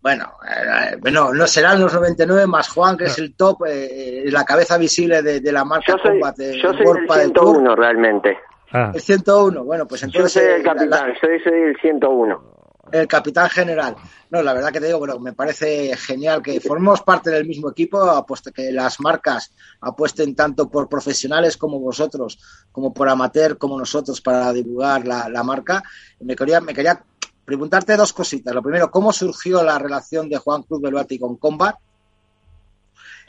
Bueno, 0.00 0.32
eh, 0.48 0.96
bueno, 1.00 1.34
no 1.34 1.46
serán 1.46 1.80
los 1.80 1.92
99 1.92 2.46
más 2.46 2.68
Juan, 2.68 2.96
que 2.96 3.04
no. 3.04 3.10
es 3.10 3.18
el 3.18 3.34
top, 3.34 3.64
eh, 3.68 4.24
la 4.26 4.44
cabeza 4.44 4.78
visible 4.78 5.20
de, 5.20 5.40
de 5.40 5.52
la 5.52 5.64
marca 5.64 5.92
yo 5.92 5.98
soy, 5.98 6.12
Combat. 6.12 6.36
De, 6.36 6.60
yo 6.62 6.72
soy 6.72 6.86
el 6.86 7.32
101 7.32 7.76
realmente. 7.76 8.38
Ah. 8.72 8.92
El 8.94 9.00
101, 9.00 9.64
bueno, 9.64 9.86
pues 9.86 10.04
entonces... 10.04 10.34
Yo 10.34 10.40
soy 10.40 10.58
el 10.58 10.62
capitán, 10.62 10.90
la, 10.90 11.08
la... 11.08 11.20
soy, 11.20 11.40
soy 11.42 11.60
el 11.70 11.76
101 11.80 12.56
el 12.92 13.08
capitán 13.08 13.48
general. 13.50 13.96
No, 14.30 14.42
la 14.42 14.52
verdad 14.52 14.72
que 14.72 14.80
te 14.80 14.86
digo, 14.86 14.98
bueno, 14.98 15.20
me 15.20 15.32
parece 15.32 15.96
genial 15.96 16.42
que 16.42 16.60
formemos 16.60 17.02
parte 17.02 17.30
del 17.30 17.46
mismo 17.46 17.70
equipo, 17.70 18.02
apuesto 18.02 18.50
que 18.52 18.72
las 18.72 18.98
marcas 19.00 19.52
apuesten 19.80 20.34
tanto 20.34 20.68
por 20.68 20.88
profesionales 20.88 21.56
como 21.56 21.78
vosotros, 21.78 22.38
como 22.72 22.92
por 22.92 23.08
amateur 23.08 23.56
como 23.56 23.78
nosotros 23.78 24.20
para 24.20 24.52
divulgar 24.52 25.06
la, 25.06 25.28
la 25.28 25.44
marca. 25.44 25.82
Me 26.20 26.34
quería, 26.34 26.60
me 26.60 26.74
quería 26.74 27.00
preguntarte 27.44 27.96
dos 27.96 28.12
cositas. 28.12 28.52
Lo 28.52 28.62
primero, 28.62 28.90
¿cómo 28.90 29.12
surgió 29.12 29.62
la 29.62 29.78
relación 29.78 30.28
de 30.28 30.38
Juan 30.38 30.64
Cruz 30.64 30.80
Beluati 30.80 31.18
con 31.18 31.36
Combat? 31.36 31.76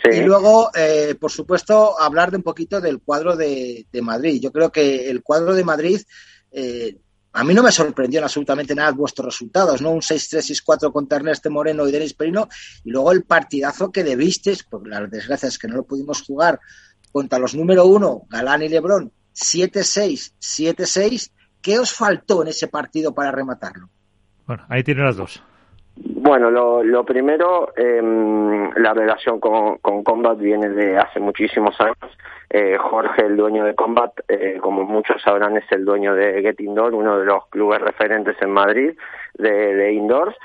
Sí. 0.03 0.17
Y 0.17 0.21
luego, 0.21 0.71
eh, 0.75 1.15
por 1.19 1.31
supuesto, 1.31 1.99
hablar 1.99 2.31
de 2.31 2.37
un 2.37 2.43
poquito 2.43 2.81
del 2.81 3.01
cuadro 3.01 3.35
de, 3.35 3.85
de 3.91 4.01
Madrid. 4.01 4.41
Yo 4.41 4.51
creo 4.51 4.71
que 4.71 5.09
el 5.09 5.21
cuadro 5.21 5.53
de 5.53 5.63
Madrid 5.63 6.01
eh, 6.51 6.97
a 7.38 7.43
mí 7.43 7.53
no 7.53 7.61
me 7.61 7.71
sorprendió 7.71 8.23
absolutamente 8.23 8.73
nada 8.73 8.91
vuestros 8.91 9.27
resultados, 9.27 9.79
¿no? 9.79 9.91
Un 9.91 10.01
6-3, 10.01 10.63
6-4 10.65 10.91
contra 10.91 11.17
Ernesto 11.19 11.51
Moreno 11.51 11.88
y 11.88 11.91
Denis 11.91 12.15
Perino, 12.15 12.49
y 12.83 12.89
luego 12.89 13.11
el 13.11 13.25
partidazo 13.25 13.91
que 13.91 14.03
debisteis, 14.03 14.63
por 14.63 14.88
las 14.88 15.07
desgracias 15.11 15.59
que 15.59 15.67
no 15.67 15.75
lo 15.75 15.83
pudimos 15.83 16.23
jugar 16.23 16.59
contra 17.11 17.38
los 17.38 17.53
número 17.53 17.85
uno, 17.85 18.23
Galán 18.27 18.63
y 18.63 18.69
Lebrón, 18.69 19.11
7-6, 19.35 20.33
7-6. 20.41 21.31
¿Qué 21.61 21.77
os 21.77 21.93
faltó 21.93 22.41
en 22.41 22.47
ese 22.47 22.69
partido 22.69 23.13
para 23.13 23.31
rematarlo? 23.31 23.88
Bueno, 24.47 24.65
ahí 24.67 24.83
tienen 24.83 25.05
las 25.05 25.17
dos. 25.17 25.43
Bueno, 25.99 26.51
lo, 26.51 26.83
lo 26.83 27.03
primero, 27.03 27.73
eh, 27.75 28.01
la 28.75 28.93
relación 28.93 29.39
con, 29.39 29.77
con, 29.77 30.03
Combat 30.03 30.37
viene 30.37 30.69
de 30.69 30.97
hace 30.97 31.19
muchísimos 31.19 31.79
años. 31.81 32.17
Eh, 32.49 32.77
Jorge, 32.77 33.25
el 33.25 33.35
dueño 33.35 33.65
de 33.65 33.73
Combat, 33.73 34.11
eh, 34.27 34.57
como 34.61 34.83
muchos 34.83 35.21
sabrán, 35.21 35.57
es 35.57 35.65
el 35.71 35.85
dueño 35.85 36.13
de 36.13 36.41
Get 36.41 36.59
Indoor, 36.59 36.93
uno 36.93 37.17
de 37.19 37.25
los 37.25 37.47
clubes 37.47 37.81
referentes 37.81 38.35
en 38.41 38.51
Madrid 38.51 38.97
de, 39.35 39.75
de 39.75 39.93
indoors. 39.93 40.35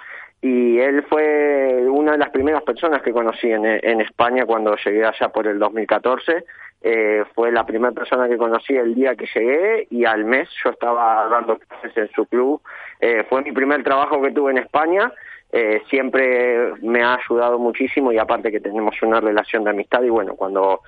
Y 0.41 0.79
él 0.79 1.05
fue 1.09 1.85
una 1.89 2.13
de 2.13 2.19
las 2.19 2.31
primeras 2.31 2.63
personas 2.63 3.03
que 3.03 3.13
conocí 3.13 3.51
en, 3.51 3.65
en 3.65 4.01
España 4.01 4.47
cuando 4.47 4.75
llegué 4.77 5.05
allá 5.05 5.29
por 5.29 5.47
el 5.47 5.59
2014. 5.59 6.45
Eh, 6.85 7.25
fue 7.35 7.53
la 7.53 7.65
primera 7.65 7.93
persona 7.93 8.29
que 8.29 8.37
conocí 8.37 8.75
el 8.75 8.97
día 8.97 9.15
que 9.15 9.29
llegué 9.33 9.87
y 9.91 10.05
al 10.05 10.25
mes 10.25 10.49
yo 10.65 10.71
estaba 10.71 11.29
dando 11.29 11.59
clases 11.59 11.97
en 11.97 12.11
su 12.11 12.27
club. 12.27 12.61
Eh, 13.01 13.25
fue 13.29 13.43
mi 13.43 13.53
primer 13.53 13.85
trabajo 13.85 14.21
que 14.21 14.33
tuve 14.33 14.51
en 14.51 14.59
España 14.59 15.13
eh, 15.55 15.83
siempre 15.91 16.73
me 16.81 17.03
ha 17.03 17.15
ayudado 17.15 17.59
muchísimo 17.59 18.11
y 18.11 18.17
aparte 18.17 18.51
que 18.51 18.61
tenemos 18.61 18.95
una 19.03 19.21
relación 19.21 19.65
de 19.65 19.71
amistad 19.71 20.03
y 20.03 20.09
bueno, 20.09 20.35
cuando 20.35 20.81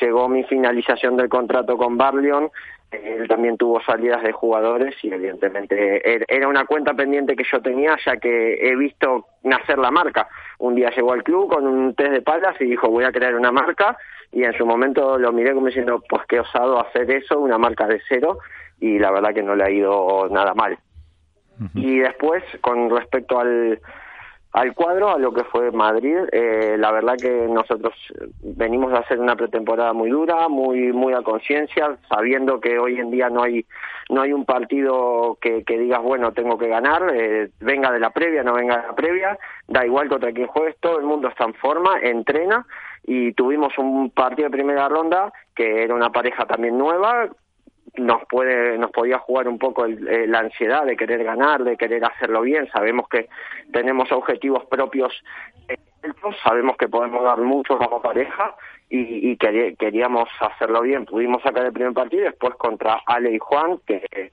llegó 0.00 0.28
mi 0.28 0.44
finalización 0.44 1.16
del 1.16 1.28
contrato 1.28 1.76
con 1.76 1.98
Barleon, 1.98 2.48
eh, 2.92 3.16
él 3.18 3.26
también 3.26 3.56
tuvo 3.56 3.82
salidas 3.82 4.22
de 4.22 4.30
jugadores 4.30 4.94
y 5.02 5.12
evidentemente 5.12 6.08
er, 6.08 6.24
era 6.28 6.46
una 6.46 6.64
cuenta 6.64 6.94
pendiente 6.94 7.34
que 7.34 7.42
yo 7.50 7.60
tenía 7.60 7.96
ya 8.06 8.16
que 8.16 8.54
he 8.62 8.76
visto 8.76 9.26
nacer 9.42 9.78
la 9.78 9.90
marca. 9.90 10.28
Un 10.60 10.76
día 10.76 10.90
llegó 10.90 11.12
al 11.12 11.24
club 11.24 11.52
con 11.52 11.66
un 11.66 11.96
test 11.96 12.12
de 12.12 12.22
palas 12.22 12.54
y 12.60 12.66
dijo 12.66 12.88
voy 12.88 13.02
a 13.02 13.10
crear 13.10 13.34
una 13.34 13.50
marca 13.50 13.96
y 14.30 14.44
en 14.44 14.56
su 14.56 14.64
momento 14.64 15.18
lo 15.18 15.32
miré 15.32 15.54
como 15.54 15.66
diciendo 15.66 16.00
pues 16.08 16.22
qué 16.28 16.38
osado 16.38 16.80
hacer 16.80 17.10
eso, 17.10 17.40
una 17.40 17.58
marca 17.58 17.88
de 17.88 18.00
cero 18.08 18.38
y 18.78 19.00
la 19.00 19.10
verdad 19.10 19.34
que 19.34 19.42
no 19.42 19.56
le 19.56 19.64
ha 19.64 19.70
ido 19.70 20.28
nada 20.30 20.54
mal. 20.54 20.78
Y 21.74 21.98
después, 21.98 22.42
con 22.60 22.90
respecto 22.90 23.38
al, 23.38 23.80
al 24.54 24.72
cuadro, 24.72 25.10
a 25.10 25.18
lo 25.18 25.32
que 25.34 25.42
fue 25.42 25.72
Madrid. 25.72 26.16
Eh, 26.30 26.76
la 26.78 26.92
verdad 26.92 27.16
que 27.20 27.48
nosotros 27.48 27.92
venimos 28.40 28.92
a 28.92 28.98
hacer 28.98 29.18
una 29.18 29.34
pretemporada 29.34 29.92
muy 29.92 30.10
dura, 30.10 30.48
muy 30.48 30.92
muy 30.92 31.12
a 31.12 31.22
conciencia, 31.22 31.96
sabiendo 32.08 32.60
que 32.60 32.78
hoy 32.78 33.00
en 33.00 33.10
día 33.10 33.28
no 33.28 33.42
hay 33.42 33.66
no 34.10 34.22
hay 34.22 34.32
un 34.32 34.44
partido 34.44 35.38
que, 35.40 35.64
que 35.64 35.76
digas 35.76 36.00
bueno 36.02 36.32
tengo 36.32 36.56
que 36.56 36.68
ganar, 36.68 37.12
eh, 37.12 37.50
venga 37.58 37.90
de 37.90 37.98
la 37.98 38.10
previa, 38.10 38.44
no 38.44 38.54
venga 38.54 38.76
de 38.76 38.86
la 38.86 38.94
previa, 38.94 39.38
da 39.66 39.84
igual 39.84 40.08
contra 40.08 40.32
quién 40.32 40.46
juegues, 40.46 40.76
todo 40.78 40.98
el 40.98 41.04
mundo 41.04 41.28
está 41.28 41.44
en 41.44 41.54
forma, 41.54 41.98
entrena 42.00 42.64
y 43.02 43.32
tuvimos 43.32 43.76
un 43.76 44.10
partido 44.10 44.48
de 44.48 44.56
primera 44.56 44.88
ronda 44.88 45.32
que 45.56 45.82
era 45.82 45.96
una 45.96 46.10
pareja 46.10 46.46
también 46.46 46.78
nueva 46.78 47.28
nos 47.96 48.24
puede 48.28 48.76
nos 48.78 48.90
podía 48.90 49.18
jugar 49.18 49.48
un 49.48 49.58
poco 49.58 49.86
eh, 49.86 50.26
la 50.26 50.40
ansiedad 50.40 50.84
de 50.84 50.96
querer 50.96 51.22
ganar 51.22 51.62
de 51.64 51.76
querer 51.76 52.04
hacerlo 52.04 52.42
bien. 52.42 52.68
Sabemos 52.72 53.08
que 53.08 53.28
tenemos 53.72 54.10
objetivos 54.12 54.64
propios 54.66 55.12
sabemos 56.42 56.76
que 56.76 56.88
podemos 56.88 57.22
dar 57.24 57.38
mucho 57.38 57.78
como 57.78 58.02
pareja 58.02 58.54
y, 58.90 59.30
y 59.30 59.36
queríamos 59.36 60.28
hacerlo 60.40 60.82
bien. 60.82 61.06
Pudimos 61.06 61.42
sacar 61.42 61.64
el 61.64 61.72
primer 61.72 61.92
partido 61.92 62.24
después 62.24 62.54
contra 62.56 63.00
Ale 63.06 63.32
y 63.32 63.38
Juan 63.38 63.78
que 63.86 64.32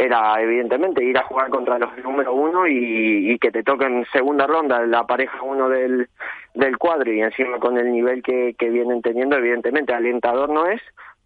era 0.00 0.40
evidentemente 0.40 1.04
ir 1.04 1.18
a 1.18 1.24
jugar 1.24 1.50
contra 1.50 1.78
los 1.78 1.94
número 1.98 2.32
uno 2.32 2.66
y, 2.66 3.32
y 3.32 3.38
que 3.38 3.50
te 3.50 3.62
toquen 3.62 4.06
segunda 4.10 4.46
ronda 4.46 4.86
la 4.86 5.04
pareja 5.06 5.42
uno 5.42 5.68
del, 5.68 6.08
del 6.54 6.78
cuadro 6.78 7.12
y 7.12 7.20
encima 7.20 7.58
con 7.58 7.76
el 7.76 7.92
nivel 7.92 8.22
que, 8.22 8.54
que 8.58 8.70
vienen 8.70 9.02
teniendo 9.02 9.36
evidentemente 9.36 9.92
alentador 9.92 10.48
no 10.48 10.66
es 10.66 10.80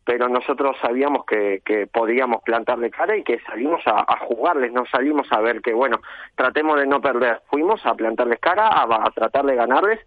pero 0.05 0.29
nosotros 0.29 0.77
sabíamos 0.81 1.25
que, 1.25 1.63
que 1.65 1.87
podíamos 1.87 2.43
plantarle 2.43 2.91
cara 2.91 3.17
y 3.17 3.23
que 3.23 3.41
salimos 3.41 3.83
a, 3.87 4.05
jugarles, 4.19 4.73
no 4.73 4.85
salimos 4.87 5.27
a 5.33 5.41
ver 5.41 5.63
que, 5.63 5.73
bueno, 5.73 6.01
tratemos 6.35 6.79
de 6.79 6.87
no 6.87 7.01
perder, 7.01 7.41
fuimos 7.49 7.85
a 7.87 7.95
plantarles 7.95 8.39
cara, 8.39 8.69
a, 8.69 9.11
tratar 9.11 9.47
de 9.47 9.55
ganarles 9.55 10.01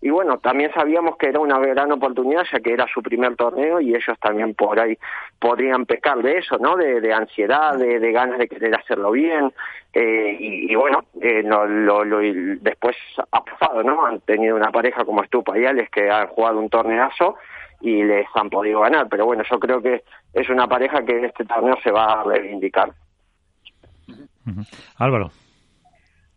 y 0.00 0.10
bueno, 0.10 0.38
también 0.38 0.72
sabíamos 0.72 1.16
que 1.16 1.28
era 1.28 1.40
una 1.40 1.58
gran 1.58 1.90
oportunidad 1.90 2.44
ya 2.52 2.60
que 2.60 2.72
era 2.72 2.86
su 2.86 3.02
primer 3.02 3.34
torneo 3.34 3.80
y 3.80 3.96
ellos 3.96 4.16
también 4.20 4.54
por 4.54 4.78
ahí 4.78 4.96
podrían 5.40 5.86
pecar 5.86 6.18
de 6.18 6.38
eso, 6.38 6.56
¿no? 6.58 6.76
De, 6.76 7.12
ansiedad, 7.12 7.76
de, 7.76 8.12
ganas 8.12 8.38
de 8.38 8.46
querer 8.46 8.76
hacerlo 8.76 9.10
bien 9.10 9.52
eh, 9.92 10.36
y, 10.38 10.72
bueno, 10.76 11.04
eh, 11.20 11.42
no, 11.42 11.66
lo, 11.66 12.04
lo, 12.04 12.18
después 12.20 12.96
ha 13.32 13.42
pasado, 13.42 13.82
¿no? 13.82 14.06
Han 14.06 14.20
tenido 14.20 14.54
una 14.54 14.70
pareja 14.70 15.04
como 15.04 15.24
Estupa 15.24 15.58
y 15.58 15.66
Alex 15.66 15.90
que 15.90 16.08
han 16.08 16.28
jugado 16.28 16.60
un 16.60 16.70
torneazo 16.70 17.36
y 17.80 18.02
les 18.02 18.26
han 18.34 18.50
podido 18.50 18.80
ganar. 18.80 19.08
Pero 19.08 19.26
bueno, 19.26 19.42
yo 19.48 19.58
creo 19.58 19.82
que 19.82 20.04
es 20.32 20.48
una 20.48 20.66
pareja 20.66 21.04
que 21.04 21.18
en 21.18 21.24
este 21.26 21.44
torneo 21.44 21.76
se 21.82 21.90
va 21.90 22.20
a 22.20 22.24
reivindicar. 22.24 22.92
Álvaro. 24.96 25.30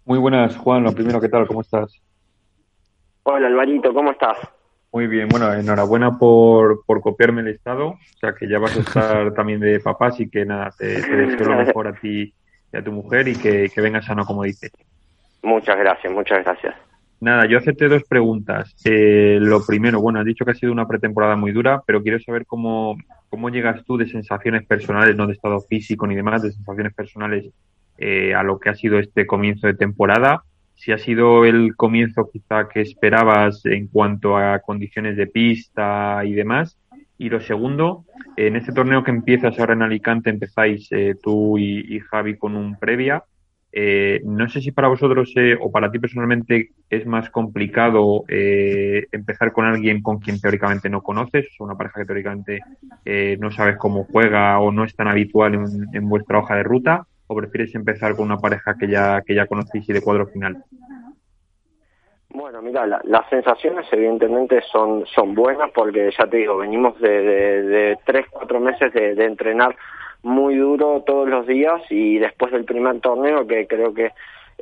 Muy 0.05 0.19
buenas, 0.19 0.57
Juan. 0.57 0.83
Lo 0.83 0.91
primero, 0.91 1.21
¿qué 1.21 1.29
tal? 1.29 1.47
¿Cómo 1.47 1.61
estás? 1.61 2.01
Hola, 3.23 3.47
Alvarito, 3.47 3.93
¿cómo 3.93 4.11
estás? 4.11 4.37
Muy 4.91 5.07
bien, 5.07 5.29
bueno, 5.29 5.53
enhorabuena 5.53 6.17
por, 6.17 6.83
por 6.85 6.99
copiarme 6.99 7.41
el 7.41 7.47
estado, 7.47 7.89
o 7.91 8.17
sea 8.19 8.33
que 8.33 8.49
ya 8.49 8.59
vas 8.59 8.75
a 8.75 8.79
estar 8.81 9.33
también 9.33 9.61
de 9.61 9.79
papá, 9.79 10.07
así 10.07 10.29
que 10.29 10.43
nada, 10.43 10.69
te, 10.77 10.85
deseo 10.85 11.47
lo 11.47 11.63
mejor 11.63 11.87
a 11.87 11.93
ti 11.93 12.33
y 12.73 12.77
a 12.77 12.83
tu 12.83 12.91
mujer 12.91 13.27
y 13.29 13.37
que, 13.37 13.69
que 13.73 13.81
vengas 13.81 14.05
sano, 14.05 14.25
como 14.25 14.43
dices. 14.43 14.71
Muchas 15.43 15.77
gracias, 15.77 16.11
muchas 16.11 16.43
gracias. 16.43 16.75
Nada, 17.21 17.45
yo 17.45 17.59
hacerte 17.59 17.87
dos 17.87 18.03
preguntas. 18.03 18.75
Eh, 18.83 19.37
lo 19.39 19.63
primero, 19.63 20.01
bueno, 20.01 20.19
has 20.19 20.25
dicho 20.25 20.43
que 20.43 20.51
ha 20.51 20.55
sido 20.55 20.71
una 20.71 20.87
pretemporada 20.87 21.35
muy 21.35 21.51
dura, 21.51 21.83
pero 21.85 22.01
quiero 22.01 22.19
saber 22.19 22.47
cómo, 22.47 22.97
cómo 23.29 23.49
llegas 23.49 23.85
tú 23.85 23.95
de 23.95 24.07
sensaciones 24.07 24.65
personales, 24.65 25.15
no 25.15 25.27
de 25.27 25.33
estado 25.33 25.61
físico 25.61 26.07
ni 26.07 26.15
demás, 26.15 26.41
de 26.41 26.51
sensaciones 26.51 26.95
personales 26.95 27.45
eh, 27.99 28.33
a 28.33 28.41
lo 28.41 28.59
que 28.59 28.69
ha 28.69 28.75
sido 28.75 28.97
este 28.97 29.27
comienzo 29.27 29.67
de 29.67 29.75
temporada. 29.75 30.41
Si 30.73 30.91
ha 30.93 30.97
sido 30.97 31.45
el 31.45 31.75
comienzo 31.75 32.27
quizá 32.27 32.67
que 32.67 32.81
esperabas 32.81 33.67
en 33.67 33.85
cuanto 33.85 34.35
a 34.35 34.57
condiciones 34.57 35.15
de 35.15 35.27
pista 35.27 36.25
y 36.25 36.33
demás. 36.33 36.75
Y 37.19 37.29
lo 37.29 37.39
segundo, 37.39 38.03
en 38.35 38.55
este 38.55 38.71
torneo 38.71 39.03
que 39.03 39.11
empiezas 39.11 39.59
ahora 39.59 39.73
en 39.73 39.83
Alicante, 39.83 40.31
empezáis 40.31 40.87
eh, 40.91 41.13
tú 41.21 41.59
y, 41.59 41.95
y 41.95 41.99
Javi 41.99 42.35
con 42.35 42.55
un 42.55 42.79
previa. 42.79 43.23
Eh, 43.73 44.21
no 44.25 44.49
sé 44.49 44.59
si 44.59 44.71
para 44.71 44.89
vosotros 44.89 45.31
eh, 45.37 45.57
o 45.59 45.71
para 45.71 45.89
ti 45.89 45.97
personalmente 45.97 46.71
es 46.89 47.05
más 47.05 47.29
complicado 47.29 48.25
eh, 48.27 49.05
empezar 49.13 49.53
con 49.53 49.65
alguien 49.65 50.01
con 50.01 50.19
quien 50.19 50.41
teóricamente 50.41 50.89
no 50.89 51.01
conoces, 51.01 51.47
o 51.57 51.63
una 51.63 51.77
pareja 51.77 52.01
que 52.01 52.05
teóricamente 52.05 52.59
no 53.39 53.51
sabes 53.51 53.77
cómo 53.77 54.05
juega 54.11 54.59
o 54.59 54.71
no 54.71 54.83
es 54.83 54.95
tan 54.95 55.07
habitual 55.07 55.53
en, 55.93 56.09
vuestra 56.09 56.39
hoja 56.39 56.55
de 56.55 56.63
ruta, 56.63 57.05
o 57.27 57.35
prefieres 57.35 57.73
empezar 57.75 58.15
con 58.15 58.25
una 58.25 58.37
pareja 58.37 58.75
que 58.77 58.87
ya, 58.87 59.21
que 59.25 59.35
ya 59.35 59.47
conocéis 59.47 59.87
y 59.87 59.93
de 59.93 60.01
cuadro 60.01 60.27
final. 60.27 60.63
Bueno, 62.29 62.61
mira, 62.61 62.85
las 62.85 63.29
sensaciones 63.29 63.85
evidentemente 63.91 64.61
son, 64.71 65.05
son 65.07 65.33
buenas 65.33 65.71
porque 65.71 66.11
ya 66.17 66.27
te 66.27 66.37
digo, 66.37 66.57
venimos 66.57 66.99
de, 66.99 67.97
tres, 68.05 68.25
cuatro 68.29 68.59
meses 68.59 68.93
de 68.93 69.25
entrenar 69.25 69.75
muy 70.23 70.55
duro 70.55 71.03
todos 71.05 71.27
los 71.27 71.47
días 71.47 71.81
y 71.89 72.19
después 72.19 72.51
del 72.51 72.65
primer 72.65 72.99
torneo 72.99 73.47
que 73.47 73.67
creo 73.67 73.93
que 73.93 74.11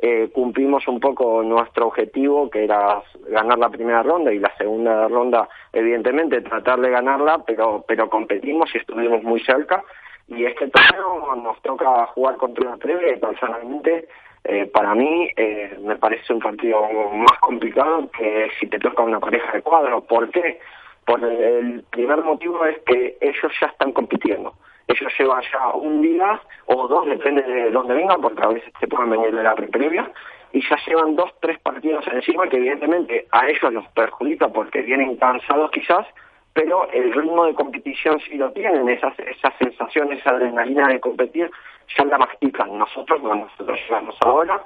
eh, 0.02 0.30
cumplimos 0.32 0.88
un 0.88 0.98
poco 0.98 1.42
nuestro 1.42 1.88
objetivo 1.88 2.48
que 2.48 2.64
era 2.64 3.02
ganar 3.28 3.58
la 3.58 3.68
primera 3.68 4.02
ronda 4.02 4.32
y 4.32 4.38
la 4.38 4.54
segunda 4.56 5.06
ronda 5.08 5.48
evidentemente 5.72 6.40
tratar 6.40 6.80
de 6.80 6.90
ganarla 6.90 7.42
pero 7.46 7.84
pero 7.86 8.08
competimos 8.08 8.74
y 8.74 8.78
estuvimos 8.78 9.22
muy 9.22 9.40
cerca 9.40 9.84
y 10.28 10.44
este 10.44 10.68
torneo 10.68 11.36
nos 11.36 11.60
toca 11.60 12.06
jugar 12.06 12.36
contra 12.36 12.68
una 12.68 12.76
previa 12.78 13.14
y 13.14 13.18
personalmente 13.18 14.08
eh, 14.44 14.66
para 14.66 14.94
mí 14.94 15.28
eh, 15.36 15.76
me 15.82 15.96
parece 15.96 16.32
un 16.32 16.40
partido 16.40 16.80
más 17.12 17.38
complicado 17.40 18.10
que 18.10 18.48
si 18.58 18.66
te 18.68 18.78
toca 18.78 19.02
una 19.02 19.20
pareja 19.20 19.52
de 19.52 19.60
cuadro. 19.60 20.00
¿Por 20.02 20.30
qué? 20.30 20.60
Por 21.04 21.22
el 21.24 21.82
primer 21.90 22.22
motivo 22.22 22.64
es 22.64 22.78
que 22.86 23.18
ellos 23.20 23.52
ya 23.60 23.66
están 23.66 23.92
compitiendo 23.92 24.54
ellos 24.90 25.12
llevan 25.18 25.42
ya 25.52 25.68
un 25.74 26.02
día 26.02 26.40
o 26.66 26.88
dos, 26.88 27.06
depende 27.06 27.42
de 27.42 27.70
dónde 27.70 27.94
vengan, 27.94 28.20
porque 28.20 28.42
a 28.42 28.48
veces 28.48 28.72
se 28.78 28.88
pueden 28.88 29.10
venir 29.10 29.34
de 29.34 29.42
la 29.42 29.54
previa, 29.54 30.10
y 30.52 30.60
ya 30.68 30.76
llevan 30.86 31.16
dos, 31.16 31.30
tres 31.40 31.58
partidos 31.60 32.04
encima 32.08 32.48
que 32.48 32.56
evidentemente 32.56 33.26
a 33.30 33.48
ellos 33.48 33.72
los 33.72 33.86
perjudica 33.88 34.48
porque 34.48 34.82
vienen 34.82 35.16
cansados 35.16 35.70
quizás, 35.70 36.06
pero 36.52 36.90
el 36.90 37.12
ritmo 37.12 37.46
de 37.46 37.54
competición 37.54 38.18
sí 38.20 38.36
lo 38.36 38.50
tienen, 38.52 38.88
esas, 38.88 39.16
esas 39.20 39.54
sensaciones, 39.58 40.18
esa 40.18 40.30
adrenalina 40.30 40.88
de 40.88 40.98
competir, 41.00 41.50
ya 41.96 42.04
la 42.04 42.18
mastican. 42.18 42.76
Nosotros, 42.76 43.20
cuando 43.20 43.46
nosotros 43.46 43.78
llegamos 43.88 44.16
ahora, 44.20 44.60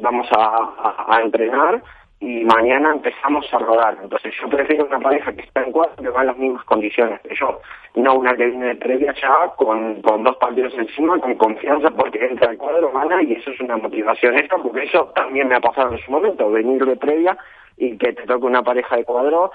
vamos 0.00 0.28
a 0.32 1.20
entrenar 1.22 1.82
y 2.22 2.44
mañana 2.44 2.92
empezamos 2.92 3.52
a 3.52 3.58
rodar. 3.58 3.98
Entonces 4.00 4.32
yo 4.40 4.48
prefiero 4.48 4.86
una 4.86 5.00
pareja 5.00 5.32
que 5.32 5.42
está 5.42 5.64
en 5.64 5.72
cuatro 5.72 6.00
que 6.00 6.08
va 6.08 6.20
en 6.20 6.28
las 6.28 6.36
mismas 6.36 6.64
condiciones 6.66 7.20
que 7.22 7.34
yo, 7.34 7.60
no 7.96 8.14
una 8.14 8.36
que 8.36 8.46
viene 8.46 8.66
de 8.66 8.76
previa 8.76 9.12
ya 9.20 9.52
con, 9.56 10.00
con 10.02 10.22
dos 10.22 10.36
partidos 10.36 10.72
encima, 10.78 11.18
con 11.18 11.34
confianza 11.34 11.90
porque 11.90 12.24
entra 12.24 12.50
al 12.50 12.58
cuadro, 12.58 12.92
gana 12.92 13.20
y 13.24 13.32
eso 13.32 13.50
es 13.50 13.60
una 13.60 13.76
motivación 13.76 14.38
extra 14.38 14.58
porque 14.58 14.84
eso 14.84 15.12
también 15.16 15.48
me 15.48 15.56
ha 15.56 15.60
pasado 15.60 15.92
en 15.94 15.98
su 15.98 16.12
momento, 16.12 16.48
venir 16.48 16.84
de 16.86 16.94
previa 16.94 17.36
y 17.76 17.98
que 17.98 18.12
te 18.12 18.22
toque 18.22 18.46
una 18.46 18.62
pareja 18.62 18.96
de 18.96 19.04
cuadro 19.04 19.50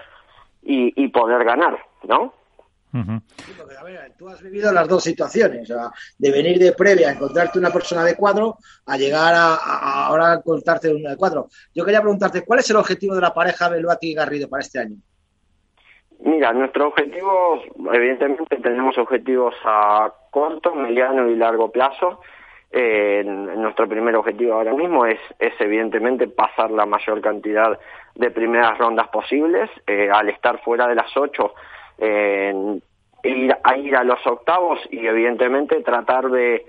y, 0.61 0.91
y 1.01 1.07
poder 1.07 1.45
ganar, 1.45 1.79
¿no? 2.03 2.33
A 3.79 3.83
ver, 3.83 4.13
tú 4.17 4.29
has 4.29 4.41
vivido 4.41 4.71
las 4.71 4.87
dos 4.87 5.03
situaciones, 5.03 5.71
de 6.17 6.31
venir 6.31 6.59
de 6.59 6.73
previa 6.73 7.09
a 7.09 7.11
encontrarte 7.13 7.59
una 7.59 7.69
persona 7.69 8.03
de 8.03 8.15
cuadro 8.15 8.57
a 8.85 8.97
llegar 8.97 9.33
a, 9.35 10.07
ahora 10.07 10.31
a 10.31 10.35
encontrarte 10.35 10.93
una 10.93 11.11
de 11.11 11.17
cuadro. 11.17 11.47
Yo 11.73 11.85
quería 11.85 12.01
preguntarte, 12.01 12.43
¿cuál 12.43 12.59
es 12.59 12.69
el 12.69 12.77
objetivo 12.77 13.15
de 13.15 13.21
la 13.21 13.33
pareja 13.33 13.69
Beluati 13.69 14.11
y 14.11 14.13
Garrido 14.13 14.49
para 14.49 14.61
este 14.61 14.79
año? 14.79 14.95
Mira, 16.19 16.51
nuestro 16.51 16.87
objetivo, 16.87 17.61
evidentemente 17.93 18.57
tenemos 18.57 18.97
objetivos 18.97 19.53
a 19.63 20.11
corto, 20.31 20.73
mediano 20.73 21.29
y 21.29 21.35
largo 21.35 21.71
plazo. 21.71 22.21
Eh, 22.71 23.23
nuestro 23.23 23.87
primer 23.87 24.15
objetivo 24.15 24.53
ahora 24.53 24.73
mismo 24.73 25.05
es, 25.05 25.19
es 25.39 25.53
evidentemente 25.59 26.27
pasar 26.27 26.71
la 26.71 26.85
mayor 26.85 27.21
cantidad 27.21 27.79
de 28.15 28.31
primeras 28.31 28.77
rondas 28.77 29.07
posibles. 29.09 29.69
Eh, 29.85 30.09
al 30.11 30.29
estar 30.29 30.59
fuera 30.63 30.87
de 30.87 30.95
las 30.95 31.15
ocho, 31.15 31.53
eh, 31.97 32.79
ir, 33.23 33.57
a 33.63 33.77
ir 33.77 33.95
a 33.95 34.03
los 34.03 34.25
octavos 34.25 34.79
y 34.91 35.05
evidentemente 35.05 35.81
tratar 35.81 36.29
de, 36.29 36.65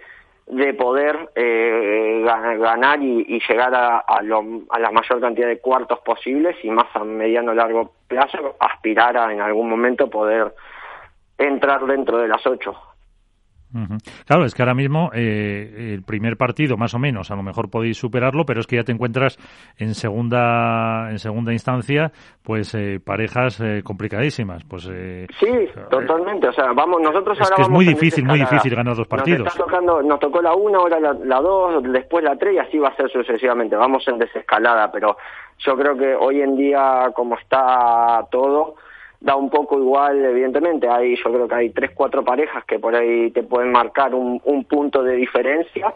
de 0.46 0.74
poder 0.74 1.30
eh, 1.34 2.22
ganar 2.24 3.02
y, 3.02 3.40
llegar 3.48 3.74
a, 3.74 3.98
a, 3.98 4.22
la 4.22 4.90
mayor 4.90 5.20
cantidad 5.20 5.46
de 5.46 5.60
cuartos 5.60 6.00
posibles 6.00 6.56
y 6.62 6.70
más 6.70 6.86
a 6.94 7.04
mediano 7.04 7.54
largo 7.54 7.92
plazo 8.06 8.56
aspirar 8.58 9.16
a 9.16 9.32
en 9.32 9.40
algún 9.40 9.68
momento 9.68 10.08
poder 10.08 10.54
entrar 11.36 11.86
dentro 11.86 12.18
de 12.18 12.28
las 12.28 12.46
ocho. 12.46 12.76
Claro, 14.26 14.44
es 14.44 14.54
que 14.54 14.62
ahora 14.62 14.74
mismo 14.74 15.10
eh, 15.12 15.92
el 15.94 16.02
primer 16.02 16.36
partido, 16.36 16.76
más 16.76 16.94
o 16.94 16.98
menos, 16.98 17.30
a 17.30 17.36
lo 17.36 17.42
mejor 17.42 17.70
podéis 17.70 17.98
superarlo, 17.98 18.44
pero 18.44 18.60
es 18.60 18.66
que 18.66 18.76
ya 18.76 18.82
te 18.82 18.92
encuentras 18.92 19.38
en 19.76 19.94
segunda 19.94 21.10
en 21.10 21.18
segunda 21.18 21.52
instancia, 21.52 22.10
pues 22.42 22.74
eh, 22.74 22.98
parejas 23.04 23.60
eh, 23.60 23.82
complicadísimas. 23.84 24.64
Pues 24.64 24.84
sí, 24.84 25.68
totalmente. 25.90 26.48
O 26.48 26.52
sea, 26.52 26.72
vamos, 26.72 27.00
nosotros 27.02 27.38
es 27.40 27.50
que 27.50 27.62
es 27.62 27.68
muy 27.68 27.84
difícil, 27.84 28.24
muy 28.24 28.38
difícil 28.38 28.74
ganar 28.74 28.96
dos 28.96 29.06
partidos. 29.08 29.44
Nos, 29.44 29.56
tocando, 29.56 30.02
nos 30.02 30.18
tocó 30.18 30.40
la 30.40 30.54
una, 30.54 30.78
ahora 30.78 30.98
la, 30.98 31.12
la 31.12 31.40
dos, 31.40 31.82
después 31.82 32.24
la 32.24 32.36
tres 32.36 32.54
y 32.54 32.58
así 32.58 32.78
va 32.78 32.88
a 32.88 32.96
ser 32.96 33.10
sucesivamente. 33.10 33.76
Vamos 33.76 34.06
en 34.08 34.18
desescalada, 34.18 34.90
pero 34.90 35.16
yo 35.58 35.76
creo 35.76 35.96
que 35.96 36.14
hoy 36.14 36.40
en 36.40 36.56
día, 36.56 37.10
como 37.14 37.36
está 37.36 38.26
todo 38.30 38.76
da 39.20 39.36
un 39.36 39.50
poco 39.50 39.78
igual, 39.78 40.24
evidentemente. 40.24 40.88
Hay, 40.88 41.16
yo 41.16 41.32
creo 41.32 41.48
que 41.48 41.54
hay 41.54 41.70
tres, 41.70 41.90
cuatro 41.94 42.24
parejas 42.24 42.64
que 42.64 42.78
por 42.78 42.94
ahí 42.94 43.30
te 43.30 43.42
pueden 43.42 43.72
marcar 43.72 44.14
un, 44.14 44.40
un 44.44 44.64
punto 44.64 45.02
de 45.02 45.16
diferencia, 45.16 45.94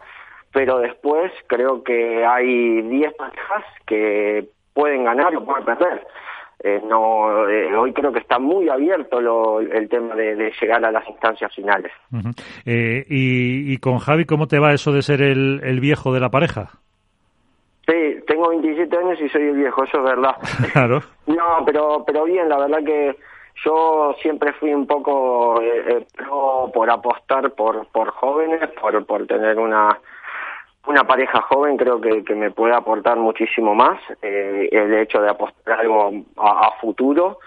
pero 0.51 0.79
después 0.79 1.31
creo 1.47 1.83
que 1.83 2.25
hay 2.25 2.81
diez 2.83 3.13
parejas 3.15 3.63
que 3.85 4.47
pueden 4.73 5.03
ganar 5.03 5.35
o 5.35 5.45
pueden 5.45 5.65
perder. 5.65 6.05
Eh, 6.65 6.81
no, 6.87 7.49
eh, 7.49 7.75
hoy 7.75 7.91
creo 7.91 8.13
que 8.13 8.19
está 8.19 8.39
muy 8.39 8.69
abierto 8.69 9.19
lo, 9.19 9.59
el 9.59 9.89
tema 9.89 10.15
de, 10.15 10.49
llegar 10.61 10.85
a 10.85 10.91
las 10.91 11.05
instancias 11.09 11.53
finales. 11.53 11.91
eh, 12.65 13.05
y, 13.09 13.73
y, 13.73 13.77
con 13.79 13.97
Javi, 13.97 14.23
¿cómo 14.23 14.47
te 14.47 14.59
va 14.59 14.73
eso 14.73 14.93
de 14.93 15.01
ser 15.01 15.21
el, 15.21 15.59
el 15.61 15.81
viejo 15.81 16.13
de 16.13 16.21
la 16.21 16.29
pareja? 16.29 16.79
Sí, 17.87 18.23
tengo 18.27 18.49
27 18.49 18.97
años 18.97 19.19
y 19.19 19.29
soy 19.29 19.43
el 19.43 19.55
viejo, 19.55 19.83
eso 19.83 19.97
es 19.97 20.03
verdad. 20.03 20.35
Claro. 20.71 21.01
No, 21.27 21.63
pero, 21.65 22.03
pero 22.05 22.23
bien, 22.25 22.49
la 22.49 22.57
verdad 22.57 22.83
que 22.83 23.15
yo 23.63 24.15
siempre 24.21 24.53
fui 24.53 24.73
un 24.73 24.87
poco 24.87 25.61
eh, 25.61 25.83
eh 25.87 26.05
por 26.73 26.89
apostar 26.89 27.51
por, 27.51 27.85
por 27.87 28.11
jóvenes, 28.11 28.67
por, 28.81 29.05
por 29.05 29.27
tener 29.27 29.59
una, 29.59 29.99
una 30.87 31.03
pareja 31.05 31.41
joven, 31.41 31.77
creo 31.77 32.01
que, 32.01 32.23
que 32.23 32.35
me 32.35 32.51
puede 32.51 32.73
aportar 32.73 33.17
muchísimo 33.17 33.75
más. 33.75 33.99
Eh, 34.21 34.69
el 34.71 34.93
hecho 34.95 35.21
de 35.21 35.29
apostar 35.29 35.79
algo 35.79 36.11
a, 36.37 36.71
futuro. 36.81 37.39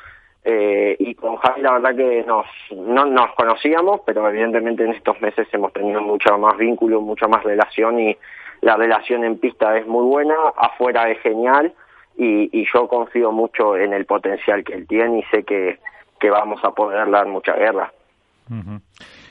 Eh, 0.45 0.95
y 1.01 1.15
con 1.17 1.37
Javi 1.37 1.61
la 1.61 1.73
verdad 1.73 1.97
que 1.97 2.23
nos, 2.25 2.47
no 2.71 3.05
nos 3.05 3.35
conocíamos, 3.35 4.03
pero 4.07 4.29
evidentemente 4.29 4.85
en 4.85 4.93
estos 4.93 5.21
meses 5.21 5.49
hemos 5.53 5.73
tenido 5.73 6.01
mucho 6.01 6.39
más 6.39 6.57
vínculo, 6.57 7.01
mucha 7.01 7.27
más 7.27 7.43
relación 7.43 7.99
y 7.99 8.17
la 8.61 8.77
relación 8.77 9.25
en 9.25 9.39
pista 9.39 9.77
es 9.77 9.87
muy 9.87 10.05
buena, 10.05 10.35
afuera 10.57 11.11
es 11.11 11.21
genial 11.21 11.75
y, 12.17 12.49
y 12.59 12.67
yo 12.73 12.89
confío 12.89 13.33
mucho 13.33 13.77
en 13.77 13.93
el 13.93 14.07
potencial 14.07 14.65
que 14.65 14.75
él 14.75 14.87
tiene 14.87 15.19
y 15.19 15.23
sé 15.25 15.45
que, 15.45 15.79
que 16.19 16.31
vamos 16.31 16.61
a 16.65 16.71
poder 16.71 17.11
dar 17.11 17.27
mucha 17.27 17.53
guerra. 17.53 17.93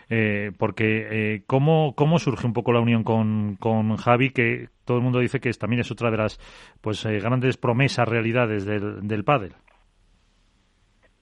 Eh, 0.10 0.52
porque 0.60 1.08
eh, 1.10 1.42
¿cómo, 1.48 1.94
¿cómo 1.96 2.20
surge 2.20 2.46
un 2.46 2.54
poco 2.54 2.72
la 2.72 2.82
unión 2.82 3.04
con, 3.04 3.56
con 3.60 3.96
Javi? 3.98 4.32
Que 4.32 4.68
todo 4.86 4.98
el 4.98 5.04
mundo 5.04 5.20
dice 5.20 5.40
que 5.40 5.52
también 5.54 5.80
es 5.82 5.92
otra 5.92 6.12
de 6.12 6.18
las 6.18 6.38
pues 6.82 7.06
eh, 7.06 7.20
grandes 7.20 7.58
promesas, 7.58 8.08
realidades 8.08 8.66
del, 8.66 9.08
del 9.08 9.24
pádel. 9.24 9.54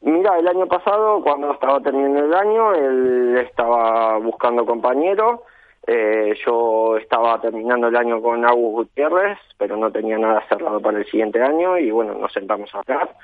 Mira, 0.02 0.38
el 0.38 0.48
año 0.48 0.68
pasado, 0.68 1.22
cuando 1.24 1.54
estaba 1.54 1.80
terminando 1.80 2.26
el 2.26 2.34
año, 2.34 2.74
él 2.74 3.38
estaba 3.38 4.18
buscando 4.18 4.66
compañero 4.66 5.44
eh, 5.86 6.34
yo 6.46 6.98
estaba 6.98 7.42
terminando 7.42 7.88
el 7.88 7.96
año 7.96 8.22
con 8.22 8.46
Agus 8.46 8.72
Gutiérrez, 8.72 9.38
pero 9.58 9.76
no 9.76 9.92
tenía 9.92 10.18
nada 10.18 10.46
cerrado 10.48 10.80
para 10.80 11.00
el 11.00 11.06
siguiente 11.06 11.42
año 11.42 11.78
y 11.78 11.92
bueno, 11.92 12.14
nos 12.14 12.32
sentamos 12.32 12.74
a 12.74 12.80
hablar. 12.80 13.16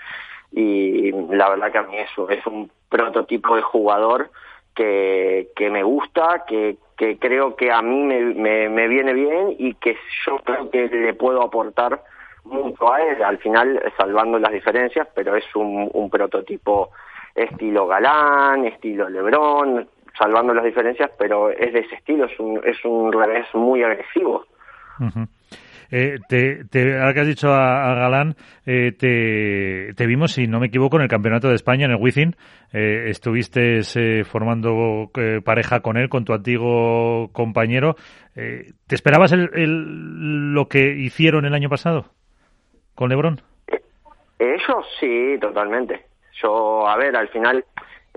Y 0.52 1.12
la 1.12 1.50
verdad 1.50 1.72
que 1.72 1.78
a 1.78 1.84
mí 1.84 1.98
eso 1.98 2.30
es 2.30 2.46
un 2.48 2.70
prototipo 2.90 3.56
de 3.56 3.62
jugador 3.62 4.32
que, 4.76 5.50
que 5.56 5.70
me 5.70 5.84
gusta, 5.84 6.44
que, 6.48 6.78
que 6.98 7.18
creo 7.18 7.56
que 7.56 7.72
a 7.72 7.82
mí 7.82 8.02
me, 8.04 8.68
me, 8.68 8.88
viene 8.88 9.14
bien 9.14 9.56
y 9.58 9.76
que 9.76 9.96
yo 10.26 10.38
creo 10.40 10.70
que 10.70 10.88
le 10.88 11.14
puedo 11.14 11.42
aportar 11.42 12.04
mucho 12.44 12.92
a 12.92 13.02
él, 13.02 13.24
al 13.24 13.38
final 13.38 13.82
salvando 13.96 14.40
las 14.40 14.52
diferencias, 14.52 15.08
pero 15.14 15.36
es 15.36 15.46
un, 15.56 15.90
un 15.94 16.10
prototipo 16.10 16.90
estilo 17.36 17.88
Galán, 17.88 18.66
estilo 18.66 19.08
Lebrón, 19.08 19.88
salvando 20.20 20.54
las 20.54 20.66
diferencias, 20.66 21.10
pero 21.18 21.50
es 21.50 21.74
de 21.74 21.80
ese 21.80 21.96
estilo, 21.96 22.26
es 22.26 22.40
un, 22.40 22.62
es 22.64 22.84
un 22.84 23.12
revés 23.12 23.48
muy 23.54 23.82
agresivo. 23.82 24.46
Eh, 25.92 26.18
te, 26.28 26.66
te, 26.66 27.00
ahora 27.00 27.14
que 27.14 27.20
has 27.22 27.28
dicho 27.28 27.52
a, 27.52 27.96
Galán, 27.96 28.36
eh, 28.66 28.92
te, 28.92 29.94
te, 29.96 30.06
vimos, 30.06 30.34
si 30.34 30.46
no 30.46 30.60
me 30.60 30.68
equivoco, 30.68 30.98
en 30.98 31.04
el 31.04 31.10
Campeonato 31.10 31.48
de 31.48 31.56
España, 31.56 31.86
en 31.86 31.92
el 31.92 31.98
Wizzing. 32.00 32.36
Eh, 32.72 33.06
estuviste 33.08 33.80
eh, 33.96 34.24
formando 34.24 35.10
eh, 35.18 35.42
pareja 35.44 35.80
con 35.80 35.98
él, 35.98 36.10
con 36.10 36.26
tu 36.26 36.34
antiguo 36.34 37.30
compañero. 37.32 37.96
Eh, 38.36 38.74
¿Te 38.88 38.96
esperabas 38.96 39.32
el, 39.32 39.50
el, 39.54 40.54
lo 40.54 40.68
que 40.68 40.94
hicieron 40.94 41.46
el 41.46 41.56
año 41.56 41.70
pasado 41.70 42.12
con 42.94 43.10
Lebron? 43.10 43.42
Ellos 44.38 44.86
sí, 45.00 45.38
totalmente. 45.42 46.06
Yo, 46.42 46.88
a 46.88 46.96
ver, 46.98 47.16
al 47.16 47.30
final 47.30 47.66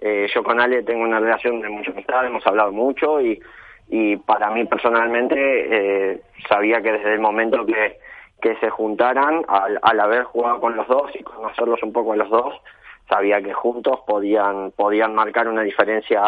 eh, 0.01 0.26
yo 0.34 0.43
con 0.43 0.61
Ale 0.61 0.82
tengo 0.82 1.03
una 1.03 1.20
relación 1.20 1.61
de 1.61 1.68
mucha 1.68 1.90
amistad, 1.93 2.26
hemos 2.26 2.47
hablado 2.47 2.72
mucho 2.72 3.20
y, 3.20 3.40
y 3.88 4.16
para 4.16 4.51
mí 4.51 4.64
personalmente 4.64 5.36
eh, 5.36 6.20
sabía 6.49 6.80
que 6.82 6.93
desde 6.93 7.14
el 7.14 7.20
momento 7.20 7.64
que, 7.66 7.99
que 8.40 8.57
se 8.57 8.70
juntaran, 8.70 9.45
al, 9.49 9.78
al 9.82 10.01
haber 10.01 10.24
jugado 10.24 10.61
con 10.61 10.76
los 10.76 10.86
dos 10.88 11.11
y 11.14 11.22
conocerlos 11.22 11.82
un 11.82 11.93
poco 11.93 12.12
a 12.12 12.16
los 12.16 12.30
dos, 12.30 12.55
sabía 13.09 13.43
que 13.43 13.53
juntos 13.53 14.01
podían, 14.07 14.70
podían 14.72 15.14
marcar 15.14 15.49
una 15.49 15.62
diferencia 15.62 16.20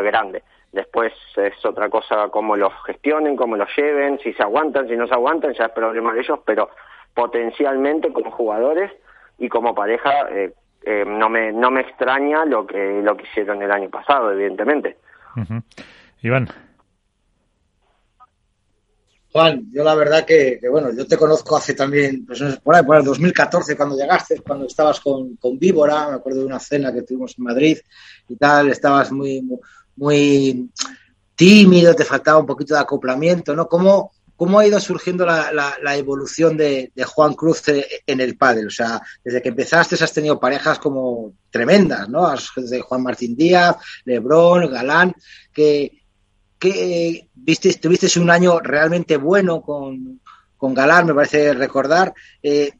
grande. 0.00 0.42
Después 0.72 1.12
es 1.36 1.64
otra 1.66 1.90
cosa 1.90 2.28
cómo 2.30 2.56
los 2.56 2.72
gestionen, 2.86 3.36
cómo 3.36 3.56
los 3.56 3.68
lleven, 3.76 4.18
si 4.20 4.32
se 4.32 4.42
aguantan, 4.42 4.88
si 4.88 4.96
no 4.96 5.06
se 5.06 5.14
aguantan, 5.14 5.52
ya 5.52 5.66
es 5.66 5.72
problema 5.72 6.14
de 6.14 6.20
ellos, 6.20 6.40
pero 6.46 6.70
potencialmente 7.14 8.10
como 8.12 8.30
jugadores 8.30 8.90
y 9.38 9.50
como 9.50 9.74
pareja 9.74 10.28
eh, 10.30 10.52
eh, 10.84 11.04
no 11.06 11.28
me 11.28 11.52
no 11.52 11.70
me 11.70 11.82
extraña 11.82 12.44
lo 12.44 12.66
que 12.66 13.00
lo 13.02 13.16
que 13.16 13.24
hicieron 13.24 13.62
el 13.62 13.70
año 13.70 13.90
pasado 13.90 14.32
evidentemente. 14.32 14.98
Iván. 16.22 16.48
Juan, 19.32 19.66
yo 19.72 19.82
la 19.82 19.94
verdad 19.94 20.26
que, 20.26 20.58
que, 20.60 20.68
bueno, 20.68 20.92
yo 20.92 21.06
te 21.06 21.16
conozco 21.16 21.56
hace 21.56 21.72
también, 21.72 22.26
pues 22.26 22.42
por 22.62 22.74
ahí, 22.74 22.82
por 22.82 22.98
el 22.98 23.04
2014 23.04 23.76
cuando 23.78 23.96
llegaste, 23.96 24.42
cuando 24.42 24.66
estabas 24.66 25.00
con, 25.00 25.36
con 25.36 25.58
Víbora, 25.58 26.08
me 26.08 26.16
acuerdo 26.16 26.40
de 26.40 26.46
una 26.46 26.58
cena 26.58 26.92
que 26.92 27.00
tuvimos 27.00 27.34
en 27.38 27.44
Madrid 27.44 27.78
y 28.28 28.36
tal, 28.36 28.68
estabas 28.68 29.10
muy, 29.10 29.40
muy, 29.40 29.58
muy 29.96 30.70
tímido, 31.34 31.94
te 31.94 32.04
faltaba 32.04 32.40
un 32.40 32.46
poquito 32.46 32.74
de 32.74 32.80
acoplamiento, 32.80 33.56
¿no? 33.56 33.66
¿Cómo, 33.68 34.12
¿Cómo 34.42 34.58
ha 34.58 34.66
ido 34.66 34.80
surgiendo 34.80 35.24
la, 35.24 35.96
evolución 35.96 36.56
de, 36.56 36.90
Juan 37.06 37.34
Cruz 37.34 37.62
en 37.68 38.20
el 38.20 38.36
pádel? 38.36 38.66
O 38.66 38.70
sea, 38.70 39.00
desde 39.22 39.40
que 39.40 39.50
empezaste 39.50 39.94
has 39.94 40.12
tenido 40.12 40.40
parejas 40.40 40.80
como 40.80 41.34
tremendas, 41.48 42.08
¿no? 42.08 42.28
De 42.56 42.80
Juan 42.80 43.04
Martín 43.04 43.36
Díaz, 43.36 43.76
Lebrón, 44.04 44.68
Galán, 44.68 45.14
que, 45.52 45.92
que 46.58 47.28
viste, 47.32 47.72
tuviste 47.74 48.18
un 48.18 48.30
año 48.30 48.58
realmente 48.58 49.16
bueno 49.16 49.62
con, 49.62 50.20
con 50.56 50.74
Galán, 50.74 51.06
me 51.06 51.14
parece 51.14 51.54
recordar. 51.54 52.12
Eh, 52.42 52.72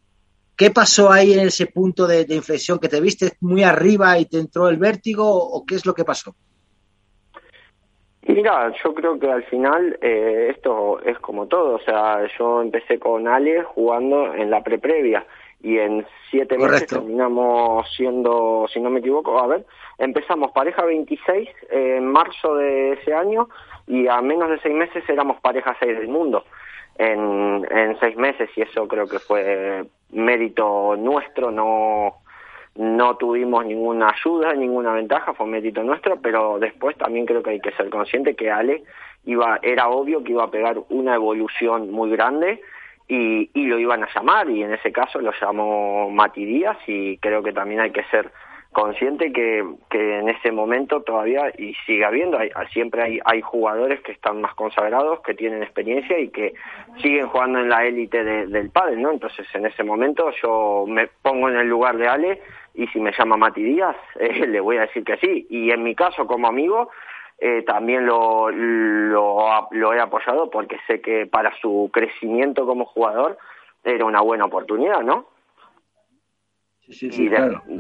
¿Qué 0.56 0.72
pasó 0.72 1.12
ahí 1.12 1.32
en 1.32 1.46
ese 1.46 1.66
punto 1.66 2.08
de, 2.08 2.26
inflexión? 2.30 2.80
¿Que 2.80 2.88
te 2.88 3.00
viste 3.00 3.36
muy 3.38 3.62
arriba 3.62 4.18
y 4.18 4.26
te 4.26 4.40
entró 4.40 4.68
el 4.68 4.78
vértigo 4.78 5.32
o 5.32 5.64
qué 5.64 5.76
es 5.76 5.86
lo 5.86 5.94
que 5.94 6.04
pasó? 6.04 6.34
Mira, 8.26 8.72
yo 8.82 8.94
creo 8.94 9.18
que 9.18 9.30
al 9.30 9.42
final 9.44 9.98
eh, 10.00 10.48
esto 10.50 11.00
es 11.00 11.18
como 11.18 11.48
todo, 11.48 11.74
o 11.74 11.80
sea, 11.80 12.20
yo 12.38 12.62
empecé 12.62 13.00
con 13.00 13.26
Ale 13.26 13.64
jugando 13.64 14.32
en 14.32 14.48
la 14.48 14.62
pre-previa 14.62 15.26
y 15.60 15.78
en 15.78 16.06
siete 16.30 16.56
meses 16.56 16.86
terminamos 16.86 17.86
siendo, 17.96 18.66
si 18.72 18.80
no 18.80 18.90
me 18.90 19.00
equivoco, 19.00 19.38
a 19.40 19.48
ver, 19.48 19.66
empezamos 19.98 20.52
pareja 20.52 20.84
26 20.84 21.48
en 21.70 22.06
marzo 22.06 22.54
de 22.54 22.92
ese 22.92 23.12
año 23.12 23.48
y 23.88 24.06
a 24.06 24.20
menos 24.20 24.50
de 24.50 24.60
seis 24.60 24.74
meses 24.74 25.02
éramos 25.08 25.40
pareja 25.40 25.76
6 25.80 25.98
del 25.98 26.08
mundo. 26.08 26.44
En, 26.98 27.66
en 27.70 27.98
seis 28.00 28.16
meses 28.16 28.50
y 28.54 28.62
eso 28.62 28.86
creo 28.86 29.06
que 29.06 29.18
fue 29.18 29.82
mérito 30.10 30.94
nuestro, 30.96 31.50
no 31.50 32.21
no 32.74 33.16
tuvimos 33.16 33.66
ninguna 33.66 34.08
ayuda, 34.08 34.54
ninguna 34.54 34.92
ventaja, 34.94 35.34
fue 35.34 35.46
mérito 35.46 35.82
nuestro, 35.82 36.20
pero 36.20 36.58
después 36.58 36.96
también 36.96 37.26
creo 37.26 37.42
que 37.42 37.50
hay 37.50 37.60
que 37.60 37.72
ser 37.72 37.90
consciente 37.90 38.34
que 38.34 38.50
Ale 38.50 38.82
iba, 39.24 39.58
era 39.62 39.88
obvio 39.88 40.24
que 40.24 40.32
iba 40.32 40.44
a 40.44 40.50
pegar 40.50 40.78
una 40.88 41.14
evolución 41.14 41.90
muy 41.90 42.10
grande 42.10 42.60
y, 43.08 43.50
y 43.52 43.66
lo 43.66 43.78
iban 43.78 44.02
a 44.02 44.08
llamar 44.14 44.48
y 44.48 44.62
en 44.62 44.72
ese 44.72 44.90
caso 44.90 45.20
lo 45.20 45.32
llamó 45.38 46.10
Mati 46.10 46.44
Díaz 46.44 46.78
y 46.86 47.18
creo 47.18 47.42
que 47.42 47.52
también 47.52 47.80
hay 47.80 47.90
que 47.90 48.04
ser 48.04 48.30
consciente 48.72 49.32
que, 49.32 49.62
que 49.90 50.18
en 50.18 50.30
ese 50.30 50.50
momento 50.50 51.02
todavía 51.02 51.52
y 51.58 51.74
sigue 51.86 52.06
habiendo 52.06 52.38
hay, 52.38 52.50
siempre 52.72 53.02
hay, 53.02 53.20
hay 53.26 53.42
jugadores 53.42 54.00
que 54.00 54.12
están 54.12 54.40
más 54.40 54.54
consagrados 54.54 55.20
que 55.20 55.34
tienen 55.34 55.62
experiencia 55.62 56.18
y 56.18 56.28
que 56.28 56.54
siguen 57.02 57.28
jugando 57.28 57.58
en 57.58 57.68
la 57.68 57.84
élite 57.84 58.24
del 58.24 58.70
pádel 58.70 59.02
no 59.02 59.10
entonces 59.10 59.46
en 59.54 59.66
ese 59.66 59.84
momento 59.84 60.30
yo 60.42 60.86
me 60.88 61.06
pongo 61.20 61.50
en 61.50 61.56
el 61.56 61.68
lugar 61.68 61.98
de 61.98 62.08
Ale 62.08 62.40
y 62.74 62.86
si 62.88 63.00
me 63.00 63.12
llama 63.12 63.36
Mati 63.36 63.62
Díaz 63.62 63.96
eh, 64.20 64.46
le 64.46 64.60
voy 64.60 64.78
a 64.78 64.82
decir 64.82 65.04
que 65.04 65.16
sí. 65.18 65.46
Y 65.50 65.70
en 65.70 65.82
mi 65.82 65.94
caso 65.94 66.26
como 66.26 66.48
amigo 66.48 66.90
eh, 67.38 67.62
también 67.62 68.06
lo, 68.06 68.50
lo, 68.50 69.68
lo 69.70 69.92
he 69.92 70.00
apoyado 70.00 70.50
porque 70.50 70.78
sé 70.86 71.00
que 71.00 71.26
para 71.26 71.54
su 71.60 71.90
crecimiento 71.92 72.66
como 72.66 72.84
jugador 72.84 73.38
era 73.84 74.04
una 74.04 74.20
buena 74.20 74.44
oportunidad 74.44 75.00
no 75.02 75.26
y 77.00 77.28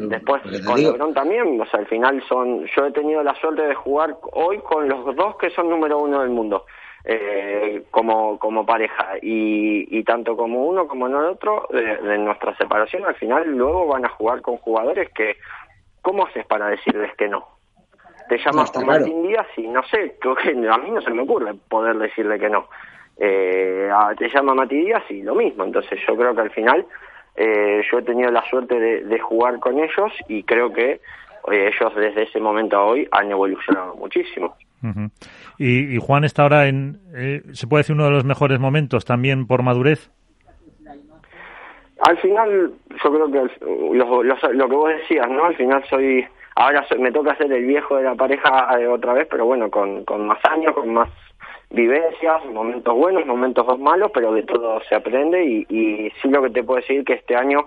después 0.08 0.42
con 0.64 0.82
Lebron 0.82 1.12
también, 1.12 1.60
o 1.60 1.66
sea, 1.66 1.80
al 1.80 1.86
final 1.86 2.22
son, 2.28 2.66
yo 2.66 2.86
he 2.86 2.92
tenido 2.92 3.22
la 3.22 3.34
suerte 3.34 3.62
de 3.62 3.74
jugar 3.74 4.16
hoy 4.32 4.58
con 4.60 4.88
los 4.88 5.14
dos 5.16 5.36
que 5.36 5.50
son 5.50 5.68
número 5.68 5.98
uno 5.98 6.20
del 6.20 6.30
mundo, 6.30 6.64
eh, 7.04 7.82
como, 7.90 8.38
como 8.38 8.64
pareja, 8.64 9.16
y, 9.20 9.98
y 9.98 10.04
tanto 10.04 10.36
como 10.36 10.64
uno 10.66 10.86
como 10.86 11.06
el 11.06 11.14
otro, 11.14 11.68
de, 11.70 12.18
nuestra 12.18 12.56
separación, 12.56 13.04
al 13.04 13.16
final 13.16 13.48
luego 13.48 13.86
van 13.88 14.04
a 14.04 14.10
jugar 14.10 14.40
con 14.40 14.56
jugadores 14.58 15.10
que, 15.10 15.36
¿cómo 16.00 16.26
haces 16.26 16.46
para 16.46 16.68
decirles 16.68 17.14
que 17.16 17.28
no? 17.28 17.46
Te 18.28 18.38
llamas 18.38 18.74
no, 18.74 18.86
Martín 18.86 19.22
Díaz 19.24 19.48
y 19.56 19.66
no 19.66 19.82
sé, 19.84 20.16
a 20.70 20.78
mí 20.78 20.90
no 20.90 21.02
se 21.02 21.10
me 21.10 21.22
ocurre 21.22 21.54
poder 21.68 21.96
decirle 21.98 22.38
que 22.38 22.48
no. 22.48 22.68
Eh, 23.18 23.90
te 24.16 24.28
llama 24.30 24.54
Mati 24.54 24.76
Díaz 24.76 25.04
y 25.10 25.22
lo 25.22 25.34
mismo, 25.34 25.64
entonces 25.64 25.98
yo 26.06 26.16
creo 26.16 26.34
que 26.34 26.40
al 26.40 26.50
final 26.50 26.86
eh, 27.36 27.82
yo 27.90 27.98
he 27.98 28.02
tenido 28.02 28.30
la 28.30 28.44
suerte 28.48 28.78
de, 28.78 29.18
jugar 29.18 29.58
con 29.58 29.78
ellos 29.78 30.12
y 30.28 30.42
creo 30.42 30.72
que 30.72 31.00
eh, 31.50 31.68
ellos 31.68 31.94
desde 31.94 32.22
ese 32.24 32.40
momento 32.40 32.76
a 32.76 32.84
hoy 32.84 33.08
han 33.10 33.30
evolucionado 33.30 33.94
muchísimo. 33.96 34.54
y, 35.58 35.98
Juan 35.98 36.24
está 36.24 36.42
ahora 36.42 36.66
en, 36.68 36.98
eh, 37.14 37.42
se 37.52 37.66
puede 37.66 37.80
decir, 37.80 37.94
uno 37.94 38.04
de 38.04 38.10
los 38.10 38.24
mejores 38.24 38.58
momentos 38.58 39.04
también 39.04 39.46
por 39.46 39.62
madurez. 39.62 40.10
Al 42.00 42.18
final, 42.18 42.72
yo 43.02 43.12
creo 43.12 43.30
que 43.30 43.64
lo, 43.94 44.22
lo, 44.24 44.68
que 44.68 44.74
vos 44.74 44.88
decías, 44.88 45.28
¿no? 45.30 45.44
Al 45.44 45.54
final 45.54 45.84
soy, 45.88 46.26
ahora 46.56 46.84
me 46.98 47.12
toca 47.12 47.36
ser 47.36 47.52
el 47.52 47.64
viejo 47.64 47.96
de 47.96 48.02
la 48.02 48.16
pareja 48.16 48.76
otra 48.90 49.12
vez, 49.12 49.28
pero 49.30 49.46
bueno, 49.46 49.70
con, 49.70 50.04
con 50.04 50.26
más 50.26 50.44
años, 50.44 50.74
con 50.74 50.92
más 50.92 51.08
vivencias, 51.70 52.44
momentos 52.46 52.94
buenos, 52.94 53.24
momentos 53.24 53.78
malos, 53.78 54.10
pero 54.12 54.32
de 54.32 54.42
todo 54.42 54.80
se 54.88 54.96
aprende 54.96 55.44
y, 55.44 55.66
y 55.68 56.10
sí 56.20 56.28
lo 56.28 56.42
que 56.42 56.50
te 56.50 56.64
puedo 56.64 56.80
decir 56.80 57.04
que 57.04 57.14
este 57.14 57.36
año 57.36 57.66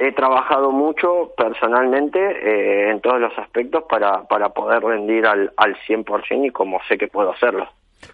he 0.00 0.12
trabajado 0.12 0.70
mucho 0.70 1.30
personalmente 1.36 2.18
eh, 2.18 2.90
en 2.90 3.00
todos 3.00 3.20
los 3.20 3.36
aspectos 3.38 3.84
para, 3.88 4.22
para 4.24 4.48
poder 4.48 4.82
rendir 4.82 5.26
al, 5.26 5.52
al 5.56 5.76
100% 5.86 6.46
y 6.46 6.50
como 6.50 6.80
sé 6.88 6.96
que 6.96 7.06
puedo 7.06 7.30
hacerlo. 7.32 7.68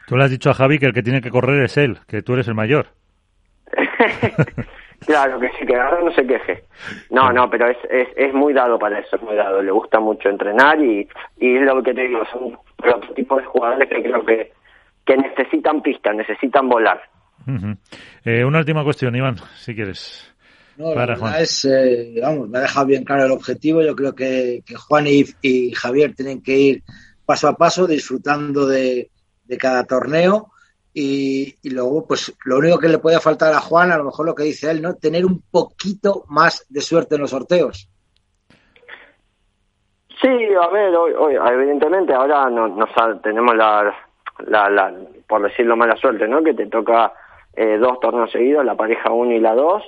Tú 0.09 0.17
le 0.17 0.25
has 0.25 0.31
dicho 0.31 0.51
a 0.51 0.55
Javi 0.55 0.79
que 0.81 0.87
el 0.87 0.93
que 0.93 1.03
tiene 1.03 1.21
que 1.21 1.31
correr 1.31 1.63
es 1.65 1.77
él, 1.77 1.99
que 2.09 2.23
tú 2.23 2.35
eres 2.35 2.49
el 2.49 2.55
mayor. 2.55 2.87
claro, 5.07 5.39
que 5.39 5.49
sí, 5.59 5.65
que 5.65 5.77
ahora 5.77 6.01
no 6.03 6.11
se 6.13 6.27
queje. 6.27 6.65
No, 7.11 7.31
no, 7.33 7.49
pero 7.49 7.69
es, 7.69 7.79
es, 7.89 8.09
es 8.17 8.35
muy 8.35 8.53
dado 8.53 8.79
para 8.79 8.99
eso, 8.99 9.15
es 9.15 9.23
muy 9.23 9.37
dado. 9.37 9.63
Le 9.63 9.71
gusta 9.71 10.01
mucho 10.01 10.29
entrenar 10.29 10.81
y, 10.83 11.09
y 11.39 11.57
es 11.57 11.63
lo 11.63 11.83
que 11.83 11.95
te 11.95 12.03
digo, 12.03 12.25
son 12.33 12.59
tipo 13.15 13.37
de 13.37 13.45
jugadores 13.45 13.89
que 13.89 14.03
creo 14.03 14.25
que 14.25 14.53
que 15.07 15.17
necesitan 15.17 15.81
pistas, 15.83 16.17
necesitan 16.17 16.69
volar. 16.69 17.01
eh, 18.25 18.45
una 18.45 18.59
última 18.59 18.83
cuestión, 18.83 19.15
Iván, 19.15 19.37
si 19.55 19.75
quieres. 19.75 20.35
No, 20.77 20.95
la 20.95 21.07
verdad 21.07 21.41
es, 21.41 21.65
eh, 21.65 22.21
vamos, 22.23 22.49
me 22.49 22.59
ha 22.59 22.63
dejado 22.63 22.87
bien 22.87 23.05
claro 23.05 23.25
el 23.25 23.33
objetivo. 23.33 23.83
Yo 23.83 23.97
creo 23.97 24.15
que, 24.15 24.63
que 24.67 24.75
Juan 24.75 25.07
y, 25.07 25.25
y, 25.41 25.73
Javier 25.73 26.15
tienen 26.15 26.43
que 26.43 26.53
ir 26.53 26.83
paso 27.25 27.49
a 27.49 27.57
paso, 27.57 27.87
disfrutando 27.87 28.67
de, 28.67 29.11
de 29.45 29.59
cada 29.59 29.85
torneo. 29.85 30.51
Y, 30.93 31.55
y, 31.63 31.71
luego, 31.71 32.07
pues 32.07 32.35
lo 32.45 32.59
único 32.59 32.79
que 32.79 32.89
le 32.89 32.99
puede 32.99 33.21
faltar 33.21 33.53
a 33.53 33.61
Juan, 33.61 33.91
a 33.93 33.99
lo 33.99 34.05
mejor 34.05 34.27
lo 34.27 34.35
que 34.35 34.45
dice 34.45 34.71
él, 34.71 34.83
¿no? 34.83 34.95
Tener 34.95 35.25
un 35.27 35.43
poquito 35.51 36.25
más 36.29 36.67
de 36.69 36.81
suerte 36.81 37.15
en 37.15 37.23
los 37.23 37.31
sorteos. 37.31 37.91
Sí, 40.21 40.29
a 40.29 40.69
ver, 40.69 40.95
hoy, 40.97 41.13
hoy 41.13 41.35
evidentemente 41.35 42.15
ahora 42.15 42.49
no, 42.49 42.69
nos 42.69 42.89
tenemos 43.23 43.55
la, 43.55 43.95
la, 44.47 44.71
la, 44.71 44.95
por 45.29 45.43
decirlo 45.43 45.77
mala 45.77 45.97
suerte, 45.97 46.27
¿no? 46.27 46.43
Que 46.43 46.55
te 46.55 46.67
toca 46.67 47.13
eh, 47.55 47.77
dos 47.79 48.01
torneos 48.01 48.31
seguidos, 48.31 48.65
la 48.65 48.75
pareja 48.75 49.11
1 49.11 49.33
y 49.33 49.41
la 49.41 49.55
2, 49.55 49.83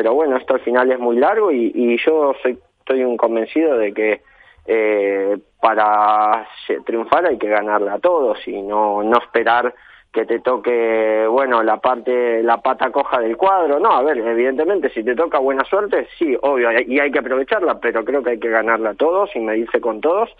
pero 0.00 0.14
bueno, 0.14 0.38
esto 0.38 0.54
al 0.54 0.60
final 0.60 0.90
es 0.90 0.98
muy 0.98 1.16
largo 1.16 1.52
y, 1.52 1.98
yo 2.02 2.32
soy, 2.42 2.58
estoy 2.78 3.04
un 3.04 3.18
convencido 3.18 3.76
de 3.76 3.92
que 3.92 4.22
eh, 4.64 5.36
para 5.60 6.48
triunfar 6.86 7.26
hay 7.26 7.36
que 7.36 7.50
ganarla 7.50 7.92
a 7.92 7.98
todos 7.98 8.38
y 8.48 8.62
no, 8.62 9.02
no 9.02 9.18
esperar 9.18 9.74
que 10.10 10.24
te 10.24 10.40
toque, 10.40 11.26
bueno, 11.28 11.62
la 11.62 11.76
parte, 11.82 12.42
la 12.42 12.62
pata 12.62 12.90
coja 12.90 13.20
del 13.20 13.36
cuadro. 13.36 13.78
No, 13.78 13.90
a 13.90 14.02
ver, 14.02 14.16
evidentemente, 14.16 14.88
si 14.88 15.04
te 15.04 15.14
toca 15.14 15.38
buena 15.38 15.64
suerte, 15.64 16.08
sí, 16.18 16.34
obvio, 16.40 16.70
y 16.80 16.98
hay 16.98 17.10
que 17.12 17.18
aprovecharla, 17.18 17.78
pero 17.78 18.02
creo 18.02 18.22
que 18.22 18.30
hay 18.30 18.40
que 18.40 18.48
ganarla 18.48 18.90
a 18.90 18.94
todos 18.94 19.28
y 19.36 19.40
medirse 19.40 19.82
con 19.82 20.00
todos. 20.00 20.30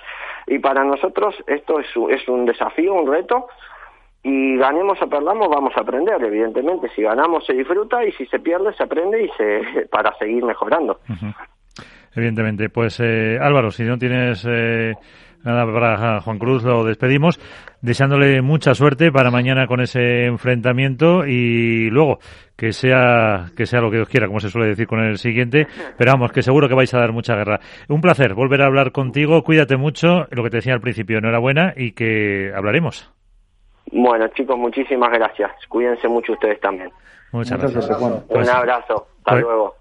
Y 0.47 0.59
para 0.61 0.85
nosotros 0.85 1.35
esto 1.47 1.81
es, 1.81 1.87
es 2.09 2.27
un 2.29 2.47
desafío, 2.47 2.95
un 2.95 3.13
reto, 3.13 3.49
y 4.23 4.57
ganemos 4.57 5.01
o 5.01 5.09
perdamos, 5.09 5.49
vamos 5.49 5.73
a 5.77 5.81
aprender, 5.81 6.23
evidentemente. 6.23 6.89
Si 6.95 7.03
ganamos 7.03 7.45
se 7.47 7.55
disfruta 7.55 8.05
y 8.05 8.13
si 8.13 8.27
se 8.27 8.39
pierde 8.39 8.73
se 8.75 8.85
aprende 8.85 9.25
y 9.25 9.29
se 9.31 9.87
para 9.91 10.17
seguir 10.19 10.45
mejorando. 10.45 11.01
Evidentemente. 12.15 12.69
Pues 12.69 13.01
eh, 13.01 13.39
Álvaro, 13.41 13.71
si 13.71 13.85
no 13.85 13.97
tienes... 13.99 14.47
Eh 14.49 14.95
Nada, 15.43 15.65
para 15.65 16.21
Juan 16.21 16.39
Cruz 16.39 16.63
lo 16.65 16.85
despedimos, 16.85 17.41
deseándole 17.81 18.43
mucha 18.43 18.75
suerte 18.75 19.11
para 19.11 19.31
mañana 19.31 19.67
con 19.67 19.81
ese 19.81 20.27
enfrentamiento 20.27 21.27
y 21.27 21.89
luego 21.89 22.19
que 22.57 22.73
sea 22.73 23.47
que 23.57 23.65
sea 23.65 23.81
lo 23.81 23.91
que 23.91 23.97
Dios 23.97 24.09
quiera, 24.09 24.27
como 24.27 24.41
se 24.41 24.51
suele 24.51 24.69
decir 24.69 24.87
con 24.87 25.01
el 25.01 25.17
siguiente, 25.17 25.67
pero 25.97 26.13
vamos, 26.13 26.33
que 26.33 26.43
seguro 26.43 26.69
que 26.69 26.75
vais 26.75 26.93
a 26.93 26.99
dar 26.99 27.13
mucha 27.13 27.37
guerra. 27.37 27.61
Un 27.89 28.03
placer 28.03 28.35
volver 28.35 28.61
a 28.61 28.67
hablar 28.67 28.93
contigo, 28.93 29.43
cuídate 29.43 29.79
mucho, 29.79 30.27
lo 30.31 30.43
que 30.43 30.51
te 30.51 30.59
decía 30.59 30.75
al 30.75 30.83
principio, 30.83 31.19
enhorabuena 31.19 31.73
y 31.75 31.93
que 31.93 32.53
hablaremos. 32.55 33.11
Bueno, 33.93 34.29
chicos, 34.29 34.57
muchísimas 34.57 35.11
gracias. 35.11 35.51
Cuídense 35.69 36.09
mucho 36.09 36.33
ustedes 36.33 36.61
también. 36.61 36.91
Muchas, 37.33 37.59
gracias. 37.61 38.01
Un 38.01 38.23
pues, 38.29 38.49
abrazo. 38.49 39.07
Hasta 39.19 39.33
pues, 39.33 39.43
luego. 39.43 39.75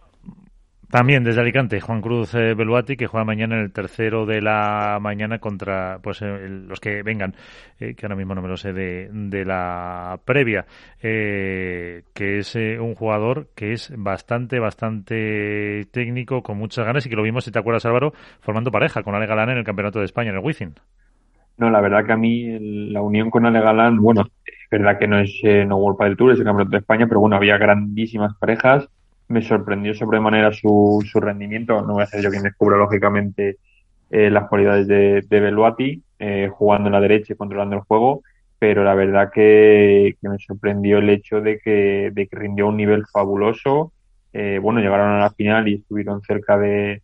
También 0.90 1.24
desde 1.24 1.42
Alicante, 1.42 1.80
Juan 1.80 2.02
Cruz 2.02 2.34
eh, 2.34 2.56
Beluati, 2.56 2.98
que 2.98 3.06
juega 3.06 3.24
mañana 3.24 3.58
en 3.58 3.62
el 3.62 3.72
tercero 3.72 4.26
de 4.26 4.42
la 4.42 4.98
mañana 5.00 5.38
contra 5.38 6.00
pues 6.02 6.20
eh, 6.24 6.48
los 6.50 6.80
que 6.80 7.04
vengan, 7.04 7.36
eh, 7.80 7.94
que 7.94 8.08
ahora 8.08 8.16
mismo 8.16 8.34
no 8.34 8.42
me 8.42 8.48
lo 8.48 8.58
sé, 8.58 8.74
de, 8.74 9.08
de 9.12 9.46
la 9.46 10.20
previa, 10.26 10.66
que 11.00 12.04
es 12.16 12.56
un 12.56 12.96
jugador 12.96 13.50
que 13.56 13.74
es 13.74 13.94
bastante, 13.96 14.58
bastante 14.58 15.86
técnico, 15.92 16.42
con 16.42 16.58
muchas 16.58 16.84
ganas 16.88 17.06
y 17.06 17.10
que 17.10 17.16
lo 17.16 17.22
vimos, 17.22 17.44
si 17.44 17.52
te 17.52 17.60
acuerdas 17.60 17.86
Álvaro, 17.86 18.14
formando 18.40 18.72
pareja 18.72 19.04
con 19.04 19.14
Ale 19.14 19.28
Galán 19.28 19.52
en 19.52 19.58
el 19.60 19.64
Campeonato 19.64 20.00
de 20.00 20.06
España, 20.06 20.32
en 20.32 20.38
el 20.38 20.44
Wizzing. 20.44 20.74
No, 21.60 21.70
la 21.70 21.82
verdad 21.82 22.06
que 22.06 22.14
a 22.14 22.18
mí 22.18 22.90
la 22.92 23.02
unión 23.02 23.30
con 23.30 23.46
Ale 23.46 23.62
Galán, 23.62 23.98
bueno, 23.98 24.26
es 24.46 24.70
verdad 24.72 24.98
que 24.98 25.08
no 25.08 25.20
es 25.20 25.32
no 25.68 25.78
World 25.78 26.00
del 26.00 26.18
Tour, 26.18 26.32
es 26.32 26.40
el 26.40 26.46
Campeonato 26.46 26.72
de 26.72 26.80
España, 26.80 27.06
pero 27.08 27.20
bueno, 27.20 27.36
había 27.36 27.58
grandísimas 27.58 28.36
parejas 28.40 28.90
me 29.30 29.44
sorprendió 29.44 29.94
sobremanera 29.94 30.52
su, 30.52 31.04
su 31.10 31.20
rendimiento. 31.20 31.82
No 31.82 31.94
voy 31.94 32.04
a 32.04 32.08
ser 32.08 32.22
yo 32.22 32.30
quien 32.30 32.44
descubra, 32.44 32.78
lógicamente, 32.78 33.58
eh, 34.10 34.30
las 34.30 34.50
cualidades 34.50 34.88
de, 34.88 35.22
de 35.28 35.40
Beluati, 35.40 36.04
eh, 36.18 36.50
jugando 36.52 36.88
en 36.88 36.94
la 36.94 37.00
derecha 37.00 37.34
y 37.34 37.38
controlando 37.38 37.76
el 37.76 37.84
juego, 37.84 38.24
pero 38.58 38.84
la 38.84 38.96
verdad 38.96 39.32
que, 39.32 40.18
que 40.20 40.30
me 40.30 40.40
sorprendió 40.40 40.98
el 40.98 41.10
hecho 41.10 41.42
de 41.42 41.60
que, 41.60 42.12
de 42.12 42.28
que 42.28 42.36
rindió 42.36 42.68
un 42.68 42.78
nivel 42.78 43.06
fabuloso. 43.06 43.94
Eh, 44.34 44.60
bueno, 44.62 44.80
llegaron 44.80 45.12
a 45.12 45.20
la 45.20 45.32
final 45.32 45.68
y 45.68 45.76
estuvieron 45.76 46.22
cerca 46.22 46.58
de, 46.58 47.04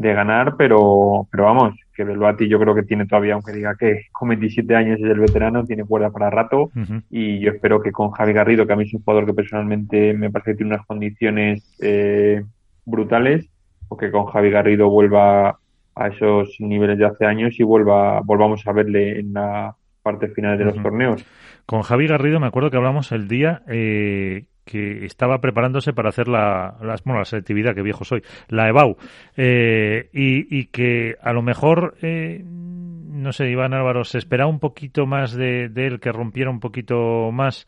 de 0.00 0.14
ganar, 0.14 0.56
pero, 0.56 1.26
pero 1.30 1.44
vamos, 1.44 1.74
que 1.94 2.04
Beluati 2.04 2.48
yo 2.48 2.58
creo 2.58 2.74
que 2.74 2.82
tiene 2.82 3.06
todavía, 3.06 3.34
aunque 3.34 3.52
diga 3.52 3.76
que 3.78 4.06
con 4.12 4.30
27 4.30 4.74
años 4.74 4.98
es 4.98 5.10
el 5.10 5.20
veterano, 5.20 5.64
tiene 5.64 5.84
cuerda 5.84 6.10
para 6.10 6.30
rato. 6.30 6.70
Y 7.10 7.38
yo 7.40 7.52
espero 7.52 7.82
que 7.82 7.92
con 7.92 8.10
Javi 8.10 8.32
Garrido, 8.32 8.66
que 8.66 8.72
a 8.72 8.76
mí 8.76 8.84
es 8.84 8.94
un 8.94 9.02
jugador 9.02 9.26
que 9.26 9.34
personalmente 9.34 10.14
me 10.14 10.30
parece 10.30 10.52
que 10.52 10.56
tiene 10.56 10.74
unas 10.74 10.86
condiciones 10.86 11.76
eh, 11.82 12.42
brutales, 12.86 13.46
o 13.88 13.96
que 13.96 14.10
con 14.10 14.24
Javi 14.26 14.50
Garrido 14.50 14.88
vuelva 14.88 15.58
a 15.94 16.08
esos 16.08 16.56
niveles 16.60 16.96
de 16.96 17.04
hace 17.04 17.26
años 17.26 17.60
y 17.60 17.62
vuelva, 17.62 18.20
volvamos 18.20 18.66
a 18.66 18.72
verle 18.72 19.20
en 19.20 19.34
la 19.34 19.76
parte 20.02 20.28
final 20.28 20.56
de 20.56 20.64
los 20.64 20.82
torneos. 20.82 21.22
Con 21.66 21.82
Javi 21.82 22.06
Garrido 22.06 22.40
me 22.40 22.46
acuerdo 22.46 22.70
que 22.70 22.78
hablamos 22.78 23.12
el 23.12 23.28
día 23.28 23.62
eh, 23.68 24.46
que 24.70 25.04
estaba 25.04 25.40
preparándose 25.40 25.92
para 25.92 26.10
hacer 26.10 26.28
la, 26.28 26.76
bueno, 27.04 27.18
la 27.18 27.24
selectividad, 27.24 27.74
que 27.74 27.82
viejo 27.82 28.04
soy, 28.04 28.22
la 28.48 28.68
EBAU, 28.68 28.96
eh, 29.36 30.08
y, 30.12 30.66
que 30.66 31.16
a 31.20 31.32
lo 31.32 31.42
mejor, 31.42 31.96
eh, 32.02 32.42
no 32.44 33.32
sé, 33.32 33.50
Iván 33.50 33.74
Álvaro, 33.74 34.04
se 34.04 34.18
esperaba 34.18 34.48
un 34.48 34.60
poquito 34.60 35.06
más 35.06 35.32
de, 35.32 35.68
de 35.68 35.86
él, 35.86 36.00
que 36.00 36.12
rompiera 36.12 36.50
un 36.50 36.60
poquito 36.60 37.30
más. 37.32 37.66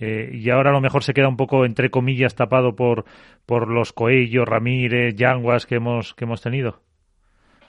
Eh, 0.00 0.30
y 0.32 0.48
ahora 0.50 0.70
a 0.70 0.72
lo 0.72 0.80
mejor 0.80 1.02
se 1.02 1.12
queda 1.12 1.28
un 1.28 1.36
poco, 1.36 1.64
entre 1.64 1.90
comillas, 1.90 2.34
tapado 2.34 2.74
por, 2.76 3.04
por 3.44 3.68
los 3.68 3.92
Coello, 3.92 4.44
Ramírez, 4.44 5.14
Yanguas 5.16 5.66
que 5.66 5.74
hemos, 5.76 6.14
que 6.14 6.24
hemos 6.24 6.40
tenido. 6.40 6.80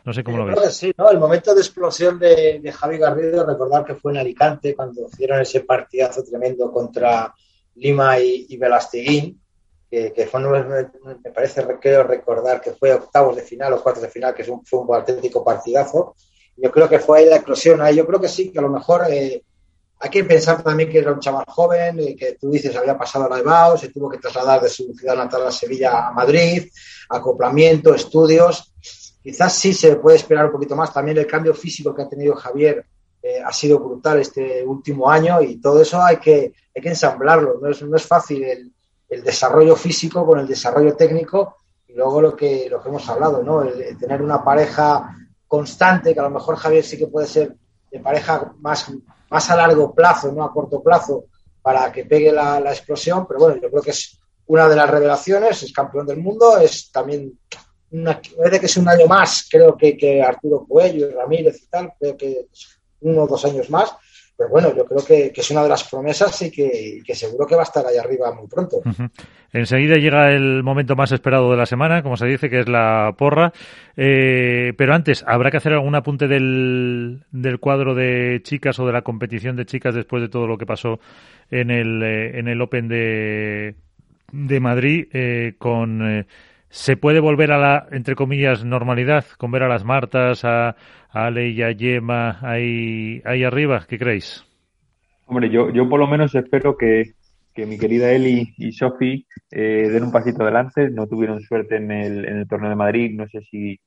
No 0.05 0.13
sé 0.13 0.23
cómo 0.23 0.37
lo 0.37 0.45
ves. 0.45 0.73
Sí, 0.73 0.93
¿no? 0.97 1.09
El 1.09 1.19
momento 1.19 1.53
de 1.53 1.61
explosión 1.61 2.19
de, 2.19 2.59
de, 2.61 2.71
Javi 2.71 2.97
Garrido, 2.97 3.45
recordar 3.45 3.83
que 3.83 3.95
fue 3.95 4.13
en 4.13 4.19
Alicante 4.19 4.75
cuando 4.75 5.07
hicieron 5.07 5.41
ese 5.41 5.61
partidazo 5.61 6.23
tremendo 6.23 6.71
contra 6.71 7.33
Lima 7.79 8.19
y, 8.19 8.45
y 8.49 8.57
que, 9.89 10.13
que, 10.13 10.29
me 11.23 11.31
parece, 11.31 11.65
creo 11.81 12.03
recordar 12.03 12.61
que 12.61 12.73
fue 12.73 12.93
octavos 12.93 13.35
de 13.35 13.41
final 13.41 13.73
o 13.73 13.81
cuartos 13.81 14.03
de 14.03 14.09
final, 14.09 14.35
que 14.35 14.43
es 14.43 14.47
un, 14.47 14.63
fue 14.63 14.79
un 14.79 14.95
auténtico 14.95 15.43
partidazo. 15.43 16.15
Yo 16.55 16.71
creo 16.71 16.87
que 16.87 16.99
fue 16.99 17.19
ahí 17.19 17.25
la 17.25 17.37
explosión. 17.37 17.81
Ahí 17.81 17.95
yo 17.95 18.05
creo 18.05 18.19
que 18.19 18.27
sí, 18.27 18.51
que 18.51 18.59
a 18.59 18.61
lo 18.61 18.69
mejor 18.69 19.05
eh, 19.09 19.43
hay 19.99 20.09
que 20.09 20.23
pensar 20.23 20.61
también 20.61 20.89
que 20.89 20.99
era 20.99 21.11
un 21.11 21.19
chaval 21.19 21.45
joven, 21.47 21.99
eh, 21.99 22.15
que 22.15 22.37
tú 22.39 22.51
dices 22.51 22.75
había 22.75 22.97
pasado 22.97 23.25
a 23.25 23.41
la 23.41 23.77
se 23.77 23.89
tuvo 23.89 24.09
que 24.09 24.17
trasladar 24.17 24.61
de 24.61 24.69
su 24.69 24.93
ciudad 24.93 25.15
natal 25.15 25.47
a 25.47 25.51
Sevilla 25.51 26.07
a 26.07 26.11
Madrid, 26.11 26.69
acoplamiento, 27.09 27.95
estudios. 27.95 28.73
Quizás 29.23 29.53
sí 29.53 29.73
se 29.73 29.95
puede 29.95 30.17
esperar 30.17 30.45
un 30.45 30.51
poquito 30.51 30.75
más. 30.75 30.93
También 30.93 31.17
el 31.17 31.27
cambio 31.27 31.53
físico 31.53 31.95
que 31.95 32.03
ha 32.03 32.09
tenido 32.09 32.35
Javier 32.35 32.85
eh, 33.21 33.41
ha 33.43 33.51
sido 33.51 33.79
brutal 33.79 34.19
este 34.19 34.63
último 34.65 35.09
año 35.09 35.41
y 35.41 35.59
todo 35.59 35.81
eso 35.81 36.01
hay 36.01 36.17
que, 36.17 36.53
hay 36.75 36.81
que 36.81 36.89
ensamblarlo. 36.89 37.59
No 37.61 37.69
es, 37.69 37.81
no 37.81 37.95
es 37.95 38.05
fácil 38.05 38.43
el, 38.43 38.71
el 39.09 39.23
desarrollo 39.23 39.75
físico 39.75 40.25
con 40.25 40.39
el 40.39 40.47
desarrollo 40.47 40.95
técnico 40.95 41.57
y 41.87 41.93
luego 41.93 42.21
lo 42.21 42.35
que, 42.35 42.67
lo 42.69 42.81
que 42.81 42.89
hemos 42.89 43.07
hablado, 43.09 43.43
¿no? 43.43 43.63
El, 43.63 43.81
el 43.81 43.97
tener 43.97 44.21
una 44.21 44.43
pareja 44.43 45.15
constante, 45.47 46.13
que 46.13 46.19
a 46.19 46.23
lo 46.23 46.29
mejor 46.29 46.55
Javier 46.55 46.83
sí 46.83 46.97
que 46.97 47.07
puede 47.07 47.27
ser 47.27 47.55
de 47.91 47.99
pareja 47.99 48.53
más 48.59 48.91
más 49.29 49.49
a 49.49 49.55
largo 49.55 49.93
plazo, 49.93 50.31
no 50.31 50.43
a 50.43 50.51
corto 50.51 50.81
plazo, 50.81 51.25
para 51.61 51.91
que 51.91 52.05
pegue 52.05 52.31
la, 52.31 52.59
la, 52.59 52.71
explosión. 52.71 53.27
Pero 53.27 53.39
bueno, 53.39 53.61
yo 53.61 53.69
creo 53.69 53.81
que 53.81 53.91
es 53.91 54.19
una 54.47 54.67
de 54.67 54.75
las 54.75 54.89
revelaciones, 54.89 55.63
es 55.63 55.71
campeón 55.71 56.07
del 56.07 56.17
mundo, 56.17 56.57
es 56.57 56.91
también, 56.91 57.37
una, 57.91 58.19
parece 58.37 58.59
que 58.59 58.65
es 58.65 58.77
un 58.77 58.89
año 58.89 59.07
más, 59.07 59.47
creo 59.49 59.77
que, 59.77 59.95
que 59.95 60.21
Arturo 60.21 60.65
Coello 60.67 61.09
y 61.09 61.13
Ramírez 61.13 61.61
y 61.61 61.67
tal, 61.67 61.93
creo 61.99 62.17
que 62.17 62.47
uno 63.01 63.23
o 63.23 63.27
dos 63.27 63.45
años 63.45 63.69
más. 63.69 63.95
Pero 64.39 64.51
bueno, 64.51 64.73
yo 64.73 64.85
creo 64.85 65.05
que, 65.05 65.33
es 65.35 65.51
una 65.51 65.63
de 65.63 65.69
las 65.69 65.83
promesas 65.83 66.41
y 66.43 66.49
que, 66.49 67.03
seguro 67.13 67.45
que 67.45 67.55
va 67.55 67.61
a 67.61 67.65
estar 67.65 67.85
ahí 67.85 67.97
arriba 67.97 68.31
muy 68.33 68.47
pronto. 68.47 68.81
Enseguida 69.51 69.95
llega 69.95 70.31
el 70.31 70.63
momento 70.63 70.95
más 70.95 71.11
esperado 71.11 71.51
de 71.51 71.57
la 71.57 71.65
semana, 71.65 72.01
como 72.03 72.15
se 72.15 72.25
dice, 72.25 72.49
que 72.49 72.61
es 72.61 72.69
la 72.69 73.13
porra. 73.17 73.51
Eh, 73.97 74.73
pero 74.77 74.93
antes, 74.93 75.25
¿habrá 75.27 75.51
que 75.51 75.57
hacer 75.57 75.73
algún 75.73 75.93
apunte 75.93 76.29
del, 76.29 77.25
del, 77.31 77.59
cuadro 77.59 77.95
de 77.95 78.39
chicas 78.41 78.79
o 78.79 78.85
de 78.85 78.93
la 78.93 79.01
competición 79.01 79.57
de 79.57 79.65
chicas 79.65 79.93
después 79.93 80.21
de 80.21 80.29
todo 80.29 80.47
lo 80.47 80.57
que 80.57 80.65
pasó 80.65 81.01
en 81.51 81.69
el, 81.69 82.01
eh, 82.01 82.39
en 82.39 82.47
el 82.47 82.61
Open 82.61 82.87
de, 82.87 83.75
de 84.31 84.59
Madrid 84.61 85.07
eh, 85.11 85.55
con 85.57 86.25
¿Se 86.69 86.95
puede 86.97 87.19
volver 87.19 87.51
a 87.51 87.57
la, 87.57 87.87
entre 87.91 88.15
comillas, 88.15 88.63
normalidad 88.63 89.25
con 89.37 89.51
ver 89.51 89.63
a 89.63 89.67
las 89.67 89.83
Martas, 89.83 90.45
a, 90.45 90.69
a 90.69 90.75
Ale 91.25 91.49
y 91.49 91.63
a 91.63 91.71
Yema 91.71 92.37
ahí, 92.41 93.21
ahí 93.25 93.43
arriba? 93.43 93.85
¿Qué 93.89 93.97
creéis? 93.97 94.45
Hombre, 95.25 95.49
yo, 95.49 95.71
yo 95.71 95.89
por 95.89 95.99
lo 95.99 96.07
menos 96.07 96.33
espero 96.35 96.77
que, 96.77 97.13
que 97.53 97.65
mi 97.65 97.77
querida 97.77 98.11
Eli 98.11 98.53
y 98.57 98.71
Sofi 98.71 99.25
eh, 99.51 99.89
den 99.91 100.03
un 100.03 100.11
pasito 100.11 100.43
adelante. 100.43 100.89
No 100.91 101.07
tuvieron 101.07 101.41
suerte 101.41 101.77
en 101.77 101.91
el, 101.91 102.25
en 102.25 102.37
el 102.37 102.47
torneo 102.47 102.69
de 102.69 102.75
Madrid. 102.75 103.15
No 103.15 103.27
sé 103.27 103.41
si, 103.41 103.79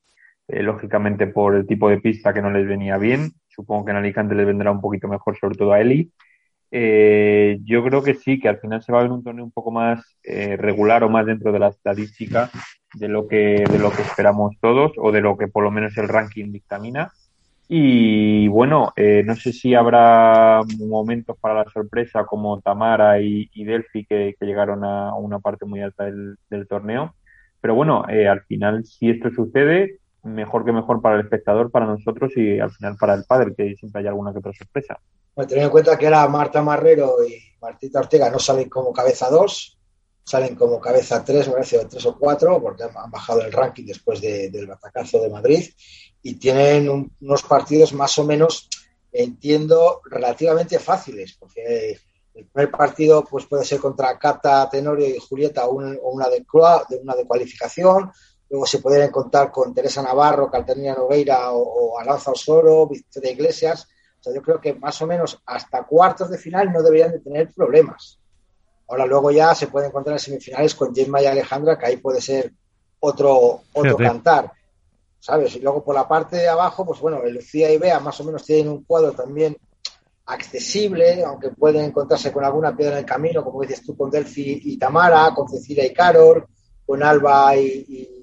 eh, 0.47 0.61
lógicamente, 0.61 1.27
por 1.27 1.55
el 1.55 1.65
tipo 1.65 1.89
de 1.89 2.01
pista 2.01 2.33
que 2.33 2.41
no 2.41 2.51
les 2.51 2.67
venía 2.67 2.97
bien. 2.97 3.31
Supongo 3.47 3.85
que 3.85 3.91
en 3.91 3.97
Alicante 3.97 4.35
les 4.35 4.45
vendrá 4.45 4.71
un 4.71 4.81
poquito 4.81 5.07
mejor, 5.07 5.37
sobre 5.37 5.55
todo 5.55 5.71
a 5.71 5.79
Eli. 5.79 6.11
Eh, 6.75 7.59
yo 7.65 7.83
creo 7.83 8.01
que 8.01 8.15
sí, 8.15 8.39
que 8.39 8.49
al 8.49 8.57
final 8.57 8.81
se 8.81 8.91
va 8.91 8.99
a 8.99 9.03
ver 9.03 9.11
un 9.11 9.23
torneo 9.23 9.45
un 9.45 9.51
poco 9.51 9.69
más 9.69 10.17
eh, 10.23 10.57
regular 10.57 11.03
o 11.03 11.09
más 11.09 11.23
dentro 11.23 11.51
de 11.51 11.59
la 11.59 11.67
estadística 11.67 12.49
de 12.95 13.07
lo 13.07 13.27
que 13.27 13.63
de 13.69 13.77
lo 13.77 13.91
que 13.91 14.01
esperamos 14.01 14.55
todos 14.59 14.91
o 14.97 15.11
de 15.11 15.21
lo 15.21 15.37
que 15.37 15.47
por 15.47 15.63
lo 15.63 15.69
menos 15.69 15.95
el 15.97 16.07
ranking 16.07 16.51
dictamina. 16.51 17.11
Y 17.67 18.47
bueno, 18.47 18.91
eh, 18.95 19.21
no 19.23 19.35
sé 19.35 19.53
si 19.53 19.75
habrá 19.75 20.61
momentos 20.79 21.37
para 21.39 21.63
la 21.63 21.69
sorpresa 21.71 22.25
como 22.25 22.59
Tamara 22.61 23.21
y, 23.21 23.49
y 23.53 23.65
Delphi 23.65 24.05
que, 24.05 24.35
llegaron 24.41 24.83
a 24.83 25.13
una 25.15 25.39
parte 25.39 25.65
muy 25.65 25.81
alta 25.81 26.05
del, 26.05 26.37
del 26.49 26.67
torneo. 26.67 27.13
Pero 27.61 27.75
bueno, 27.75 28.05
eh, 28.09 28.27
al 28.27 28.41
final, 28.41 28.83
si 28.85 29.11
esto 29.11 29.29
sucede, 29.29 29.99
mejor 30.23 30.65
que 30.65 30.71
mejor 30.71 31.01
para 31.01 31.15
el 31.15 31.21
espectador, 31.21 31.71
para 31.71 31.85
nosotros 31.85 32.35
y 32.35 32.59
al 32.59 32.71
final 32.71 32.97
para 32.99 33.13
el 33.13 33.25
padre, 33.27 33.53
que 33.55 33.75
siempre 33.75 34.01
hay 34.01 34.07
alguna 34.07 34.33
que 34.33 34.39
otra 34.39 34.53
sorpresa. 34.53 34.99
Bueno, 35.35 35.47
teniendo 35.47 35.67
en 35.67 35.71
cuenta 35.71 35.97
que 35.97 36.05
era 36.05 36.27
Marta 36.27 36.61
Marrero 36.61 37.23
y 37.27 37.39
Martita 37.59 37.99
Ortega 37.99 38.29
no 38.29 38.39
salen 38.39 38.69
como 38.69 38.93
cabeza 38.93 39.29
2, 39.29 39.77
salen 40.23 40.55
como 40.55 40.79
cabeza 40.79 41.23
3, 41.23 41.47
me 41.47 41.53
parece, 41.53 41.79
o 41.79 41.87
3 41.87 42.05
o 42.05 42.17
4, 42.17 42.61
porque 42.61 42.83
han 42.83 43.11
bajado 43.11 43.41
el 43.41 43.51
ranking 43.51 43.85
después 43.85 44.21
de, 44.21 44.49
del 44.49 44.67
batacazo 44.67 45.19
de 45.19 45.29
Madrid 45.29 45.69
y 46.21 46.35
tienen 46.35 46.89
un, 46.89 47.11
unos 47.21 47.43
partidos 47.43 47.93
más 47.93 48.17
o 48.19 48.23
menos, 48.23 48.69
entiendo, 49.11 50.01
relativamente 50.05 50.79
fáciles, 50.79 51.35
porque 51.39 51.97
el 52.33 52.45
primer 52.47 52.71
partido 52.71 53.23
pues 53.23 53.45
puede 53.45 53.65
ser 53.65 53.79
contra 53.79 54.17
Cata, 54.17 54.69
Tenorio 54.69 55.07
y 55.07 55.19
Julieta 55.19 55.67
o 55.67 55.73
una, 55.73 55.97
una, 56.01 56.29
de, 56.29 56.45
una 57.01 57.15
de 57.15 57.25
cualificación, 57.25 58.11
luego 58.49 58.65
se 58.65 58.79
pueden 58.79 59.11
contar 59.11 59.51
con 59.51 59.73
Teresa 59.73 60.01
Navarro, 60.01 60.49
Calternia 60.49 60.93
Nogueira 60.93 61.51
o, 61.51 61.61
o 61.61 61.99
Alanza 61.99 62.31
Osoro, 62.31 62.87
Victoria 62.87 63.31
Iglesias, 63.31 63.87
o 64.23 64.31
sea, 64.31 64.33
yo 64.33 64.41
creo 64.41 64.61
que 64.61 64.73
más 64.75 65.01
o 65.01 65.05
menos 65.05 65.37
hasta 65.45 65.83
cuartos 65.83 66.29
de 66.29 66.37
final 66.37 66.71
no 66.71 66.81
deberían 66.81 67.11
de 67.11 67.19
tener 67.19 67.51
problemas. 67.51 68.17
Ahora 68.87 69.05
luego 69.05 69.31
ya 69.31 69.53
se 69.53 69.67
pueden 69.67 69.89
encontrar 69.89 70.13
en 70.13 70.19
semifinales 70.19 70.75
con 70.75 70.95
Gemma 70.95 71.21
y 71.21 71.25
Alejandra, 71.25 71.77
que 71.77 71.87
ahí 71.87 71.97
puede 71.97 72.21
ser 72.21 72.53
otro, 73.01 73.63
otro 73.73 73.97
sí, 73.97 74.03
cantar. 74.03 74.49
¿Sabes? 75.19 75.57
Y 75.57 75.59
luego 75.59 75.83
por 75.83 75.93
la 75.93 76.07
parte 76.07 76.37
de 76.37 76.47
abajo, 76.47 76.85
pues 76.85 77.01
bueno, 77.01 77.21
Lucía 77.25 77.69
y 77.73 77.77
Bea 77.77 77.99
más 77.99 78.17
o 78.21 78.23
menos 78.23 78.45
tienen 78.45 78.69
un 78.69 78.85
cuadro 78.85 79.11
también 79.11 79.57
accesible, 80.25 81.21
aunque 81.25 81.49
pueden 81.49 81.83
encontrarse 81.83 82.31
con 82.31 82.45
alguna 82.45 82.73
piedra 82.77 82.93
en 82.93 82.99
el 82.99 83.05
camino, 83.05 83.43
como 83.43 83.61
dices 83.61 83.83
tú, 83.85 83.97
con 83.97 84.09
Delphi 84.09 84.61
y 84.63 84.77
Tamara, 84.77 85.33
con 85.35 85.49
Cecilia 85.49 85.85
y 85.85 85.91
Carol, 85.93 86.47
con 86.85 87.03
Alba 87.03 87.57
y, 87.57 87.85
y, 87.89 88.22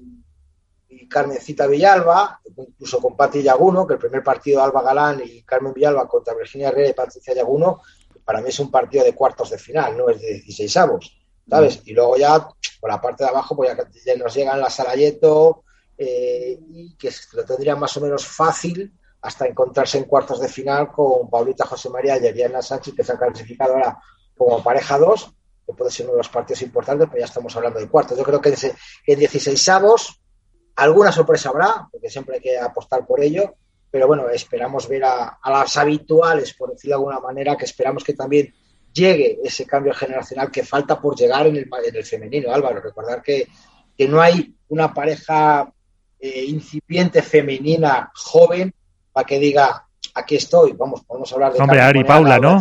Carmencita 1.11 1.67
Villalba, 1.67 2.39
incluso 2.57 2.99
con 2.99 3.17
Pati 3.17 3.43
Yaguno, 3.43 3.85
que 3.85 3.93
el 3.93 3.99
primer 3.99 4.23
partido 4.23 4.63
Alba 4.63 4.81
Galán 4.81 5.21
y 5.23 5.43
Carmen 5.43 5.73
Villalba 5.73 6.07
contra 6.07 6.33
Virginia 6.33 6.69
Herrera 6.69 6.89
y 6.89 6.93
Patricia 6.93 7.33
Yaguno, 7.33 7.81
para 8.23 8.41
mí 8.41 8.49
es 8.49 8.59
un 8.59 8.71
partido 8.71 9.03
de 9.03 9.13
cuartos 9.13 9.49
de 9.49 9.57
final, 9.57 9.97
no 9.97 10.09
es 10.09 10.21
de 10.21 10.33
16 10.33 10.77
avos, 10.77 11.21
¿sabes? 11.49 11.79
Mm. 11.79 11.81
Y 11.89 11.93
luego 11.93 12.17
ya, 12.17 12.47
por 12.79 12.89
la 12.89 13.01
parte 13.01 13.23
de 13.23 13.29
abajo, 13.29 13.55
pues 13.55 13.75
ya, 13.75 13.85
ya 14.05 14.15
nos 14.15 14.33
llegan 14.33 14.59
la 14.59 14.69
Salayeto, 14.69 15.63
eh, 15.97 16.57
y 16.69 16.95
que 16.95 17.11
lo 17.33 17.45
tendría 17.45 17.75
más 17.75 17.95
o 17.97 18.01
menos 18.01 18.25
fácil 18.25 18.91
hasta 19.21 19.45
encontrarse 19.45 19.97
en 19.99 20.05
cuartos 20.05 20.39
de 20.39 20.47
final 20.47 20.91
con 20.91 21.29
Paulita 21.29 21.65
José 21.65 21.89
María 21.89 22.17
y 22.17 22.25
Ariana 22.25 22.61
Sánchez, 22.61 22.95
que 22.95 23.03
se 23.03 23.11
han 23.11 23.17
clasificado 23.19 23.73
ahora 23.73 23.99
como 24.35 24.63
pareja 24.63 24.97
2, 24.97 25.33
que 25.67 25.73
puede 25.73 25.91
ser 25.91 26.07
uno 26.07 26.13
de 26.13 26.19
los 26.19 26.29
partidos 26.29 26.61
importantes, 26.63 27.07
pero 27.07 27.19
ya 27.19 27.25
estamos 27.25 27.55
hablando 27.55 27.79
de 27.79 27.87
cuartos. 27.87 28.17
Yo 28.17 28.23
creo 28.23 28.41
que 28.41 28.55
en 29.05 29.19
16 29.19 29.69
avos 29.69 30.20
alguna 30.75 31.11
sorpresa 31.11 31.49
habrá, 31.49 31.87
porque 31.91 32.09
siempre 32.09 32.35
hay 32.35 32.41
que 32.41 32.57
apostar 32.57 33.05
por 33.05 33.21
ello, 33.21 33.55
pero 33.89 34.07
bueno, 34.07 34.29
esperamos 34.29 34.87
ver 34.87 35.03
a, 35.03 35.39
a, 35.41 35.51
las 35.51 35.75
habituales, 35.77 36.53
por 36.53 36.71
decirlo 36.71 36.95
de 36.95 36.99
alguna 36.99 37.19
manera, 37.19 37.57
que 37.57 37.65
esperamos 37.65 38.03
que 38.03 38.13
también 38.13 38.53
llegue 38.93 39.39
ese 39.43 39.65
cambio 39.65 39.93
generacional 39.93 40.51
que 40.51 40.63
falta 40.63 40.99
por 40.99 41.15
llegar 41.15 41.47
en 41.47 41.57
el, 41.57 41.69
en 41.85 41.95
el 41.95 42.05
femenino, 42.05 42.53
Álvaro. 42.53 42.81
Recordar 42.81 43.21
que, 43.21 43.47
que, 43.97 44.07
no 44.07 44.21
hay 44.21 44.55
una 44.69 44.93
pareja 44.93 45.71
eh, 46.19 46.45
incipiente 46.45 47.21
femenina 47.21 48.11
joven 48.15 48.73
para 49.11 49.25
que 49.25 49.39
diga, 49.39 49.87
aquí 50.13 50.35
estoy, 50.35 50.73
vamos, 50.73 51.03
podemos 51.03 51.31
hablar 51.33 51.53
de... 51.53 51.59
Hombre, 51.59 51.81
Ari 51.81 52.03
Paula, 52.03 52.39
¿no? 52.39 52.59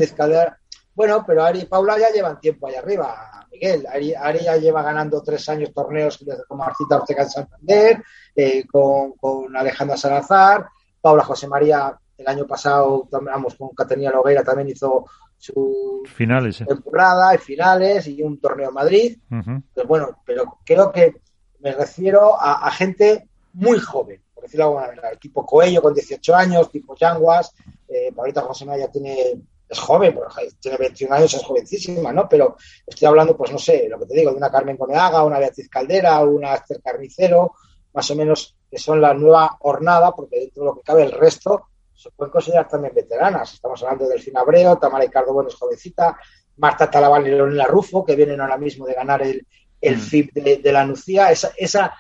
Bueno, 0.95 1.25
pero 1.27 1.45
Ari 1.45 1.61
y 1.61 1.65
Paula 1.67 1.99
ya 1.99 2.11
llevan 2.11 2.41
tiempo 2.41 2.67
allá 2.67 2.81
arriba, 2.81 3.47
Miguel. 3.51 3.87
Ari, 3.87 4.15
Ari 4.15 4.41
ya 4.45 4.57
lleva 4.57 4.83
ganando 4.83 5.23
tres 5.23 5.49
años 5.49 5.73
torneos 5.73 6.19
con 6.47 6.59
Marcita 6.59 6.97
Ortega 6.97 7.23
en 7.23 7.31
Santander, 7.31 8.03
eh, 8.35 8.67
con, 8.67 9.13
con 9.13 9.57
Alejandra 9.57 9.97
Salazar, 9.97 10.67
Paula 11.01 11.25
José 11.25 11.47
María 11.47 11.99
el 12.21 12.29
año 12.29 12.47
pasado, 12.47 13.09
vamos, 13.11 13.55
con 13.55 13.71
Caterina 13.71 14.11
Logueira 14.11 14.45
también 14.45 14.69
hizo 14.69 15.07
su 15.39 16.03
finales, 16.07 16.63
temporada 16.67 17.35
y 17.35 17.39
finales 17.39 18.07
y 18.09 18.23
un 18.23 18.39
torneo 18.39 18.69
en 18.69 18.75
Madrid. 18.75 19.19
Uh 19.31 19.37
-huh. 19.37 19.63
Pues 19.75 19.87
bueno, 19.87 20.21
pero 20.25 20.59
creo 20.65 20.93
que 20.93 21.15
me 21.61 21.73
refiero 21.73 22.37
a, 22.39 22.71
gente 22.73 23.29
muy 23.55 23.79
joven, 23.79 24.23
por 24.35 24.45
decirlo 24.45 24.65
de 24.65 24.69
alguna 24.69 24.87
manera. 24.89 25.11
El 25.11 25.19
tipo 25.19 25.47
Coello 25.47 25.81
con 25.81 25.95
18 25.95 26.35
años, 26.35 26.71
tipo 26.71 26.95
Yanguas, 26.95 27.55
eh, 27.89 28.13
ahorita 28.17 28.43
José 28.43 28.67
María 28.67 28.91
tiene 28.91 29.41
es 29.71 29.79
joven, 29.79 30.19
tiene 30.59 30.77
21 30.77 31.15
años, 31.15 31.33
es 31.33 31.45
jovencísima, 31.45 32.13
¿no? 32.13 32.29
Pero 32.29 32.57
estoy 32.85 33.07
hablando, 33.07 33.37
pues 33.37 33.53
no 33.53 33.59
sé, 33.59 33.87
lo 33.89 34.01
que 34.01 34.07
te 34.07 34.15
digo, 34.15 34.33
de 34.33 34.37
una 34.37 34.51
Carmen 34.51 34.77
Coneaga, 34.77 35.23
una 35.23 35.39
Beatriz 35.39 35.69
Caldera, 35.69 36.19
una 36.25 36.55
Esther 36.55 36.83
Carnicero, 36.83 37.55
más 37.95 38.11
o 38.11 38.17
menos 38.17 38.57
que 38.69 38.79
son 38.79 39.01
la 39.01 39.15
nueva 39.15 39.57
hornada, 39.61 40.11
porque 40.11 40.41
dentro 40.41 40.63
de 40.63 40.67
lo 40.71 40.75
que 40.75 40.83
cabe 40.83 41.05
el 41.05 41.13
resto 41.13 41.69
se 41.95 42.11
pueden 42.11 42.33
considerar 42.33 42.67
también 42.67 42.95
veteranas. 42.95 43.55
Estamos 43.55 43.81
hablando 43.85 44.09
del 44.09 44.23
Abreu, 44.35 44.77
Tamara 44.77 45.05
Ricardo 45.05 45.33
Bueno 45.33 45.49
es 45.49 45.55
jovencita, 45.55 46.19
Marta 46.57 46.91
Talabán 46.91 47.27
y 47.27 47.31
Leonela 47.31 47.67
Rufo, 47.67 48.05
que 48.05 48.17
vienen 48.17 48.41
ahora 48.41 48.59
mismo 48.59 48.87
de 48.87 48.95
ganar 48.95 49.23
el, 49.23 49.47
el 49.81 49.97
mm. 49.97 50.01
FIP 50.01 50.33
de, 50.35 50.73
la 50.73 50.85
Nucía. 50.85 51.31
Esa, 51.31 51.53
esa, 51.57 51.95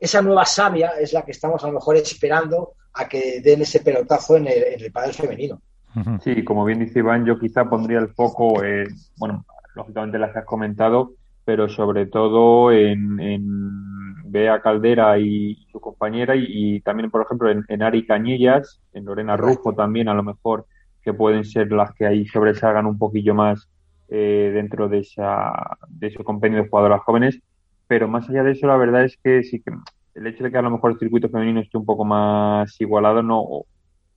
esa 0.00 0.22
nueva 0.22 0.46
savia 0.46 0.94
es 0.98 1.12
la 1.12 1.24
que 1.24 1.32
estamos 1.32 1.62
a 1.62 1.66
lo 1.66 1.74
mejor 1.74 1.96
esperando 1.96 2.74
a 2.94 3.06
que 3.06 3.40
den 3.42 3.62
ese 3.62 3.80
pelotazo 3.80 4.36
en 4.36 4.46
el, 4.46 4.62
en 4.62 4.80
el 4.82 5.14
femenino. 5.14 5.60
Sí, 6.20 6.44
como 6.44 6.64
bien 6.64 6.78
dice 6.78 7.00
Iván, 7.00 7.24
yo 7.24 7.38
quizá 7.38 7.68
pondría 7.68 7.98
el 7.98 8.08
foco, 8.08 8.62
eh, 8.64 8.86
bueno, 9.18 9.44
lógicamente 9.74 10.18
las 10.18 10.32
que 10.32 10.38
has 10.40 10.44
comentado, 10.44 11.12
pero 11.44 11.68
sobre 11.68 12.06
todo 12.06 12.72
en, 12.72 13.18
Bea 14.24 14.62
Caldera 14.62 15.18
y 15.18 15.66
su 15.70 15.78
compañera 15.78 16.34
y, 16.34 16.80
también, 16.80 17.10
por 17.10 17.20
ejemplo, 17.22 17.50
en, 17.50 17.82
Ari 17.82 18.06
Cañillas, 18.06 18.80
en 18.94 19.04
Lorena 19.04 19.36
Rufo 19.36 19.74
también, 19.74 20.08
a 20.08 20.14
lo 20.14 20.22
mejor, 20.22 20.64
que 21.02 21.12
pueden 21.12 21.44
ser 21.44 21.70
las 21.70 21.92
que 21.92 22.06
ahí 22.06 22.24
sobresalgan 22.26 22.86
un 22.86 22.96
poquillo 22.96 23.34
más 23.34 23.68
eh, 24.08 24.50
dentro 24.54 24.88
de, 24.88 25.00
esa, 25.00 25.52
de 25.88 26.06
ese 26.06 26.24
compendio 26.24 26.62
de 26.62 26.68
jugadoras 26.70 27.02
jóvenes. 27.02 27.40
Pero 27.86 28.08
más 28.08 28.30
allá 28.30 28.42
de 28.42 28.52
eso, 28.52 28.66
la 28.66 28.78
verdad 28.78 29.04
es 29.04 29.18
que 29.22 29.42
sí 29.42 29.60
que 29.60 29.72
el 30.14 30.26
hecho 30.26 30.44
de 30.44 30.50
que 30.50 30.58
a 30.58 30.62
lo 30.62 30.70
mejor 30.70 30.92
el 30.92 30.98
circuito 30.98 31.28
femenino 31.28 31.60
esté 31.60 31.76
un 31.76 31.84
poco 31.84 32.04
más 32.04 32.80
igualado 32.80 33.22
no, 33.22 33.44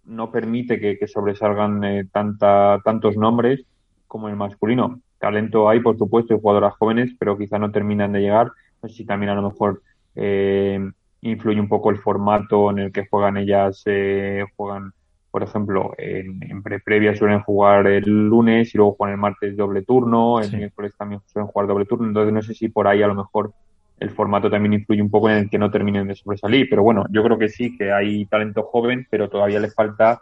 no 0.05 0.31
permite 0.31 0.79
que, 0.79 1.07
sobresalgan 1.07 1.83
eh, 1.83 2.05
tanta, 2.11 2.79
tantos 2.83 3.17
nombres 3.17 3.65
como 4.07 4.29
el 4.29 4.35
masculino. 4.35 5.01
Talento 5.19 5.69
hay, 5.69 5.79
por 5.79 5.97
supuesto, 5.97 6.33
de 6.33 6.39
jugadoras 6.39 6.75
jóvenes, 6.77 7.11
pero 7.17 7.37
quizá 7.37 7.57
no 7.57 7.71
terminan 7.71 8.11
de 8.13 8.21
llegar. 8.21 8.51
No 8.81 8.89
sé 8.89 8.95
si 8.95 9.05
también 9.05 9.31
a 9.31 9.35
lo 9.35 9.49
mejor 9.49 9.81
eh, 10.15 10.79
influye 11.21 11.59
un 11.59 11.67
poco 11.67 11.89
el 11.89 11.97
formato 11.97 12.69
en 12.69 12.79
el 12.79 12.91
que 12.91 13.07
juegan 13.07 13.37
ellas. 13.37 13.81
Eh, 13.85 14.45
juegan, 14.55 14.93
por 15.31 15.43
ejemplo, 15.43 15.93
en, 15.97 16.39
en 16.43 16.61
pre 16.61 16.79
previa 16.79 17.15
suelen 17.15 17.41
jugar 17.41 17.87
el 17.87 18.05
lunes 18.05 18.73
y 18.73 18.77
luego 18.77 18.95
juegan 18.95 19.13
el 19.13 19.21
martes 19.21 19.57
doble 19.57 19.81
turno, 19.81 20.39
el 20.39 20.55
miércoles 20.55 20.93
también 20.97 21.21
suelen 21.25 21.47
jugar 21.47 21.67
doble 21.67 21.85
turno. 21.85 22.07
Entonces 22.07 22.33
no 22.33 22.41
sé 22.41 22.53
si 22.53 22.69
por 22.69 22.87
ahí 22.87 23.01
a 23.01 23.07
lo 23.07 23.15
mejor 23.15 23.53
el 23.99 24.09
formato 24.11 24.49
también 24.49 24.73
influye 24.73 25.01
un 25.01 25.09
poco 25.09 25.29
en 25.29 25.37
el 25.37 25.49
que 25.49 25.57
no 25.57 25.71
terminen 25.71 26.07
de 26.07 26.15
sobresalir. 26.15 26.67
Pero 26.69 26.83
bueno, 26.83 27.05
yo 27.09 27.23
creo 27.23 27.37
que 27.37 27.49
sí, 27.49 27.77
que 27.77 27.91
hay 27.91 28.25
talento 28.25 28.63
joven, 28.63 29.07
pero 29.09 29.29
todavía 29.29 29.59
le 29.59 29.69
falta 29.69 30.21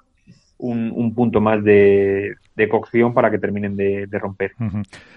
un, 0.58 1.14
punto 1.14 1.42
más 1.42 1.64
de, 1.64 2.36
cocción 2.70 3.14
para 3.14 3.30
que 3.30 3.38
terminen 3.38 3.76
de, 3.76 4.08
romper. 4.12 4.52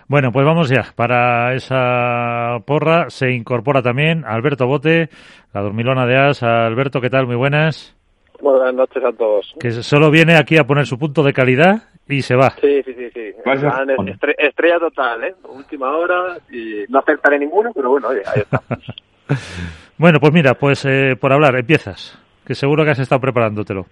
Bueno, 0.09 0.33
pues 0.33 0.45
vamos 0.45 0.69
ya. 0.69 0.87
Para 0.95 1.55
esa 1.55 2.59
porra 2.67 3.11
se 3.11 3.33
incorpora 3.33 3.83
también 3.83 4.25
Alberto 4.25 4.67
Bote, 4.67 5.09
la 5.53 5.61
dormilona 5.63 6.07
de 6.07 6.17
As. 6.17 6.43
Alberto, 6.43 7.01
¿qué 7.01 7.11
tal? 7.11 7.27
Muy 7.27 7.37
buenas. 7.37 7.95
Buenas 8.41 8.75
noches 8.75 9.03
a 9.05 9.13
todos. 9.13 9.55
Que 9.59 9.71
solo 9.71 10.11
viene 10.11 10.37
aquí 10.37 10.59
a 10.59 10.65
poner 10.65 10.87
su 10.87 10.99
punto 10.99 11.23
de 11.23 11.33
calidad 11.33 11.85
y 12.09 12.23
se 12.23 12.37
va. 12.37 12.51
Sí, 12.51 12.83
sí, 12.85 12.95
sí. 12.95 13.11
sí. 13.13 13.35
estrella 14.39 14.79
total, 14.79 15.25
¿eh? 15.25 15.35
Última 15.49 15.97
hora 15.97 16.37
y 16.51 16.85
no 16.89 17.01
aceptaré 17.01 17.39
ninguno, 17.39 17.73
pero 17.75 17.91
bueno, 17.91 18.09
oye, 18.09 18.23
ahí 18.27 18.43
está. 18.43 18.63
bueno, 19.99 20.21
pues 20.21 20.33
mira, 20.33 20.55
pues 20.55 20.85
eh, 20.85 21.17
por 21.21 21.33
hablar, 21.33 21.57
empiezas. 21.57 22.19
Que 22.47 22.55
seguro 22.55 22.85
que 22.85 22.91
has 22.91 22.99
estado 23.01 23.21
preparándotelo. 23.21 23.87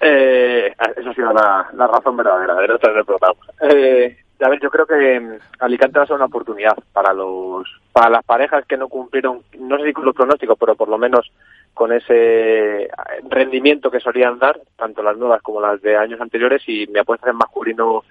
Eh, 0.00 0.72
esa 0.96 1.10
ha 1.10 1.14
sido 1.14 1.32
la, 1.32 1.86
razón 1.86 2.16
verdadera 2.16 2.54
de 2.54 2.68
no 2.68 2.78
tener 2.78 3.04
programa. 3.04 3.40
Eh, 3.60 4.16
a 4.40 4.48
ver, 4.48 4.60
yo 4.60 4.70
creo 4.70 4.86
que 4.86 5.20
mm, 5.20 5.38
Alicante 5.60 5.98
va 5.98 6.04
a 6.04 6.06
ser 6.06 6.16
una 6.16 6.26
oportunidad 6.26 6.76
para 6.92 7.12
los 7.12 7.66
para 7.92 8.08
las 8.10 8.24
parejas 8.24 8.64
que 8.66 8.76
no 8.76 8.88
cumplieron, 8.88 9.42
no 9.58 9.78
sé 9.78 9.84
si 9.84 9.92
con 9.92 10.04
los 10.04 10.14
pronósticos, 10.14 10.56
pero 10.58 10.74
por 10.74 10.88
lo 10.88 10.96
menos 10.96 11.30
con 11.74 11.92
ese 11.92 12.88
rendimiento 13.28 13.90
que 13.90 14.00
solían 14.00 14.38
dar, 14.38 14.60
tanto 14.76 15.02
las 15.02 15.16
nuevas 15.16 15.42
como 15.42 15.60
las 15.60 15.80
de 15.82 15.96
años 15.96 16.20
anteriores, 16.20 16.62
y 16.66 16.86
mi 16.88 16.98
apuesta 16.98 17.30
en 17.30 17.36
masculino. 17.36 18.04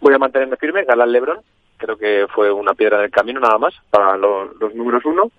Voy 0.00 0.14
a 0.14 0.18
mantenerme 0.18 0.56
firme, 0.56 0.84
Galán 0.84 1.12
Lebron, 1.12 1.40
creo 1.76 1.96
que 1.96 2.26
fue 2.34 2.52
una 2.52 2.74
piedra 2.74 3.00
del 3.00 3.10
camino 3.10 3.40
nada 3.40 3.58
más 3.58 3.74
para 3.90 4.16
los, 4.16 4.74
números 4.74 5.04
uno, 5.04 5.30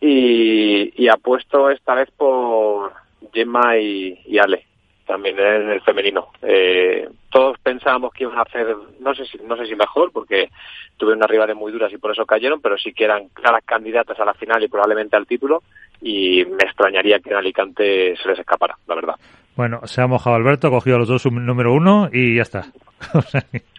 y, 0.00 1.08
apuesto 1.08 1.70
esta 1.70 1.94
vez 1.94 2.10
por 2.12 2.92
Gemma 3.32 3.76
y 3.76 4.38
Ale, 4.38 4.66
también 5.06 5.38
en 5.38 5.70
el 5.70 5.80
femenino. 5.82 6.28
Eh, 6.42 7.08
todos 7.30 7.58
pensábamos 7.62 8.12
que 8.12 8.24
iban 8.24 8.38
a 8.38 8.42
hacer, 8.42 8.76
no 9.00 9.14
sé 9.14 9.24
si, 9.26 9.38
no 9.38 9.56
sé 9.56 9.66
si 9.66 9.74
mejor, 9.74 10.10
porque 10.12 10.50
tuvieron 10.96 11.18
unas 11.18 11.30
rivales 11.30 11.56
muy 11.56 11.72
duras 11.72 11.92
y 11.92 11.98
por 11.98 12.10
eso 12.10 12.26
cayeron, 12.26 12.60
pero 12.60 12.76
sí 12.76 12.92
que 12.92 13.04
eran 13.04 13.28
claras 13.28 13.64
candidatas 13.64 14.18
a 14.18 14.24
la 14.24 14.34
final 14.34 14.62
y 14.62 14.68
probablemente 14.68 15.16
al 15.16 15.26
título, 15.26 15.62
y 16.00 16.44
me 16.44 16.64
extrañaría 16.64 17.20
que 17.20 17.30
en 17.30 17.36
Alicante 17.36 18.16
se 18.16 18.28
les 18.28 18.38
escapara, 18.38 18.76
la 18.86 18.94
verdad. 18.94 19.14
Bueno, 19.54 19.80
se 19.84 20.02
ha 20.02 20.06
mojado 20.06 20.36
Alberto, 20.36 20.68
ha 20.68 20.70
cogido 20.70 20.96
a 20.96 20.98
los 20.98 21.08
dos 21.08 21.24
número 21.26 21.72
uno 21.72 22.10
y 22.12 22.36
ya 22.36 22.42
está. 22.42 22.64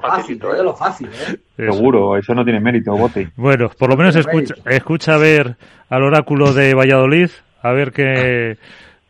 fácil, 0.00 0.36
¿eh? 0.36 0.62
Lo 0.62 0.74
fácil, 0.74 1.08
¿eh? 1.08 1.36
Seguro, 1.56 2.16
eso 2.16 2.34
no 2.34 2.44
tiene 2.44 2.60
mérito, 2.60 2.92
Bote. 2.96 3.28
Bueno, 3.36 3.70
por 3.78 3.90
lo 3.90 3.96
menos 3.96 4.16
escucha, 4.16 4.54
escucha 4.66 5.14
a 5.14 5.18
ver 5.18 5.56
al 5.90 6.02
oráculo 6.02 6.52
de 6.52 6.74
Valladolid, 6.74 7.30
a 7.62 7.72
ver 7.72 7.92
qué... 7.92 8.56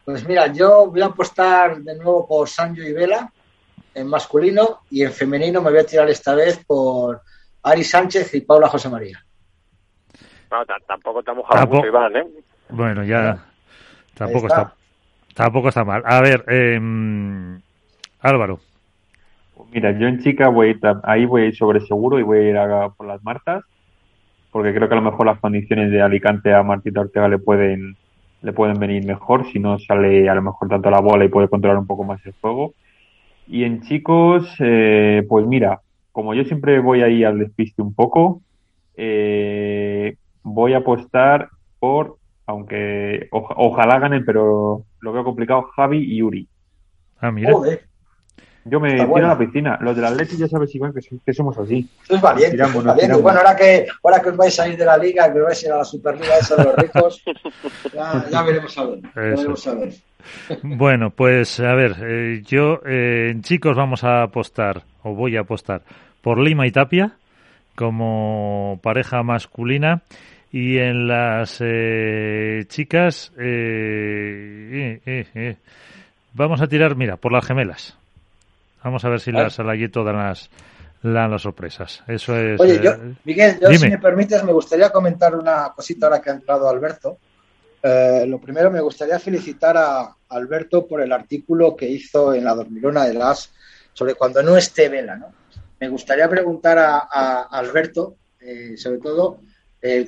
Pues 0.04 0.26
mira, 0.28 0.48
yo 0.48 0.90
voy 0.90 1.00
a 1.00 1.06
apostar 1.06 1.78
de 1.78 1.94
nuevo 1.96 2.26
por 2.26 2.48
Sancho 2.48 2.82
y 2.82 2.92
Vela 2.92 3.32
en 3.94 4.06
masculino 4.06 4.80
y 4.90 5.02
en 5.02 5.12
femenino 5.12 5.62
me 5.62 5.70
voy 5.70 5.80
a 5.80 5.86
tirar 5.86 6.08
esta 6.10 6.34
vez 6.34 6.62
por 6.64 7.22
Ari 7.62 7.84
Sánchez 7.84 8.34
y 8.34 8.42
Paula 8.42 8.68
José 8.68 8.88
María. 8.90 9.24
No, 10.50 10.64
tampoco 10.86 11.20
está 11.20 11.32
mojado 11.32 11.66
mucho 11.66 11.86
Iván, 11.86 12.16
¿eh? 12.16 12.26
Bueno, 12.68 13.02
ya 13.02 13.44
tampoco 14.14 14.46
está. 14.46 14.74
tampoco 15.34 15.68
está 15.68 15.84
mal. 15.84 16.02
A 16.04 16.20
ver, 16.20 16.44
eh, 16.48 16.80
Álvaro. 18.20 18.60
Mira, 19.72 19.92
yo 19.98 20.06
en 20.06 20.22
chica 20.22 20.48
voy 20.48 20.68
a 20.68 20.70
ir, 20.70 20.80
ahí 21.02 21.24
voy 21.24 21.42
a 21.42 21.46
ir 21.46 21.56
sobre 21.56 21.80
seguro 21.80 22.18
y 22.18 22.22
voy 22.22 22.38
a 22.38 22.50
ir 22.50 22.56
a, 22.56 22.90
por 22.90 23.06
las 23.06 23.22
Martas, 23.24 23.64
porque 24.52 24.74
creo 24.74 24.88
que 24.88 24.94
a 24.94 25.00
lo 25.00 25.10
mejor 25.10 25.26
las 25.26 25.40
condiciones 25.40 25.90
de 25.90 26.02
Alicante 26.02 26.54
a 26.54 26.62
Martita 26.62 27.00
Ortega 27.00 27.28
le 27.28 27.38
pueden 27.38 27.96
le 28.44 28.52
pueden 28.52 28.78
venir 28.78 29.04
mejor 29.06 29.50
si 29.50 29.58
no 29.58 29.78
sale 29.78 30.28
a 30.28 30.34
lo 30.34 30.42
mejor 30.42 30.68
tanto 30.68 30.90
la 30.90 31.00
bola 31.00 31.24
y 31.24 31.28
puede 31.28 31.48
controlar 31.48 31.78
un 31.78 31.86
poco 31.86 32.04
más 32.04 32.24
el 32.26 32.34
juego. 32.40 32.74
Y 33.48 33.64
en 33.64 33.80
chicos, 33.80 34.46
eh, 34.58 35.24
pues 35.28 35.46
mira, 35.46 35.80
como 36.12 36.34
yo 36.34 36.44
siempre 36.44 36.78
voy 36.78 37.00
ahí 37.00 37.24
al 37.24 37.38
despiste 37.38 37.80
un 37.80 37.94
poco, 37.94 38.42
eh, 38.96 40.16
voy 40.42 40.74
a 40.74 40.78
apostar 40.78 41.48
por, 41.78 42.18
aunque 42.46 43.28
ojalá 43.30 43.98
ganen, 43.98 44.26
pero 44.26 44.84
lo 45.00 45.12
veo 45.12 45.24
complicado, 45.24 45.62
Javi 45.74 46.04
y 46.04 46.22
Uri. 46.22 46.46
Ah, 47.18 47.32
mira. 47.32 47.50
Yo 48.66 48.80
me 48.80 48.92
tiro 48.92 49.16
a 49.16 49.20
la 49.20 49.38
piscina. 49.38 49.78
Los 49.80 49.94
del 49.94 50.06
Atleti 50.06 50.36
ya 50.36 50.48
sabes, 50.48 50.74
Igual 50.74 50.94
que, 51.24 51.34
somos 51.34 51.56
así. 51.58 51.86
Es 52.08 52.20
valiente. 52.20 52.56
Bueno, 52.72 53.38
ahora 53.40 53.54
que, 53.54 53.86
ahora 54.02 54.20
que 54.20 54.30
os 54.30 54.36
vais 54.36 54.58
a 54.58 54.68
ir 54.68 54.78
de 54.78 54.84
la 54.86 54.96
liga, 54.96 55.30
que 55.32 55.38
os 55.38 55.46
vais 55.46 55.62
a 55.62 55.66
ir 55.66 55.72
a 55.72 55.76
la 55.78 55.84
Superliga 55.84 56.38
esa 56.38 56.56
de 56.56 56.64
los 56.64 56.76
ricos, 56.76 57.22
ya, 58.30 58.42
veremos 58.42 58.78
a 58.78 58.84
ver. 58.86 59.00
veremos 59.14 59.66
a 59.66 59.74
ver. 59.74 59.92
Bueno, 60.62 61.10
pues 61.10 61.60
a 61.60 61.74
ver, 61.74 61.96
eh, 62.02 62.42
yo 62.46 62.80
eh, 62.86 63.28
en 63.30 63.42
chicos 63.42 63.76
vamos 63.76 64.04
a 64.04 64.22
apostar, 64.22 64.82
o 65.02 65.14
voy 65.14 65.36
a 65.36 65.40
apostar, 65.40 65.82
por 66.22 66.38
Lima 66.38 66.66
y 66.66 66.70
Tapia 66.70 67.16
como 67.74 68.80
pareja 68.82 69.22
masculina. 69.22 70.02
Y 70.50 70.78
en 70.78 71.08
las 71.08 71.60
eh, 71.60 72.64
chicas, 72.68 73.32
vamos 76.32 76.62
a 76.62 76.66
tirar, 76.68 76.94
mira, 76.94 77.16
por 77.16 77.32
las 77.32 77.44
gemelas. 77.44 77.98
Vamos 78.84 79.02
a 79.02 79.08
ver 79.08 79.18
si 79.18 79.32
las 79.32 79.58
Alayeto 79.58 80.04
dan 80.04 80.18
las, 80.18 80.50
las 81.02 81.40
sorpresas. 81.40 82.04
Eso 82.06 82.36
es. 82.36 82.60
Oye, 82.60 82.78
yo, 82.82 82.90
eh, 82.90 83.14
Miguel, 83.24 83.58
yo, 83.58 83.70
si 83.78 83.88
me 83.88 83.98
permites, 83.98 84.44
me 84.44 84.52
gustaría 84.52 84.90
comentar 84.90 85.34
una 85.34 85.72
cosita 85.74 86.06
ahora 86.06 86.20
que 86.20 86.28
ha 86.28 86.34
entrado 86.34 86.68
Alberto. 86.68 87.16
Eh, 87.82 88.26
lo 88.28 88.38
primero, 88.38 88.70
me 88.70 88.82
gustaría 88.82 89.18
felicitar 89.18 89.78
a 89.78 90.14
Alberto 90.28 90.86
por 90.86 91.00
el 91.00 91.12
artículo 91.12 91.74
que 91.74 91.88
hizo 91.88 92.34
en 92.34 92.44
la 92.44 92.54
Dormilona 92.54 93.06
de 93.06 93.14
las 93.14 93.50
sobre 93.94 94.14
cuando 94.16 94.42
no 94.42 94.54
esté 94.54 94.90
vela. 94.90 95.16
¿no? 95.16 95.28
Me 95.80 95.88
gustaría 95.88 96.28
preguntar 96.28 96.78
a, 96.78 97.42
Alberto, 97.44 98.16
eh, 98.38 98.74
sobre 98.76 98.98
todo, 98.98 99.40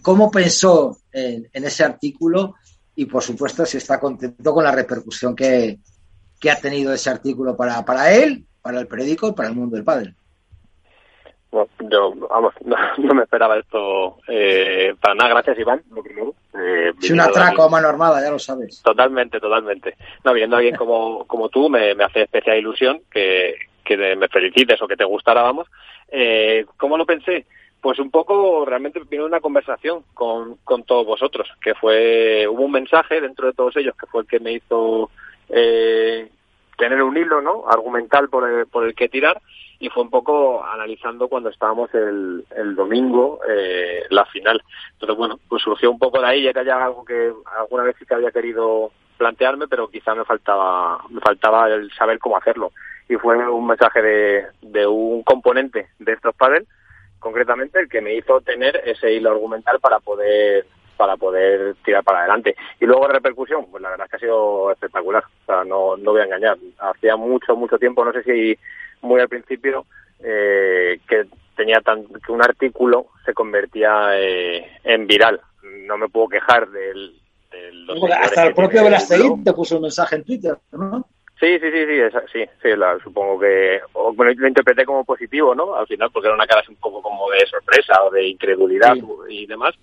cómo 0.03 0.31
pensó 0.31 0.99
en, 1.13 1.49
ese 1.53 1.83
artículo 1.83 2.57
y, 2.95 3.07
por 3.07 3.23
supuesto, 3.23 3.65
si 3.65 3.79
está 3.79 3.99
contento 3.99 4.53
con 4.53 4.65
la 4.65 4.73
repercusión 4.73 5.35
que, 5.35 5.79
que 6.39 6.51
ha 6.51 6.57
tenido 6.57 6.93
ese 6.93 7.09
artículo 7.09 7.57
para, 7.57 7.83
para 7.83 8.13
él 8.13 8.45
para 8.67 8.81
el 8.81 8.89
periódico 8.89 9.29
y 9.29 9.33
para 9.33 9.49
el 9.49 9.55
mundo 9.55 9.77
del 9.77 9.85
padre. 9.85 10.13
yo, 11.89 12.15
vamos, 12.29 12.53
no, 12.99 13.15
me 13.15 13.23
esperaba 13.23 13.57
esto 13.57 14.19
eh, 14.27 14.93
para 15.01 15.15
nada. 15.15 15.31
Gracias, 15.31 15.61
Iván, 15.61 15.83
lo 15.95 16.03
primero. 16.03 16.35
Es 17.01 17.11
un 17.13 17.21
atraco 17.21 17.63
a 17.63 17.69
mano 17.69 17.87
armada, 17.87 18.21
ya 18.21 18.33
lo 18.33 18.41
sabes. 18.41 18.83
Totalmente, 18.83 19.39
totalmente. 19.39 19.95
No, 20.25 20.33
viendo 20.33 20.57
a 20.57 20.59
alguien 20.59 20.75
como, 20.75 21.25
como 21.29 21.49
tú 21.49 21.69
me, 21.69 21.95
me 21.95 22.03
hace 22.03 22.23
especial 22.23 22.59
ilusión 22.59 23.03
que, 23.09 23.55
que 23.85 24.17
me 24.17 24.27
felicites 24.27 24.83
o 24.83 24.89
que 24.89 24.97
te 24.97 25.05
gustara, 25.05 25.43
vamos. 25.43 25.69
Eh, 26.09 26.67
¿Cómo 26.77 26.99
lo 26.99 27.07
pensé? 27.07 27.47
Pues 27.81 28.01
un 28.01 28.11
poco 28.11 28.65
realmente 28.65 29.01
vino 29.09 29.27
una 29.27 29.39
conversación 29.39 30.03
con, 30.13 30.57
con 30.65 30.83
todos 30.83 31.07
vosotros, 31.07 31.49
que 31.63 31.77
fue, 31.77 32.49
hubo 32.49 32.65
un 32.65 32.73
mensaje 32.73 33.21
dentro 33.21 33.47
de 33.47 33.53
todos 33.53 33.77
ellos 33.77 33.95
que 33.97 34.07
fue 34.07 34.23
el 34.23 34.27
que 34.27 34.41
me 34.41 34.55
hizo 34.55 35.09
eh, 35.51 36.29
tener 36.77 37.03
un 37.03 37.17
hilo, 37.17 37.41
¿no? 37.41 37.65
Argumental 37.69 38.29
por 38.29 38.49
el, 38.49 38.67
por 38.67 38.87
el 38.87 38.95
que 38.95 39.09
tirar 39.09 39.41
y 39.79 39.91
fue 39.91 40.03
un 40.03 40.11
poco 40.11 40.65
analizando 40.65 41.29
cuando 41.29 41.51
estábamos 41.51 41.93
el, 41.95 42.45
el 42.57 42.75
domingo 42.75 43.41
eh, 43.49 44.05
la 44.11 44.25
final. 44.27 44.63
Entonces, 44.93 45.17
bueno, 45.17 45.39
pues 45.49 45.63
surgió 45.63 45.91
un 45.91 45.99
poco 45.99 46.21
de 46.21 46.27
ahí, 46.27 46.43
ya 46.43 46.53
que 46.53 46.65
ya 46.65 46.85
algo 46.85 47.05
que 47.05 47.33
alguna 47.59 47.85
vez 47.85 47.97
sí 47.99 48.07
que 48.07 48.15
había 48.15 48.31
querido 48.31 48.91
plantearme, 49.19 49.69
pero 49.69 49.89
quizá 49.89 50.15
me 50.15 50.25
faltaba, 50.25 50.99
me 51.11 51.21
faltaba 51.21 51.69
el 51.69 51.91
saber 51.93 52.19
cómo 52.19 52.37
hacerlo. 52.37 52.73
Y 53.09 53.17
fue 53.17 53.37
un 53.37 53.67
mensaje 53.67 54.03
de, 54.03 54.47
de 54.63 54.87
un 54.87 55.23
componente 55.23 55.89
de 55.99 56.13
estos 56.13 56.35
padres, 56.35 56.67
concretamente 57.19 57.81
el 57.81 57.89
que 57.89 58.01
me 58.01 58.15
hizo 58.15 58.41
tener 58.41 58.81
ese 58.85 59.13
hilo 59.13 59.31
argumental 59.31 59.79
para 59.81 60.01
poder 60.01 60.67
para 60.97 61.17
poder 61.17 61.77
tirar 61.85 62.03
para 62.03 62.21
adelante. 62.21 62.57
Y 62.81 62.87
luego 62.87 63.09
repercusión, 63.09 63.67
pues 63.71 63.83
la 63.83 63.91
verdad 63.91 64.07
es 64.07 64.11
que 64.11 64.17
ha 64.17 64.21
sido 64.21 64.71
espectacular. 64.73 65.25
O 65.25 65.47
sea, 65.47 65.65
no, 65.65 65.97
no 65.97 66.13
voy 66.13 66.21
a 66.21 66.25
engañar. 66.25 66.57
Hacía 66.79 67.17
mucho, 67.17 67.57
mucho 67.57 67.79
tiempo, 67.79 68.05
no 68.05 68.13
sé 68.13 68.23
si 68.23 68.59
muy 69.03 69.21
al 69.21 69.29
principio, 69.29 69.87
eh, 70.21 70.99
que 71.09 71.27
tenía 71.57 71.81
tan, 71.81 72.05
que 72.07 72.33
un 72.33 72.43
artículo 72.43 73.07
se 73.25 73.33
convertía 73.33 74.19
eh, 74.19 74.79
en 74.85 75.07
viral. 75.07 75.41
No 75.87 75.97
me 75.97 76.09
puedo 76.09 76.29
quejar 76.29 76.69
del... 76.69 77.15
del 77.51 78.13
hasta 78.13 78.47
el 78.47 78.55
propio 78.55 78.85
Velasteguín 78.85 79.45
te 79.45 79.53
puso 79.53 79.77
un 79.77 79.83
mensaje 79.83 80.17
en 80.17 80.25
Twitter, 80.25 80.57
¿no? 80.73 81.07
Sí, 81.39 81.59
sí, 81.61 81.71
sí, 81.71 81.85
sí, 81.87 82.19
sí, 82.33 82.45
sí 82.63 82.69
la, 82.77 82.99
supongo 83.01 83.39
que, 83.39 83.79
o, 83.93 84.11
bueno, 84.15 84.33
lo 84.35 84.49
interpreté 84.49 84.87
como 84.87 85.05
positivo, 85.05 85.55
¿no? 85.55 85.75
Al 85.75 85.87
final, 85.87 86.11
porque 86.11 86.29
era 86.29 86.35
una 86.35 86.47
cara 86.47 86.63
así 86.63 86.71
un 86.71 86.79
poco 86.79 87.03
como 87.03 87.31
de 87.31 87.47
sorpresa 87.47 88.03
o 88.05 88.11
de 88.11 88.27
incredulidad 88.29 88.95
y 89.29 89.45
demás. 89.45 89.75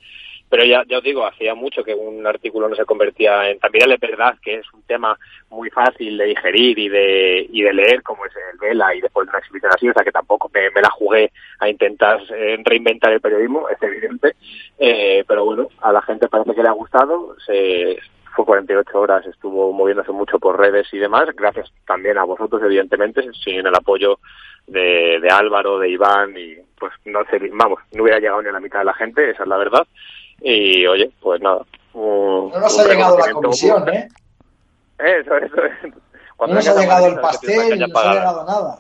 Pero 0.53 0.65
ya, 0.65 0.84
ya 0.88 0.99
os 0.99 1.03
digo, 1.03 1.25
hacía 1.25 1.55
mucho 1.55 1.84
que 1.84 1.95
un 1.95 2.27
artículo 2.27 2.69
no 2.69 2.75
se 2.75 2.85
convertía 2.85 3.49
en... 3.49 3.57
También 3.57 3.91
es 3.91 3.99
verdad 3.99 4.35
que 4.39 4.59
es 4.59 4.71
un 4.71 4.84
tema 4.84 5.17
muy 5.49 5.71
fácil 5.71 6.15
de 6.15 6.25
digerir 6.25 6.77
y 6.77 6.89
de, 6.89 7.47
y 7.51 7.63
de 7.63 7.73
leer, 7.73 8.03
como 8.03 8.23
es 8.27 8.34
el 8.35 8.59
Vela 8.59 8.93
y 8.93 9.01
después 9.01 9.25
de 9.25 9.31
una 9.31 9.39
exhibición 9.39 9.71
así, 9.73 9.89
o 9.89 9.93
sea 9.93 10.03
que 10.03 10.11
tampoco 10.11 10.51
me, 10.53 10.80
la 10.80 10.91
jugué 10.91 11.31
a 11.57 11.67
intentar 11.67 12.21
eh, 12.30 12.61
reinventar 12.63 13.11
el 13.13 13.19
periodismo, 13.19 13.67
es 13.67 13.81
evidente. 13.81 14.35
Eh, 14.77 15.23
pero 15.27 15.43
bueno, 15.43 15.69
a 15.81 15.91
la 15.91 16.03
gente 16.03 16.27
parece 16.27 16.53
que 16.53 16.61
le 16.61 16.69
ha 16.69 16.73
gustado, 16.73 17.35
se, 17.47 17.97
fue 18.35 18.45
48 18.45 18.99
horas, 18.99 19.25
estuvo 19.25 19.73
moviéndose 19.73 20.11
mucho 20.11 20.38
por 20.38 20.59
redes 20.59 20.88
y 20.91 20.99
demás, 20.99 21.30
gracias 21.35 21.73
también 21.88 22.19
a 22.19 22.25
vosotros, 22.25 22.61
evidentemente, 22.61 23.23
sin 23.43 23.65
el 23.65 23.73
apoyo 23.73 24.19
de, 24.67 25.19
de 25.19 25.30
Álvaro, 25.30 25.80
de 25.80 25.89
Iván, 25.89 26.38
y 26.38 26.57
pues 26.77 26.93
no 27.05 27.25
sé, 27.25 27.39
vamos, 27.53 27.80
no 27.93 28.03
hubiera 28.03 28.19
llegado 28.19 28.43
ni 28.43 28.49
a 28.49 28.51
la 28.51 28.59
mitad 28.59 28.80
de 28.80 28.85
la 28.85 28.93
gente, 28.93 29.31
esa 29.31 29.41
es 29.41 29.49
la 29.49 29.57
verdad. 29.57 29.88
Y 30.44 30.86
oye, 30.86 31.10
pues 31.22 31.41
nada. 31.41 31.61
no 31.94 32.52
nos 32.52 32.80
ha 32.80 32.84
llegado 32.84 33.18
la 33.18 33.32
comisión, 33.32 33.88
¿eh? 33.90 34.10
Eso, 34.99 35.38
eso. 35.38 35.56
no 36.40 36.48
nos 36.48 36.68
ha 36.68 36.80
llegado 36.82 37.07
el 37.07 37.20
pastel, 37.20 37.80
no 37.80 37.88
nos 37.88 38.06
ha 38.06 38.14
llegado 38.14 38.45
nada. 38.45 38.80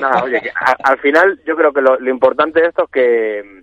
Nada, 0.00 0.24
oye, 0.24 0.42
al 0.82 0.98
final 0.98 1.40
yo 1.46 1.54
creo 1.56 1.72
que 1.72 1.80
lo, 1.80 2.00
lo 2.00 2.10
importante 2.10 2.60
de 2.60 2.68
esto 2.68 2.84
es 2.84 2.90
que, 2.90 3.61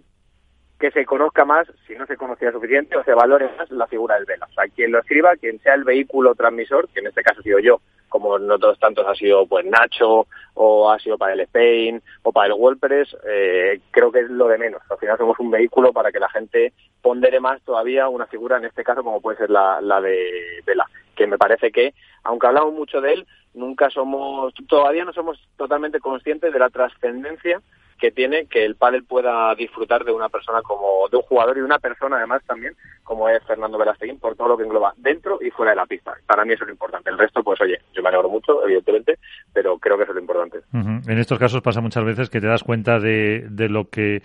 que 0.80 0.91
se 0.91 1.06
conozca 1.06 1.43
más, 1.43 1.68
si 1.85 1.93
no 1.95 2.06
se 2.06 2.15
conocía 2.15 2.51
suficiente, 2.51 2.95
o 2.95 3.03
se 3.03 3.14
valore 3.14 3.49
más 3.57 3.69
la 3.69 3.85
figura 3.88 4.15
del 4.15 4.26
Vela. 4.26 4.47
O 4.49 4.53
sea, 4.53 4.64
quien 4.73 4.91
lo 4.91 4.99
escriba, 4.99 5.35
quien 5.35 5.60
sea 5.60 5.73
el 5.73 5.84
vehículo 5.84 6.35
transmisor, 6.35 6.88
que 6.89 7.01
en 7.01 7.07
este 7.07 7.22
caso 7.22 7.41
he 7.41 7.43
sido 7.43 7.60
yo, 7.60 7.81
como 8.07 8.38
en 8.38 8.49
otros 8.49 8.80
tantos 8.80 9.06
ha 9.06 9.14
sido 9.14 9.45
pues 9.45 9.65
Nacho 9.65 10.26
o 10.56 10.89
ha 10.89 10.97
sido 10.99 11.18
para 11.18 11.34
el 11.34 11.41
Spain 11.41 12.01
o 12.23 12.31
para 12.31 12.47
el 12.47 12.53
WordPress, 12.53 13.15
eh, 13.27 13.81
creo 13.91 14.11
que 14.11 14.22
es 14.22 14.30
lo 14.30 14.47
de 14.47 14.57
menos. 14.57 14.81
Al 14.89 14.97
final 14.97 15.18
somos 15.18 15.38
un 15.39 15.51
vehículo 15.51 15.91
para 15.91 16.11
que 16.11 16.19
la 16.19 16.30
gente 16.30 16.73
pondere 17.01 17.41
más 17.41 17.61
todavía 17.64 18.07
una 18.07 18.26
figura, 18.27 18.57
en 18.57 18.65
este 18.65 18.84
caso 18.84 19.03
como 19.03 19.22
puede 19.22 19.38
ser 19.38 19.49
la, 19.49 19.81
la 19.81 19.99
de 19.99 20.64
Vela, 20.65 20.85
que 21.14 21.27
me 21.27 21.38
parece 21.38 21.72
que, 21.72 21.93
aunque 22.23 22.47
hablamos 22.47 22.73
mucho 22.73 23.01
de 23.01 23.14
él, 23.14 23.27
nunca 23.53 23.89
somos, 23.89 24.53
todavía 24.68 25.03
no 25.03 25.11
somos 25.11 25.38
totalmente 25.57 25.99
conscientes 25.99 26.53
de 26.53 26.60
la 26.60 26.69
trascendencia 26.69 27.61
que 27.99 28.11
tiene 28.11 28.45
que 28.47 28.65
el 28.65 28.76
pádel 28.76 29.03
pueda 29.03 29.53
disfrutar 29.55 30.03
de 30.03 30.11
una 30.11 30.30
persona 30.30 30.61
como 30.61 31.07
de 31.09 31.17
un 31.17 31.23
jugador 31.23 31.57
y 31.57 31.61
una 31.61 31.80
persona 31.80 32.17
además 32.17 32.41
también 32.47 32.73
como 33.09 33.27
es 33.27 33.43
Fernando 33.43 33.80
Velasteguín 33.80 34.19
por 34.19 34.35
todo 34.35 34.49
lo 34.49 34.57
que 34.57 34.63
engloba 34.63 34.93
dentro 34.97 35.39
y 35.41 35.49
fuera 35.49 35.71
de 35.71 35.77
la 35.77 35.88
pista. 35.88 36.13
Para 36.27 36.45
mí 36.45 36.53
eso 36.53 36.63
es 36.63 36.67
lo 36.67 36.73
importante. 36.73 37.09
El 37.09 37.17
resto, 37.17 37.41
pues 37.41 37.59
oye, 37.59 37.80
yo 37.91 38.03
me 38.03 38.09
alegro 38.09 38.30
mucho, 38.30 38.63
evidentemente, 38.63 39.17
pero 39.51 39.80
creo 39.80 39.97
que 39.97 40.03
eso 40.03 40.11
es 40.11 40.15
lo 40.15 40.21
importante. 40.21 40.59
En 40.71 41.17
estos 41.17 41.39
casos 41.39 41.61
pasa 41.63 41.81
muchas 41.81 42.05
veces 42.05 42.30
que 42.30 42.39
te 42.39 42.45
das 42.45 42.63
cuenta 42.63 42.99
de, 42.99 43.47
de 43.49 43.67
lo 43.67 43.89
que 43.89 44.21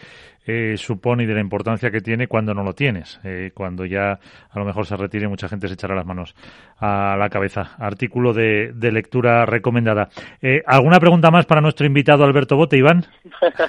eh, 0.47 0.77
supone 0.77 1.23
y 1.23 1.27
de 1.27 1.33
la 1.33 1.41
importancia 1.41 1.91
que 1.91 2.01
tiene 2.01 2.29
cuando 2.29 2.53
no 2.53 2.63
lo 2.63 2.75
tienes. 2.75 3.19
Eh, 3.25 3.53
cuando 3.55 3.87
ya 3.87 4.13
a 4.51 4.59
lo 4.59 4.67
mejor 4.67 4.85
se 4.85 4.97
retire, 4.97 5.29
mucha 5.29 5.49
gente 5.49 5.69
se 5.69 5.75
echará 5.75 5.95
las 5.95 6.05
manos 6.05 6.35
a 6.79 7.17
la 7.19 7.31
cabeza. 7.31 7.75
Artículo 7.79 8.35
de, 8.35 8.73
de 8.75 8.93
lectura 8.93 9.47
recomendada. 9.47 10.11
Eh, 10.43 10.63
¿Alguna 10.67 11.01
pregunta 11.01 11.31
más 11.31 11.47
para 11.47 11.63
nuestro 11.63 11.87
invitado 11.87 12.25
Alberto 12.25 12.57
Bote, 12.57 12.77
Iván? 12.77 13.07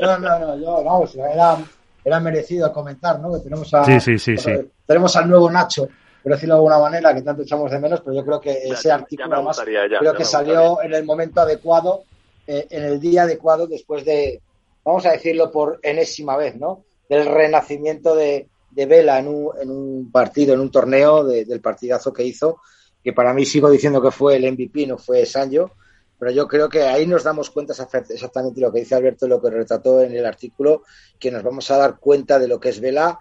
no, 0.00 0.18
no, 0.18 0.38
no, 0.38 0.58
yo, 0.58 0.84
vamos, 0.84 1.14
era, 1.14 1.58
era 2.04 2.20
merecido 2.20 2.72
comentar, 2.72 3.20
¿no? 3.20 3.32
Que 3.34 3.40
tenemos 3.40 3.72
a, 3.74 3.84
sí, 3.84 4.00
sí, 4.00 4.18
sí, 4.18 4.36
sí. 4.36 4.52
tenemos 4.86 5.14
al 5.16 5.28
nuevo 5.28 5.50
Nacho 5.50 5.88
por 6.26 6.32
decirlo 6.32 6.56
de 6.56 6.58
alguna 6.58 6.78
manera, 6.80 7.14
que 7.14 7.22
tanto 7.22 7.42
echamos 7.42 7.70
de 7.70 7.78
menos, 7.78 8.00
pero 8.00 8.16
yo 8.16 8.24
creo 8.24 8.40
que 8.40 8.50
ese 8.64 8.90
artículo 8.90 9.32
además 9.32 9.60
creo 9.60 10.12
que 10.12 10.24
salió 10.24 10.82
en 10.82 10.92
el 10.92 11.04
momento 11.04 11.40
adecuado, 11.40 12.02
eh, 12.48 12.66
en 12.68 12.82
el 12.82 12.98
día 12.98 13.22
adecuado, 13.22 13.68
después 13.68 14.04
de, 14.04 14.42
vamos 14.84 15.06
a 15.06 15.12
decirlo 15.12 15.52
por 15.52 15.78
enésima 15.84 16.36
vez, 16.36 16.56
¿no? 16.56 16.82
Del 17.08 17.26
renacimiento 17.26 18.16
de, 18.16 18.48
de 18.72 18.86
Vela 18.86 19.20
en 19.20 19.28
un, 19.28 19.50
en 19.62 19.70
un, 19.70 20.10
partido, 20.10 20.52
en 20.52 20.58
un 20.58 20.70
torneo, 20.72 21.22
del 21.22 21.60
partidazo 21.60 22.12
que 22.12 22.24
hizo, 22.24 22.60
que 23.04 23.12
para 23.12 23.32
mí 23.32 23.46
sigo 23.46 23.70
diciendo 23.70 24.02
que 24.02 24.10
fue 24.10 24.34
el 24.34 24.50
MVP, 24.50 24.84
no 24.88 24.98
fue 24.98 25.24
Sancho, 25.26 25.74
pero 26.18 26.30
yo 26.30 26.48
creo 26.48 26.68
que 26.68 26.82
ahí 26.82 27.06
nos 27.06 27.24
damos 27.24 27.50
cuenta 27.50 27.72
exactamente 27.72 28.60
lo 28.60 28.72
que 28.72 28.80
dice 28.80 28.94
Alberto, 28.94 29.28
lo 29.28 29.40
que 29.40 29.50
retrató 29.50 30.00
en 30.02 30.14
el 30.14 30.26
artículo, 30.26 30.82
que 31.18 31.30
nos 31.30 31.42
vamos 31.42 31.70
a 31.70 31.76
dar 31.76 31.98
cuenta 31.98 32.38
de 32.38 32.48
lo 32.48 32.58
que 32.58 32.70
es 32.70 32.80
Vela 32.80 33.18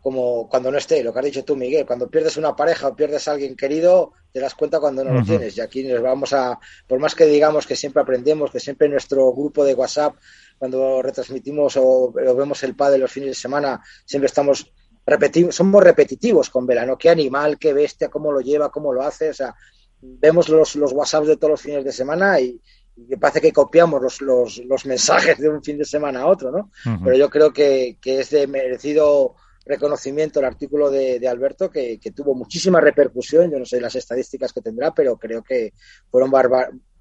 como 0.00 0.48
cuando 0.48 0.70
no 0.70 0.78
esté, 0.78 1.04
lo 1.04 1.12
que 1.12 1.18
has 1.18 1.24
dicho 1.26 1.44
tú, 1.44 1.56
Miguel, 1.56 1.84
cuando 1.84 2.08
pierdes 2.08 2.36
una 2.38 2.56
pareja 2.56 2.88
o 2.88 2.96
pierdes 2.96 3.28
a 3.28 3.32
alguien 3.32 3.54
querido, 3.54 4.12
te 4.32 4.40
das 4.40 4.54
cuenta 4.54 4.80
cuando 4.80 5.04
no 5.04 5.12
lo 5.12 5.22
tienes. 5.22 5.56
Y 5.58 5.60
aquí 5.60 5.84
nos 5.84 6.00
vamos 6.00 6.32
a, 6.32 6.58
por 6.86 6.98
más 6.98 7.14
que 7.14 7.26
digamos 7.26 7.66
que 7.66 7.76
siempre 7.76 8.02
aprendemos, 8.02 8.50
que 8.50 8.60
siempre 8.60 8.88
nuestro 8.88 9.30
grupo 9.32 9.62
de 9.62 9.74
WhatsApp, 9.74 10.16
cuando 10.58 11.02
retransmitimos 11.02 11.76
o, 11.76 12.12
vemos 12.12 12.62
el 12.62 12.74
padre 12.74 12.98
los 12.98 13.12
fines 13.12 13.30
de 13.30 13.34
semana, 13.34 13.82
siempre 14.06 14.26
estamos 14.26 14.72
repetimos, 15.04 15.54
somos 15.54 15.82
repetitivos 15.82 16.50
con 16.50 16.66
Velano, 16.66 16.96
qué 16.96 17.10
animal, 17.10 17.58
qué 17.58 17.72
bestia, 17.72 18.08
cómo 18.08 18.32
lo 18.32 18.40
lleva, 18.40 18.70
cómo 18.70 18.92
lo 18.92 19.02
hace, 19.02 19.30
o 19.30 19.34
sea, 19.34 19.54
vemos 20.02 20.48
los, 20.48 20.76
los 20.76 20.92
WhatsApps 20.92 21.28
de 21.28 21.36
todos 21.36 21.52
los 21.52 21.62
fines 21.62 21.84
de 21.84 21.92
semana 21.92 22.40
y, 22.40 22.60
y 22.96 23.16
parece 23.16 23.40
que 23.40 23.52
copiamos 23.52 24.02
los, 24.02 24.20
los, 24.20 24.58
los, 24.58 24.86
mensajes 24.86 25.38
de 25.38 25.48
un 25.48 25.62
fin 25.62 25.78
de 25.78 25.84
semana 25.84 26.20
a 26.20 26.26
otro, 26.26 26.50
¿no? 26.50 26.70
Pero 27.02 27.16
yo 27.16 27.30
creo 27.30 27.52
que, 27.52 27.98
que 28.00 28.20
es 28.20 28.30
de 28.30 28.46
merecido 28.46 29.36
reconocimiento 29.64 30.40
el 30.40 30.46
artículo 30.46 30.90
de, 30.90 31.26
Alberto, 31.28 31.70
que, 31.70 31.98
tuvo 32.14 32.34
muchísima 32.34 32.80
repercusión. 32.80 33.50
Yo 33.50 33.58
no 33.58 33.64
sé 33.64 33.80
las 33.80 33.94
estadísticas 33.94 34.52
que 34.52 34.60
tendrá, 34.62 34.92
pero 34.92 35.16
creo 35.16 35.42
que 35.42 35.72
fueron 36.10 36.32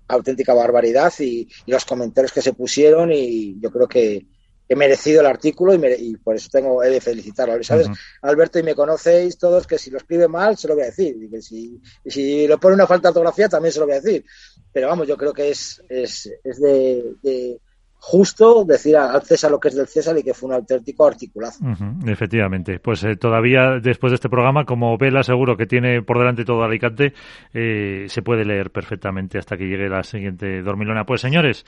auténtica 0.08 0.54
barbaridad 0.54 1.14
y, 1.20 1.48
los 1.68 1.86
comentarios 1.86 2.32
que 2.32 2.42
se 2.42 2.54
pusieron 2.54 3.12
y 3.12 3.60
yo 3.60 3.72
creo 3.72 3.88
que 3.88 4.26
he 4.70 4.76
merecido 4.76 5.22
el 5.22 5.28
artículo 5.28 5.74
y, 5.74 6.16
por 6.18 6.36
eso 6.36 6.48
tengo 6.52 6.82
he 6.84 6.90
de 6.90 7.02
felicitarlo. 7.02 7.62
¿Sabes, 7.64 7.90
Alberto? 8.22 8.60
Y 8.60 8.64
me 8.64 8.76
conocéis 8.76 9.38
todos 9.38 9.68
que 9.68 9.78
si 9.78 9.90
lo 9.90 9.98
escribe 9.98 10.28
mal 10.28 10.56
se 10.58 10.68
lo 10.68 10.76
voy 10.76 10.84
a 10.84 10.88
decir 10.88 11.18
y 11.22 11.30
que 11.30 11.42
si, 11.42 11.82
si 12.06 12.48
lo 12.48 12.60
pone 12.60 12.76
una 12.76 12.88
falta 12.88 13.08
de 13.08 13.10
ortografía 13.10 13.50
también 13.50 13.74
se 13.74 13.80
lo 13.80 13.86
voy 13.86 13.96
a 13.96 14.02
decir. 14.02 14.24
Pero 14.72 14.88
vamos, 14.88 15.08
yo 15.08 15.18
creo 15.18 15.34
que 15.34 15.50
es, 15.50 15.84
es, 15.90 16.32
es 16.44 16.62
de 16.62 17.60
justo 18.00 18.64
decir 18.64 18.96
al 18.96 19.22
César 19.24 19.52
lo 19.52 19.60
que 19.60 19.68
es 19.68 19.76
del 19.76 19.88
César 19.88 20.18
y 20.18 20.24
que 20.24 20.34
fue 20.34 20.48
un 20.48 20.56
auténtico 20.56 21.06
articulazo. 21.06 21.64
efectivamente. 22.08 22.80
Pues 22.80 23.04
eh, 23.04 23.16
todavía 23.18 23.80
después 23.82 24.12
de 24.12 24.16
este 24.16 24.30
programa, 24.30 24.66
como 24.66 24.98
Vela 24.98 25.22
seguro 25.22 25.58
que 25.58 25.66
tiene 25.66 26.02
por 26.02 26.18
delante 26.18 26.46
todo 26.46 26.64
Alicante, 26.64 27.14
eh, 27.54 28.06
se 28.08 28.22
puede 28.22 28.46
leer 28.46 28.72
perfectamente 28.72 29.38
hasta 29.38 29.58
que 29.58 29.66
llegue 29.66 29.90
la 29.90 30.04
siguiente 30.04 30.62
dormilona. 30.62 31.06
Pues 31.06 31.22
señores, 31.22 31.66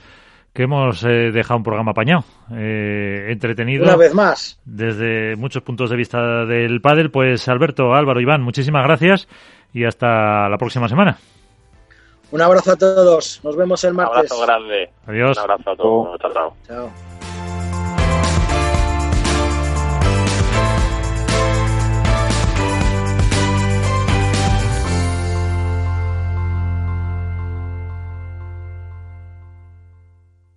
que 0.52 0.64
hemos 0.64 1.02
eh, 1.04 1.30
dejado 1.32 1.58
un 1.58 1.62
programa 1.64 1.92
apañado, 1.92 2.24
entretenido. 2.50 3.84
Una 3.84 3.96
vez 3.96 4.14
más. 4.14 4.60
Desde 4.64 5.36
muchos 5.36 5.62
puntos 5.62 5.90
de 5.90 5.96
vista 5.96 6.44
del 6.44 6.80
pádel, 6.80 7.10
pues 7.10 7.48
Alberto, 7.48 7.94
Álvaro, 7.94 8.20
Iván, 8.20 8.42
muchísimas 8.42 8.84
gracias 8.84 9.28
y 9.72 9.84
hasta 9.84 10.48
la 10.48 10.58
próxima 10.58 10.88
semana. 10.88 11.18
Un 12.32 12.40
abrazo 12.40 12.72
a 12.72 12.76
todos. 12.76 13.40
Nos 13.44 13.56
vemos 13.56 13.84
el 13.84 13.94
martes. 13.94 14.14
Un 14.14 14.18
abrazo 14.18 14.40
grande. 14.40 14.90
Adiós. 15.06 15.36
Un 15.36 15.42
abrazo 15.42 15.70
a 15.70 15.76
todos. 15.76 16.20
Chao. 16.20 16.56
Chao. 16.66 17.11